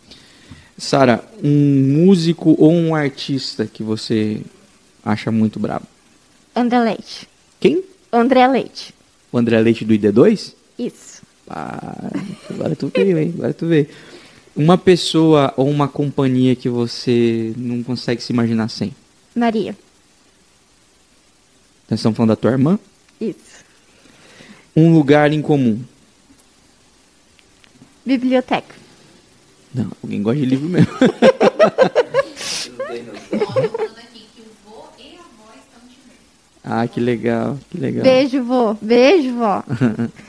Sara, 0.78 1.24
um 1.42 2.04
músico 2.04 2.54
ou 2.58 2.72
um 2.72 2.94
artista 2.94 3.66
que 3.66 3.82
você 3.82 4.40
acha 5.04 5.32
muito 5.32 5.58
brabo? 5.58 5.86
André 6.54 6.78
Leite. 6.80 7.28
Quem? 7.58 7.82
André 8.12 8.46
Leite. 8.46 8.94
O 9.36 9.38
André 9.38 9.60
Leite 9.60 9.84
do 9.84 9.92
ID2? 9.92 10.54
Isso. 10.78 11.22
Ah, 11.46 12.10
agora 12.48 12.74
tu 12.74 12.88
veio, 12.88 13.18
hein? 13.18 13.34
Agora 13.36 13.52
tu 13.52 13.66
veio. 13.66 13.86
Uma 14.56 14.78
pessoa 14.78 15.52
ou 15.58 15.68
uma 15.68 15.86
companhia 15.86 16.56
que 16.56 16.70
você 16.70 17.52
não 17.54 17.82
consegue 17.82 18.22
se 18.22 18.32
imaginar 18.32 18.68
sem. 18.68 18.94
Maria. 19.34 19.76
Nós 21.90 22.00
estamos 22.00 22.16
falando 22.16 22.30
da 22.30 22.36
tua 22.36 22.52
irmã? 22.52 22.78
Isso. 23.20 23.62
Um 24.74 24.94
lugar 24.94 25.30
em 25.30 25.42
comum. 25.42 25.82
Biblioteca. 28.06 28.74
Não, 29.74 29.92
alguém 30.02 30.22
gosta 30.22 30.40
de 30.40 30.46
livro 30.46 30.66
mesmo. 30.66 30.88
Não 32.78 32.86
tem 32.86 33.02
noção. 33.02 33.54
Olha, 33.54 33.68
falando 33.68 33.98
aqui 33.98 34.28
que 34.34 34.40
o 34.40 34.46
vô 34.64 34.86
e 34.98 35.18
a 35.18 35.20
avó 35.20 35.52
estão 35.54 35.86
te 35.86 35.98
vendo. 36.06 36.16
Ah, 36.68 36.84
que 36.88 36.98
legal, 36.98 37.56
que 37.70 37.78
legal. 37.78 38.02
Beijo, 38.02 38.42
vô. 38.42 38.74
Beijo, 38.82 39.36
vó. 39.36 39.62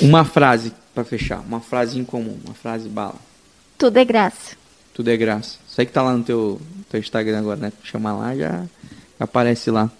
Uma 0.00 0.24
frase 0.24 0.72
pra 0.94 1.04
fechar, 1.04 1.40
uma 1.40 1.60
frase 1.60 1.98
em 1.98 2.04
comum, 2.04 2.36
uma 2.44 2.54
frase 2.54 2.88
bala. 2.88 3.14
Tudo 3.78 3.96
é 3.98 4.04
graça. 4.04 4.56
Tudo 4.94 5.10
é 5.10 5.16
graça. 5.16 5.58
Isso 5.68 5.80
aí 5.80 5.86
que 5.86 5.92
tá 5.92 6.02
lá 6.02 6.14
no 6.16 6.22
teu, 6.22 6.60
teu 6.90 7.00
Instagram 7.00 7.38
agora, 7.38 7.56
né? 7.58 7.72
Chamar 7.82 8.14
lá, 8.16 8.34
já 8.36 8.64
aparece 9.18 9.70
lá. 9.70 9.90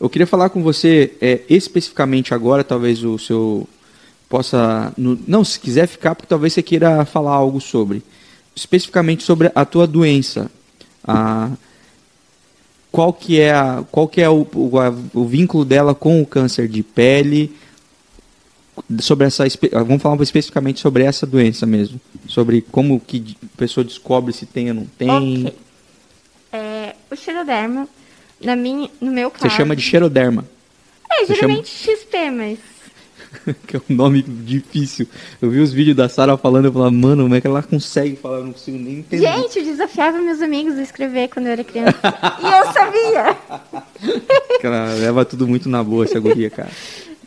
Eu 0.00 0.08
queria 0.08 0.26
falar 0.26 0.48
com 0.50 0.62
você 0.62 1.12
é, 1.20 1.40
especificamente 1.48 2.34
agora, 2.34 2.64
talvez 2.64 3.04
o 3.04 3.18
seu 3.18 3.68
possa. 4.28 4.92
no- 4.96 5.18
não, 5.26 5.44
se 5.44 5.58
quiser 5.60 5.86
ficar, 5.86 6.14
porque 6.14 6.28
talvez 6.28 6.52
você 6.52 6.62
queira 6.62 7.04
falar 7.04 7.32
algo 7.32 7.60
sobre. 7.60 8.02
Especificamente 8.54 9.22
sobre 9.22 9.50
a 9.54 9.64
tua 9.64 9.86
doença. 9.86 10.50
A, 11.04 11.50
qual 12.92 13.12
que 13.12 13.40
é, 13.40 13.52
a, 13.52 13.82
qual 13.90 14.06
que 14.06 14.20
é 14.20 14.28
o, 14.28 14.46
o, 14.54 14.78
a- 14.78 14.94
o 15.14 15.24
vínculo 15.24 15.64
dela 15.64 15.94
com 15.94 16.22
o 16.22 16.26
câncer 16.26 16.68
de 16.68 16.82
pele? 16.82 17.56
Sobre 19.00 19.26
essa, 19.26 19.46
espe- 19.46 19.68
vamos 19.70 20.00
falar 20.02 20.20
especificamente 20.22 20.80
sobre 20.80 21.02
essa 21.04 21.26
doença 21.26 21.66
mesmo, 21.66 22.00
sobre 22.26 22.62
como 22.62 22.98
que 23.00 23.36
a 23.42 23.56
pessoa 23.58 23.84
descobre 23.84 24.32
se 24.32 24.46
tem 24.46 24.68
ou 24.68 24.74
não 24.74 24.86
tem. 24.86 25.10
Ok. 25.46 25.54
É, 26.52 26.94
o 27.10 27.16
xeroderma, 27.16 27.88
na 28.42 28.54
minha, 28.56 28.90
no 29.00 29.10
meu 29.12 29.30
caso... 29.30 29.44
Você 29.44 29.56
chama 29.56 29.74
de 29.76 29.82
xeroderma, 29.82 30.46
É, 31.10 31.24
geralmente 31.26 31.68
XP, 31.68 32.30
mas... 32.30 32.58
que 33.66 33.76
é 33.76 33.80
um 33.90 33.94
nome 33.94 34.22
difícil. 34.22 35.06
Eu 35.40 35.50
vi 35.50 35.60
os 35.60 35.72
vídeos 35.72 35.96
da 35.96 36.08
Sara 36.08 36.36
falando, 36.36 36.66
eu 36.66 36.72
falava, 36.72 36.90
mano, 36.90 37.22
como 37.24 37.34
é 37.34 37.40
que 37.40 37.46
ela 37.46 37.62
consegue 37.62 38.16
falar? 38.16 38.38
Eu 38.38 38.44
não 38.44 38.52
consigo 38.52 38.78
nem 38.78 38.98
entender. 39.00 39.22
Gente, 39.26 39.58
eu 39.58 39.64
desafiava 39.64 40.18
meus 40.18 40.40
amigos 40.40 40.74
a 40.78 40.82
escrever 40.82 41.28
quando 41.28 41.46
eu 41.46 41.52
era 41.52 41.64
criança. 41.64 41.98
e 42.40 42.46
eu 42.46 42.72
sabia! 42.72 44.22
Ela 44.62 44.94
leva 44.94 45.24
tudo 45.24 45.46
muito 45.48 45.68
na 45.68 45.82
boa, 45.82 46.04
essa 46.04 46.20
guria, 46.20 46.48
cara. 46.48 46.70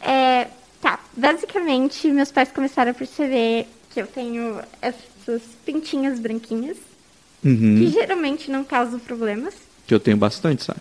É, 0.02 0.48
tá, 0.82 1.00
basicamente, 1.16 2.08
meus 2.08 2.32
pais 2.32 2.50
começaram 2.52 2.91
a 2.91 2.93
perceber 2.93 3.68
que 3.93 4.02
eu 4.02 4.08
tenho 4.08 4.60
essas 4.82 5.41
pintinhas 5.66 6.20
branquinhas, 6.20 6.78
que 7.42 7.47
Uhum. 7.50 7.92
geralmente 7.92 8.50
não 8.50 8.63
causam 8.63 9.00
problemas. 9.00 9.54
Que 9.86 9.93
eu 9.93 10.00
tenho 10.00 10.16
bastante, 10.17 10.63
Sara. 10.63 10.80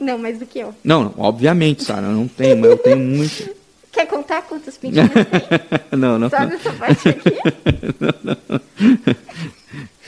Não, 0.00 0.16
mais 0.16 0.38
do 0.38 0.46
que 0.46 0.58
eu. 0.60 0.74
Não, 0.82 1.04
não, 1.04 1.14
obviamente, 1.18 1.82
Sara, 1.84 2.02
não 2.08 2.26
tenho, 2.26 2.56
mas 2.56 2.70
eu 2.70 2.78
tenho 2.78 2.98
muito. 2.98 3.50
Quer 3.92 4.06
contar 4.06 4.42
quantas 4.42 4.76
pintinhas 4.76 5.10
tem? 5.10 5.24
não, 5.98 6.18
não. 6.18 6.30
Só 6.30 6.44
nessa 6.44 6.72
parte 6.72 7.08
aqui? 7.08 7.30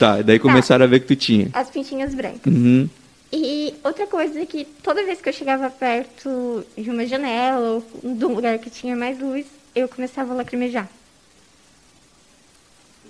Tá, 0.01 0.19
e 0.19 0.23
daí 0.23 0.39
começaram 0.39 0.83
a 0.83 0.87
ver 0.87 1.01
que 1.01 1.05
tu 1.05 1.15
tinha. 1.15 1.49
As 1.53 1.69
pintinhas 1.69 2.15
brancas. 2.15 2.51
Uhum. 2.51 2.89
E 3.31 3.75
outra 3.83 4.07
coisa 4.07 4.41
é 4.41 4.47
que 4.47 4.65
toda 4.65 5.05
vez 5.05 5.21
que 5.21 5.29
eu 5.29 5.33
chegava 5.33 5.69
perto 5.69 6.65
de 6.75 6.89
uma 6.89 7.05
janela 7.05 7.75
ou 7.75 7.85
de 8.03 8.25
um 8.25 8.33
lugar 8.33 8.57
que 8.57 8.71
tinha 8.71 8.95
mais 8.95 9.19
luz, 9.19 9.45
eu 9.75 9.87
começava 9.87 10.33
a 10.33 10.35
lacrimejar. 10.35 10.89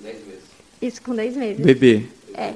Dez 0.02 0.18
vezes. 0.18 0.44
Isso 0.82 1.02
com 1.02 1.16
10 1.16 1.38
meses. 1.38 1.66
Bebê. 1.66 2.04
É. 2.34 2.56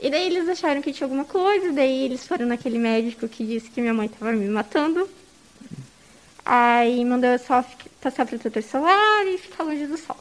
E 0.00 0.08
daí 0.08 0.26
eles 0.26 0.48
acharam 0.48 0.80
que 0.80 0.92
tinha 0.92 1.06
alguma 1.06 1.24
coisa, 1.24 1.72
daí 1.72 2.04
eles 2.04 2.26
foram 2.26 2.46
naquele 2.46 2.78
médico 2.78 3.26
que 3.26 3.44
disse 3.44 3.70
que 3.70 3.80
minha 3.80 3.92
mãe 3.92 4.08
tava 4.08 4.32
me 4.32 4.48
matando. 4.48 5.08
Aí 6.50 7.04
mandou 7.04 7.28
eu 7.28 7.38
só 7.38 7.62
passar 8.00 8.24
protetor 8.24 8.62
solar 8.62 9.26
e 9.26 9.36
ficar 9.36 9.64
longe 9.64 9.86
do 9.86 9.98
sol. 9.98 10.16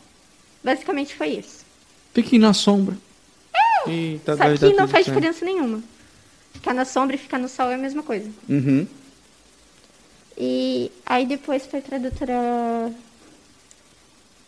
Basicamente 0.62 1.16
foi 1.16 1.30
isso. 1.30 1.64
Fique 2.14 2.38
na 2.38 2.54
sombra. 2.54 2.98
Eita, 3.88 4.36
Só 4.36 4.44
vai 4.44 4.58
que 4.58 4.60
dar 4.60 4.70
não 4.72 4.88
faz 4.90 5.06
certo. 5.06 5.16
diferença 5.16 5.46
nenhuma. 5.46 5.82
Ficar 6.52 6.74
na 6.74 6.84
sombra 6.84 7.16
e 7.16 7.20
ficar 7.20 7.38
no 7.38 7.48
sol 7.48 7.70
é 7.70 7.76
a 7.76 7.78
mesma 7.78 8.04
coisa. 8.04 8.30
Uhum. 8.50 8.86
E 10.38 10.92
aí 11.06 11.26
depois 11.26 11.66
foi 11.66 11.80
pra 11.80 11.98
doutora. 11.98 12.92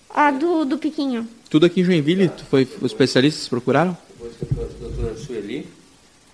A 0.10 0.32
do, 0.32 0.66
do 0.66 0.78
Piquinho. 0.78 1.30
Tudo 1.50 1.66
aqui 1.66 1.80
em 1.80 1.86
Joinville, 1.86 2.28
tu 2.28 2.44
foi, 2.44 2.68
os 2.82 2.92
especialistas 2.92 3.48
procuraram? 3.48 3.98
Vou 4.18 4.30
te 4.30 4.44
a 4.44 4.66
doutora 4.82 5.16
Sueli, 5.16 5.66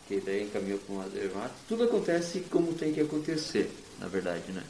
que 0.07 0.19
daí 0.25 0.45
encaminhou 0.45 0.79
para 0.79 0.95
uma 0.95 1.03
dermato. 1.09 1.53
Tudo 1.67 1.83
acontece 1.83 2.39
como 2.49 2.73
tem 2.73 2.91
que 2.91 3.01
acontecer, 3.01 3.69
na 3.99 4.07
verdade, 4.07 4.51
né? 4.51 4.63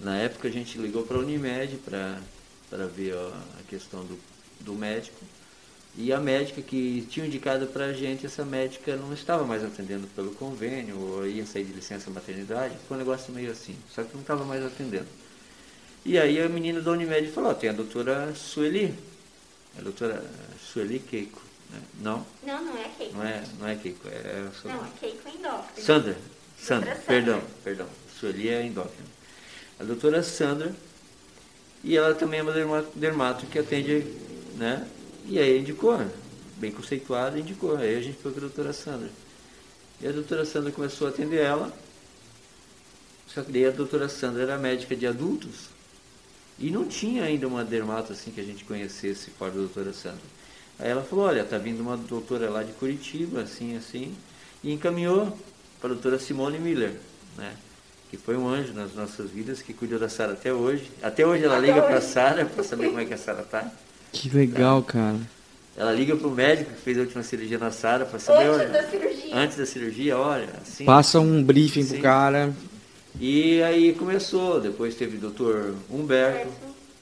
Na 0.00 0.16
época 0.16 0.48
a 0.48 0.50
gente 0.50 0.78
ligou 0.78 1.04
para 1.04 1.16
a 1.16 1.20
Unimed 1.20 1.76
para 1.78 2.86
ver 2.86 3.14
ó, 3.14 3.28
a 3.28 3.62
questão 3.68 4.04
do, 4.04 4.18
do 4.60 4.74
médico. 4.74 5.24
E 5.96 6.12
a 6.12 6.18
médica 6.18 6.60
que 6.60 7.06
tinha 7.08 7.24
indicado 7.24 7.68
para 7.68 7.86
a 7.86 7.92
gente, 7.92 8.26
essa 8.26 8.44
médica 8.44 8.96
não 8.96 9.12
estava 9.14 9.44
mais 9.44 9.64
atendendo 9.64 10.08
pelo 10.08 10.34
convênio, 10.34 10.98
ou 10.98 11.26
ia 11.26 11.46
sair 11.46 11.64
de 11.64 11.72
licença 11.72 12.10
maternidade, 12.10 12.76
foi 12.88 12.96
um 12.96 13.00
negócio 13.00 13.32
meio 13.32 13.52
assim, 13.52 13.76
só 13.94 14.02
que 14.02 14.12
não 14.12 14.22
estava 14.22 14.44
mais 14.44 14.64
atendendo. 14.64 15.06
E 16.04 16.18
aí 16.18 16.42
a 16.42 16.48
menina 16.48 16.80
da 16.80 16.90
Unimed 16.90 17.30
falou, 17.30 17.52
oh, 17.52 17.54
tem 17.54 17.70
a 17.70 17.72
doutora 17.72 18.34
Sueli, 18.34 18.92
a 19.78 19.82
doutora 19.82 20.24
Sueli 20.60 20.98
Keiko. 20.98 21.40
Né? 21.70 21.80
Não? 22.00 22.26
Não, 22.42 22.64
não 22.64 22.76
é 22.76 22.88
Keiko. 22.98 23.14
Não 23.14 23.24
é, 23.24 23.44
não 23.60 23.68
é 23.68 23.76
Keiko, 23.76 24.08
é... 24.08 24.48
Não, 24.64 24.84
é 24.84 24.90
Keiko 24.98 25.28
endócrino. 25.28 25.86
Sandra, 25.86 26.18
Sandra, 26.58 26.96
perdão, 27.06 27.40
perdão, 27.62 27.86
Sueli 28.18 28.48
é 28.48 28.66
endócrino. 28.66 29.13
A 29.78 29.84
doutora 29.84 30.22
Sandra, 30.22 30.74
e 31.82 31.96
ela 31.96 32.14
também 32.14 32.40
é 32.40 32.64
uma 32.64 32.82
dermato 32.94 33.46
que 33.46 33.58
atende, 33.58 34.06
né, 34.56 34.88
e 35.26 35.38
aí 35.38 35.58
indicou, 35.58 35.98
bem 36.56 36.70
conceituada, 36.70 37.38
indicou. 37.38 37.76
Aí 37.76 37.96
a 37.96 38.00
gente 38.00 38.18
foi 38.18 38.30
para 38.30 38.40
a 38.40 38.48
doutora 38.48 38.72
Sandra. 38.72 39.10
E 40.00 40.06
a 40.06 40.12
doutora 40.12 40.44
Sandra 40.44 40.70
começou 40.70 41.06
a 41.06 41.10
atender 41.10 41.40
ela. 41.40 41.72
Só 43.26 43.42
que 43.42 43.50
daí 43.50 43.66
a 43.66 43.70
doutora 43.70 44.08
Sandra 44.08 44.42
era 44.42 44.58
médica 44.58 44.94
de 44.94 45.06
adultos. 45.06 45.70
E 46.58 46.70
não 46.70 46.86
tinha 46.86 47.24
ainda 47.24 47.48
uma 47.48 47.64
dermato 47.64 48.12
assim 48.12 48.30
que 48.30 48.40
a 48.40 48.44
gente 48.44 48.64
conhecesse 48.64 49.30
fora 49.30 49.50
da 49.50 49.58
doutora 49.58 49.92
Sandra. 49.92 50.22
Aí 50.78 50.90
ela 50.90 51.02
falou, 51.02 51.24
olha, 51.24 51.44
tá 51.44 51.58
vindo 51.58 51.80
uma 51.80 51.96
doutora 51.96 52.50
lá 52.50 52.62
de 52.62 52.72
Curitiba, 52.72 53.40
assim, 53.42 53.76
assim, 53.76 54.14
e 54.62 54.72
encaminhou 54.72 55.36
para 55.80 55.90
a 55.90 55.94
doutora 55.94 56.18
Simone 56.18 56.58
Miller, 56.58 56.96
né? 57.36 57.56
Que 58.14 58.20
foi 58.20 58.36
um 58.36 58.46
anjo 58.48 58.72
nas 58.72 58.94
nossas 58.94 59.28
vidas, 59.28 59.60
que 59.60 59.72
cuidou 59.74 59.98
da 59.98 60.08
Sara 60.08 60.34
até 60.34 60.52
hoje. 60.52 60.88
Até 61.02 61.26
hoje 61.26 61.42
ela 61.42 61.58
liga 61.58 61.82
para 61.82 61.96
a 61.96 62.00
Sara 62.00 62.44
para 62.44 62.62
saber 62.62 62.86
como 62.86 63.00
é 63.00 63.04
que 63.04 63.12
a 63.12 63.18
Sara 63.18 63.42
tá. 63.42 63.68
Que 64.12 64.28
legal, 64.30 64.84
cara. 64.84 65.16
Ela 65.76 65.90
liga 65.92 66.14
pro 66.14 66.30
médico 66.30 66.70
que 66.70 66.80
fez 66.80 66.96
a 66.96 67.00
última 67.00 67.24
cirurgia 67.24 67.58
na 67.58 67.72
Sara 67.72 68.04
para 68.04 68.20
saber. 68.20 68.44
Antes 68.46 68.60
olha, 68.60 68.68
da 68.68 68.88
cirurgia. 68.88 69.36
Antes 69.36 69.56
da 69.56 69.66
cirurgia, 69.66 70.16
olha. 70.16 70.48
Assim, 70.62 70.84
Passa 70.84 71.18
um 71.18 71.42
briefing 71.42 71.82
Sim. 71.82 71.94
pro 71.94 72.02
cara. 72.02 72.54
E 73.18 73.60
aí 73.64 73.92
começou. 73.94 74.60
Depois 74.60 74.94
teve 74.94 75.16
o 75.16 75.20
doutor 75.20 75.74
Humberto, 75.90 76.46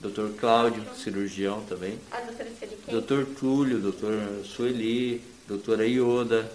doutor 0.00 0.30
Cláudio, 0.40 0.82
cirurgião 0.96 1.60
também. 1.68 1.98
A 2.10 2.20
doutora. 2.20 2.48
Doutor 2.90 3.26
Túlio, 3.38 3.78
doutor 3.80 4.14
Sueli, 4.46 5.20
doutora 5.46 5.86
Ioda. 5.86 6.50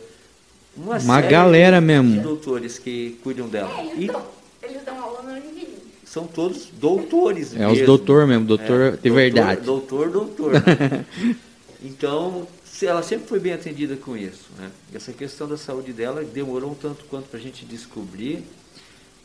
Uma, 0.75 0.97
Uma 0.97 1.21
galera 1.21 1.79
de 1.79 1.85
mesmo. 1.85 2.21
doutores 2.23 2.79
que 2.79 3.19
cuidam 3.23 3.47
dela. 3.47 3.69
É, 3.79 3.95
E 3.95 4.07
dão, 4.07 4.37
eles 4.61 4.83
dão 4.83 5.01
aula 5.01 5.21
no 5.23 5.31
Univille. 5.31 5.75
São 6.09 6.25
todos 6.25 6.67
doutores 6.73 7.53
É 7.55 7.65
os 7.67 7.73
mesmo. 7.73 7.85
doutor 7.85 8.25
mesmo, 8.27 8.45
doutor 8.45 8.91
de 8.93 8.97
doutor- 8.97 9.11
verdade. 9.13 9.61
Doutor, 9.61 10.09
doutor. 10.09 10.53
né? 10.53 11.05
então, 11.83 12.47
ela 12.81 13.03
sempre 13.03 13.27
foi 13.27 13.39
bem 13.39 13.53
atendida 13.53 13.95
com 13.97 14.15
isso. 14.15 14.45
Né? 14.57 14.71
Essa 14.93 15.11
questão 15.11 15.47
da 15.47 15.57
saúde 15.57 15.91
dela 15.93 16.23
demorou 16.23 16.71
um 16.71 16.75
tanto 16.75 17.05
quanto 17.05 17.27
para 17.29 17.39
a 17.39 17.41
gente 17.41 17.65
descobrir, 17.65 18.43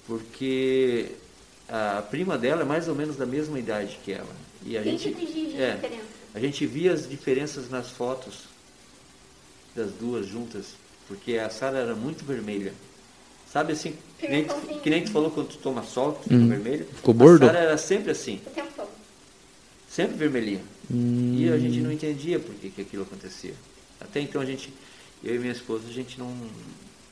porque 0.07 1.07
a 1.69 2.03
prima 2.03 2.37
dela 2.37 2.63
é 2.63 2.65
mais 2.65 2.89
ou 2.89 2.95
menos 2.95 3.17
da 3.17 3.25
mesma 3.27 3.59
idade 3.59 3.99
que 4.05 4.13
ela. 4.13 4.35
E 4.65 4.77
a 4.77 4.83
20 4.83 5.03
gente, 5.03 5.57
é, 5.57 5.75
diferença. 5.77 6.03
a 6.35 6.41
gente 6.41 6.67
via 6.67 6.93
as 6.93 7.09
diferenças 7.09 7.71
nas 7.71 7.91
fotos 7.91 8.51
das 9.75 9.91
duas 9.93 10.27
juntas, 10.27 10.75
porque 11.09 11.39
a 11.39 11.49
Sara 11.49 11.79
era 11.79 11.95
muito 11.95 12.25
vermelha. 12.25 12.73
Sabe 13.53 13.73
assim, 13.75 13.95
que 14.19 14.29
nem, 14.29 14.45
tu, 14.45 14.55
que 14.83 14.89
nem 14.89 15.05
tu 15.05 15.11
falou 15.11 15.31
quando 15.31 15.49
tu 15.49 15.59
toma 15.59 15.83
sol, 15.83 16.13
que 16.15 16.21
tu 16.21 16.23
fica 16.25 16.37
Uhum. 16.37 16.49
vermelho? 16.49 16.87
Ficou 16.87 17.13
bordo? 17.13 17.45
A 17.45 17.49
Sara 17.49 17.59
era 17.59 17.77
sempre 17.77 18.11
assim, 18.11 18.41
O 18.47 18.51
tempo 18.51 18.69
todo. 18.75 18.89
sempre 19.91 20.17
vermelhinha. 20.17 20.63
Hum, 20.91 21.37
E 21.39 21.51
a 21.51 21.59
gente 21.59 21.81
não 21.81 21.93
entendia 21.93 22.39
por 22.41 22.55
que, 22.55 22.71
que 22.71 22.81
aquilo 22.81 23.03
acontecia. 23.03 23.55
Até 24.01 24.21
então 24.21 24.41
a 24.41 24.47
gente, 24.47 24.73
eu 25.23 25.35
e 25.35 25.39
minha 25.39 25.53
esposa, 25.53 25.85
a 25.87 25.93
gente 25.93 26.19
não, 26.19 26.35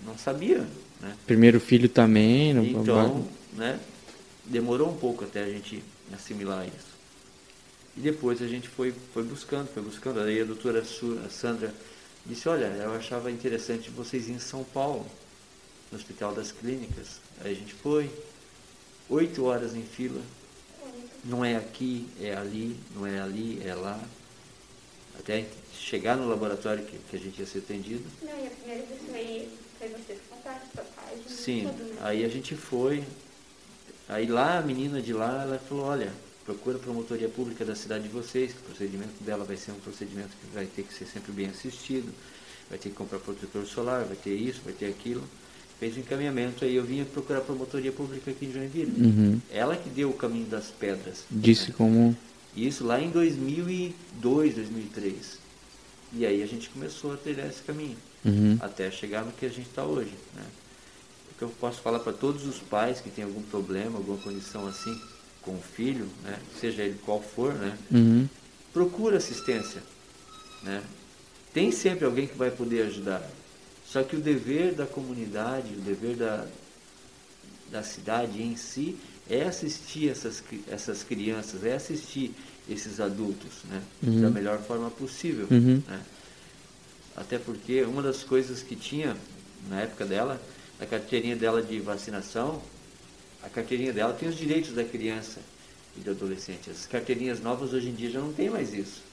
não 0.05 0.17
sabia, 0.17 0.67
né? 1.01 1.15
Primeiro 1.27 1.61
filho 1.61 1.89
também. 1.91 2.55
Não, 2.55 2.65
Então, 2.65 3.29
né, 3.53 3.79
demorou 4.47 4.89
um 4.89 4.97
pouco 4.97 5.25
até 5.25 5.43
a 5.45 5.49
gente 5.49 5.83
assimilar 6.15 6.67
isso. 6.67 6.91
E 7.99 8.01
depois 8.01 8.41
a 8.41 8.47
gente 8.47 8.67
foi, 8.67 8.95
foi 9.13 9.23
buscando, 9.25 9.69
foi 9.75 9.83
buscando. 9.83 10.21
Aí 10.21 10.41
a 10.41 10.45
doutora 10.45 10.83
Sandra 11.29 11.73
disse, 12.25 12.49
olha, 12.49 12.65
eu 12.65 12.95
achava 12.95 13.31
interessante 13.31 13.91
vocês 13.91 14.25
irem 14.25 14.37
em 14.37 14.41
São 14.41 14.65
Paulo, 14.65 15.05
no 15.91 15.99
Hospital 15.99 16.35
das 16.35 16.53
Clínicas. 16.53 17.21
Aí 17.43 17.53
a 17.53 17.55
gente 17.55 17.75
foi, 17.75 18.11
oito 19.09 19.45
horas 19.45 19.75
em 19.75 19.83
fila, 19.83 20.21
não 21.25 21.45
é 21.45 21.57
aqui, 21.57 22.09
é 22.21 22.35
ali, 22.35 22.77
não 22.95 23.07
é 23.07 23.21
ali, 23.21 23.61
é 23.65 23.75
lá. 23.75 24.01
Até 25.19 25.47
chegar 25.75 26.17
no 26.17 26.29
laboratório 26.29 26.85
que, 26.85 26.97
que 26.97 27.17
a 27.17 27.19
gente 27.19 27.39
ia 27.39 27.47
ser 27.47 27.59
atendido. 27.59 28.05
Não, 28.23 28.31
e 28.31 28.47
a 28.47 28.51
primeira 28.51 28.83
vez 28.87 29.01
foi, 29.03 29.49
foi 29.79 29.89
você 29.89 30.15
que 30.15 30.21
contaram 30.31 30.61
sua 30.75 30.85
página. 30.85 31.29
Sim, 31.29 31.69
tudo, 31.69 31.95
né? 31.95 31.97
aí 32.01 32.25
a 32.25 32.29
gente 32.29 32.57
foi. 32.57 33.05
Aí 34.09 34.27
lá 34.27 34.59
a 34.59 34.63
menina 34.63 35.01
de 35.03 35.13
lá, 35.13 35.43
ela 35.43 35.59
falou, 35.59 35.85
olha, 35.85 36.13
procura 36.45 36.79
a 36.79 36.81
promotoria 36.81 37.29
pública 37.29 37.65
da 37.65 37.77
cidade 37.77 38.05
de 38.05 38.09
vocês, 38.09 38.53
que 38.53 38.59
o 38.59 38.65
procedimento 38.65 39.23
dela 39.23 39.45
vai 39.45 39.57
ser 39.57 39.73
um 39.73 39.81
procedimento 39.81 40.31
que 40.31 40.55
vai 40.55 40.67
ter 40.67 40.83
que 40.83 40.95
ser 40.95 41.07
sempre 41.07 41.33
bem 41.33 41.47
assistido, 41.47 42.13
vai 42.69 42.79
ter 42.79 42.89
que 42.89 42.95
comprar 42.95 43.19
protetor 43.19 43.67
solar, 43.67 44.05
vai 44.05 44.17
ter 44.17 44.35
isso, 44.35 44.61
vai 44.65 44.73
ter 44.73 44.87
aquilo. 44.87 45.23
Fez 45.81 45.97
o 45.97 46.01
encaminhamento, 46.01 46.63
aí 46.63 46.77
eu 46.77 46.85
vinha 46.85 47.07
procurar 47.07 47.39
a 47.39 47.43
promotoria 47.43 47.91
pública 47.91 48.31
aqui 48.31 48.45
em 48.45 48.53
Joinville. 48.53 48.93
Uhum. 49.03 49.41
Ela 49.51 49.75
que 49.77 49.89
deu 49.89 50.11
o 50.11 50.13
caminho 50.13 50.45
das 50.45 50.67
pedras. 50.67 51.25
Disse 51.31 51.73
como. 51.73 52.15
Isso 52.55 52.85
lá 52.85 53.01
em 53.01 53.09
2002, 53.11 54.55
2003. 54.57 55.39
E 56.13 56.27
aí 56.27 56.43
a 56.43 56.47
gente 56.47 56.69
começou 56.69 57.15
a 57.15 57.17
trilhar 57.17 57.47
esse 57.49 57.63
caminho, 57.63 57.97
Uhum. 58.25 58.59
até 58.61 58.91
chegar 58.91 59.25
no 59.25 59.33
que 59.33 59.47
a 59.47 59.49
gente 59.49 59.69
está 59.69 59.83
hoje. 59.83 60.13
Né? 60.35 60.43
O 61.33 61.39
que 61.39 61.43
eu 61.45 61.49
posso 61.49 61.81
falar 61.81 62.01
para 62.01 62.13
todos 62.13 62.45
os 62.47 62.59
pais 62.59 63.01
que 63.01 63.09
têm 63.09 63.25
algum 63.25 63.41
problema, 63.43 63.97
alguma 63.97 64.19
condição 64.19 64.67
assim 64.67 64.95
com 65.41 65.53
o 65.53 65.63
filho, 65.75 66.07
né? 66.23 66.39
seja 66.61 66.83
ele 66.83 66.99
qual 67.07 67.23
for, 67.23 67.55
né? 67.55 67.79
Uhum. 67.91 68.29
procura 68.75 69.17
assistência. 69.17 69.83
Né? 70.63 70.83
Tem 71.55 71.73
sempre 71.73 72.05
alguém 72.05 72.27
que 72.27 72.37
vai 72.37 72.51
poder 72.51 72.83
ajudar. 72.83 73.27
Só 73.91 74.05
que 74.05 74.15
o 74.15 74.21
dever 74.21 74.73
da 74.75 74.87
comunidade, 74.87 75.75
o 75.75 75.81
dever 75.81 76.15
da, 76.17 76.47
da 77.73 77.83
cidade 77.83 78.41
em 78.41 78.57
si 78.57 78.97
é 79.29 79.43
assistir 79.43 80.09
essas, 80.09 80.43
essas 80.69 81.03
crianças, 81.03 81.65
é 81.65 81.75
assistir 81.75 82.33
esses 82.69 83.01
adultos 83.01 83.65
né? 83.69 83.83
Uhum. 84.03 84.23
da 84.23 84.31
melhor 84.31 84.61
forma 84.63 84.91
possível. 84.91 85.49
Uhum. 85.51 85.83
Né? 85.89 86.01
Até 87.17 87.39
porque 87.39 87.83
uma 87.83 88.01
das 88.01 88.23
coisas 88.23 88.63
que 88.63 88.77
tinha 88.77 89.17
na 89.69 89.81
época 89.81 90.07
dela, 90.07 90.41
a 90.81 90.87
carteirinha 90.87 91.35
dela 91.35 91.61
de 91.61 91.81
vacinação, 91.81 92.63
a 93.43 93.49
carteirinha 93.49 93.93
dela 93.93 94.13
tem 94.13 94.29
os 94.29 94.37
direitos 94.37 94.73
da 94.73 94.85
criança 94.85 95.41
e 95.97 96.01
do 96.01 96.13
adolescente. 96.13 96.71
As 96.71 96.87
carteirinhas 96.87 97.41
novas 97.41 97.73
hoje 97.73 97.89
em 97.89 97.95
dia 97.95 98.11
já 98.11 98.21
não 98.21 98.33
tem 98.33 98.49
mais 98.49 98.73
isso. 98.73 99.10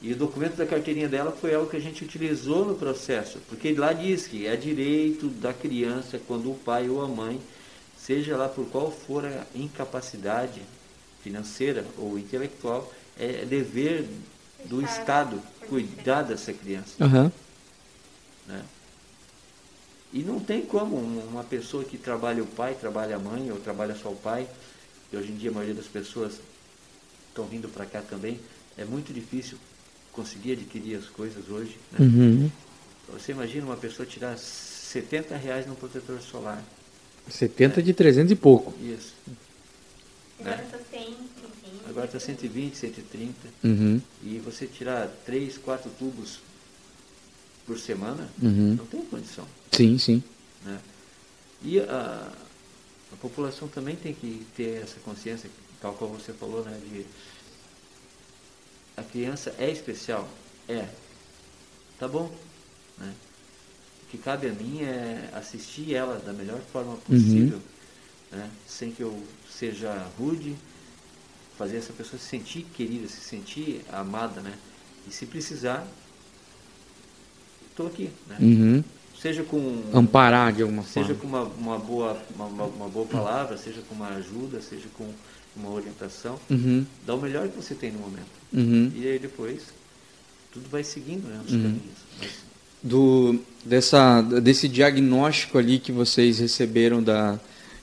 E 0.00 0.12
o 0.12 0.16
documento 0.16 0.54
da 0.56 0.64
carteirinha 0.66 1.08
dela 1.08 1.32
foi 1.32 1.54
algo 1.54 1.68
que 1.68 1.76
a 1.76 1.80
gente 1.80 2.04
utilizou 2.04 2.64
no 2.64 2.76
processo, 2.76 3.40
porque 3.48 3.72
lá 3.72 3.92
diz 3.92 4.28
que 4.28 4.46
é 4.46 4.54
direito 4.54 5.28
da 5.28 5.52
criança 5.52 6.20
quando 6.24 6.52
o 6.52 6.54
pai 6.54 6.88
ou 6.88 7.02
a 7.02 7.08
mãe, 7.08 7.40
seja 7.98 8.36
lá 8.36 8.48
por 8.48 8.66
qual 8.66 8.92
for 8.92 9.24
a 9.26 9.44
incapacidade 9.54 10.62
financeira 11.22 11.84
ou 11.96 12.16
intelectual, 12.16 12.92
é 13.18 13.44
dever 13.44 14.08
do 14.66 14.80
Estado 14.82 15.42
cuidar 15.68 16.22
dessa 16.22 16.52
criança. 16.52 16.92
Aham. 17.00 17.32
Né? 18.46 18.64
E 20.12 20.20
não 20.20 20.38
tem 20.38 20.62
como 20.62 20.96
um- 20.96 21.28
uma 21.28 21.44
pessoa 21.44 21.84
que 21.84 21.98
trabalha 21.98 22.42
o 22.42 22.46
pai, 22.46 22.74
trabalha 22.74 23.16
a 23.16 23.18
mãe, 23.18 23.50
ou 23.50 23.58
trabalha 23.58 23.96
só 23.96 24.10
o 24.10 24.16
pai, 24.16 24.48
e 25.12 25.16
hoje 25.16 25.32
em 25.32 25.36
dia 25.36 25.50
a 25.50 25.52
maioria 25.52 25.74
das 25.74 25.86
pessoas 25.86 26.34
estão 27.28 27.44
vindo 27.44 27.68
para 27.68 27.84
cá 27.84 28.00
também, 28.00 28.40
é 28.76 28.84
muito 28.84 29.12
difícil 29.12 29.58
conseguir 30.18 30.52
adquirir 30.52 30.96
as 30.98 31.06
coisas 31.06 31.48
hoje. 31.48 31.76
Né? 31.92 31.98
Uhum. 32.00 32.50
Você 33.12 33.30
imagina 33.30 33.64
uma 33.66 33.76
pessoa 33.76 34.04
tirar 34.04 34.36
70 34.36 35.36
reais 35.36 35.64
num 35.66 35.76
protetor 35.76 36.20
solar. 36.20 36.60
70 37.30 37.80
de 37.82 37.94
300 37.94 38.32
e 38.32 38.34
pouco. 38.36 38.74
Isso. 38.82 39.14
Agora 40.40 40.56
Né? 40.56 40.68
tá 40.72 40.78
100, 40.90 41.04
120. 41.04 41.88
Agora 41.88 42.06
está 42.06 42.18
120, 42.20 42.74
130. 42.76 43.34
Uhum. 43.62 44.00
E 44.24 44.38
você 44.44 44.66
tirar 44.66 45.06
3, 45.24 45.56
4 45.58 45.88
tubos 45.98 46.40
por 47.64 47.78
semana, 47.78 48.28
Uhum. 48.42 48.74
não 48.74 48.86
tem 48.86 49.02
condição. 49.02 49.46
Sim, 49.72 49.96
sim. 49.98 50.22
Né? 50.64 50.80
E 51.62 51.78
a, 51.80 52.32
a 53.12 53.16
população 53.20 53.68
também 53.68 53.94
tem 53.94 54.12
que 54.14 54.44
ter 54.56 54.82
essa 54.82 54.96
consciência, 55.04 55.48
tal 55.80 55.94
qual 55.94 56.10
você 56.10 56.32
falou, 56.32 56.64
né? 56.64 56.76
De 56.90 57.04
a 58.98 59.02
criança 59.02 59.54
é 59.58 59.70
especial? 59.70 60.28
É. 60.68 60.86
Tá 61.98 62.06
bom, 62.08 62.30
Né? 62.98 63.12
O 64.06 64.10
que 64.10 64.18
cabe 64.18 64.48
a 64.48 64.52
mim 64.52 64.80
é 64.82 65.28
assistir 65.34 65.94
ela 65.94 66.18
da 66.18 66.32
melhor 66.32 66.60
forma 66.72 66.96
possível, 66.96 67.60
né? 68.32 68.48
sem 68.66 68.90
que 68.90 69.02
eu 69.02 69.22
seja 69.50 69.92
rude, 70.18 70.56
fazer 71.58 71.76
essa 71.76 71.92
pessoa 71.92 72.18
se 72.18 72.26
sentir 72.26 72.62
querida, 72.74 73.06
se 73.08 73.20
sentir 73.20 73.84
amada, 73.92 74.40
né? 74.40 74.54
E 75.06 75.12
se 75.12 75.26
precisar, 75.26 75.86
estou 77.70 77.86
aqui, 77.86 78.10
né? 78.28 78.36
Uhum. 78.40 78.84
Seja 79.20 79.42
com 79.42 79.82
Amparar 79.92 80.52
de 80.52 80.62
alguma 80.62 80.84
seja 80.84 81.14
forma. 81.14 81.20
com 81.20 81.26
uma, 81.26 81.42
uma 81.74 81.78
boa 81.78 82.22
uma- 82.34 82.64
uma 82.64 82.88
boa 82.88 83.06
palavra, 83.06 83.58
seja 83.58 83.82
com 83.88 83.94
uma 83.94 84.08
ajuda, 84.10 84.60
seja 84.62 84.86
com 84.96 85.12
uma 85.58 85.70
orientação, 85.70 86.38
Uhum. 86.50 86.84
dá 87.06 87.14
o 87.14 87.20
melhor 87.20 87.48
que 87.48 87.56
você 87.56 87.74
tem 87.74 87.90
no 87.92 87.98
momento. 87.98 88.26
Uhum. 88.52 88.90
E 88.94 89.06
aí 89.06 89.18
depois 89.18 89.62
tudo 90.52 90.66
vai 90.70 90.82
seguindo, 90.84 91.26
né, 91.28 91.40
os 91.46 91.52
Uhum. 91.52 91.62
caminhos. 91.62 91.82
Mas 92.20 92.30
do 92.82 93.40
dessa 93.64 94.22
desse 94.22 94.68
diagnóstico 94.68 95.58
ali 95.58 95.78
que 95.78 95.90
vocês 95.92 96.38
receberam 96.38 97.02
da 97.02 97.38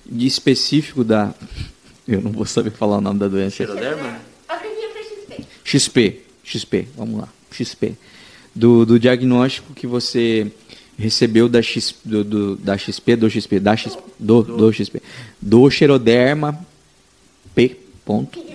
de 0.06 0.26
específico 0.26 1.04
da 1.04 1.34
eu 2.08 2.22
não 2.22 2.32
vou 2.32 2.46
saber 2.46 2.72
falar 2.72 2.98
o 2.98 3.02
nome 3.02 3.20
da 3.20 3.28
doença 3.28 3.58
Xeroderma? 3.58 4.20
XP. 5.64 6.22
XP 6.44 6.88
vamos 6.96 7.20
lá 7.22 7.30
XP 7.52 7.96
do, 8.54 8.86
do 8.86 9.00
diagnóstico 9.00 9.74
que 9.74 9.88
você 9.88 10.52
recebeu 10.98 11.50
da 11.50 11.62
X, 11.62 11.94
do, 12.06 12.24
do- 12.24 12.56
da 12.56 12.78
XP 12.78 13.16
do 13.18 13.30
XP 13.30 13.60
da 13.60 13.76
X, 13.76 13.98
do, 14.20 14.44
do 14.44 14.72
XP 14.72 15.02
do 15.42 15.70
xeroderma 15.70 16.58
P 17.56 17.78
ponto 18.06 18.46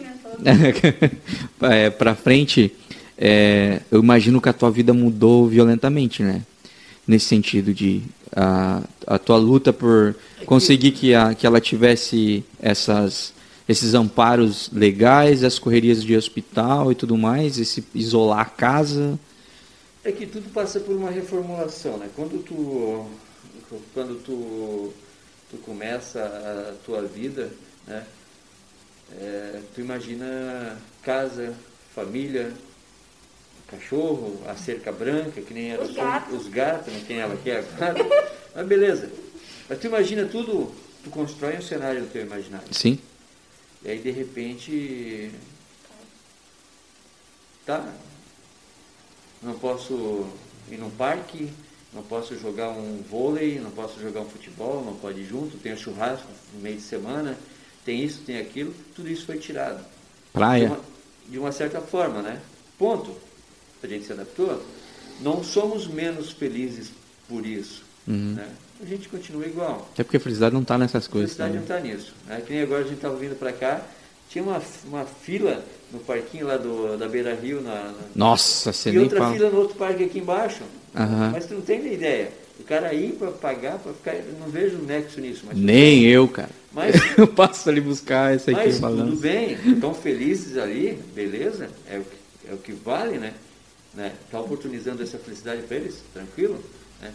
é, 1.63 1.91
para 1.91 2.15
frente, 2.15 2.73
é, 3.17 3.81
eu 3.91 4.01
imagino 4.03 4.41
que 4.41 4.49
a 4.49 4.53
tua 4.53 4.71
vida 4.71 4.93
mudou 4.95 5.47
violentamente, 5.47 6.23
né? 6.23 6.43
Nesse 7.07 7.27
sentido 7.27 7.75
de 7.75 8.03
a, 8.35 8.83
a 9.07 9.19
tua 9.19 9.37
luta 9.37 9.73
por 9.73 10.15
conseguir 10.47 10.93
que, 10.93 11.15
a, 11.15 11.35
que 11.35 11.47
ela 11.47 11.61
tivesse 11.61 12.45
essas, 12.61 13.33
esses 13.69 13.95
amparos 13.95 14.71
legais, 14.73 15.43
as 15.43 15.59
correrias 15.59 16.03
de 16.03 16.17
hospital 16.17 16.93
e 16.93 16.95
tudo 16.95 17.17
mais, 17.19 17.59
esse 17.59 17.85
isolar 17.95 18.41
a 18.41 18.45
casa. 18.45 19.19
É 20.05 20.13
que 20.13 20.27
tudo 20.27 20.49
passa 20.53 20.79
por 20.81 20.95
uma 20.95 21.11
reformulação, 21.11 21.99
né? 21.99 22.09
Quando 22.15 22.43
tu, 22.43 23.07
quando 23.93 24.23
tu, 24.23 24.93
tu 25.51 25.57
começa 25.59 26.21
a 26.21 26.75
tua 26.87 27.03
vida, 27.03 27.51
né? 27.87 28.05
É, 29.19 29.61
tu 29.75 29.81
imagina 29.81 30.79
casa, 31.03 31.55
família, 31.95 32.53
cachorro, 33.69 34.41
a 34.47 34.55
cerca 34.57 34.93
branca, 34.93 35.41
que 35.41 35.53
nem 35.55 35.73
era 35.73 35.83
Os 35.83 35.93
gatos. 35.95 36.41
os 36.41 36.49
gatos, 36.49 36.93
né? 36.93 37.05
quem 37.07 37.19
ela 37.19 37.37
quer 37.37 37.59
agora. 37.59 37.97
Mas 38.55 38.67
beleza. 38.67 39.11
Mas 39.69 39.79
tu 39.79 39.87
imagina 39.87 40.27
tudo, 40.27 40.75
tu 41.05 41.11
constrói 41.11 41.57
um 41.57 41.63
cenário 41.63 42.01
no 42.03 42.09
teu 42.09 42.23
imaginário. 42.23 42.67
Sim. 42.73 42.99
E 43.85 43.91
aí 43.91 43.99
de 43.99 44.11
repente. 44.11 45.31
Tá. 47.65 47.93
Não 49.43 49.59
posso 49.59 50.27
ir 50.71 50.77
num 50.77 50.91
parque, 50.91 51.51
não 51.93 52.03
posso 52.03 52.37
jogar 52.39 52.71
um 52.71 53.03
vôlei, 53.09 53.59
não 53.59 53.71
posso 53.71 54.01
jogar 54.01 54.21
um 54.21 54.29
futebol, 54.29 54.85
não 54.85 54.95
pode 54.97 55.21
ir 55.21 55.27
junto, 55.27 55.57
tem 55.59 55.73
um 55.73 55.77
churrasco 55.77 56.27
no 56.55 56.61
meio 56.61 56.77
de 56.77 56.83
semana, 56.83 57.39
tem 57.85 58.05
isso, 58.05 58.21
tem 58.27 58.39
aquilo, 58.39 58.75
tudo 58.95 59.09
isso 59.09 59.27
foi 59.27 59.39
tirado. 59.39 59.79
De 59.79 59.85
Praia. 60.33 60.67
uma, 60.69 60.81
de 61.29 61.39
uma 61.39 61.53
certa 61.53 61.81
forma, 61.81 62.23
né? 62.23 62.39
Ponto. 62.79 63.15
A 63.83 63.87
gente 63.87 64.05
se 64.07 64.13
adaptou. 64.13 64.63
Não 65.21 65.43
somos 65.43 65.87
menos 65.87 66.31
felizes 66.31 66.91
por 67.29 67.45
isso. 67.47 67.83
Uhum. 68.07 68.35
Né? 68.35 68.49
A 68.83 68.87
gente 68.87 69.09
continua 69.09 69.45
igual. 69.47 69.89
Até 69.93 70.03
porque 70.05 70.17
a 70.17 70.21
felicidade 70.21 70.55
não 70.55 70.63
está 70.63 70.79
nessas 70.79 71.07
A 71.07 71.11
coisas. 71.11 71.33
cidade 71.33 71.51
não 71.55 71.61
Né? 71.61 71.63
está 71.63 71.81
nisso. 71.81 72.15
Né? 72.27 72.43
Que 72.47 72.53
nem 72.55 72.63
agora 72.63 72.81
a 72.81 72.85
gente 72.85 72.95
estava 72.97 73.17
vindo 73.17 73.39
para 73.39 73.53
cá, 73.53 73.83
tinha 74.31 74.43
uma, 74.45 74.63
uma 74.87 75.05
fila 75.05 75.63
no 75.93 75.99
parquinho 76.01 76.47
lá 76.47 76.57
do, 76.57 76.97
da 76.97 77.09
Beira 77.09 77.35
Rio, 77.35 77.61
na, 77.61 77.75
na- 77.75 77.95
Nossa, 78.15 78.73
você 78.73 78.91
e 78.91 78.99
outra 78.99 79.19
fala. 79.19 79.35
fila 79.35 79.51
no 79.51 79.59
outro 79.59 79.77
parque 79.77 80.05
aqui 80.05 80.19
embaixo. 80.21 80.63
Aham. 80.95 81.31
Mas 81.33 81.47
tu 81.47 81.55
não 81.55 81.61
tem 81.63 81.81
nem 81.83 81.95
ideia. 81.95 82.33
O 82.59 82.63
cara 82.63 82.93
ir 82.95 83.13
para 83.13 83.31
pagar, 83.33 83.79
para 83.79 83.93
ficar. 83.93 84.15
eu 84.15 84.35
Não 84.39 84.49
vejo 84.49 84.77
nexo 84.79 85.21
nisso. 85.21 85.45
Nem 85.55 86.05
eu, 86.05 86.29
cara. 86.29 86.51
Mas, 86.73 86.95
Eu 87.19 87.27
passo 87.29 87.69
ali 87.69 87.81
buscar 87.81 88.35
essa 88.35 88.51
aqui 88.51 88.61
mas 88.61 88.79
tudo 88.79 89.17
bem, 89.17 89.55
estão 89.73 89.93
felizes 89.95 90.57
ali, 90.57 90.99
beleza, 91.15 91.69
é 91.89 91.99
o 91.99 92.05
que, 92.05 92.17
é 92.49 92.55
o 92.55 92.59
que 92.59 92.73
vale, 92.73 93.19
né? 93.19 93.35
né? 93.95 94.15
Tá 94.31 94.41
oportunizando 94.41 95.03
essa 95.03 95.19
felicidade 95.19 95.63
para 95.63 95.77
eles, 95.79 95.97
tranquilo, 96.15 96.63
né? 97.03 97.13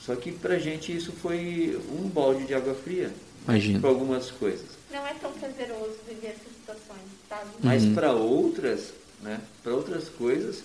Só 0.00 0.14
que 0.16 0.30
pra 0.32 0.58
gente 0.58 0.94
isso 0.96 1.12
foi 1.12 1.80
um 1.92 2.08
balde 2.08 2.44
de 2.46 2.54
água 2.54 2.74
fria 2.74 3.10
Imagina. 3.46 3.80
para 3.80 3.88
algumas 3.88 4.30
coisas. 4.30 4.66
Não 4.92 5.04
é 5.06 5.14
tão 5.14 5.32
prazeroso 5.32 5.94
viver 6.08 6.28
essas 6.28 6.52
situações, 6.58 7.02
sabe? 7.28 7.50
Mas 7.62 7.82
Uhum. 7.84 7.94
para 7.94 8.12
outras, 8.12 8.92
né? 9.22 9.40
Para 9.64 9.74
outras 9.74 10.08
coisas, 10.08 10.62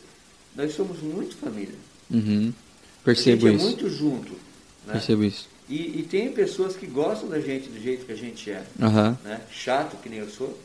nós 0.56 0.74
somos 0.74 1.00
muito 1.02 1.36
família. 1.38 1.76
Uhum. 2.12 2.54
a 3.02 3.06
Percebo 3.06 3.48
gente 3.48 3.56
isso. 3.58 3.66
é 3.66 3.70
muito 3.70 3.90
junto, 3.90 4.32
né? 4.86 4.94
Percebo 4.94 5.24
isso. 5.24 5.48
E, 5.70 6.00
e 6.00 6.08
tem 6.10 6.32
pessoas 6.32 6.76
que 6.76 6.88
gostam 6.88 7.28
da 7.30 7.40
gente 7.40 7.70
do 7.70 7.80
jeito 7.82 8.06
que 8.06 8.12
a 8.12 8.18
gente 8.18 8.50
é. 8.50 8.64
Aham. 8.82 9.18
né? 9.24 9.42
Chato, 9.52 9.98
que 9.98 10.10
nem 10.10 10.20
eu 10.20 10.30
sou. 10.30 10.58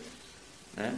Né? 0.77 0.97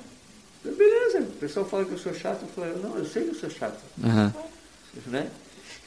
Beleza, 0.63 1.21
o 1.21 1.37
pessoal 1.39 1.67
fala 1.67 1.85
que 1.85 1.93
eu 1.93 1.99
sou 1.99 2.15
chato, 2.15 2.43
eu 2.43 2.49
falo, 2.49 2.79
não, 2.83 2.99
eu 2.99 3.05
sei 3.05 3.25
que 3.25 3.31
eu 3.31 3.35
sou 3.35 3.51
chato. 3.51 3.81
Aham. 4.03 4.33
Né? 5.07 5.31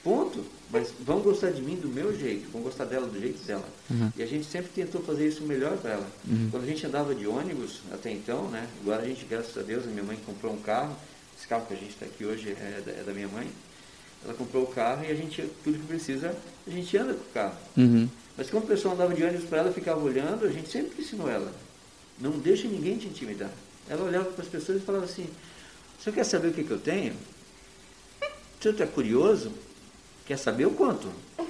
Ponto. 0.03 0.43
Mas 0.69 0.91
vão 0.99 1.21
gostar 1.21 1.51
de 1.51 1.61
mim 1.61 1.75
do 1.75 1.87
meu 1.87 2.17
jeito, 2.17 2.49
vão 2.51 2.61
gostar 2.61 2.85
dela 2.85 3.07
do 3.07 3.19
jeito 3.19 3.41
dela. 3.45 3.67
Uhum. 3.89 4.11
E 4.17 4.21
a 4.21 4.25
gente 4.25 4.45
sempre 4.45 4.69
tentou 4.75 5.01
fazer 5.01 5.27
isso 5.27 5.43
melhor 5.43 5.77
para 5.77 5.91
ela. 5.91 6.07
Quando 6.51 6.63
a 6.63 6.67
gente 6.67 6.85
andava 6.85 7.15
de 7.15 7.25
ônibus, 7.25 7.81
até 7.91 8.11
então, 8.11 8.49
né? 8.49 8.67
Agora 8.81 9.03
a 9.03 9.05
gente, 9.05 9.25
graças 9.25 9.57
a 9.57 9.61
Deus, 9.61 9.85
a 9.85 9.87
minha 9.87 10.03
mãe 10.03 10.17
comprou 10.25 10.53
um 10.53 10.59
carro. 10.59 10.93
Esse 11.37 11.47
carro 11.47 11.65
que 11.67 11.73
a 11.73 11.77
gente 11.77 11.91
está 11.91 12.05
aqui 12.05 12.25
hoje 12.25 12.49
é 12.49 12.81
da, 12.85 12.91
é 12.91 13.03
da 13.03 13.13
minha 13.13 13.29
mãe. 13.29 13.47
Ela 14.23 14.33
comprou 14.33 14.63
o 14.63 14.67
carro 14.67 15.05
e 15.05 15.11
a 15.11 15.15
gente, 15.15 15.41
tudo 15.63 15.79
que 15.79 15.85
precisa, 15.85 16.35
a 16.65 16.69
gente 16.69 16.97
anda 16.97 17.13
com 17.13 17.21
o 17.21 17.33
carro. 17.33 17.57
Uhum. 17.77 18.09
Mas 18.37 18.49
quando 18.49 18.65
o 18.65 18.67
pessoal 18.67 18.93
andava 18.93 19.13
de 19.13 19.23
ônibus 19.23 19.45
para 19.49 19.59
ela, 19.59 19.71
ficava 19.71 19.99
olhando, 19.99 20.45
a 20.45 20.51
gente 20.51 20.69
sempre 20.69 21.01
ensinou 21.01 21.29
ela. 21.29 21.51
Não 22.19 22.31
deixa 22.31 22.67
ninguém 22.67 22.97
te 22.97 23.07
intimidar. 23.07 23.51
Ela 23.89 24.03
olhava 24.03 24.25
para 24.25 24.43
as 24.43 24.49
pessoas 24.49 24.81
e 24.81 24.85
falava 24.85 25.05
assim, 25.05 25.27
você 25.99 26.11
quer 26.11 26.23
saber 26.23 26.49
o 26.49 26.53
que, 26.53 26.63
que 26.63 26.71
eu 26.71 26.79
tenho? 26.79 27.15
Você 28.59 28.69
está 28.69 28.85
curioso? 28.85 29.51
Quer 30.25 30.37
saber 30.37 30.65
o 30.65 30.71
quanto? 30.71 31.11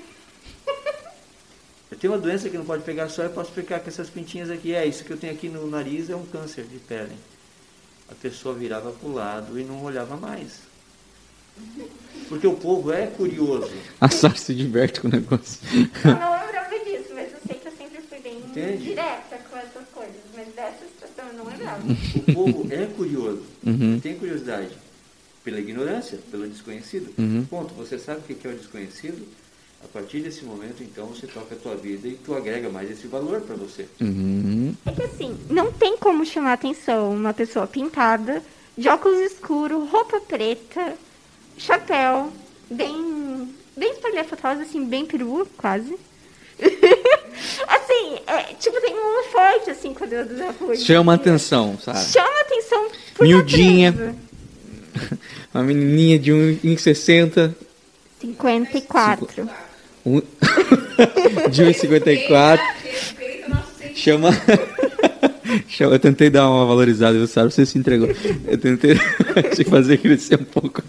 Eu 1.90 1.98
tenho 1.98 2.12
uma 2.12 2.20
doença 2.20 2.50
que 2.50 2.58
não 2.58 2.66
pode 2.66 2.84
pegar 2.84 3.08
só, 3.08 3.24
eu 3.24 3.30
posso 3.30 3.54
ficar 3.54 3.80
com 3.80 3.88
essas 3.88 4.10
pintinhas 4.10 4.52
aqui. 4.52 4.76
É, 4.76 4.86
isso 4.86 5.06
que 5.06 5.12
eu 5.12 5.16
tenho 5.16 5.32
aqui 5.32 5.48
no 5.48 5.70
nariz 5.70 6.10
é 6.10 6.16
um 6.18 6.26
câncer 6.26 6.66
de 6.66 6.78
pele. 6.80 7.16
A 8.10 8.14
pessoa 8.14 8.54
virava 8.54 8.92
para 8.92 9.08
o 9.08 9.14
lado 9.14 9.58
e 9.58 9.64
não 9.64 9.82
olhava 9.82 10.18
mais. 10.18 10.67
Porque 12.30 12.46
o 12.48 12.54
povo 12.56 12.92
é 12.92 13.08
curioso. 13.08 13.72
A 14.02 14.10
Sara 14.10 14.36
se 14.36 14.54
diverte 14.54 15.00
com 15.00 15.08
o 15.08 15.12
negócio. 15.12 15.60
Eu 15.74 16.12
não 16.16 16.32
lembrava 16.42 16.76
disso, 16.84 17.10
mas 17.14 17.32
eu 17.32 17.40
sei 17.48 17.56
que 17.58 17.68
eu 17.68 17.72
sempre 17.78 18.02
fui 18.02 18.20
bem 18.20 18.38
Entende? 18.40 18.84
direta 18.84 19.38
com 19.50 19.58
essas 19.58 19.88
coisas. 19.94 20.16
Mas 20.36 20.48
dessa 20.54 20.86
situação 20.86 21.26
eu 21.32 21.34
não 21.38 21.46
lembrava. 21.46 21.82
O 22.28 22.34
povo 22.34 22.68
é 22.70 22.86
curioso, 22.88 23.44
Uhum. 23.66 24.00
tem 24.02 24.16
curiosidade 24.18 24.72
pela 25.44 25.60
ignorância, 25.60 26.20
pelo 26.30 26.46
desconhecido. 26.48 27.14
Uhum. 27.18 27.46
Ponto. 27.50 27.74
Você 27.76 27.98
sabe 27.98 28.20
o 28.20 28.36
que 28.36 28.46
é 28.46 28.52
o 28.52 28.56
desconhecido? 28.58 29.26
A 29.84 29.88
partir 29.88 30.20
desse 30.22 30.44
momento, 30.44 30.82
então, 30.84 31.06
você 31.06 31.28
toca 31.28 31.56
a 31.56 31.58
tua 31.58 31.76
vida 31.76 32.08
e 32.08 32.16
tu 32.16 32.34
agrega 32.36 32.68
mais 32.68 32.90
esse 32.92 33.08
valor 33.08 33.40
para 33.42 33.56
você. 33.56 33.88
Uhum. 34.02 34.74
É 34.86 34.92
que 34.92 35.04
assim, 35.04 35.38
não 35.50 35.72
tem 35.72 35.96
como 35.98 36.26
chamar 36.26 36.54
atenção 36.54 37.14
uma 37.14 37.32
pessoa 37.34 37.66
pintada, 37.68 38.44
de 38.78 38.90
óculos 38.90 39.20
escuros, 39.20 39.90
roupa 39.90 40.20
preta, 40.20 40.96
chapéu, 41.58 42.32
bem. 42.70 43.50
bem 43.76 43.92
espalhafatosa, 43.94 44.62
assim, 44.62 44.86
bem 44.86 45.06
perua, 45.06 45.46
quase. 45.58 45.96
assim, 47.68 48.20
é, 48.28 48.44
tipo, 48.60 48.80
tem 48.82 48.94
um 48.96 49.24
forte, 49.32 49.70
assim, 49.70 49.94
quando 49.94 50.14
eu 50.14 50.22
ando 50.22 50.34
na 50.36 50.52
rua. 50.52 50.76
Chama 50.76 51.14
atenção, 51.14 51.78
sabe? 51.84 52.00
Chama 52.12 52.42
atenção 52.42 52.88
por 53.16 53.28
Miudinha. 53.28 53.92
natureza. 53.92 54.16
Uma 55.54 55.64
menininha 55.64 56.18
de 56.20 56.32
1,60. 56.32 57.54
54. 58.22 59.50
Um... 60.06 60.20
de 61.52 61.64
1,54. 61.64 62.60
Respeita 62.84 63.48
o 63.48 63.50
nosso 63.52 63.68
sentimento. 63.78 63.98
Chama. 63.98 64.30
Chama- 65.68 65.94
Eu 65.96 66.00
tentei 66.00 66.30
dar 66.30 66.50
uma 66.50 66.66
valorizada, 66.66 67.26
Sara? 67.28 67.50
Você 67.50 67.66
se 67.66 67.78
entregou. 67.78 68.10
Eu 68.48 68.58
tentei 68.58 68.96
te 69.56 69.64
fazer 69.64 69.98
crescer 70.00 70.40
um 70.40 70.46
pouco. 70.46 70.82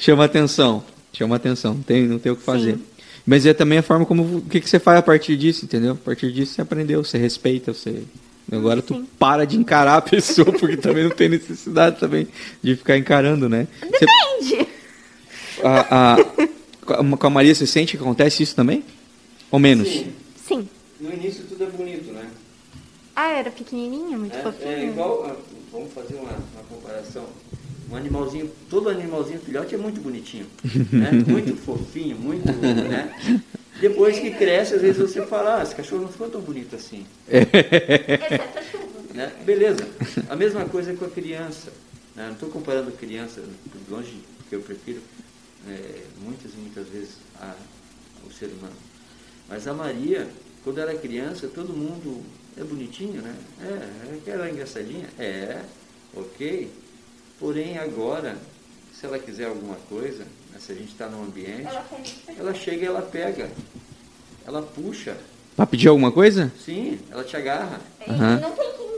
Chama 0.00 0.24
atenção. 0.24 0.82
Chama 1.12 1.36
atenção. 1.36 1.74
Não 1.74 1.82
tem, 1.82 2.06
não 2.06 2.18
tem 2.18 2.32
o 2.32 2.36
que 2.36 2.42
fazer. 2.42 2.74
Sim. 2.76 2.82
Mas 3.26 3.44
é 3.44 3.52
também 3.52 3.78
a 3.78 3.82
forma 3.82 4.06
como. 4.06 4.38
O 4.38 4.42
que, 4.42 4.60
que 4.60 4.68
você 4.68 4.78
faz 4.78 4.98
a 4.98 5.02
partir 5.02 5.36
disso, 5.36 5.64
entendeu? 5.64 5.92
A 5.92 5.96
partir 5.96 6.32
disso 6.32 6.54
você 6.54 6.62
aprendeu, 6.62 7.04
você 7.04 7.18
respeita, 7.18 7.72
você. 7.74 8.02
Agora 8.50 8.80
tu 8.80 8.94
Sim. 8.94 9.06
para 9.18 9.44
de 9.46 9.58
encarar 9.58 9.96
a 9.98 10.00
pessoa, 10.02 10.50
porque 10.52 10.76
também 10.78 11.04
não 11.04 11.10
tem 11.10 11.28
necessidade 11.28 11.98
também 12.00 12.26
de 12.62 12.76
ficar 12.76 12.96
encarando, 12.96 13.46
né? 13.48 13.68
Você- 13.80 14.06
Depende. 14.06 14.68
a- 15.62 16.12
a- 16.14 16.48
Com 16.86 16.94
a- 16.94 17.16
com 17.18 17.26
a 17.26 17.30
Maria, 17.30 17.54
você 17.54 17.66
sente 17.66 17.96
que 17.98 18.02
acontece 18.02 18.42
isso 18.42 18.56
também? 18.56 18.82
Ou 19.50 19.58
menos? 19.58 19.86
Sim. 19.88 20.06
Sim. 20.46 20.68
No 20.98 21.12
início 21.12 21.44
tudo 21.44 21.64
é 21.64 21.66
bonito, 21.66 22.10
né? 22.12 22.24
Ah, 23.14 23.32
era 23.32 23.50
pequenininha, 23.50 24.16
muito 24.16 24.34
É, 24.34 24.42
fofinha. 24.42 24.70
é 24.70 24.86
igual, 24.86 25.26
ah, 25.28 25.36
vamos 25.70 25.92
fazer 25.92 26.14
uma, 26.14 26.30
uma 26.30 26.62
comparação. 26.70 27.24
Um 27.90 27.96
animalzinho, 27.96 28.50
todo 28.68 28.88
animalzinho 28.90 29.40
filhote 29.40 29.74
é 29.74 29.78
muito 29.78 30.00
bonitinho, 30.00 30.46
né? 30.92 31.10
muito 31.26 31.56
fofinho, 31.56 32.16
muito, 32.16 32.46
né? 32.52 33.42
Depois 33.80 34.18
que 34.18 34.30
cresce, 34.32 34.74
às 34.74 34.82
vezes 34.82 34.98
você 34.98 35.24
fala, 35.24 35.60
ah, 35.60 35.62
esse 35.62 35.74
cachorro 35.74 36.02
não 36.02 36.08
ficou 36.08 36.28
tão 36.28 36.40
bonito 36.40 36.74
assim. 36.76 37.06
Chuva. 38.70 39.14
né? 39.14 39.32
Beleza. 39.44 39.88
A 40.28 40.36
mesma 40.36 40.64
coisa 40.66 40.92
com 40.94 41.04
a 41.04 41.10
criança. 41.10 41.72
né? 42.14 42.26
Não 42.26 42.32
estou 42.32 42.48
comparando 42.50 42.90
criança, 42.92 43.42
longe, 43.88 44.18
porque 44.38 44.56
eu 44.56 44.60
prefiro 44.60 45.00
é, 45.68 46.02
muitas 46.20 46.52
e 46.52 46.56
muitas 46.56 46.88
vezes 46.88 47.10
a, 47.40 47.54
o 48.26 48.32
ser 48.32 48.46
humano. 48.46 48.76
Mas 49.48 49.66
a 49.66 49.72
Maria, 49.72 50.28
quando 50.62 50.78
era 50.78 50.94
criança, 50.94 51.48
todo 51.48 51.72
mundo 51.72 52.22
é 52.56 52.64
bonitinho, 52.64 53.22
né? 53.22 53.34
É, 53.62 54.14
é 54.14 54.20
que 54.22 54.30
ela 54.30 54.46
é 54.46 54.50
engraçadinha? 54.50 55.08
É, 55.18 55.62
ok. 56.14 56.70
Porém, 57.38 57.78
agora, 57.78 58.36
se 58.92 59.06
ela 59.06 59.18
quiser 59.18 59.46
alguma 59.46 59.76
coisa, 59.88 60.24
né, 60.52 60.58
se 60.58 60.72
a 60.72 60.74
gente 60.74 60.90
está 60.92 61.06
num 61.06 61.22
ambiente, 61.22 61.66
Ela 61.66 61.84
ela 62.38 62.54
chega 62.54 62.82
e 62.82 62.86
ela 62.86 63.02
pega. 63.02 63.48
Ela 64.46 64.62
puxa. 64.62 65.16
Pra 65.54 65.66
pedir 65.66 65.88
alguma 65.88 66.10
coisa? 66.10 66.50
Sim, 66.64 66.98
ela 67.10 67.22
te 67.24 67.36
agarra. 67.36 67.80
E 68.06 68.10
Aham. 68.10 68.40
Não 68.40 68.50
tem 68.52 68.70
quem. 68.76 68.88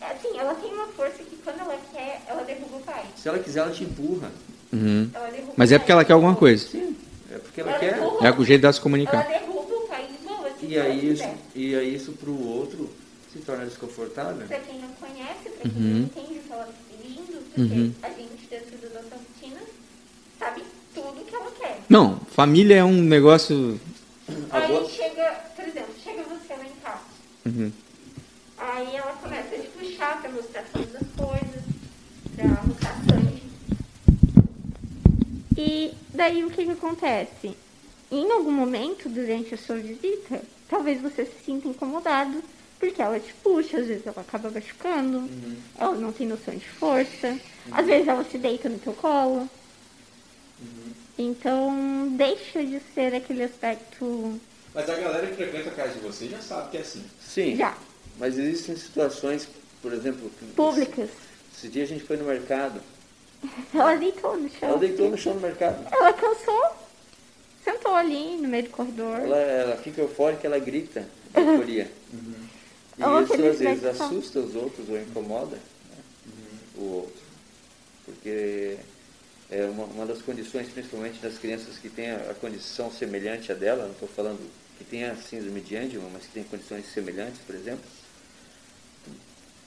Assim, 0.00 0.38
ela 0.38 0.54
tem 0.54 0.72
uma 0.72 0.86
força 0.88 1.18
que 1.22 1.36
quando 1.44 1.60
ela 1.60 1.78
quer, 1.92 2.22
ela 2.28 2.42
derruba 2.44 2.76
o 2.76 2.80
pai. 2.80 3.04
Se 3.16 3.28
ela 3.28 3.38
quiser, 3.38 3.60
ela 3.60 3.70
te 3.72 3.84
empurra. 3.84 4.30
Uhum. 4.72 5.10
Ela 5.14 5.30
derruba 5.30 5.52
Mas 5.56 5.72
é 5.72 5.78
porque 5.78 5.92
ela 5.92 6.04
quer 6.04 6.12
alguma 6.14 6.34
coisa. 6.34 6.66
Sim, 6.68 6.96
é 7.30 7.38
porque 7.38 7.60
ela 7.60 7.70
Ela 7.70 7.78
quer. 7.80 7.94
derruba. 7.94 8.26
É 8.26 8.30
o 8.32 8.44
jeito 8.44 8.62
dela 8.62 8.72
se 8.72 8.78
Ela 8.78 8.82
comunicar. 8.82 9.26
derruba 9.28 9.74
o 9.76 9.88
pai 9.88 10.06
de 10.06 10.26
boa, 10.26 10.50
se 10.58 10.66
E 10.66 10.76
ela 10.76 10.88
aí, 10.88 11.12
isso, 11.12 11.28
e 11.54 11.74
aí 11.76 11.94
isso 11.94 12.12
para 12.12 12.30
o 12.30 12.48
outro 12.48 12.90
se 13.32 13.38
torna 13.40 13.64
desconfortável. 13.64 14.46
Pra 14.46 14.58
quem 14.60 14.80
não 14.80 14.88
conhece, 14.90 15.50
pra 15.50 15.70
quem 15.70 15.72
Uhum. 15.72 15.92
não 15.92 16.00
entende 16.04 16.38
o 16.38 16.42
que 16.42 16.52
ela 16.52 16.64
tá 16.64 16.72
pedindo, 17.02 17.42
porque 17.56 17.74
Uhum. 17.74 17.92
a 18.02 18.08
gente 18.10 18.46
dentro 18.50 18.76
da 18.78 18.88
nossa 19.00 19.16
rotina 19.16 19.60
sabe 20.38 20.62
tudo 20.94 21.24
que 21.24 21.34
ela 21.34 21.50
quer. 21.52 21.80
Não, 21.88 22.18
família 22.30 22.76
é 22.76 22.84
um 22.84 23.02
negócio. 23.02 23.80
Agora- 24.50 24.80
Aí 24.80 24.88
chega, 24.90 25.32
por 25.56 25.64
exemplo, 25.66 25.94
chega 26.04 26.22
você 26.24 26.54
lá 26.54 26.64
em 26.64 26.80
casa. 26.82 27.00
Uhum. 27.46 27.72
Aí 28.58 28.94
ela 28.96 29.12
começa 29.14 29.54
a 29.54 29.58
te 29.58 29.68
puxar 29.68 30.20
pra 30.20 30.30
mostrar 30.30 30.64
todas 30.72 30.94
as 30.96 31.08
coisas, 31.16 31.62
pra 32.36 32.46
mostrar 32.62 32.94
sangue. 33.08 33.42
E 35.56 35.92
daí 36.12 36.44
o 36.44 36.50
que, 36.50 36.64
que 36.64 36.70
acontece? 36.72 37.56
Em 38.10 38.30
algum 38.32 38.52
momento 38.52 39.08
durante 39.08 39.54
a 39.54 39.58
sua 39.58 39.76
visita, 39.76 40.42
talvez 40.68 41.00
você 41.00 41.24
se 41.24 41.44
sinta 41.44 41.66
incomodado, 41.68 42.42
porque 42.78 43.00
ela 43.00 43.18
te 43.18 43.32
puxa, 43.42 43.78
às 43.78 43.86
vezes 43.86 44.06
ela 44.06 44.20
acaba 44.20 44.50
machucando, 44.50 45.28
ela 45.78 45.94
não 45.94 46.12
tem 46.12 46.26
noção 46.26 46.54
de 46.54 46.68
força, 46.68 47.38
às 47.70 47.86
vezes 47.86 48.06
ela 48.06 48.24
se 48.24 48.38
deita 48.38 48.68
no 48.68 48.78
teu 48.78 48.92
colo. 48.92 49.48
Então 51.18 52.08
deixa 52.16 52.64
de 52.64 52.80
ser 52.94 53.14
aquele 53.14 53.42
aspecto 53.42 54.38
Mas 54.74 54.88
a 54.90 54.94
galera 54.96 55.26
que 55.28 55.34
frequenta 55.34 55.70
a 55.70 55.72
casa 55.72 55.94
de 55.94 56.00
vocês 56.00 56.30
já 56.30 56.40
sabe 56.40 56.70
que 56.70 56.76
é 56.76 56.80
assim. 56.80 57.04
Sim, 57.20 57.56
já 57.56 57.74
mas 58.18 58.38
existem 58.38 58.76
situações, 58.76 59.48
por 59.82 59.92
exemplo, 59.92 60.30
públicas. 60.54 61.10
Esse 61.54 61.68
dia 61.68 61.84
a 61.84 61.86
gente 61.86 62.04
foi 62.04 62.16
no 62.16 62.24
mercado, 62.24 62.80
Ela 63.74 63.96
deitou 63.96 64.36
no 64.36 64.48
chão. 64.48 64.68
ela 64.68 64.78
deitou 64.78 65.10
no 65.10 65.18
chão 65.18 65.34
do 65.34 65.40
mercado. 65.40 65.86
Ela 65.92 66.12
cansou, 66.12 66.70
sentou 67.62 67.94
ali 67.94 68.36
no 68.36 68.48
meio 68.48 68.64
do 68.64 68.70
corredor. 68.70 69.20
Ela, 69.20 69.36
ela 69.36 69.76
fica 69.76 70.00
eufórica, 70.00 70.46
ela 70.46 70.58
grita 70.58 71.06
euforia. 71.34 71.90
E 72.98 73.02
É 73.02 73.22
isso 73.22 73.34
às 73.34 73.58
vezes 73.58 73.96
só. 73.96 74.04
assusta 74.06 74.40
os 74.40 74.54
outros 74.54 74.88
ou 74.88 74.98
incomoda 75.00 75.56
né, 75.56 76.02
o 76.76 76.82
outro. 76.82 77.26
Porque 78.04 78.78
é 79.50 79.64
uma, 79.66 79.84
uma 79.84 80.06
das 80.06 80.22
condições, 80.22 80.68
principalmente 80.68 81.20
das 81.20 81.38
crianças 81.38 81.76
que 81.78 81.88
têm 81.88 82.10
a, 82.10 82.30
a 82.30 82.34
condição 82.34 82.90
semelhante 82.90 83.52
à 83.52 83.54
dela, 83.54 83.84
não 83.84 83.92
estou 83.92 84.08
falando 84.08 84.38
que 84.78 84.84
tenha 84.84 85.14
síndrome 85.16 85.60
de 85.60 85.76
Angelman, 85.76 86.10
mas 86.12 86.24
que 86.24 86.32
tem 86.32 86.44
condições 86.44 86.86
semelhantes, 86.92 87.40
por 87.46 87.54
exemplo, 87.54 87.84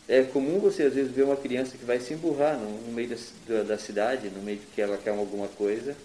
é 0.08 0.24
comum 0.24 0.60
você 0.60 0.84
às 0.84 0.94
vezes 0.94 1.12
ver 1.12 1.24
uma 1.24 1.38
criança 1.38 1.78
que 1.78 1.86
vai 1.86 2.00
se 2.00 2.14
emburrar 2.14 2.58
no, 2.58 2.82
no 2.82 2.92
meio 2.92 3.10
da, 3.10 3.16
da, 3.48 3.64
da 3.64 3.78
cidade, 3.78 4.30
no 4.30 4.42
meio 4.42 4.60
que 4.74 4.82
ela 4.82 4.98
quer 4.98 5.12
alguma 5.12 5.48
coisa, 5.48 5.96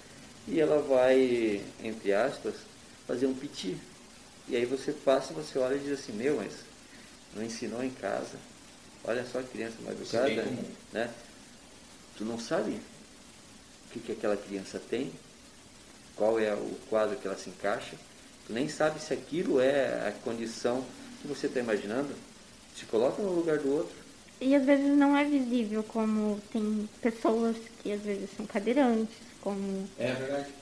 e 0.46 0.60
ela 0.60 0.80
vai, 0.82 1.62
entre 1.82 2.12
aspas, 2.12 2.54
fazer 3.06 3.26
um 3.26 3.34
piti. 3.34 3.76
E 4.46 4.56
aí 4.56 4.66
você 4.66 4.92
passa, 4.92 5.32
você 5.32 5.58
olha 5.58 5.76
e 5.76 5.78
diz 5.78 5.98
assim, 5.98 6.12
meu, 6.12 6.36
mas 6.36 6.52
não 7.34 7.42
ensinou 7.44 7.82
em 7.82 7.90
casa. 7.90 8.38
Olha 9.04 9.24
só 9.26 9.40
a 9.40 9.42
criança 9.42 9.76
mal 9.82 9.92
Isso 9.92 10.16
é 10.16 10.32
educada, 10.32 10.56
né? 10.92 11.10
Tu 12.16 12.24
não 12.24 12.38
sabe 12.38 12.72
o 12.72 13.92
que, 13.92 14.00
que 14.00 14.12
aquela 14.12 14.36
criança 14.36 14.80
tem, 14.90 15.12
qual 16.16 16.38
é 16.38 16.54
o 16.54 16.76
quadro 16.88 17.16
que 17.16 17.26
ela 17.26 17.36
se 17.36 17.50
encaixa, 17.50 17.96
tu 18.46 18.52
nem 18.52 18.68
sabe 18.68 19.00
se 19.00 19.12
aquilo 19.12 19.60
é 19.60 20.08
a 20.08 20.12
condição 20.12 20.84
que 21.20 21.28
você 21.28 21.46
está 21.46 21.60
imaginando. 21.60 22.14
Se 22.76 22.84
coloca 22.86 23.22
no 23.22 23.32
lugar 23.34 23.58
do 23.58 23.72
outro. 23.72 23.94
E 24.40 24.54
às 24.54 24.64
vezes 24.64 24.96
não 24.96 25.16
é 25.16 25.24
visível, 25.24 25.82
como 25.84 26.40
tem 26.52 26.88
pessoas 27.00 27.56
que 27.82 27.92
às 27.92 28.00
vezes 28.00 28.30
são 28.36 28.46
cadeirantes, 28.46 29.14
como 29.40 29.88
É 29.98 30.12
verdade. 30.12 30.52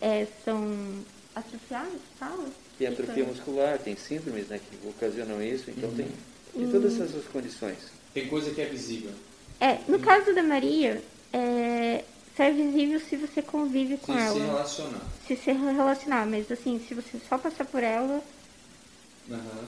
é, 0.00 0.26
são 0.44 1.04
atrofiados, 1.34 2.00
fala? 2.18 2.48
Tem 2.78 2.88
atrofia 2.88 3.22
Então, 3.22 3.34
muscular, 3.34 3.78
tem 3.78 3.96
síndromes 3.96 4.48
né, 4.48 4.58
que 4.60 4.88
ocasionam 4.88 5.42
isso, 5.42 5.70
então 5.70 5.88
Uhum. 5.90 5.96
tem, 5.96 6.06
tem 6.54 6.68
todas 6.68 7.00
essas 7.00 7.24
condições. 7.26 7.78
Tem 8.12 8.28
coisa 8.28 8.50
que 8.50 8.60
é 8.60 8.66
visível. 8.66 9.12
É, 9.60 9.78
no 9.88 9.98
caso 9.98 10.34
da 10.34 10.42
Maria, 10.42 11.02
é, 11.32 12.04
só 12.36 12.42
é 12.44 12.50
visível 12.50 13.00
se 13.00 13.16
você 13.16 13.40
convive 13.40 13.96
com 13.96 14.12
Se 14.12 14.18
se 14.18 14.24
ela. 14.38 14.46
relacionar. 14.46 15.00
Se 15.26 15.36
se 15.36 15.52
relacionar, 15.52 16.26
mas 16.26 16.50
assim, 16.52 16.78
se 16.86 16.94
você 16.94 17.18
só 17.28 17.38
passar 17.38 17.64
por 17.64 17.82
ela, 17.82 18.22
Aham. 19.30 19.64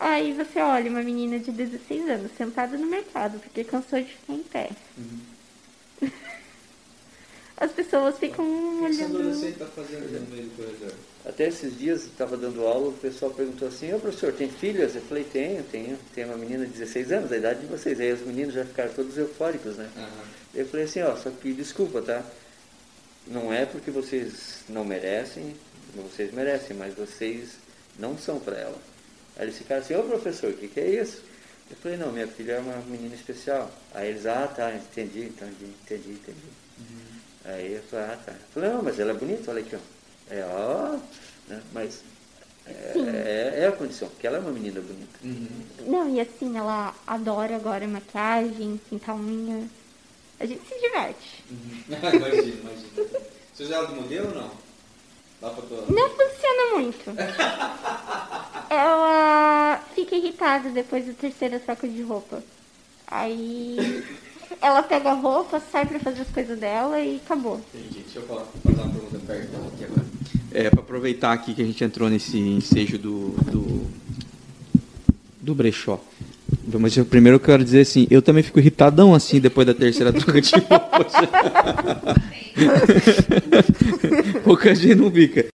aí 0.00 0.32
você 0.32 0.60
olha 0.60 0.90
uma 0.90 1.02
menina 1.02 1.38
de 1.38 1.50
16 1.52 2.08
anos 2.10 2.32
sentada 2.36 2.76
no 2.76 2.86
mercado, 2.86 3.38
porque 3.38 3.62
cansou 3.64 4.00
de 4.00 4.06
ficar 4.10 4.32
em 4.34 4.42
pé. 4.42 4.70
Uhum. 4.98 6.08
As 7.56 7.70
pessoas 7.70 8.18
ficam 8.18 8.44
O 8.44 8.78
que 8.86 8.92
esse 8.92 9.02
olhando. 9.04 9.18
adolescente 9.18 9.52
está 9.52 9.66
fazendo 9.66 10.20
no 10.20 10.26
meio 10.34 10.48
do 10.48 10.56
corredor? 10.56 10.92
Até 11.24 11.46
esses 11.46 11.78
dias, 11.78 12.02
estava 12.02 12.36
dando 12.36 12.66
aula, 12.66 12.88
o 12.88 12.92
pessoal 12.92 13.30
perguntou 13.30 13.68
assim, 13.68 13.92
ô 13.94 13.98
professor, 14.00 14.32
tem 14.32 14.48
filhas? 14.48 14.96
Eu 14.96 15.02
falei, 15.02 15.22
tenho, 15.22 15.62
tenho. 15.64 15.96
Tem 16.12 16.24
uma 16.24 16.36
menina 16.36 16.66
de 16.66 16.72
16 16.72 17.12
anos, 17.12 17.32
a 17.32 17.36
idade 17.36 17.60
de 17.60 17.66
vocês. 17.66 18.00
Aí 18.00 18.12
os 18.12 18.22
meninos 18.22 18.54
já 18.54 18.64
ficaram 18.64 18.92
todos 18.92 19.16
eufóricos, 19.16 19.76
né? 19.76 19.88
Aham. 19.96 20.24
Eu 20.54 20.66
falei 20.66 20.86
assim, 20.86 21.00
ó, 21.02 21.14
só 21.16 21.30
que 21.30 21.52
desculpa, 21.52 22.02
tá? 22.02 22.24
Não 23.26 23.52
é 23.52 23.64
porque 23.64 23.90
vocês 23.90 24.64
não 24.68 24.84
merecem, 24.84 25.54
vocês 25.94 26.32
merecem, 26.32 26.76
mas 26.76 26.92
vocês 26.94 27.50
não 27.98 28.18
são 28.18 28.40
para 28.40 28.58
ela. 28.58 28.78
Aí 29.36 29.44
eles 29.44 29.58
ficaram 29.58 29.80
assim, 29.80 29.94
ô 29.94 30.02
professor, 30.02 30.50
o 30.50 30.56
que, 30.56 30.66
que 30.66 30.80
é 30.80 30.88
isso? 31.02 31.22
Eu 31.70 31.76
falei, 31.76 31.96
não, 31.96 32.10
minha 32.10 32.26
filha 32.26 32.54
é 32.54 32.58
uma 32.58 32.76
menina 32.82 33.14
especial. 33.14 33.70
Aí 33.94 34.10
eles, 34.10 34.26
ah, 34.26 34.46
tá, 34.48 34.74
entendi, 34.74 35.20
entendi, 35.20 35.64
entendi, 35.84 36.10
entendi. 36.10 36.48
Aí 37.44 37.74
eu 37.74 37.82
falei, 37.84 38.06
ah, 38.06 38.18
tá. 38.26 38.32
Eu 38.32 38.38
falei, 38.52 38.70
não, 38.70 38.82
mas 38.82 38.98
ela 38.98 39.12
é 39.12 39.14
bonita, 39.14 39.50
olha 39.50 39.60
aqui, 39.60 39.76
ó. 39.76 40.01
É, 40.30 40.44
ó, 40.48 40.98
né? 41.48 41.62
mas 41.72 42.02
é, 42.66 42.92
é, 42.96 43.60
é 43.62 43.66
a 43.66 43.72
condição, 43.72 44.08
porque 44.08 44.26
ela 44.26 44.36
é 44.36 44.40
uma 44.40 44.52
menina 44.52 44.80
bonita. 44.80 45.18
Uhum. 45.22 45.48
Não, 45.86 46.14
e 46.14 46.20
assim, 46.20 46.56
ela 46.56 46.94
adora 47.06 47.56
agora 47.56 47.86
maquiagem, 47.86 48.80
pintar 48.88 49.16
unha. 49.16 49.68
A 50.38 50.46
gente 50.46 50.62
se 50.66 50.80
diverte. 50.80 51.44
Uhum. 51.50 51.84
imagina, 52.16 52.60
imagina. 52.60 53.20
Você 53.52 53.64
usa 53.64 53.74
ela 53.74 53.86
de 53.86 53.94
modelo 53.94 54.28
ou 54.28 54.34
não? 54.34 54.50
Dá 55.40 55.50
pra 55.50 55.62
tua... 55.62 55.86
Não 55.88 56.08
funciona 56.10 56.74
muito. 56.74 57.10
Ela 58.70 59.84
fica 59.94 60.16
irritada 60.16 60.70
depois 60.70 61.04
do 61.04 61.12
terceiro 61.12 61.60
saco 61.66 61.86
de 61.86 62.00
roupa. 62.00 62.42
Aí 63.06 64.02
ela 64.62 64.82
pega 64.82 65.10
a 65.10 65.14
roupa, 65.14 65.60
sai 65.60 65.84
pra 65.84 65.98
fazer 65.98 66.22
as 66.22 66.30
coisas 66.30 66.58
dela 66.58 66.98
e 67.00 67.16
acabou. 67.16 67.60
Entendi. 67.74 68.00
Deixa 68.00 68.20
eu 68.20 68.26
falar, 68.26 68.44
fazer 68.44 68.80
uma 68.80 68.90
pergunta 68.90 69.18
perto 69.26 69.50
dela 69.50 69.68
aqui 69.68 69.84
agora. 69.84 69.91
É, 70.54 70.70
para 70.70 70.80
aproveitar 70.80 71.32
aqui 71.32 71.54
que 71.54 71.62
a 71.62 71.64
gente 71.64 71.82
entrou 71.82 72.10
nesse 72.10 72.38
ensejo 72.38 72.98
do, 72.98 73.30
do, 73.50 73.86
do 75.40 75.54
brechó. 75.54 75.98
Mas 76.78 76.96
eu, 76.96 77.04
primeiro 77.04 77.36
eu 77.36 77.40
quero 77.40 77.64
dizer 77.64 77.80
assim, 77.80 78.06
eu 78.10 78.22
também 78.22 78.42
fico 78.42 78.58
irritadão 78.58 79.14
assim 79.14 79.40
depois 79.40 79.66
da 79.66 79.74
terceira 79.74 80.12
troca 80.12 80.40
de 80.40 80.54
roupa. 80.54 80.72
Pouca 84.44 84.74
gente 84.74 84.94
não 84.94 85.10
fica. 85.10 85.46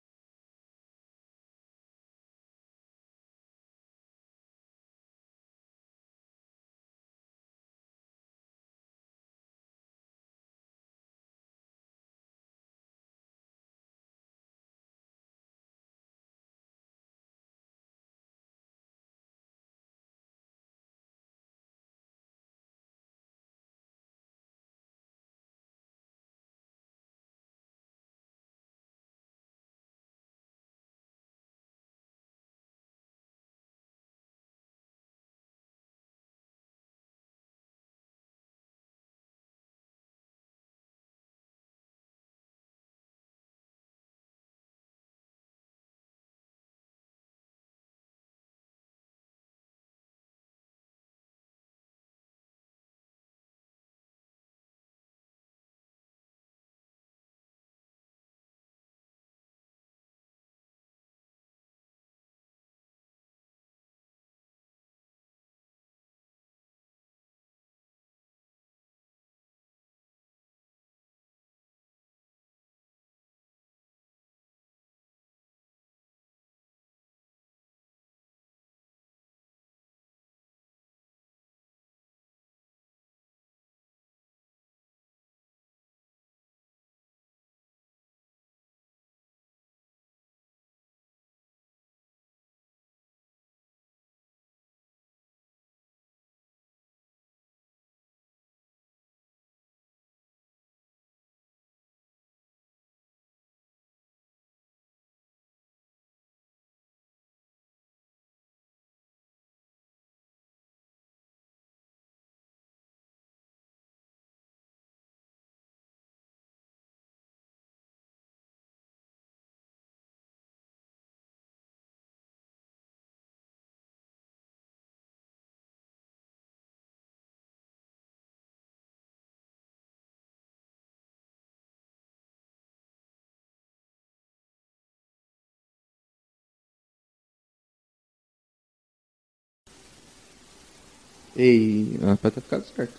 Ei, 141.37 141.99
ah, 142.03 142.17
pra 142.19 142.31
ter 142.31 142.41
ficado 142.41 142.65
certo. 142.75 142.93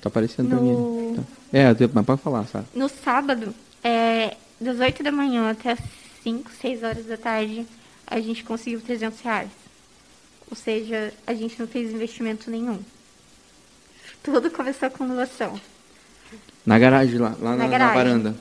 Tá 0.00 0.08
aparecendo 0.08 0.48
pra 0.48 0.58
No- 0.58 1.12
mim. 1.12 1.16
Tá. 1.16 1.22
É, 1.52 1.66
mas 1.92 2.06
pode 2.06 2.22
falar, 2.22 2.46
sabe? 2.46 2.66
No 2.74 2.88
sábado, 2.88 3.54
é, 3.84 4.36
das 4.60 4.78
8 4.80 5.02
da 5.02 5.12
manhã 5.12 5.50
até 5.50 5.72
as 5.72 5.78
5, 6.22 6.50
6 6.60 6.82
horas 6.82 7.04
da 7.06 7.16
tarde, 7.16 7.66
a 8.06 8.18
gente 8.20 8.42
conseguiu 8.42 8.80
300 8.80 9.20
reais. 9.20 9.50
Ou 10.50 10.56
seja, 10.56 11.12
a 11.26 11.34
gente 11.34 11.58
não 11.60 11.66
fez 11.66 11.92
investimento 11.92 12.50
nenhum. 12.50 12.78
Tudo 14.22 14.50
começou 14.50 14.90
com 14.90 15.06
doação. 15.06 15.60
Na 16.64 16.78
garagem 16.78 17.18
lá, 17.18 17.36
lá 17.40 17.50
na, 17.50 17.56
Na 17.56 17.64
na 17.64 17.68
garagem. 17.68 17.94
varanda. 17.96 18.34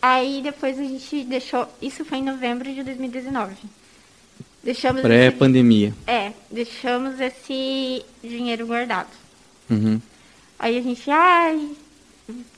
Aí 0.00 0.40
depois 0.42 0.78
a 0.78 0.82
gente 0.82 1.24
deixou. 1.24 1.66
Isso 1.80 2.04
foi 2.04 2.18
em 2.18 2.22
novembro 2.24 2.72
de 2.72 2.82
2019. 2.82 3.54
Deixamos 4.62 4.98
esse, 5.00 5.08
Pré-pandemia. 5.08 5.92
é, 6.06 6.32
deixamos 6.50 7.20
esse 7.20 8.04
dinheiro 8.22 8.66
guardado. 8.66 9.08
Uhum. 9.68 10.00
Aí 10.58 10.78
a 10.78 10.82
gente, 10.82 11.10
ai, 11.10 11.70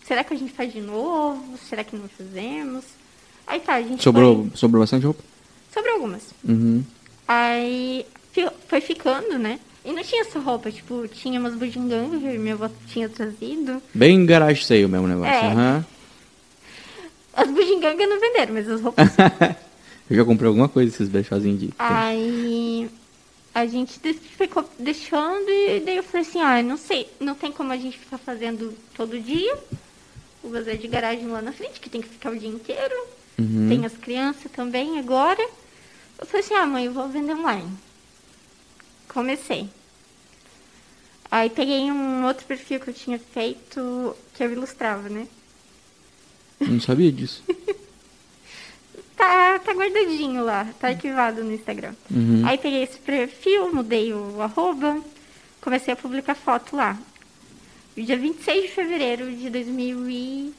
será 0.06 0.22
que 0.22 0.35
a 0.35 0.36
gente 0.36 0.52
faz 0.52 0.72
de 0.72 0.81
novo? 0.81 1.56
Será 1.68 1.82
que 1.82 1.97
não 1.97 2.09
fazemos? 2.09 2.85
Aí 3.47 3.60
tá, 3.60 3.74
a 3.74 3.82
gente 3.82 4.02
Sobrou, 4.02 4.48
sobrou 4.55 4.82
bastante 4.82 5.05
roupa? 5.06 5.22
Foi, 5.70 5.82
sobrou 5.82 5.94
algumas. 5.94 6.22
Uhum. 6.47 6.85
Aí 7.26 8.05
foi 8.68 8.81
ficando, 8.81 9.39
né? 9.39 9.59
E 9.85 9.93
não 9.93 10.02
tinha 10.02 10.22
essa 10.22 10.39
roupa, 10.39 10.70
tipo, 10.70 11.06
tinha 11.09 11.39
umas 11.39 11.55
bugigangas 11.55 12.20
que 12.20 12.39
minha 12.39 12.55
avó 12.55 12.70
tinha 12.89 13.09
trazido. 13.09 13.82
Bem 13.94 14.24
garagem 14.26 14.62
sale 14.64 14.86
mesmo 14.86 15.06
o 15.06 15.09
negócio. 15.09 15.32
É. 15.32 15.47
aham. 15.47 15.86
As 17.35 17.51
bugigangas 17.51 18.09
não 18.09 18.20
venderam, 18.20 18.55
mas 18.55 18.68
as 18.68 18.81
roupas 18.81 19.09
Eu 20.09 20.16
já 20.16 20.24
comprei 20.24 20.48
alguma 20.48 20.68
coisa 20.68 20.90
desses 20.90 21.09
brechózinhos 21.09 21.60
de. 21.60 21.74
Aí 21.78 22.90
a 23.55 23.66
gente 23.66 23.98
ficou 24.36 24.68
deixando 24.78 25.48
e 25.48 25.81
daí 25.81 25.97
eu 25.97 26.02
falei 26.02 26.26
assim, 26.26 26.40
ah, 26.40 26.62
não 26.62 26.76
sei, 26.76 27.09
não 27.20 27.35
tem 27.35 27.52
como 27.52 27.72
a 27.72 27.76
gente 27.76 27.98
ficar 27.98 28.18
fazendo 28.18 28.74
todo 28.97 29.18
dia. 29.20 29.56
O 30.43 30.48
bazar 30.48 30.76
de 30.76 30.86
garagem 30.89 31.26
lá 31.26 31.40
na 31.40 31.52
frente, 31.52 31.81
que 31.81 31.89
tem 31.89 32.02
que 32.02 32.09
ficar 32.09 32.32
o 32.32 32.39
dia 32.39 32.48
inteiro. 32.48 32.94
Uhum. 33.39 33.68
Tem 33.68 33.86
as 33.86 33.97
crianças 33.97 34.51
também 34.52 34.98
agora. 34.98 35.40
Eu 36.18 36.26
falei 36.26 36.44
assim, 36.44 36.55
ah, 36.55 36.66
mãe, 36.66 36.85
eu 36.85 36.93
vou 36.93 37.09
vender 37.09 37.32
online. 37.32 37.70
Comecei. 39.09 39.68
Aí 41.31 41.48
peguei 41.48 41.90
um 41.90 42.26
outro 42.26 42.44
perfil 42.44 42.78
que 42.78 42.90
eu 42.90 42.94
tinha 42.94 43.18
feito, 43.18 44.14
que 44.35 44.44
eu 44.44 44.52
ilustrava, 44.52 45.09
né? 45.09 45.26
Não 46.60 46.81
sabia 46.81 47.10
disso. 47.10 47.43
Tá, 49.16 49.59
tá 49.61 49.73
guardadinho 49.73 50.45
lá, 50.45 50.66
tá 50.81 50.89
arquivado 50.89 51.45
no 51.45 51.53
Instagram. 51.53 51.95
Uhum. 52.11 52.43
Aí 52.45 52.59
peguei 52.59 52.82
esse 52.82 52.99
perfil, 52.99 53.73
mudei 53.73 54.12
o 54.12 54.41
arroba, 54.43 55.01
comecei 55.61 55.93
a 55.95 55.97
publicar 55.97 56.35
foto 56.35 56.74
lá. 56.77 56.99
Dia 57.97 58.16
26 58.19 58.62
de 58.62 58.69
fevereiro 58.73 59.31
de 59.31 59.49
2000 59.51 60.11
e... 60.11 60.55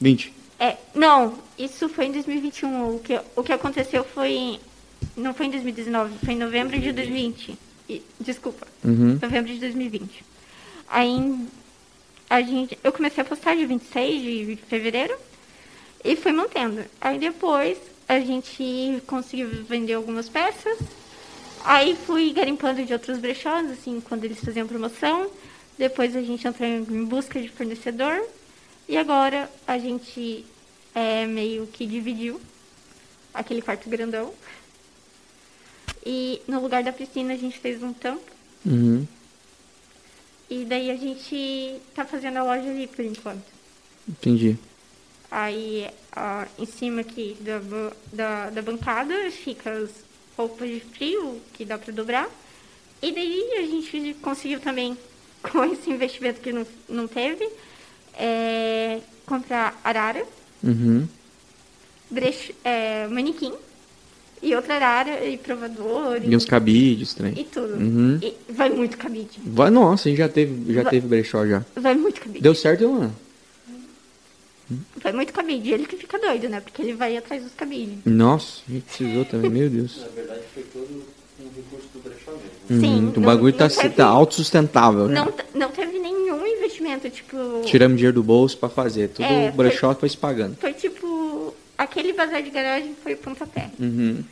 20. 0.00 0.32
É, 0.58 0.76
não, 0.94 1.38
isso 1.58 1.88
foi 1.88 2.06
em 2.06 2.12
2021. 2.12 2.94
O 2.96 3.00
que, 3.00 3.20
o 3.36 3.42
que 3.42 3.52
aconteceu 3.52 4.02
foi... 4.02 4.30
em- 4.32 4.60
Não 5.16 5.34
foi 5.34 5.46
em 5.46 5.50
2019, 5.50 6.14
foi 6.24 6.34
em 6.34 6.38
novembro 6.38 6.78
de 6.78 6.90
2020. 6.92 7.58
E- 7.88 8.02
desculpa, 8.18 8.66
Uhum. 8.82 9.18
novembro 9.20 9.52
de 9.52 9.58
2020. 9.60 10.24
Aí 10.88 11.46
a 12.30 12.40
gente, 12.40 12.78
eu 12.82 12.92
comecei 12.92 13.20
a 13.22 13.24
postar 13.26 13.54
dia 13.54 13.66
26 13.66 14.22
de 14.22 14.56
fevereiro 14.68 15.14
e 16.04 16.14
fui 16.16 16.32
mantendo. 16.32 16.84
Aí 17.00 17.18
depois 17.18 17.78
a 18.06 18.20
gente 18.20 19.02
conseguiu 19.06 19.48
vender 19.64 19.94
algumas 19.94 20.28
peças. 20.28 20.78
Aí 21.64 21.96
fui 21.96 22.30
garimpando 22.32 22.84
de 22.84 22.92
outros 22.92 23.18
brechós, 23.18 23.70
assim, 23.70 24.00
quando 24.00 24.24
eles 24.24 24.38
faziam 24.38 24.66
promoção. 24.66 25.30
Depois 25.78 26.14
a 26.14 26.20
gente 26.20 26.46
entrou 26.46 26.68
em 26.68 27.04
busca 27.04 27.40
de 27.40 27.48
fornecedor. 27.48 28.22
E 28.86 28.98
agora 28.98 29.50
a 29.66 29.78
gente 29.78 30.44
é, 30.94 31.24
meio 31.24 31.66
que 31.66 31.86
dividiu 31.86 32.38
aquele 33.32 33.62
quarto 33.62 33.88
grandão. 33.88 34.32
E 36.04 36.42
no 36.46 36.60
lugar 36.60 36.82
da 36.82 36.92
piscina 36.92 37.32
a 37.32 37.36
gente 37.36 37.58
fez 37.58 37.82
um 37.82 37.94
tampo. 37.94 38.30
Uhum. 38.66 39.06
E 40.50 40.66
daí 40.66 40.90
a 40.90 40.96
gente 40.96 41.80
tá 41.94 42.04
fazendo 42.04 42.36
a 42.36 42.44
loja 42.44 42.68
ali 42.68 42.86
por 42.86 43.02
enquanto. 43.02 43.42
Entendi. 44.06 44.58
Aí 45.30 45.86
ó, 46.16 46.44
em 46.58 46.66
cima 46.66 47.00
aqui 47.00 47.36
da, 47.40 47.60
da, 48.12 48.50
da 48.50 48.62
bancada 48.62 49.14
fica 49.30 49.70
as 49.70 49.90
roupas 50.36 50.68
de 50.68 50.80
frio 50.80 51.40
que 51.52 51.64
dá 51.64 51.76
para 51.78 51.92
dobrar. 51.92 52.28
E 53.02 53.12
daí 53.12 53.58
a 53.58 53.62
gente 53.62 54.14
conseguiu 54.22 54.60
também, 54.60 54.96
com 55.42 55.64
esse 55.64 55.90
investimento 55.90 56.40
que 56.40 56.52
não, 56.52 56.66
não 56.88 57.06
teve, 57.08 57.48
é, 58.18 59.00
comprar 59.26 59.78
arara, 59.84 60.24
Uhum. 60.62 61.06
é, 62.64 63.06
manequim 63.08 63.52
e 64.42 64.54
outra 64.54 64.74
arara 64.76 65.24
e 65.26 65.36
provador 65.36 66.20
E 66.22 66.34
os 66.36 66.44
cabides, 66.44 67.12
trem. 67.14 67.32
e 67.38 67.44
tudo. 67.44 67.74
Uhum. 67.74 68.18
E 68.22 68.34
vai 68.52 68.70
muito 68.70 68.96
cabide. 68.96 69.38
Vai, 69.44 69.70
nossa, 69.70 70.08
a 70.08 70.10
gente 70.10 70.18
já 70.18 70.28
teve, 70.28 70.72
já 70.72 70.82
Vai- 70.82 70.90
teve 70.90 71.06
brechó 71.08 71.46
já. 71.46 71.62
Vai 71.74 71.94
muito 71.94 72.20
cabide. 72.20 72.40
Deu 72.42 72.54
certo, 72.54 72.84
Ilana? 72.84 73.14
Vai 75.02 75.12
muito 75.12 75.32
cabide. 75.32 75.70
Ele 75.72 75.86
que 75.86 75.96
fica 75.96 76.18
doido, 76.18 76.48
né? 76.48 76.60
Porque 76.60 76.82
ele 76.82 76.92
vai 76.94 77.16
atrás 77.16 77.42
dos 77.42 77.52
cabides. 77.54 77.98
Nossa, 78.04 78.62
a 78.68 78.72
gente 78.72 78.82
precisou 78.84 79.24
também, 79.24 79.50
meu 79.50 79.68
Deus. 79.70 80.00
Na 80.00 80.06
verdade, 80.08 80.40
foi 80.52 80.62
todo 80.64 81.04
um 81.40 81.44
recurso 81.56 81.86
do 81.94 82.00
brechó 82.02 82.30
mesmo. 82.32 82.80
Sim, 82.80 82.94
Uhum, 83.04 83.08
o 83.10 83.20
não- 83.20 83.22
bagulho 83.22 83.52
tá, 83.52 83.68
teve- 83.68 83.90
tá 83.94 84.06
autossustentável. 84.06 85.08
já. 85.08 85.14
Não, 85.14 85.32
t- 85.32 85.44
não 85.54 85.70
teve 85.70 85.98
nenhum 85.98 86.46
investimento, 86.46 87.10
tipo. 87.10 87.36
Tiramos 87.64 87.96
dinheiro 87.96 88.14
do 88.14 88.22
bolso 88.22 88.56
pra 88.58 88.68
fazer. 88.68 89.08
Tudo 89.08 89.24
É, 89.24 89.50
o 89.50 89.52
brechó 89.52 89.94
foi 89.94 90.08
se 90.08 90.16
pagando. 90.16 90.56
Foi 90.56 90.72
tipo. 90.72 91.54
Aquele 91.76 92.12
bazar 92.12 92.42
de 92.42 92.50
garagem 92.50 92.94
foi 93.02 93.14
o 93.14 93.16
pontapé. 93.16 93.68
Uhum. 93.80 94.18
E, 94.20 94.24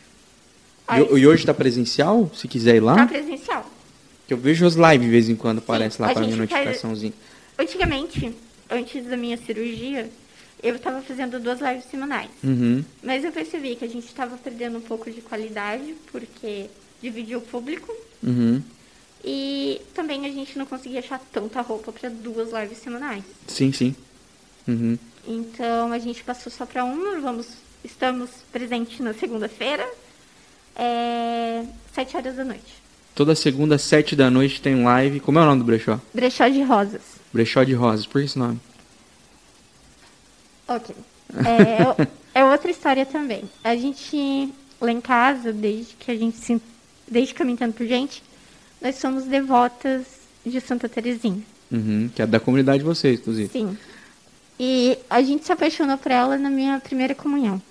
Aí, 0.89 1.07
e 1.21 1.27
hoje 1.27 1.45
tá 1.45 1.53
presencial? 1.53 2.31
Se 2.35 2.47
quiser 2.47 2.77
ir 2.77 2.81
lá? 2.81 2.95
tá 2.97 3.07
presencial. 3.07 3.69
Que 4.29 4.35
eu 4.35 4.39
vejo 4.39 4.65
as 4.65 4.75
lives 4.75 5.01
de 5.03 5.09
vez 5.11 5.29
em 5.29 5.35
quando, 5.35 5.59
aparece 5.59 6.01
lá 6.01 6.11
a 6.11 6.13
pra 6.13 6.21
mim 6.23 6.29
a 6.29 6.37
gente 6.37 6.49
faz- 6.49 6.65
notificaçãozinha. 6.67 7.13
Antigamente, 7.59 8.33
antes 8.71 9.05
da 9.07 9.17
minha 9.17 9.37
cirurgia, 9.37 10.09
eu 10.63 10.79
tava 10.79 11.03
fazendo 11.03 11.41
duas 11.41 11.61
lives 11.61 11.85
semanais. 11.91 12.31
Uhum. 12.43 12.85
Mas 13.03 13.25
eu 13.25 13.33
percebi 13.33 13.75
que 13.75 13.85
a 13.85 13.89
gente 13.89 14.13
tava 14.15 14.37
perdendo 14.37 14.79
um 14.79 14.83
pouco 14.83 15.11
de 15.11 15.21
qualidade, 15.21 15.95
porque 16.11 16.67
dividiu 17.03 17.39
o 17.39 17.43
público. 17.43 17.93
Uhum. 18.23 18.63
E 19.25 19.81
também 19.95 20.25
a 20.27 20.31
gente 20.31 20.59
não 20.59 20.67
conseguia 20.67 21.01
achar 21.01 21.21
tanta 21.33 21.61
roupa 21.61 21.93
para 21.93 22.09
duas 22.09 22.53
lives 22.53 22.79
semanais. 22.79 23.25
Sim, 23.47 23.73
sim. 23.73 23.95
Uhum. 24.67 24.99
Então 25.27 25.93
a 25.93 25.99
gente 25.99 26.23
passou 26.23 26.51
só 26.51 26.65
para 26.65 26.85
uma. 26.85 27.21
Vamos, 27.21 27.49
estamos 27.85 28.31
presentes 28.53 28.99
na 29.01 29.15
segunda-feira, 29.15 29.89
é, 30.77 31.65
sete 31.93 32.17
horas 32.17 32.37
da 32.37 32.45
noite. 32.45 32.83
Toda 33.15 33.35
segunda, 33.35 33.79
sete 33.79 34.17
da 34.17 34.31
noite, 34.31 34.63
tem 34.63 34.83
live. 34.83 35.21
Como 35.21 35.39
é 35.39 35.43
o 35.43 35.45
nome 35.45 35.59
do 35.59 35.65
brechó? 35.65 36.01
Brechó 36.15 36.49
de 36.49 36.63
rosas. 36.63 37.03
Brechó 37.33 37.63
de 37.63 37.75
Rosas. 37.75 38.07
Por 38.07 38.21
que 38.21 38.27
esse 38.27 38.39
nome? 38.39 38.61
Ok. 40.69 40.95
É, 42.35 42.41
é 42.41 42.45
outra 42.45 42.71
história 42.71 43.07
também. 43.07 43.45
A 43.65 43.75
gente 43.75 44.53
lá 44.79 44.93
em 44.93 45.01
casa, 45.01 45.51
desde 45.51 45.95
que 45.95 46.11
a 46.11 46.17
gente 46.17 46.37
se, 46.37 46.61
desde 47.09 47.33
que 47.33 47.41
eu 47.41 47.47
me 47.47 47.53
entendo 47.53 47.73
por 47.73 47.87
gente, 47.87 48.23
nós 48.83 48.97
somos 48.97 49.25
devotas 49.25 50.05
de 50.45 50.61
Santa 50.61 50.89
Terezinha. 50.89 51.43
Uhum. 51.71 52.11
Que 52.15 52.21
é 52.21 52.27
da 52.27 52.39
comunidade 52.39 52.81
de 52.81 52.85
vocês, 52.85 53.19
inclusive. 53.19 53.49
Sim. 53.51 53.79
E 54.61 54.99
a 55.09 55.23
gente 55.23 55.47
se 55.47 55.53
apaixonou 55.53 55.97
por 55.97 56.13
ela 56.13 56.37
na 56.37 56.51
minha 56.51 56.79
primeira 56.81 57.15
comunhão. 57.15 57.63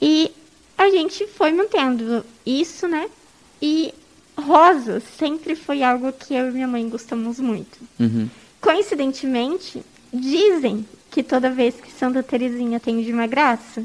E 0.00 0.30
a 0.78 0.88
gente 0.88 1.26
foi 1.26 1.52
mantendo 1.52 2.24
isso, 2.44 2.86
né? 2.86 3.10
E 3.60 3.92
rosas 4.36 5.02
sempre 5.18 5.54
foi 5.54 5.82
algo 5.82 6.12
que 6.12 6.34
eu 6.34 6.48
e 6.48 6.52
minha 6.52 6.68
mãe 6.68 6.88
gostamos 6.88 7.40
muito. 7.40 7.78
Uhum. 7.98 8.28
Coincidentemente, 8.60 9.82
dizem 10.12 10.86
que 11.16 11.22
toda 11.22 11.48
vez 11.48 11.74
que 11.76 11.90
Santa 11.90 12.22
Terezinha 12.22 12.78
tem 12.78 13.02
de 13.02 13.10
uma 13.10 13.26
graça, 13.26 13.82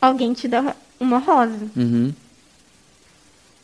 alguém 0.00 0.32
te 0.32 0.48
dá 0.48 0.74
uma 0.98 1.18
rosa. 1.18 1.68
Uhum. 1.76 2.12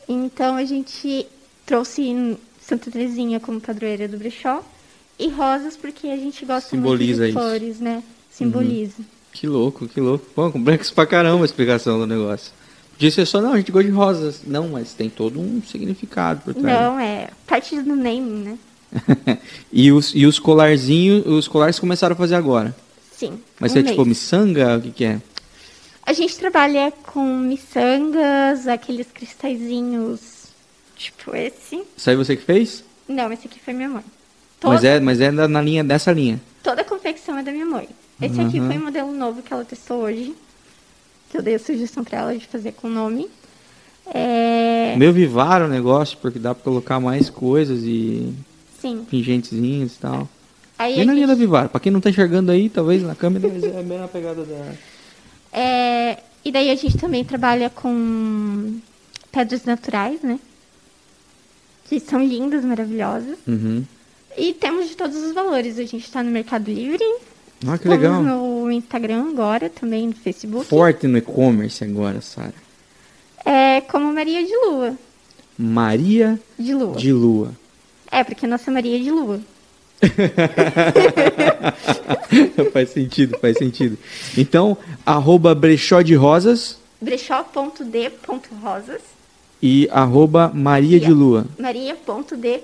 Então 0.08 0.54
a 0.54 0.64
gente 0.64 1.26
trouxe 1.66 2.38
Santa 2.60 2.92
Terezinha 2.92 3.40
como 3.40 3.60
padroeira 3.60 4.06
do 4.06 4.16
brechó 4.16 4.62
e 5.18 5.28
rosas 5.30 5.76
porque 5.76 6.06
a 6.06 6.16
gente 6.16 6.46
gosta 6.46 6.70
Simboliza 6.70 7.22
muito 7.22 7.24
de 7.24 7.30
isso. 7.30 7.38
Uhum. 7.40 7.44
flores, 7.44 7.80
né? 7.80 8.04
Simboliza. 8.30 9.02
Que 9.32 9.48
louco, 9.48 9.88
que 9.88 10.00
louco. 10.00 10.24
Pô, 10.32 10.48
complexo 10.52 10.94
pra 10.94 11.06
caramba 11.06 11.42
a 11.42 11.46
explicação 11.46 11.98
do 11.98 12.06
negócio. 12.06 12.52
Podia 12.92 13.10
ser 13.10 13.26
só, 13.26 13.42
não, 13.42 13.54
a 13.54 13.56
gente 13.56 13.72
gosta 13.72 13.88
de 13.88 13.92
rosas. 13.92 14.42
Não, 14.46 14.68
mas 14.68 14.94
tem 14.94 15.10
todo 15.10 15.40
um 15.40 15.60
significado 15.60 16.40
por 16.42 16.54
trás. 16.54 16.80
Não, 16.80 17.00
é 17.00 17.30
parte 17.48 17.82
do 17.82 17.96
naming, 17.96 18.44
né? 18.44 18.58
e, 19.72 19.90
os, 19.92 20.12
e 20.14 20.26
os 20.26 20.38
colarzinhos, 20.38 21.26
os 21.26 21.48
colares 21.48 21.78
começaram 21.78 22.14
a 22.14 22.16
fazer 22.16 22.34
agora. 22.34 22.74
Sim. 23.12 23.38
Mas 23.60 23.74
um 23.74 23.78
é 23.78 23.82
tipo 23.82 23.96
mês. 24.04 24.08
miçanga? 24.08 24.76
O 24.76 24.80
que, 24.80 24.90
que 24.90 25.04
é? 25.04 25.20
A 26.06 26.12
gente 26.12 26.36
trabalha 26.36 26.92
com 27.02 27.38
miçangas, 27.38 28.66
aqueles 28.66 29.06
cristalzinhos 29.12 30.34
Tipo 30.96 31.34
esse. 31.34 31.82
Isso 31.96 32.10
aí 32.10 32.16
você 32.16 32.36
que 32.36 32.42
fez? 32.42 32.84
Não, 33.08 33.32
esse 33.32 33.46
aqui 33.46 33.60
foi 33.60 33.74
minha 33.74 33.88
mãe. 33.88 34.04
Mas 34.62 34.80
Toda, 34.80 34.88
é, 34.88 35.00
mas 35.00 35.20
é 35.20 35.30
na 35.30 35.60
linha 35.60 35.84
dessa 35.84 36.10
linha. 36.12 36.40
toda 36.62 36.80
a 36.80 36.84
confecção 36.84 37.36
é 37.38 37.42
da 37.42 37.52
minha 37.52 37.66
mãe. 37.66 37.88
Esse 38.22 38.40
aqui 38.40 38.60
Uhum. 38.60 38.66
foi 38.68 38.78
o 38.78 38.84
modelo 38.84 39.12
novo 39.12 39.42
que 39.42 39.52
ela 39.52 39.64
testou 39.64 40.02
hoje. 40.02 40.34
Que 41.28 41.36
eu 41.36 41.42
dei 41.42 41.56
a 41.56 41.58
sugestão 41.58 42.04
pra 42.04 42.18
ela 42.18 42.38
de 42.38 42.46
fazer 42.46 42.72
com 42.72 42.88
nome. 42.88 43.28
É... 44.06 44.94
Meio 44.96 45.12
vivário 45.12 45.66
o 45.66 45.68
negócio, 45.68 46.16
porque 46.22 46.38
dá 46.38 46.54
pra 46.54 46.64
colocar 46.64 47.00
mais 47.00 47.28
coisas 47.28 47.82
e 47.82 48.32
Sim. 48.88 49.06
pingentezinhos 49.08 49.96
e 49.96 49.98
tal. 49.98 50.28
Aí 50.78 50.96
Bem 50.96 51.04
na 51.06 51.14
linha 51.14 51.26
da 51.26 51.34
gente- 51.34 51.40
Vivar. 51.40 51.68
Pra 51.68 51.80
quem 51.80 51.90
não 51.92 52.00
tá 52.00 52.10
enxergando 52.10 52.50
aí, 52.52 52.68
talvez 52.68 53.02
na 53.02 53.14
câmera, 53.14 53.48
mas 53.48 53.62
é 53.64 53.82
bem 53.82 53.98
na 53.98 54.08
pegada 54.08 54.44
da. 54.44 54.72
É, 55.52 56.18
e 56.44 56.50
daí 56.52 56.70
a 56.70 56.74
gente 56.74 56.98
também 56.98 57.24
trabalha 57.24 57.70
com 57.70 58.78
pedras 59.32 59.64
naturais, 59.64 60.20
né? 60.22 60.38
Que 61.88 62.00
são 62.00 62.22
lindas, 62.24 62.64
maravilhosas. 62.64 63.38
Uhum. 63.46 63.84
E 64.36 64.52
temos 64.52 64.88
de 64.88 64.96
todos 64.96 65.16
os 65.16 65.32
valores. 65.32 65.78
A 65.78 65.84
gente 65.84 65.98
está 66.04 66.22
no 66.22 66.30
Mercado 66.30 66.68
Livre. 66.70 67.04
Ah, 67.66 67.78
que 67.78 67.88
legal. 67.88 68.20
no 68.22 68.70
Instagram 68.70 69.30
agora, 69.30 69.70
também 69.70 70.08
no 70.08 70.14
Facebook. 70.14 70.66
Forte 70.66 71.06
no 71.06 71.16
e-commerce 71.16 71.82
agora, 71.84 72.20
Sara. 72.20 72.52
É 73.44 73.80
como 73.82 74.12
Maria 74.12 74.44
de 74.44 74.54
Lua. 74.66 74.96
Maria 75.56 76.38
De 76.58 76.74
Lua. 76.74 76.96
de 76.96 77.12
Lua. 77.12 77.52
É, 78.14 78.24
porque 78.24 78.46
nossa 78.46 78.70
Maria 78.70 78.96
é 78.96 79.00
de 79.00 79.10
Lua. 79.10 79.40
faz 82.72 82.90
sentido, 82.90 83.38
faz 83.40 83.58
sentido. 83.58 83.98
Então, 84.36 84.76
arroba 85.04 85.54
brechó 85.54 86.02
de 86.02 86.14
rosas 86.14 86.78
brechó.d.rosas. 87.00 89.02
e 89.62 89.88
arroba 89.92 90.50
Maria 90.54 90.98
de 91.00 91.12
Lua. 91.12 91.46
Maria.d. 91.58 92.60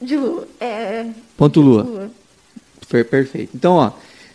de 0.00 0.16
Lua. 0.16 0.46
É, 0.60 1.06
Ponto 1.36 1.60
Lua. 1.60 1.82
Lua. 1.82 2.10
Per- 2.88 3.04
Perfeito. 3.08 3.50
Então, 3.54 3.74
ó, 3.74 3.90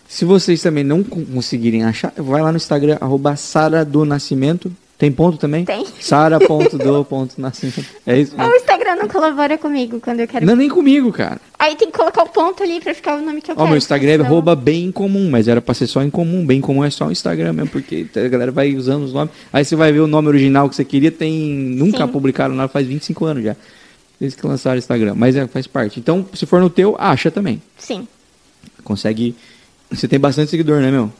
se 0.08 0.26
vocês 0.26 0.62
também 0.62 0.84
não 0.84 1.04
con- 1.04 1.26
conseguirem 1.26 1.84
achar, 1.84 2.12
vai 2.18 2.42
lá 2.42 2.52
no 2.52 2.58
Instagram, 2.58 2.98
arroba 3.00 3.36
Sara 3.36 3.86
do 3.86 4.04
Nascimento. 4.06 4.72
Tem 4.98 5.12
ponto 5.12 5.38
também? 5.38 5.64
Tem. 5.64 5.86
Sara.do.nascimento. 6.00 7.86
É 8.06 8.20
isso? 8.20 8.36
O 8.36 8.56
Instagram 8.56 8.96
não 8.96 9.08
colabora 9.08 9.56
comigo 9.58 10.00
quando 10.00 10.22
eu 10.22 10.28
quero. 10.28 10.44
Não, 10.46 10.56
nem 10.56 10.68
comigo, 10.70 11.12
cara. 11.14 11.40
Aí 11.60 11.76
tem 11.76 11.92
que 11.92 11.98
colocar 11.98 12.24
o 12.24 12.30
ponto 12.30 12.64
ali 12.64 12.80
pra 12.82 12.96
ficar 12.96 13.16
o 13.18 13.22
nome 13.22 13.40
que 13.42 13.52
eu 13.52 13.54
Ó, 13.54 13.58
quero. 13.58 13.70
meu 13.70 13.78
Instagram 13.78 14.10
é 14.10 14.14
senão- 14.14 14.26
arroba 14.26 14.56
bem 14.56 14.86
em 14.86 14.92
comum, 14.92 15.30
mas 15.30 15.48
era 15.48 15.62
pra 15.62 15.76
ser 15.76 15.86
só 15.86 16.02
em 16.02 16.10
comum. 16.10 16.44
Bem 16.46 16.60
comum 16.62 16.84
é 16.84 16.90
só 16.90 17.06
o 17.08 17.12
Instagram 17.12 17.54
mesmo, 17.54 17.70
porque 17.70 18.08
a 18.16 18.28
galera 18.28 18.52
vai 18.52 18.74
usando 18.76 19.04
os 19.04 19.14
nomes. 19.14 19.32
Aí 19.54 19.64
você 19.64 19.76
vai 19.76 19.92
ver 19.92 20.00
o 20.00 20.08
nome 20.08 20.30
original 20.30 20.68
que 20.68 20.76
você 20.76 20.84
queria, 20.86 21.12
tem. 21.12 21.32
Nunca 21.44 22.06
Sim. 22.06 22.12
publicaram 22.12 22.56
nada, 22.56 22.68
faz 22.70 22.88
25 22.88 23.24
anos 23.26 23.44
já. 23.44 23.56
Desde 24.20 24.36
que 24.36 24.48
lançaram 24.48 24.76
o 24.78 24.80
Instagram. 24.80 25.14
Mas 25.16 25.36
é, 25.36 25.46
faz 25.46 25.68
parte. 25.68 26.00
Então, 26.00 26.26
se 26.34 26.48
for 26.48 26.60
no 26.60 26.72
teu, 26.72 26.96
acha 26.98 27.30
também. 27.30 27.62
Sim. 27.78 28.08
Consegue. 28.84 29.36
Você 29.92 30.08
tem 30.08 30.20
bastante 30.20 30.50
seguidor, 30.50 30.82
né, 30.82 30.90
meu? 30.90 31.12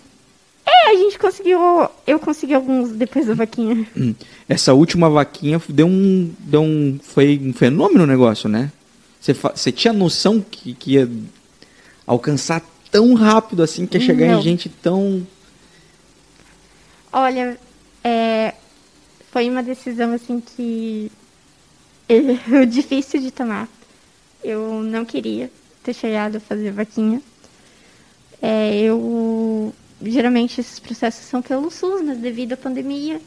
É, 0.68 0.92
a 0.92 0.96
gente 0.98 1.18
conseguiu. 1.18 1.60
Eu 2.06 2.20
consegui 2.20 2.54
alguns 2.54 2.92
depois 2.92 3.26
da 3.26 3.34
vaquinha. 3.34 3.88
Hum. 3.96 4.14
Essa 4.50 4.74
última 4.74 5.10
vaquinha 5.10 5.62
deu 5.70 5.88
um, 5.88 6.34
deu 6.40 6.62
um, 6.62 7.00
foi 7.02 7.40
um 7.42 7.54
fenômeno 7.54 8.04
o 8.04 8.08
negócio, 8.08 8.50
né? 8.50 8.70
Você, 9.20 9.34
você 9.34 9.72
tinha 9.72 9.94
noção 9.94 10.42
que, 10.42 10.74
que 10.74 10.94
ia 10.94 11.10
alcançar 12.06 12.62
tão 12.92 13.14
rápido 13.14 13.64
assim, 13.64 13.86
que 13.86 13.98
ia 13.98 14.06
chegar 14.06 14.28
Não. 14.28 14.40
em 14.40 14.42
gente 14.42 14.68
tão. 14.68 15.26
Olha, 17.14 17.58
é, 18.04 18.54
foi 19.32 19.50
uma 19.50 19.64
decisão 19.64 20.14
assim 20.14 20.42
que. 20.42 21.10
difícil 22.68 23.22
de 23.22 23.32
tomar. 23.32 23.70
Eu 24.44 24.82
não 24.84 25.06
queria 25.06 25.50
ter 25.82 25.94
chegado 25.94 26.36
a 26.36 26.42
fazer 26.42 26.72
vaquinha. 26.72 27.22
É, 28.42 28.78
eu. 28.82 29.74
Geralmente 30.02 30.62
esses 30.62 30.80
processos 30.80 31.26
são 31.26 31.42
pelo 31.42 31.72
SUS, 31.72 32.02
mas 32.04 32.18
devido 32.18 32.54
à 32.54 32.58
pandemia, 32.58 33.20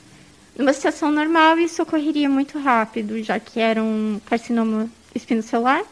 numa 0.57 0.73
situação 0.73 1.11
normal 1.11 1.59
isso 1.59 1.83
ocorreria 1.83 2.29
muito 2.29 2.59
rápido, 2.59 3.21
já 3.23 3.41
que 3.41 3.59
era 3.59 3.83
um 3.83 4.21
carcinoma 4.27 4.89
espinocelular. 5.15 5.85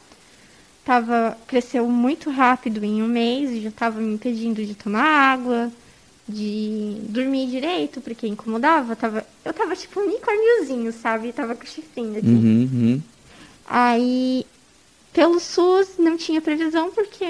Tava, 0.85 1.37
cresceu 1.47 1.87
muito 1.89 2.31
rápido 2.31 2.83
em 2.85 3.03
um 3.03 3.09
mês 3.09 3.51
e 3.51 3.61
já 3.61 3.69
estava 3.69 4.01
me 4.01 4.15
impedindo 4.15 4.65
de 4.65 4.75
tomar 4.75 5.05
água, 5.05 5.71
de 6.27 6.97
dormir 7.09 7.49
direito, 7.49 8.01
porque 8.01 8.27
incomodava. 8.27 8.97
Tava, 8.97 9.27
eu 9.45 9.53
tava 9.53 9.77
tipo 9.77 10.01
um 10.01 10.05
unicórniozinho, 10.05 10.93
sabe? 10.93 11.33
Tava 11.33 11.55
com 11.55 11.67
chifrinho 11.67 12.17
aqui. 12.17 12.27
Uhum, 12.27 12.71
uhum. 12.73 13.03
Aí, 13.67 14.47
pelo 15.13 15.39
SUS, 15.41 15.99
não 15.99 16.17
tinha 16.17 16.41
previsão 16.41 16.91
porque 16.91 17.27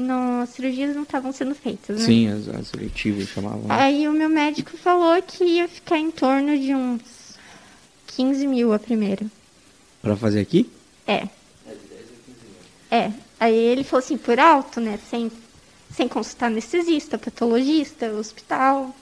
não, 0.00 0.40
as 0.40 0.50
cirurgias 0.50 0.94
não 0.96 1.02
estavam 1.02 1.32
sendo 1.32 1.54
feitas, 1.54 1.98
né? 2.00 2.04
Sim, 2.04 2.28
as, 2.28 2.48
as 2.48 2.68
seletivas 2.68 3.28
chamavam. 3.28 3.62
né? 3.62 3.66
Aí 3.74 4.08
o 4.08 4.12
meu 4.12 4.28
médico 4.28 4.76
falou 4.76 5.20
que 5.22 5.44
ia 5.44 5.68
ficar 5.68 5.98
em 5.98 6.10
torno 6.10 6.58
de 6.58 6.74
uns 6.74 7.00
15 8.08 8.46
mil 8.46 8.72
a 8.72 8.78
primeira. 8.78 9.24
Pra 10.02 10.16
fazer 10.16 10.40
aqui? 10.40 10.70
É. 11.06 11.28
É. 12.90 13.12
Aí 13.38 13.54
ele 13.54 13.84
falou 13.84 14.02
assim, 14.04 14.16
por 14.16 14.38
alto, 14.40 14.80
né? 14.80 14.98
Sem, 15.08 15.30
sem 15.94 16.08
consultar 16.08 16.46
anestesista, 16.46 17.18
patologista, 17.18 18.10
hospital. 18.12 18.94